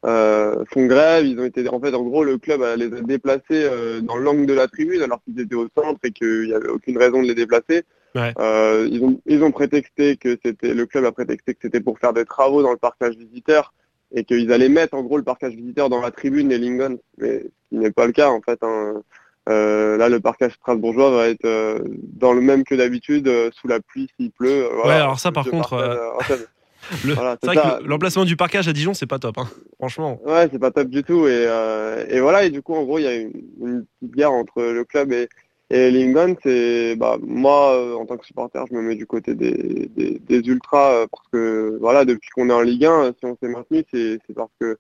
euh, 0.05 0.63
font 0.73 0.85
grève. 0.85 1.25
Ils 1.25 1.39
ont 1.39 1.45
été, 1.45 1.67
en 1.69 1.79
fait, 1.79 1.93
en 1.93 2.03
gros, 2.03 2.23
le 2.23 2.37
club 2.37 2.61
a 2.61 2.75
les 2.75 2.93
a 2.93 3.01
déplacés 3.01 3.41
euh, 3.51 4.01
dans 4.01 4.17
l'angle 4.17 4.45
de 4.45 4.53
la 4.53 4.67
tribune 4.67 5.01
alors 5.01 5.21
qu'ils 5.23 5.39
étaient 5.39 5.55
au 5.55 5.67
centre 5.75 5.99
et 6.03 6.11
qu'il 6.11 6.47
n'y 6.47 6.53
avait 6.53 6.69
aucune 6.69 6.97
raison 6.97 7.21
de 7.21 7.27
les 7.27 7.35
déplacer. 7.35 7.83
Ouais. 8.15 8.33
Euh, 8.37 8.87
ils 8.91 9.03
ont, 9.03 9.19
ils 9.25 9.43
ont 9.43 9.51
prétexté 9.51 10.17
que 10.17 10.37
c'était, 10.43 10.73
le 10.73 10.85
club 10.85 11.05
a 11.05 11.11
prétexté 11.11 11.53
que 11.53 11.59
c'était 11.61 11.79
pour 11.79 11.97
faire 11.99 12.13
des 12.13 12.25
travaux 12.25 12.61
dans 12.61 12.71
le 12.71 12.77
parcage 12.77 13.15
visiteur 13.15 13.73
et 14.13 14.23
qu'ils 14.23 14.51
allaient 14.53 14.69
mettre, 14.69 14.93
en 14.95 15.01
gros, 15.03 15.17
le 15.17 15.23
parcage 15.23 15.53
visiteur 15.53 15.89
dans 15.89 16.01
la 16.01 16.11
tribune 16.11 16.49
des 16.49 16.57
Lincoln. 16.57 16.97
Mais 17.17 17.39
ce 17.39 17.47
qui 17.69 17.75
n'est 17.77 17.91
pas 17.91 18.05
le 18.05 18.11
cas, 18.11 18.29
en 18.29 18.41
fait. 18.41 18.59
hein. 18.61 19.01
Euh, 19.49 19.97
là, 19.97 20.07
le 20.07 20.19
parcage 20.21 20.53
strasbourgeois 20.53 21.11
va 21.11 21.27
être 21.27 21.43
euh, 21.45 21.79
dans 22.13 22.31
le 22.31 22.39
même 22.41 22.63
que 22.63 22.75
d'habitude, 22.75 23.27
euh, 23.27 23.49
sous 23.53 23.67
la 23.67 23.79
pluie 23.81 24.07
s'il 24.17 24.31
pleut. 24.31 24.67
voilà. 24.73 24.87
Ouais, 24.87 25.01
alors 25.01 25.19
ça, 25.19 25.31
par 25.33 25.45
contre, 25.49 25.75
le- 27.05 27.13
voilà, 27.13 27.37
c'est 27.41 27.47
vrai 27.47 27.55
que 27.79 27.83
l'emplacement 27.87 28.25
du 28.25 28.35
parcage 28.35 28.67
à 28.67 28.73
Dijon, 28.73 28.93
c'est 28.93 29.05
pas 29.05 29.19
top. 29.19 29.37
hein. 29.37 29.47
Franchement. 29.79 30.21
Ouais, 30.25 30.47
c'est 30.51 30.59
pas 30.59 30.71
top 30.71 30.87
du 30.89 31.03
tout. 31.03 31.27
Et, 31.27 31.45
euh, 31.47 32.05
et 32.09 32.19
voilà, 32.21 32.43
et 32.45 32.49
du 32.49 32.61
coup, 32.61 32.73
en 32.75 32.83
gros, 32.83 32.99
il 32.99 33.03
y 33.03 33.07
a 33.07 33.15
une, 33.15 33.31
une 33.61 33.85
petite 33.99 34.15
guerre 34.15 34.31
entre 34.31 34.61
le 34.61 34.83
club 34.85 35.11
et, 35.11 35.27
et 35.69 35.91
Lincoln. 35.91 36.35
C'est, 36.43 36.95
bah, 36.95 37.17
moi, 37.21 37.75
euh, 37.75 37.95
en 37.95 38.05
tant 38.05 38.17
que 38.17 38.25
supporter, 38.25 38.65
je 38.69 38.75
me 38.75 38.81
mets 38.81 38.95
du 38.95 39.05
côté 39.05 39.35
des, 39.35 39.89
des, 39.95 40.19
des 40.19 40.39
ultras 40.47 40.93
euh, 40.93 41.07
parce 41.11 41.27
que, 41.31 41.77
voilà, 41.79 42.05
depuis 42.05 42.29
qu'on 42.29 42.49
est 42.49 42.53
en 42.53 42.61
Ligue 42.61 42.85
1, 42.85 43.13
si 43.19 43.25
on 43.25 43.37
s'est 43.37 43.49
maintenu, 43.49 43.83
c'est 43.91 44.19
c'est 44.27 44.33
parce 44.33 44.51
que 44.59 44.77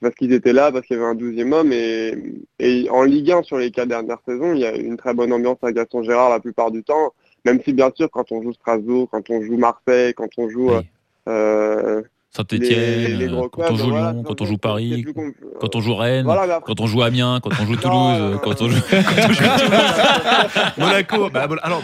parce 0.00 0.14
qu'ils 0.14 0.32
étaient 0.32 0.54
là, 0.54 0.72
parce 0.72 0.86
qu'il 0.86 0.96
y 0.96 1.00
avait 1.00 1.08
un 1.08 1.14
douzième 1.14 1.52
homme. 1.52 1.72
Et, 1.72 2.14
et 2.58 2.88
en 2.90 3.02
Ligue 3.02 3.32
1, 3.32 3.42
sur 3.42 3.58
les 3.58 3.70
quatre 3.70 3.88
dernières 3.88 4.20
saisons, 4.26 4.54
il 4.54 4.60
y 4.60 4.64
a 4.64 4.74
une 4.74 4.96
très 4.96 5.12
bonne 5.12 5.32
ambiance 5.32 5.58
à 5.62 5.72
Gaston 5.72 6.02
Gérard 6.02 6.30
la 6.30 6.40
plupart 6.40 6.70
du 6.70 6.82
temps. 6.82 7.12
Même 7.44 7.60
si, 7.62 7.72
bien 7.74 7.90
sûr, 7.94 8.10
quand 8.10 8.32
on 8.32 8.42
joue 8.42 8.52
Strasbourg, 8.54 9.08
quand 9.10 9.28
on 9.30 9.42
joue 9.42 9.56
Marseille, 9.58 10.14
quand 10.14 10.30
on 10.38 10.48
joue... 10.48 10.70
Oui. 10.70 10.86
Euh, 11.28 12.02
Saint-Etienne, 12.32 13.18
les 13.18 13.26
gros 13.26 13.48
quand 13.48 13.62
on 13.72 13.74
joue 13.76 13.88
voilà, 13.90 14.12
Lyon, 14.12 14.22
quand 14.24 14.40
on 14.40 14.44
joue 14.46 14.56
Paris, 14.56 15.04
com- 15.14 15.32
quand 15.60 15.74
on 15.74 15.80
joue 15.80 15.94
Rennes, 15.96 16.24
Voilà, 16.24 16.46
mais 16.46 16.52
après- 16.52 16.66
quand 16.74 16.80
on 16.80 16.86
joue 16.86 17.02
Amiens, 17.02 17.40
quand 17.42 17.50
on 17.60 17.66
joue 17.66 17.74
Toulouse, 17.76 18.38
quand 18.44 18.62
on 18.62 18.68
joue. 18.68 18.80
Monaco, 20.78 21.30
bah, 21.30 21.48
alors, 21.62 21.82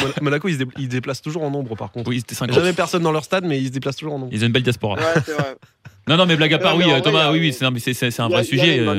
Mon- 0.00 0.08
Monaco, 0.24 0.48
ils 0.48 0.54
se, 0.54 0.58
dé- 0.58 0.66
ils 0.78 0.84
se 0.84 0.88
déplacent 0.90 1.22
toujours 1.22 1.42
en 1.44 1.50
nombre 1.50 1.76
par 1.76 1.90
contre. 1.92 2.10
Oui, 2.10 2.18
c'était 2.18 2.34
50. 2.34 2.56
Jamais 2.56 2.72
personne 2.72 3.02
dans 3.02 3.12
leur 3.12 3.24
stade, 3.24 3.44
mais 3.44 3.60
ils 3.60 3.66
se 3.68 3.72
déplacent 3.72 3.96
toujours 3.96 4.14
en 4.14 4.18
nombre. 4.18 4.32
Ils 4.32 4.42
ont 4.42 4.46
une 4.46 4.52
belle 4.52 4.62
diaspora. 4.62 4.96
Ouais, 4.96 5.02
c'est 5.24 5.32
vrai. 5.32 5.54
Non, 6.08 6.16
non, 6.16 6.26
mais 6.26 6.36
blague 6.36 6.54
à 6.54 6.58
part, 6.58 6.76
oui, 6.76 6.84
euh, 6.84 6.88
vrai, 6.88 7.02
Thomas, 7.02 7.30
oui, 7.30 7.38
oui, 7.38 7.52
c'est 7.52 7.64
non, 7.64 7.70
mais 7.70 7.78
c'est- 7.78 7.94
c'est- 7.94 8.10
c'est 8.10 8.22
un 8.22 8.28
vrai 8.28 8.44
sujet. 8.44 8.80
euh. 8.80 8.94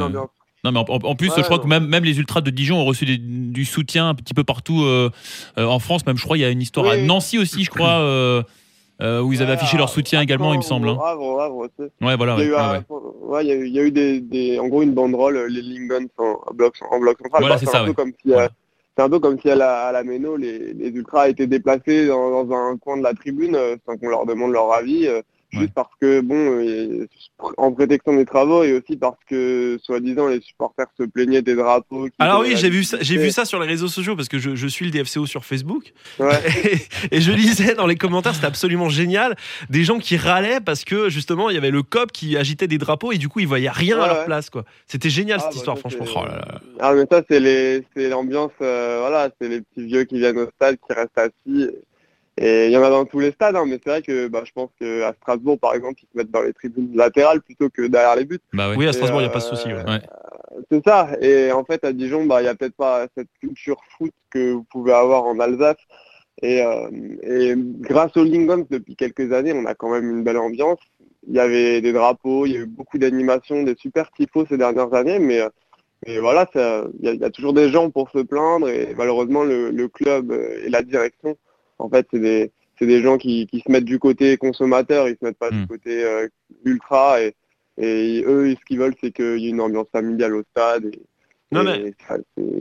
Non, 0.65 0.71
mais 0.71 0.79
en, 0.79 1.15
plus, 1.15 1.27
Ouais, 1.27 1.33
je 1.39 1.41
crois 1.41 1.57
non. 1.57 1.63
que 1.63 1.67
même, 1.67 1.87
même 1.87 2.05
les 2.05 2.17
ultras 2.19 2.39
de 2.39 2.49
Dijon 2.49 2.77
ont 2.79 2.85
reçu 2.85 3.03
des- 3.05 3.17
du 3.17 3.65
soutien 3.65 4.07
un 4.07 4.15
petit 4.15 4.33
peu 4.33 4.45
partout 4.45 4.83
euh, 4.83 5.09
euh, 5.57 5.65
en 5.65 5.79
France. 5.79 6.05
Même, 6.05 6.17
je 6.17 6.23
crois, 6.23 6.37
il 6.37 6.41
y 6.41 6.45
a 6.45 6.49
une 6.49 6.61
histoire 6.61 6.87
à. 6.89 6.95
Nancy 6.95 7.37
aussi, 7.37 7.65
je 7.65 7.69
crois, 7.69 7.99
euh, 7.99 8.43
euh, 9.01 9.21
où 9.21 9.33
ils 9.33 9.41
avaient 9.41 9.51
Ouais, 9.51 9.57
affiché 9.57 9.77
leur 9.77 9.89
soutien 9.89 10.19
à 10.19 10.23
également, 10.23 10.53
il 10.53 10.57
me 10.57 10.63
semble. 10.63 10.87
hein. 10.89 10.97
Havre. 11.03 11.67
Ouais, 12.01 12.15
voilà. 12.15 12.35
Il 12.37 12.39
y 12.39 12.43
a 12.43 12.45
eu, 12.45 12.51
ouais, 12.53 12.57
un- 12.59 12.73
ouais. 12.77 12.83
ouais, 13.21 13.45
il 13.45 13.47
y 13.47 13.51
a 13.51 13.55
eu, 13.55 13.65
il 13.67 13.73
y 13.73 13.79
a 13.79 13.83
eu 13.83 13.91
des, 13.91 14.21
des- 14.21 14.59
en 14.59 14.67
gros 14.67 14.81
une 14.83 14.93
banderole, 14.93 15.35
euh, 15.37 15.47
les 15.47 15.61
Lingons 15.61 16.07
en, 16.17 16.39
en 16.45 16.53
bloc, 16.53 16.75
en 16.91 16.99
bloc 16.99 17.17
central. 17.21 17.41
Voilà, 17.41 17.57
c'est 17.57 17.65
ça, 17.65 17.81
un 17.81 17.85
peu 17.85 17.93
comme 17.93 18.11
si, 18.23 18.29
euh, 18.31 18.33
Voilà. 18.35 18.49
c'est 18.97 19.03
un 19.03 19.09
peu 19.09 19.19
comme 19.19 19.39
si 19.39 19.49
à 19.49 19.55
la, 19.55 19.85
à 19.87 19.91
la 19.91 20.03
Méno, 20.03 20.37
les, 20.37 20.73
les 20.73 20.89
ultras 20.89 21.29
étaient 21.29 21.47
déplacés 21.47 22.07
dans, 22.07 22.43
dans 22.45 22.55
un 22.55 22.77
coin 22.77 22.97
de 22.97 23.03
la 23.03 23.13
tribune 23.13 23.57
sans 23.85 23.97
qu'on 23.97 24.09
leur 24.09 24.25
demande 24.25 24.51
leur 24.51 24.71
avis, 24.73 25.07
juste 25.51 25.73
parce 25.73 25.89
que 25.99 26.21
bon, 26.21 27.05
en 27.57 27.71
prétextant 27.71 28.13
des 28.15 28.25
travaux 28.25 28.63
et 28.63 28.73
aussi 28.73 28.97
parce 28.97 29.17
que 29.27 29.77
soi-disant 29.83 30.27
les 30.27 30.41
supporters 30.41 30.87
se 30.97 31.03
plaignaient 31.03 31.41
des 31.41 31.55
drapeaux. 31.55 32.07
Alors 32.19 32.41
oui, 32.41 32.53
j'ai 32.55 32.69
vu 32.69 32.83
ça, 32.83 32.97
j'ai 33.01 33.17
vu 33.17 33.31
ça 33.31 33.45
sur 33.45 33.59
les 33.59 33.67
réseaux 33.67 33.87
sociaux 33.87 34.15
parce 34.15 34.29
que 34.29 34.39
je, 34.39 34.55
je 34.55 34.67
suis 34.67 34.85
le 34.89 34.91
DFCO 34.91 35.25
sur 35.25 35.45
Facebook 35.45 35.93
Ouais. 36.19 36.39
et, 37.11 37.15
et 37.17 37.21
je 37.21 37.31
lisais 37.31 37.75
dans 37.75 37.87
les 37.87 37.95
commentaires, 37.95 38.33
c'était 38.35 38.47
absolument 38.47 38.89
génial, 38.89 39.35
des 39.69 39.83
gens 39.83 39.99
qui 39.99 40.17
râlaient 40.17 40.59
parce 40.59 40.83
que 40.83 41.09
justement 41.09 41.49
il 41.49 41.55
y 41.55 41.57
avait 41.57 41.71
le 41.71 41.83
COP 41.83 42.11
qui 42.11 42.37
agitait 42.37 42.67
des 42.67 42.77
drapeaux 42.77 43.11
et 43.11 43.17
du 43.17 43.29
coup 43.29 43.39
ils 43.39 43.47
voyaient 43.47 43.69
rien 43.69 43.99
à 43.99 44.07
leur 44.07 44.17
ouais. 44.19 44.25
place 44.25 44.49
quoi. 44.49 44.63
C'était 44.87 45.09
génial 45.09 45.39
Ah, 45.39 45.43
cette 45.43 45.51
bah, 45.53 45.57
histoire 45.57 45.77
ça, 45.77 45.81
franchement. 45.81 46.05
Oh 46.15 46.25
là 46.25 46.35
là. 46.37 46.61
Ah 46.79 46.93
mais 46.93 47.05
ça 47.09 47.21
c'est 47.29 47.39
les 47.39 47.83
c'est 47.95 48.09
l'ambiance 48.09 48.51
euh, 48.61 48.97
voilà 49.01 49.29
c'est 49.39 49.47
les 49.49 49.61
petits 49.61 49.85
vieux 49.85 50.03
qui 50.03 50.19
viennent 50.19 50.37
au 50.37 50.47
stade 50.55 50.77
qui 50.85 50.93
restent 50.93 51.17
assis 51.17 51.69
et 52.37 52.65
il 52.65 52.71
y 52.71 52.77
en 52.77 52.83
a 52.83 52.89
dans 52.89 53.05
tous 53.05 53.19
les 53.19 53.31
stades 53.31 53.55
hein, 53.55 53.65
mais 53.67 53.79
c'est 53.83 53.89
vrai 53.91 54.01
que 54.01 54.27
bah, 54.27 54.41
je 54.45 54.51
pense 54.53 54.71
que 54.79 55.03
à 55.03 55.13
Strasbourg 55.13 55.59
par 55.59 55.75
exemple 55.75 55.99
ils 56.01 56.07
se 56.11 56.17
mettent 56.17 56.31
dans 56.31 56.41
les 56.41 56.53
tribunes 56.53 56.95
latérales 56.95 57.41
plutôt 57.41 57.69
que 57.69 57.83
derrière 57.83 58.15
les 58.15 58.25
buts 58.25 58.39
Bah. 58.53 58.73
Oui, 58.75 58.87
à 58.87 58.93
Strasbourg 58.93 59.21
il 59.21 59.25
n'y 59.25 59.29
a 59.29 59.33
pas 59.33 59.39
de 59.39 59.45
euh, 59.45 59.49
souci. 59.49 59.67
ouais. 59.67 59.83
Ouais. 59.85 60.01
c'est 60.71 60.83
ça 60.83 61.09
et 61.21 61.51
en 61.51 61.63
fait 61.63 61.83
à 61.83 61.93
Dijon 61.93 62.25
bah 62.25 62.41
il 62.41 62.45
y 62.45 62.47
a 62.47 62.55
peut-être 62.55 62.75
pas 62.75 63.05
cette 63.15 63.27
culture 63.39 63.77
foot 63.97 64.11
que 64.31 64.53
vous 64.53 64.63
pouvez 64.63 64.93
avoir 64.93 65.25
en 65.25 65.39
Alsace 65.39 65.77
et, 66.41 66.63
euh, 66.63 66.89
et 67.21 67.53
grâce 67.55 68.17
aux 68.17 68.23
Lingons 68.23 68.65
depuis 68.69 68.95
quelques 68.95 69.31
années 69.31 69.53
on 69.53 69.65
a 69.65 69.75
quand 69.75 69.91
même 69.91 70.09
une 70.09 70.23
belle 70.23 70.37
ambiance 70.37 70.79
il 71.27 71.35
y 71.35 71.39
avait 71.39 71.81
des 71.81 71.93
drapeaux 71.93 72.45
il 72.47 72.53
y 72.53 72.57
a 72.57 72.61
eu 72.61 72.65
beaucoup 72.65 72.97
d'animations 72.97 73.61
des 73.63 73.75
super 73.75 74.09
tifos 74.11 74.45
ces 74.49 74.57
dernières 74.57 74.93
années 74.95 75.19
mais 75.19 75.39
euh, 75.41 75.49
et 76.05 76.19
voilà, 76.19 76.49
ça- 76.51 76.83
il 76.99 77.05
y, 77.05 77.07
a- 77.09 77.13
il 77.13 77.21
y 77.21 77.23
a 77.23 77.29
toujours 77.29 77.53
des 77.53 77.69
gens 77.69 77.89
pour 77.89 78.09
se 78.11 78.17
plaindre 78.17 78.67
et 78.67 78.93
malheureusement 78.97 79.43
le, 79.45 79.69
le 79.69 79.87
club 79.87 80.33
et 80.33 80.67
la 80.69 80.81
direction, 80.81 81.37
en 81.79 81.89
fait, 81.89 82.07
c'est 82.11 82.19
des, 82.19 82.51
c'est 82.79 82.87
des 82.87 83.01
gens 83.01 83.17
qui, 83.17 83.47
qui 83.47 83.59
se 83.59 83.71
mettent 83.71 83.85
du 83.85 83.99
côté 83.99 84.37
consommateur, 84.37 85.07
ils 85.07 85.17
se 85.19 85.25
mettent 85.25 85.37
pas 85.37 85.51
du 85.51 85.67
côté 85.67 86.03
euh, 86.03 86.27
ultra 86.65 87.21
et, 87.21 87.35
et 87.77 88.23
eux, 88.25 88.51
ce 88.51 88.65
qu'ils 88.65 88.79
veulent, 88.79 88.95
c'est 89.01 89.11
qu'il 89.11 89.39
y 89.39 89.47
ait 89.47 89.49
une 89.49 89.61
ambiance 89.61 89.89
familiale 89.91 90.35
au 90.35 90.43
stade. 90.51 90.85
Et, 90.85 91.01
Non, 91.53 91.63
mais- 91.63 91.93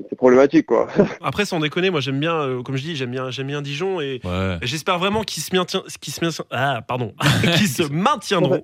c'est 0.09 0.17
problématique 0.17 0.67
quoi. 0.67 0.89
Après 1.23 1.45
sans 1.45 1.59
déconner, 1.61 1.91
moi 1.91 2.01
j'aime 2.01 2.21
bien, 2.21 2.35
euh, 2.35 2.63
comme 2.63 2.77
je 2.77 2.83
dis, 2.83 2.97
j'aime 2.97 3.11
bien, 3.11 3.31
j'aime 3.31 3.47
bien 3.49 3.63
Dijon 3.63 4.01
et 4.01 4.21
Ouais. 4.25 4.59
J'espère 4.63 4.99
vraiment 4.99 5.23
qu'ils 5.23 5.43
se, 5.43 5.55
maintient, 5.55 5.83
qu'ils 6.01 6.13
se, 6.13 6.25
maintient- 6.25 6.45
ah, 6.51 6.81
pardon, 6.87 7.15
qu'ils 7.57 7.69
se 7.69 7.83
maintiendront, 7.83 8.63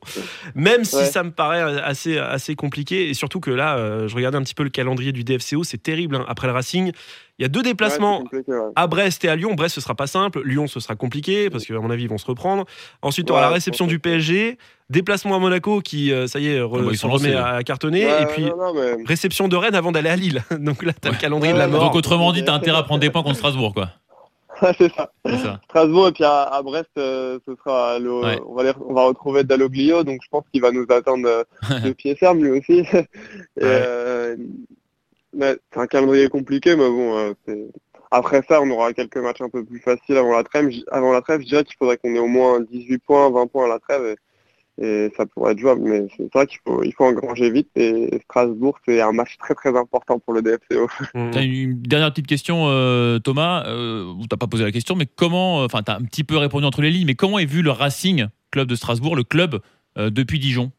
même 0.54 0.84
si 0.84 0.96
Ouais. 0.96 1.04
ça 1.06 1.22
me 1.22 1.30
paraît 1.30 1.62
assez, 1.80 2.18
assez 2.18 2.54
compliqué. 2.54 3.08
Et 3.08 3.14
surtout 3.14 3.40
que 3.40 3.50
là, 3.50 3.76
euh, 3.78 4.08
je 4.08 4.14
regardais 4.14 4.38
un 4.38 4.42
petit 4.42 4.54
peu 4.54 4.62
le 4.64 4.70
calendrier 4.70 5.12
du 5.12 5.24
DFCO, 5.24 5.64
c'est 5.64 5.82
terrible. 5.82 6.16
hein. 6.16 6.24
Après 6.28 6.46
le 6.46 6.52
Racing, 6.52 6.92
il 7.38 7.42
y 7.42 7.44
a 7.44 7.48
deux 7.48 7.62
déplacements 7.62 8.24
Ouais, 8.32 8.42
ouais. 8.46 8.56
à 8.74 8.86
Brest 8.88 9.24
et 9.24 9.28
à 9.28 9.36
Lyon. 9.36 9.54
Brest, 9.54 9.74
ce 9.76 9.80
sera 9.80 9.94
pas 9.94 10.06
simple. 10.08 10.42
Lyon, 10.44 10.66
ce 10.66 10.80
sera 10.80 10.96
compliqué 10.96 11.50
parce 11.50 11.64
qu'à 11.64 11.74
mon 11.78 11.90
avis, 11.90 12.04
ils 12.04 12.08
vont 12.10 12.18
se 12.18 12.26
reprendre. 12.26 12.64
Ensuite, 13.02 13.30
auras 13.30 13.40
Ouais, 13.40 13.46
la 13.46 13.52
réception 13.52 13.86
du 13.86 13.98
PSG, 14.00 14.58
déplacement 14.90 15.36
à 15.36 15.38
Monaco 15.38 15.80
qui, 15.80 16.12
euh, 16.12 16.26
ça 16.26 16.38
y 16.40 16.48
est, 16.48 16.60
re- 16.60 16.70
Ah 16.74 16.82
bah, 16.82 16.88
ils 16.90 16.94
se 16.96 17.02
sont 17.02 17.08
remet 17.10 17.32
lancés, 17.32 17.44
à 17.56 17.62
cartonner. 17.62 18.06
Ouais, 18.06 18.22
et 18.22 18.26
puis, 18.26 18.44
non, 18.44 18.56
non, 18.56 18.74
mais- 18.74 19.04
réception 19.04 19.48
de 19.48 19.56
Rennes 19.56 19.74
avant 19.74 19.92
d'aller 19.92 20.08
à 20.10 20.16
Lille. 20.16 20.42
Donc 20.58 20.82
là, 20.82 20.92
tu 20.92 21.06
as 21.08 21.10
Ouais. 21.10 21.16
le 21.16 21.20
calendrier 21.20 21.52
de 21.54 21.58
la 21.58 21.68
mort. 21.68 21.84
Donc 21.84 21.94
autrement 21.94 22.32
dit, 22.32 22.44
t'as 22.44 22.52
intérêt 22.54 22.78
à 22.78 22.82
prendre 22.82 23.00
des 23.00 23.10
points 23.10 23.22
contre 23.22 23.36
Strasbourg, 23.36 23.74
quoi. 23.74 23.88
c'est 24.78 24.92
ça. 24.92 25.10
Strasbourg 25.68 26.08
et 26.08 26.12
puis 26.12 26.24
à, 26.24 26.42
à 26.42 26.62
Brest, 26.62 26.88
euh, 26.98 27.38
ce 27.46 27.54
sera 27.56 27.98
le, 28.00 28.12
Ouais. 28.12 28.40
on, 28.44 28.54
va 28.54 28.64
les- 28.64 28.72
on 28.88 28.92
va 28.92 29.04
retrouver 29.04 29.44
Dalloglio, 29.44 30.02
donc 30.02 30.20
je 30.22 30.28
pense 30.30 30.42
qu'il 30.52 30.60
va 30.62 30.72
nous 30.72 30.84
attendre 30.90 31.28
euh, 31.28 31.44
de 31.80 31.92
pied 31.92 32.16
ferme 32.16 32.42
lui 32.42 32.58
aussi. 32.58 32.84
Euh, 33.62 34.36
c'est 35.38 35.58
un 35.76 35.86
calendrier 35.86 36.28
compliqué, 36.28 36.74
mais 36.74 36.88
bon, 36.88 37.16
euh, 37.48 37.66
après 38.10 38.42
ça, 38.48 38.60
on 38.62 38.70
aura 38.70 38.92
quelques 38.92 39.18
matchs 39.18 39.42
un 39.42 39.48
peu 39.48 39.64
plus 39.64 39.78
faciles 39.80 40.16
avant 40.16 40.32
la 40.36 40.42
trêve. 40.42 40.70
Avant 40.90 41.12
la 41.12 41.20
trêve, 41.20 41.42
je 41.42 41.46
dirais 41.46 41.64
qu'il 41.64 41.76
faudrait 41.76 41.98
qu'on 41.98 42.14
ait 42.14 42.18
au 42.18 42.26
moins 42.26 42.60
18 42.60 42.98
points, 42.98 43.30
20 43.30 43.46
points 43.46 43.66
à 43.66 43.68
la 43.68 43.78
trêve. 43.78 44.04
Et, 44.06 44.16
et 44.80 45.10
ça 45.16 45.26
pourrait 45.26 45.52
être 45.52 45.58
jouable, 45.58 45.82
mais 45.82 46.06
c'est 46.16 46.32
vrai 46.32 46.46
qu'il 46.46 46.58
faut, 46.66 46.82
il 46.82 46.92
faut 46.92 47.04
engranger 47.04 47.50
vite. 47.50 47.68
Et 47.76 48.20
Strasbourg, 48.24 48.78
c'est 48.86 49.00
un 49.00 49.12
match 49.12 49.36
très 49.38 49.54
très 49.54 49.76
important 49.76 50.18
pour 50.18 50.34
le 50.34 50.42
DFCO. 50.42 50.86
Mm. 51.14 51.30
T'as 51.32 51.42
une 51.42 51.80
dernière 51.82 52.10
petite 52.10 52.26
question, 52.26 52.64
euh, 52.68 53.18
Thomas. 53.18 53.64
Euh, 53.66 54.12
t'as 54.30 54.36
pas 54.36 54.46
posé 54.46 54.64
la 54.64 54.72
question, 54.72 54.94
mais 54.94 55.06
comment, 55.06 55.62
euh, 55.62 55.64
enfin, 55.66 55.82
t'as 55.82 55.96
un 55.96 56.02
petit 56.02 56.24
peu 56.24 56.36
répondu 56.36 56.64
entre 56.64 56.82
les 56.82 56.90
lignes, 56.90 57.06
mais 57.06 57.14
comment 57.14 57.38
est 57.38 57.46
vu 57.46 57.62
le 57.62 57.70
Racing 57.70 58.26
Club 58.50 58.68
de 58.68 58.74
Strasbourg, 58.74 59.16
le 59.16 59.24
club 59.24 59.60
euh, 59.98 60.10
depuis 60.10 60.38
Dijon? 60.38 60.70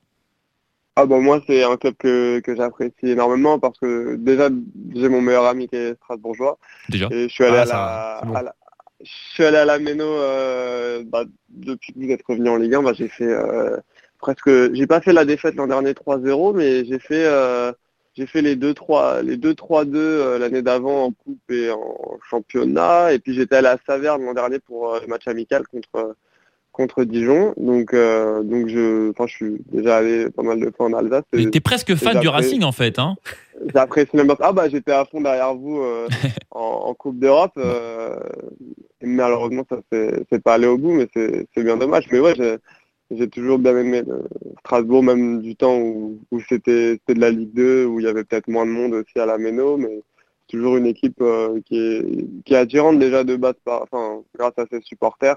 Ah 0.95 1.05
bah 1.05 1.17
moi 1.19 1.39
c'est 1.47 1.63
un 1.63 1.77
club 1.77 1.93
que, 1.97 2.39
que 2.41 2.57
j'apprécie 2.57 2.93
énormément 3.03 3.57
parce 3.57 3.79
que 3.79 4.17
déjà 4.17 4.49
j'ai 4.93 5.07
mon 5.07 5.21
meilleur 5.21 5.45
ami 5.45 5.69
qui 5.69 5.77
est 5.77 5.95
strasbourgeois 5.95 6.57
déjà 6.89 7.07
et 7.09 7.29
je 7.29 7.33
suis 7.33 7.45
allé 7.45 7.63
Ah, 7.71 8.19
la, 8.21 8.27
bon. 8.27 8.35
à 8.35 8.43
la- 8.43 8.55
je 9.01 9.09
suis 9.33 9.43
allé 9.43 9.57
à 9.57 9.65
la 9.65 9.79
Méno 9.79 10.03
euh, 10.03 11.03
bah, 11.05 11.23
depuis 11.49 11.93
que 11.93 11.99
vous 11.99 12.11
êtes 12.11 12.25
revenu 12.25 12.49
en 12.49 12.57
Ligue 12.57 12.75
1 12.75 12.83
bah, 12.83 12.93
j'ai 12.93 13.07
fait 13.07 13.27
euh, 13.27 13.77
presque 14.19 14.49
j'ai 14.73 14.87
pas 14.87 15.01
fait 15.01 15.13
la 15.13 15.25
défaite 15.25 15.55
l'an 15.55 15.67
dernier 15.67 15.93
3-0 15.93 16.55
mais 16.55 16.85
j'ai 16.85 16.99
fait 16.99 17.25
euh, 17.25 17.71
j'ai 18.15 18.25
fait 18.25 18.41
les 18.41 18.55
2-3 18.55 19.21
les 19.21 19.37
2-3-2 19.37 19.95
euh, 19.95 20.39
l'année 20.39 20.61
d'avant 20.61 21.05
en 21.05 21.11
coupe 21.11 21.51
et 21.51 21.71
en 21.71 22.19
championnat. 22.29 23.13
Et 23.13 23.19
puis 23.19 23.33
j'étais 23.33 23.55
allé 23.55 23.67
à 23.67 23.77
Saverne 23.85 24.23
l'an 24.25 24.33
dernier 24.33 24.59
pour 24.59 24.99
le 24.99 25.07
match 25.07 25.27
amical 25.27 25.65
contre 25.67 26.15
contre 26.79 27.03
Dijon 27.03 27.53
donc 27.57 27.93
euh, 27.93 28.41
donc 28.41 28.67
je 28.69 29.11
suis 29.27 29.57
déjà 29.69 29.97
allé 29.97 30.29
pas 30.29 30.43
mal 30.43 30.61
de 30.61 30.71
fois 30.75 30.85
en 30.85 30.93
Alsace 30.93 31.25
Mais 31.33 31.49
T'es 31.49 31.59
presque 31.59 31.93
fan 31.95 32.19
du 32.21 32.29
Racing 32.29 32.63
en 32.63 32.71
fait, 32.71 32.99
hein 32.99 33.17
J'apprécie 33.75 34.15
même 34.15 34.27
pas. 34.27 34.37
Ah 34.39 34.53
bah 34.53 34.69
j'étais 34.69 34.93
à 34.93 35.03
fond 35.03 35.19
derrière 35.19 35.53
vous 35.53 35.81
euh, 35.81 36.07
en, 36.51 36.83
en 36.85 36.93
Coupe 36.93 37.19
d'Europe. 37.19 37.51
euh, 37.57 38.15
malheureusement 39.01 39.65
ça 39.69 39.79
c'est 39.91 40.41
pas 40.41 40.53
allé 40.53 40.67
au 40.67 40.77
bout, 40.77 40.93
mais 40.93 41.09
c'est 41.13 41.63
bien 41.63 41.75
dommage. 41.75 42.05
Mais 42.13 42.21
ouais, 42.21 42.33
j'ai 43.11 43.27
toujours 43.27 43.59
bien 43.59 43.77
aimé 43.77 44.03
le 44.07 44.23
Strasbourg, 44.59 45.03
même 45.03 45.41
du 45.41 45.57
temps 45.57 45.77
où, 45.77 46.21
où 46.31 46.39
c'était 46.47 46.97
de 47.09 47.19
la 47.19 47.29
Ligue 47.29 47.53
2, 47.53 47.85
où 47.87 47.99
il 47.99 48.05
y 48.05 48.09
avait 48.09 48.23
peut-être 48.23 48.47
moins 48.47 48.65
de 48.65 48.71
monde 48.71 48.93
aussi 48.93 49.19
à 49.19 49.25
la 49.25 49.37
Méno, 49.37 49.75
mais 49.75 49.99
c'est 50.47 50.55
toujours 50.55 50.77
une 50.77 50.85
équipe 50.85 51.21
euh, 51.21 51.59
qui 51.65 51.77
est 51.77 52.05
qui 52.45 52.53
est 52.53 52.57
attirante 52.57 52.99
déjà 52.99 53.25
de 53.25 53.35
base 53.35 53.55
par, 53.65 53.83
enfin 53.83 54.21
grâce 54.37 54.57
à 54.57 54.65
ses 54.71 54.79
supporters. 54.81 55.35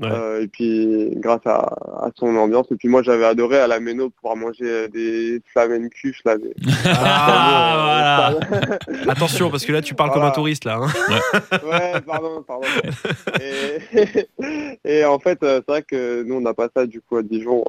Ouais. 0.00 0.08
Euh, 0.10 0.42
et 0.42 0.48
puis 0.48 1.10
grâce 1.16 1.46
à, 1.46 1.58
à 1.58 2.08
son 2.16 2.34
ambiance. 2.36 2.66
Et 2.72 2.76
puis 2.76 2.88
moi 2.88 3.02
j'avais 3.02 3.24
adoré 3.26 3.58
à 3.58 3.66
la 3.66 3.78
Méno 3.78 4.10
pouvoir 4.10 4.36
manger 4.36 4.88
des 4.88 5.40
flamencuches 5.52 6.22
là, 6.24 6.38
des, 6.38 6.52
Ah, 6.86 8.32
voilà. 8.40 8.78
Attention, 9.08 9.50
parce 9.50 9.64
que 9.64 9.72
là, 9.72 9.82
tu 9.82 9.94
parles 9.94 10.10
comme 10.12 10.22
un 10.22 10.30
touriste, 10.30 10.64
là. 10.64 10.80
hein. 10.80 10.88
Ouais, 11.64 12.00
pardon, 12.06 12.42
pardon. 12.46 12.66
Et, 13.40 14.28
et 14.84 15.04
en 15.04 15.18
fait, 15.18 15.42
euh, 15.42 15.60
c'est 15.66 15.70
vrai 15.72 15.82
que 15.82 16.22
nous, 16.22 16.36
on 16.36 16.40
n'a 16.40 16.54
pas 16.54 16.68
ça 16.74 16.86
du 16.86 17.00
coup 17.00 17.16
à 17.16 17.22
Dijon. 17.22 17.64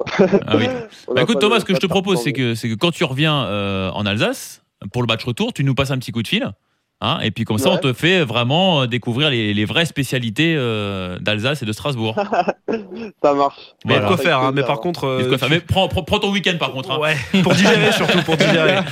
Ah 0.48 0.56
oui. 0.58 0.66
Bah, 1.14 1.22
écoute 1.24 1.40
Thomas, 1.40 1.60
ce 1.60 1.66
que 1.66 1.74
je 1.76 1.80
te 1.80 1.88
propose, 1.88 2.22
c'est 2.22 2.34
que, 2.34 2.56
c'est 2.56 2.70
que 2.70 2.76
quand 2.76 2.92
tu 2.92 3.04
reviens 3.04 3.46
euh, 3.46 3.90
en 3.92 4.06
Alsace, 4.06 4.64
pour 4.92 5.02
le 5.02 5.08
match 5.08 5.24
retour, 5.24 5.54
tu 5.54 5.64
nous 5.64 5.76
passes 5.76 5.92
un 5.92 5.98
petit 5.98 6.12
coup 6.12 6.24
de 6.24 6.28
fil. 6.28 6.50
Hein, 7.02 7.20
et 7.22 7.32
puis 7.32 7.44
comme 7.44 7.58
ça, 7.58 7.70
Ouais. 7.70 7.76
on 7.76 7.80
te 7.80 7.92
fait 7.92 8.24
vraiment 8.24 8.84
euh, 8.84 8.88
découvrir 8.88 9.30
les, 9.30 9.54
les 9.54 9.66
vraies 9.66 9.86
spécialités 9.86 10.56
euh, 10.58 11.20
d'Alsace 11.20 11.62
et 11.62 11.66
de 11.66 11.74
Strasbourg. 11.74 12.16
Ça 13.22 13.34
marche. 13.34 13.60
Mais 13.84 13.96
il 13.96 13.96
y 13.96 13.96
a 13.96 14.00
de 14.00 14.02
Voilà. 14.04 14.08
quoi 14.08 14.18
faire, 14.18 14.40
hein. 14.40 14.52
Mais 14.54 14.64
par 14.64 14.80
contre. 14.80 15.04
euh, 15.06 15.38
tu- 15.38 15.46
Mais 15.50 15.60
prends, 15.60 15.90
prends- 15.90 16.04
prends 16.04 16.20
ton 16.20 16.32
week-end 16.32 16.56
par 16.58 16.72
contre. 16.72 16.92
hein. 16.92 17.00
Ouais, 17.00 17.18
pour 17.44 17.54
digérer 17.54 17.92
surtout, 17.94 18.22
pour 18.24 18.38
digérer. 18.38 18.78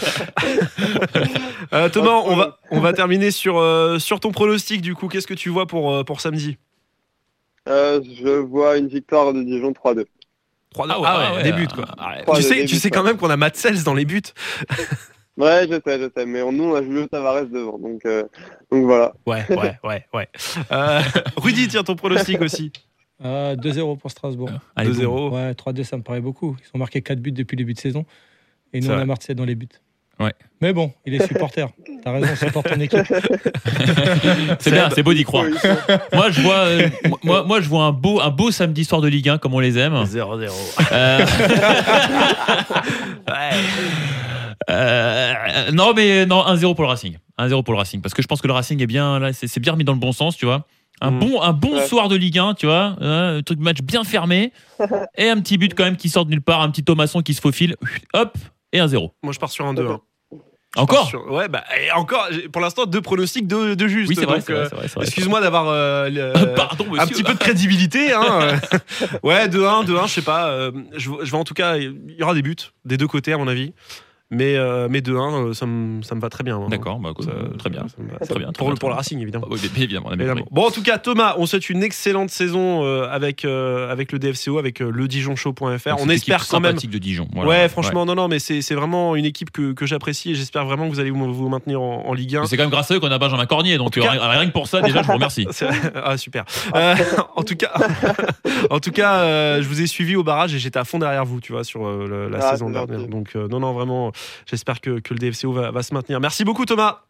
Euh, 1.74 1.88
Thomas, 1.88 2.22
on 2.26 2.36
va, 2.36 2.58
on 2.70 2.82
va 2.82 2.91
terminer 2.91 3.32
sur, 3.32 3.58
euh, 3.58 3.97
sur 3.97 4.20
ton 4.20 4.32
pronostic 4.32 4.82
du 4.82 4.93
coup. 4.93 5.08
Qu'est-ce 5.08 5.28
que 5.28 5.34
tu 5.34 5.47
vois 5.47 5.68
pour, 5.68 6.04
pour 6.04 6.20
samedi? 6.20 6.58
Euh, 7.70 8.02
je 8.22 8.28
vois 8.28 8.78
une 8.78 8.88
victoire 8.89 9.32
de 9.34 9.41
Dijon 9.41 9.72
3-2. 9.72 10.04
3 10.74 10.88
Ah 10.89 10.99
ouais, 10.99 11.08
ah 11.08 11.32
ouais, 11.32 11.38
ouais, 11.38 11.43
des 11.43 11.54
buts 11.54 11.68
quoi. 11.74 11.86
ah 11.97 12.16
tu 12.36 12.41
sais, 12.41 12.56
tu 12.66 12.74
buts, 12.74 12.80
sais 12.80 12.89
quand 12.89 13.02
ouais. 13.02 13.08
même 13.08 13.18
qu'on 13.18 13.30
a 13.30 13.38
Matt 13.38 13.56
Sells 13.56 13.84
dans 13.84 13.93
les 13.93 14.04
buts. 14.04 14.22
Ouais, 15.38 15.66
je 15.70 15.74
sais, 15.86 16.00
je 16.00 16.10
sais. 16.16 16.26
Mais 16.26 16.42
nous, 16.52 16.64
on 16.66 16.76
a 16.76 16.82
Julio 16.84 17.08
Tavares 17.08 17.46
devant. 17.46 17.78
Donc, 17.80 18.02
euh, 18.06 18.24
donc 18.72 18.86
voilà. 18.86 19.14
Ouais, 19.26 19.44
ouais, 19.50 19.78
ouais, 19.84 20.06
ouais. 20.14 20.30
Euh, 20.72 21.02
Rudy, 21.38 21.68
tiens 21.68 21.84
ton 21.84 21.96
pronostic 21.96 22.42
aussi. 22.42 22.72
Ah, 23.24 23.54
2-0 23.56 23.98
pour 24.00 24.12
Strasbourg. 24.12 24.50
Allez, 24.76 24.92
2-0. 24.92 25.06
boum. 25.06 25.34
Ouais, 25.34 25.52
3-2, 25.54 25.84
ça 25.84 25.96
me 25.98 26.04
paraît 26.04 26.22
beaucoup. 26.22 26.58
Ils 26.60 26.76
ont 26.76 26.80
marqué 26.80 27.02
4 27.02 27.20
buts 27.20 27.32
depuis 27.32 27.56
le 27.56 27.60
début 27.60 27.74
de 27.74 27.80
saison. 27.80 28.04
Et 28.74 28.80
nous, 28.80 28.88
on 28.90 28.94
vrai. 28.94 29.02
a 29.02 29.06
Marseille 29.06 29.36
dans 29.36 29.46
les 29.46 29.56
buts. 29.56 29.68
Ouais. 30.20 30.34
Mais 30.62 30.72
bon, 30.74 30.92
il 31.06 31.16
est 31.16 31.26
supporter. 31.28 31.68
T'as 32.04 32.12
raison, 32.12 32.36
supporte 32.36 32.70
ton 32.70 32.80
équipe. 32.80 33.02
C'est 34.60 34.72
bien, 34.72 34.90
c'est 34.94 35.02
beau 35.02 35.14
d'y 35.14 35.24
croire. 35.24 35.46
Moi, 36.14 36.30
je 36.30 36.42
vois, 36.42 36.58
euh, 36.66 36.90
moi, 37.24 37.44
moi, 37.44 37.60
je 37.62 37.70
vois 37.70 37.86
un 37.86 37.92
beau, 37.92 38.20
un 38.22 38.30
beau 38.30 38.52
samedi 38.52 38.86
soir 38.86 39.02
de 39.02 39.08
Ligue 39.08 39.30
1 39.30 39.38
comme 39.40 39.54
on 39.56 39.60
les 39.60 39.78
aime. 39.80 39.94
0-0. 40.04 40.52
Euh, 40.92 41.26
Ouais. 43.28 43.52
Euh, 44.70 45.72
non, 45.72 45.93
mais 45.95 46.26
non, 46.26 46.41
1-0 46.45 46.76
pour 46.76 46.84
le 46.84 46.89
Racing. 46.89 47.18
1-0 47.39 47.64
pour 47.64 47.74
le 47.74 47.80
Racing. 47.80 48.01
Parce 48.01 48.14
que 48.14 48.22
je 48.22 48.28
pense 48.28 48.41
que 48.41 48.47
le 48.47 48.53
Racing 48.53 48.82
est 48.82 48.88
bien, 48.88 49.20
là, 49.20 49.34
c'est 49.34 49.47
c'est 49.47 49.59
bien 49.59 49.74
remis 49.74 49.84
dans 49.84 49.93
le 49.93 49.99
bon 49.99 50.12
sens, 50.12 50.38
tu 50.38 50.45
vois. 50.45 50.66
Un 51.03 51.12
Mm. 51.12 51.20
bon, 51.20 51.41
un 51.41 51.53
bon 51.53 51.76
Ouais. 51.78 51.88
soir 51.88 52.09
de 52.09 52.16
Ligue 52.16 52.38
1, 52.38 52.53
tu 52.53 52.68
vois. 52.68 52.95
euh, 53.01 53.39
un 53.39 53.41
truc 53.41 53.57
de 53.57 53.64
match 53.64 53.80
bien 53.82 54.03
fermé. 54.03 54.53
et 55.18 55.30
un 55.30 55.39
petit 55.41 55.57
but 55.57 55.74
quand 55.76 55.84
même 55.84 55.97
qui 55.97 56.09
sort 56.09 56.26
de 56.26 56.32
nulle 56.32 56.41
part. 56.43 56.62
Un 56.62 56.70
petit 56.70 56.84
Thomasson 56.84 57.22
qui 57.22 57.34
se 57.34 57.41
faufile. 57.41 57.76
Hop, 58.14 58.38
et 58.72 58.80
1-0. 58.80 59.12
Moi 59.24 59.34
je 59.34 59.39
pars 59.39 59.49
sur 59.49 59.66
un 59.66 59.74
2 59.74 59.88
Encore 60.78 61.07
Sur- 61.07 61.30
Ouais, 61.30 61.49
bah, 61.49 61.66
et 61.84 61.91
encore, 61.91 62.30
pour 62.53 62.62
l'instant, 62.62 62.86
deux 62.86 63.01
pronostics, 63.01 63.45
deux, 63.45 63.76
deux 63.76 63.89
justes. 63.89 64.07
Oui, 64.09 64.16
c'est 64.18 64.24
vrai, 64.26 64.39
euh, 64.51 64.68
c'est 64.70 64.93
vrai. 64.95 65.03
Excuse-moi 65.05 65.41
d'avoir 65.41 65.66
euh, 65.68 66.07
un 66.99 67.07
petit 67.07 67.24
peu 67.24 67.34
de 67.34 67.39
crédibilité. 67.39 68.14
Hein. 68.14 68.57
ouais, 69.24 69.49
2-1, 69.49 69.86
2-1, 69.86 70.07
je 70.07 70.14
sais 70.14 70.22
pas. 70.22 70.47
euh, 70.49 70.72
je, 70.95 71.09
je 71.24 71.30
vais 71.32 71.38
en 71.38 71.43
tout 71.43 71.53
cas, 71.55 71.76
il 71.78 72.16
y 72.18 72.24
aura 72.24 72.34
des 72.34 72.41
buts 72.41 72.55
des 72.86 72.95
deux 72.95 73.07
côtés, 73.07 73.34
à 73.34 73.38
mon 73.38 73.49
avis. 73.49 73.74
Mais, 74.32 74.56
euh, 74.56 74.88
mais 74.90 75.02
2-1, 75.02 75.50
euh, 75.50 75.54
ça 75.54 75.66
me, 75.66 76.02
ça 76.04 76.16
me 76.16 76.22
va 76.22 76.30
très 76.30 76.44
bien. 76.44 76.58
hein. 76.58 76.68
D'accord, 76.70 77.00
bah, 77.00 77.12
Ça- 77.20 77.32
très 77.60 77.70
bien. 77.70 77.82
ça 77.88 78.02
me 78.02 78.10
va. 78.12 78.18
Très 78.26 78.40
bien, 78.40 78.48
très 78.52 78.54
Pour, 78.60 78.68
bien, 78.68 78.76
pour 78.78 78.90
le 78.90 78.96
Racing, 78.96 79.20
évidemment. 79.20 79.46
bien. 79.48 79.58
Oui, 79.62 79.70
bien 79.74 79.84
évidemment, 79.84 80.08
on 80.10 80.14
a 80.14 80.16
bien 80.16 80.26
Évidemment. 80.28 80.48
Bon, 80.52 80.66
en 80.68 80.72
tout 80.72 80.82
cas, 80.84 80.98
Thomas, 80.98 81.36
on 81.38 81.46
souhaite 81.46 81.70
une 81.70 81.84
excellente 81.84 82.30
saison 82.30 82.84
euh, 82.86 83.08
avec, 83.12 83.44
euh, 83.44 83.92
avec 83.92 84.12
le 84.14 84.20
DFCO, 84.20 84.58
avec 84.58 84.82
euh, 84.82 84.90
le 84.90 85.08
Dijonshow.fr. 85.08 85.96
On 86.00 86.08
espère 86.10 86.48
quand 86.48 86.60
même. 86.60 86.72
sympathique 86.72 86.92
de 86.92 86.98
Dijon. 86.98 87.28
voilà. 87.34 87.50
Ouais, 87.50 87.70
franchement, 87.70 88.06
non, 88.06 88.16
non, 88.16 88.28
mais 88.30 88.40
c'est 88.40 88.62
c'est 88.62 88.76
vraiment 88.76 89.16
une 89.18 89.26
équipe 89.26 89.52
que, 89.52 89.74
que 89.74 89.86
j'apprécie 89.86 90.32
et 90.32 90.36
j'espère 90.36 90.66
vraiment 90.66 90.88
que 90.88 90.94
vous 90.94 91.00
allez 91.02 91.12
vous, 91.12 91.34
vous 91.34 91.50
maintenir 91.50 91.82
en, 91.82 92.06
en 92.08 92.14
Ligue 92.14 92.38
1. 92.38 92.42
Mais 92.42 92.48
C'est 92.48 92.56
quand 92.58 92.64
même 92.64 92.70
grâce 92.72 92.90
à 92.92 92.96
eux 92.96 93.00
qu'on 93.02 93.12
a 93.12 93.18
Benjamin 93.18 93.46
Cornier, 93.46 93.78
donc 93.78 93.92
cas- 93.94 94.12
rien 94.12 94.46
que 94.48 94.52
pour 94.54 94.68
ça, 94.68 94.82
déjà, 94.82 95.02
je 95.02 95.08
vous 95.08 95.14
remercie. 95.14 95.46
Ah 96.04 96.18
super. 96.18 96.46
Euh, 96.76 96.96
en 97.36 97.44
tout 97.44 97.56
cas, 97.56 97.72
en 98.70 98.80
tout 98.80 98.92
cas, 98.92 99.16
euh, 99.20 99.62
je 99.62 99.68
vous 99.68 99.82
ai 99.82 99.88
suivi 99.88 100.16
au 100.16 100.24
barrage 100.24 100.54
et 100.56 100.60
j'étais 100.60 100.80
à 100.80 100.84
fond 100.86 101.00
derrière 101.00 101.26
vous, 101.26 101.40
tu 101.42 101.52
vois, 101.52 101.64
sur 101.64 101.86
euh, 101.86 102.30
la 102.32 102.40
Ah, 102.42 102.52
saison 102.52 102.70
dernière. 102.70 103.08
Donc 103.08 103.32
euh, 103.36 103.48
non, 103.48 103.60
non, 103.60 103.74
vraiment, 103.74 104.12
j'espère 104.46 104.82
que, 104.82 105.00
que 105.00 105.14
le 105.14 105.20
DFCO 105.20 105.52
va, 105.52 105.72
va 105.72 105.84
se 105.84 105.94
maintenir. 105.94 106.20
Merci 106.20 106.44
beaucoup 106.44 106.66
Thomas. 106.66 107.02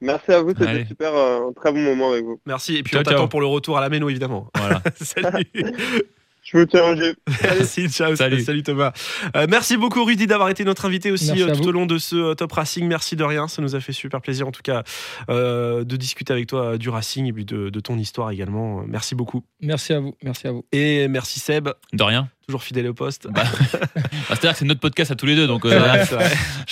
Merci 0.00 0.32
à 0.32 0.42
vous, 0.42 0.50
c'était 0.50 0.84
super, 0.86 1.14
euh, 1.14 1.48
un 1.48 1.52
très 1.54 1.72
bon 1.72 1.80
moment 1.80 2.10
avec 2.12 2.24
vous. 2.24 2.38
Merci 2.44 2.76
et 2.76 2.82
puis 2.82 2.92
Ciao, 2.92 3.00
on 3.00 3.04
t'attend 3.04 3.28
pour 3.28 3.40
le 3.40 3.46
retour 3.46 3.78
à 3.78 3.80
la 3.80 3.88
Méno 3.88 4.08
évidemment. 4.10 4.50
Voilà. 4.54 4.82
Salut. 5.00 5.46
Je 6.46 6.58
vous 6.58 6.64
tiens 6.66 6.92
au 6.92 6.96
jus. 6.96 7.16
Merci, 7.42 7.88
ciao, 7.88 8.14
Salut. 8.14 8.40
salut 8.40 8.62
Thomas. 8.62 8.92
Euh, 9.34 9.46
merci 9.50 9.76
beaucoup 9.76 10.04
Rudy 10.04 10.28
d'avoir 10.28 10.48
été 10.48 10.64
notre 10.64 10.84
invité 10.84 11.10
aussi 11.10 11.42
euh, 11.42 11.52
tout 11.52 11.62
vous. 11.62 11.68
au 11.70 11.72
long 11.72 11.86
de 11.86 11.98
ce 11.98 12.14
euh, 12.14 12.34
Top 12.34 12.52
Racing. 12.52 12.86
Merci 12.86 13.16
de 13.16 13.24
rien, 13.24 13.48
ça 13.48 13.62
nous 13.62 13.74
a 13.74 13.80
fait 13.80 13.92
super 13.92 14.20
plaisir 14.20 14.46
en 14.46 14.52
tout 14.52 14.62
cas 14.62 14.84
euh, 15.28 15.82
de 15.82 15.96
discuter 15.96 16.32
avec 16.32 16.46
toi 16.46 16.78
du 16.78 16.88
Racing 16.88 17.26
et 17.26 17.32
puis 17.32 17.44
de, 17.44 17.68
de 17.68 17.80
ton 17.80 17.98
histoire 17.98 18.30
également. 18.30 18.84
Merci 18.86 19.16
beaucoup. 19.16 19.42
Merci 19.60 19.92
à 19.92 19.98
vous. 19.98 20.14
Merci 20.22 20.46
à 20.46 20.52
vous. 20.52 20.64
Et 20.70 21.08
merci 21.08 21.40
Seb, 21.40 21.68
De 21.92 22.02
rien. 22.04 22.28
Toujours 22.48 22.62
fidèle 22.62 22.86
au 22.86 22.94
poste. 22.94 23.26
Bah, 23.28 23.42
bah, 23.72 23.78
C'est-à-dire 24.28 24.52
que 24.52 24.58
c'est 24.58 24.64
notre 24.64 24.78
podcast 24.80 25.10
à 25.10 25.16
tous 25.16 25.26
les 25.26 25.34
deux, 25.34 25.48
donc 25.48 25.64
euh, 25.64 25.78
vrai. 25.80 26.04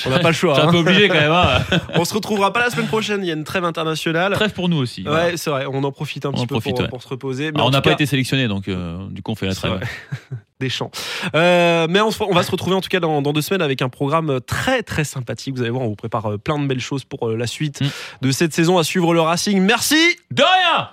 On 0.07 0.11
n'a 0.11 0.21
pas 0.21 0.29
le 0.29 0.35
choix. 0.35 0.55
je 0.55 0.61
suis 0.61 0.67
un 0.67 0.69
hein. 0.69 0.71
peu 0.73 0.79
obligé 0.79 1.09
quand 1.09 1.15
même. 1.15 1.33
hein. 1.33 1.63
On 1.95 2.05
se 2.05 2.15
retrouvera 2.15 2.53
pas 2.53 2.61
la 2.61 2.71
semaine 2.71 2.87
prochaine, 2.87 3.23
il 3.23 3.27
y 3.27 3.31
a 3.31 3.35
une 3.35 3.43
trêve 3.43 3.65
internationale. 3.65 4.33
Trêve 4.35 4.53
pour 4.53 4.69
nous 4.69 4.77
aussi. 4.77 5.03
voilà. 5.03 5.27
Ouais, 5.27 5.37
c'est 5.37 5.51
vrai, 5.51 5.67
on 5.69 5.83
en 5.83 5.91
profite 5.91 6.27
un 6.27 6.29
On 6.29 6.33
petit 6.33 6.47
peu 6.47 6.55
profite, 6.55 6.75
pour, 6.77 6.83
ouais. 6.83 6.89
pour 6.89 7.03
se 7.03 7.09
reposer. 7.09 7.47
Mais 7.51 7.57
Alors, 7.57 7.67
en 7.67 7.69
on 7.71 7.73
n'a 7.73 7.81
pas 7.83 7.91
cas, 7.91 7.95
été 7.95 8.07
sélectionné, 8.07 8.47
donc 8.47 8.69
euh, 8.69 8.99
du 9.11 9.21
coup 9.23 9.33
on 9.33 9.35
fait 9.35 9.47
la 9.47 9.55
trêve. 9.57 9.81
des 10.61 10.69
champs. 10.69 10.93
Euh, 11.35 11.89
mais 11.91 12.01
on, 12.01 12.13
se- 12.13 12.23
on 12.23 12.33
va 12.33 12.45
se 12.45 12.51
retrouver 12.53 12.77
en 12.77 12.81
tout 12.81 12.89
cas 12.89 13.01
dans, 13.01 13.21
dans 13.21 13.33
deux 13.33 13.43
semaines 13.43 13.61
avec 13.63 13.83
un 13.83 13.89
programme 13.89 14.39
très 14.47 14.85
très 14.85 15.03
sympathique. 15.03 15.57
Vous 15.57 15.63
allez 15.63 15.71
voir, 15.71 15.83
on 15.83 15.89
vous 15.89 15.97
prépare 15.97 16.31
euh, 16.35 16.39
plein 16.39 16.57
de 16.61 16.67
belles 16.69 16.79
choses 16.81 17.03
pour 17.03 17.29
euh, 17.29 17.37
la 17.37 17.49
suite 17.49 17.81
Mm. 17.81 17.87
de 18.23 18.31
cette 18.31 18.53
saison 18.55 18.79
à 18.79 18.85
suivre 18.85 19.13
le 19.13 19.21
Racing. 19.21 19.61
Merci 19.61 19.97
De 20.31 20.45
rien 20.45 20.91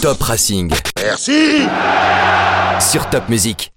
Top 0.00 0.22
Racing. 0.22 0.72
Merci 1.02 1.58
Sur 2.80 3.10
Top 3.10 3.28
Music. 3.28 3.70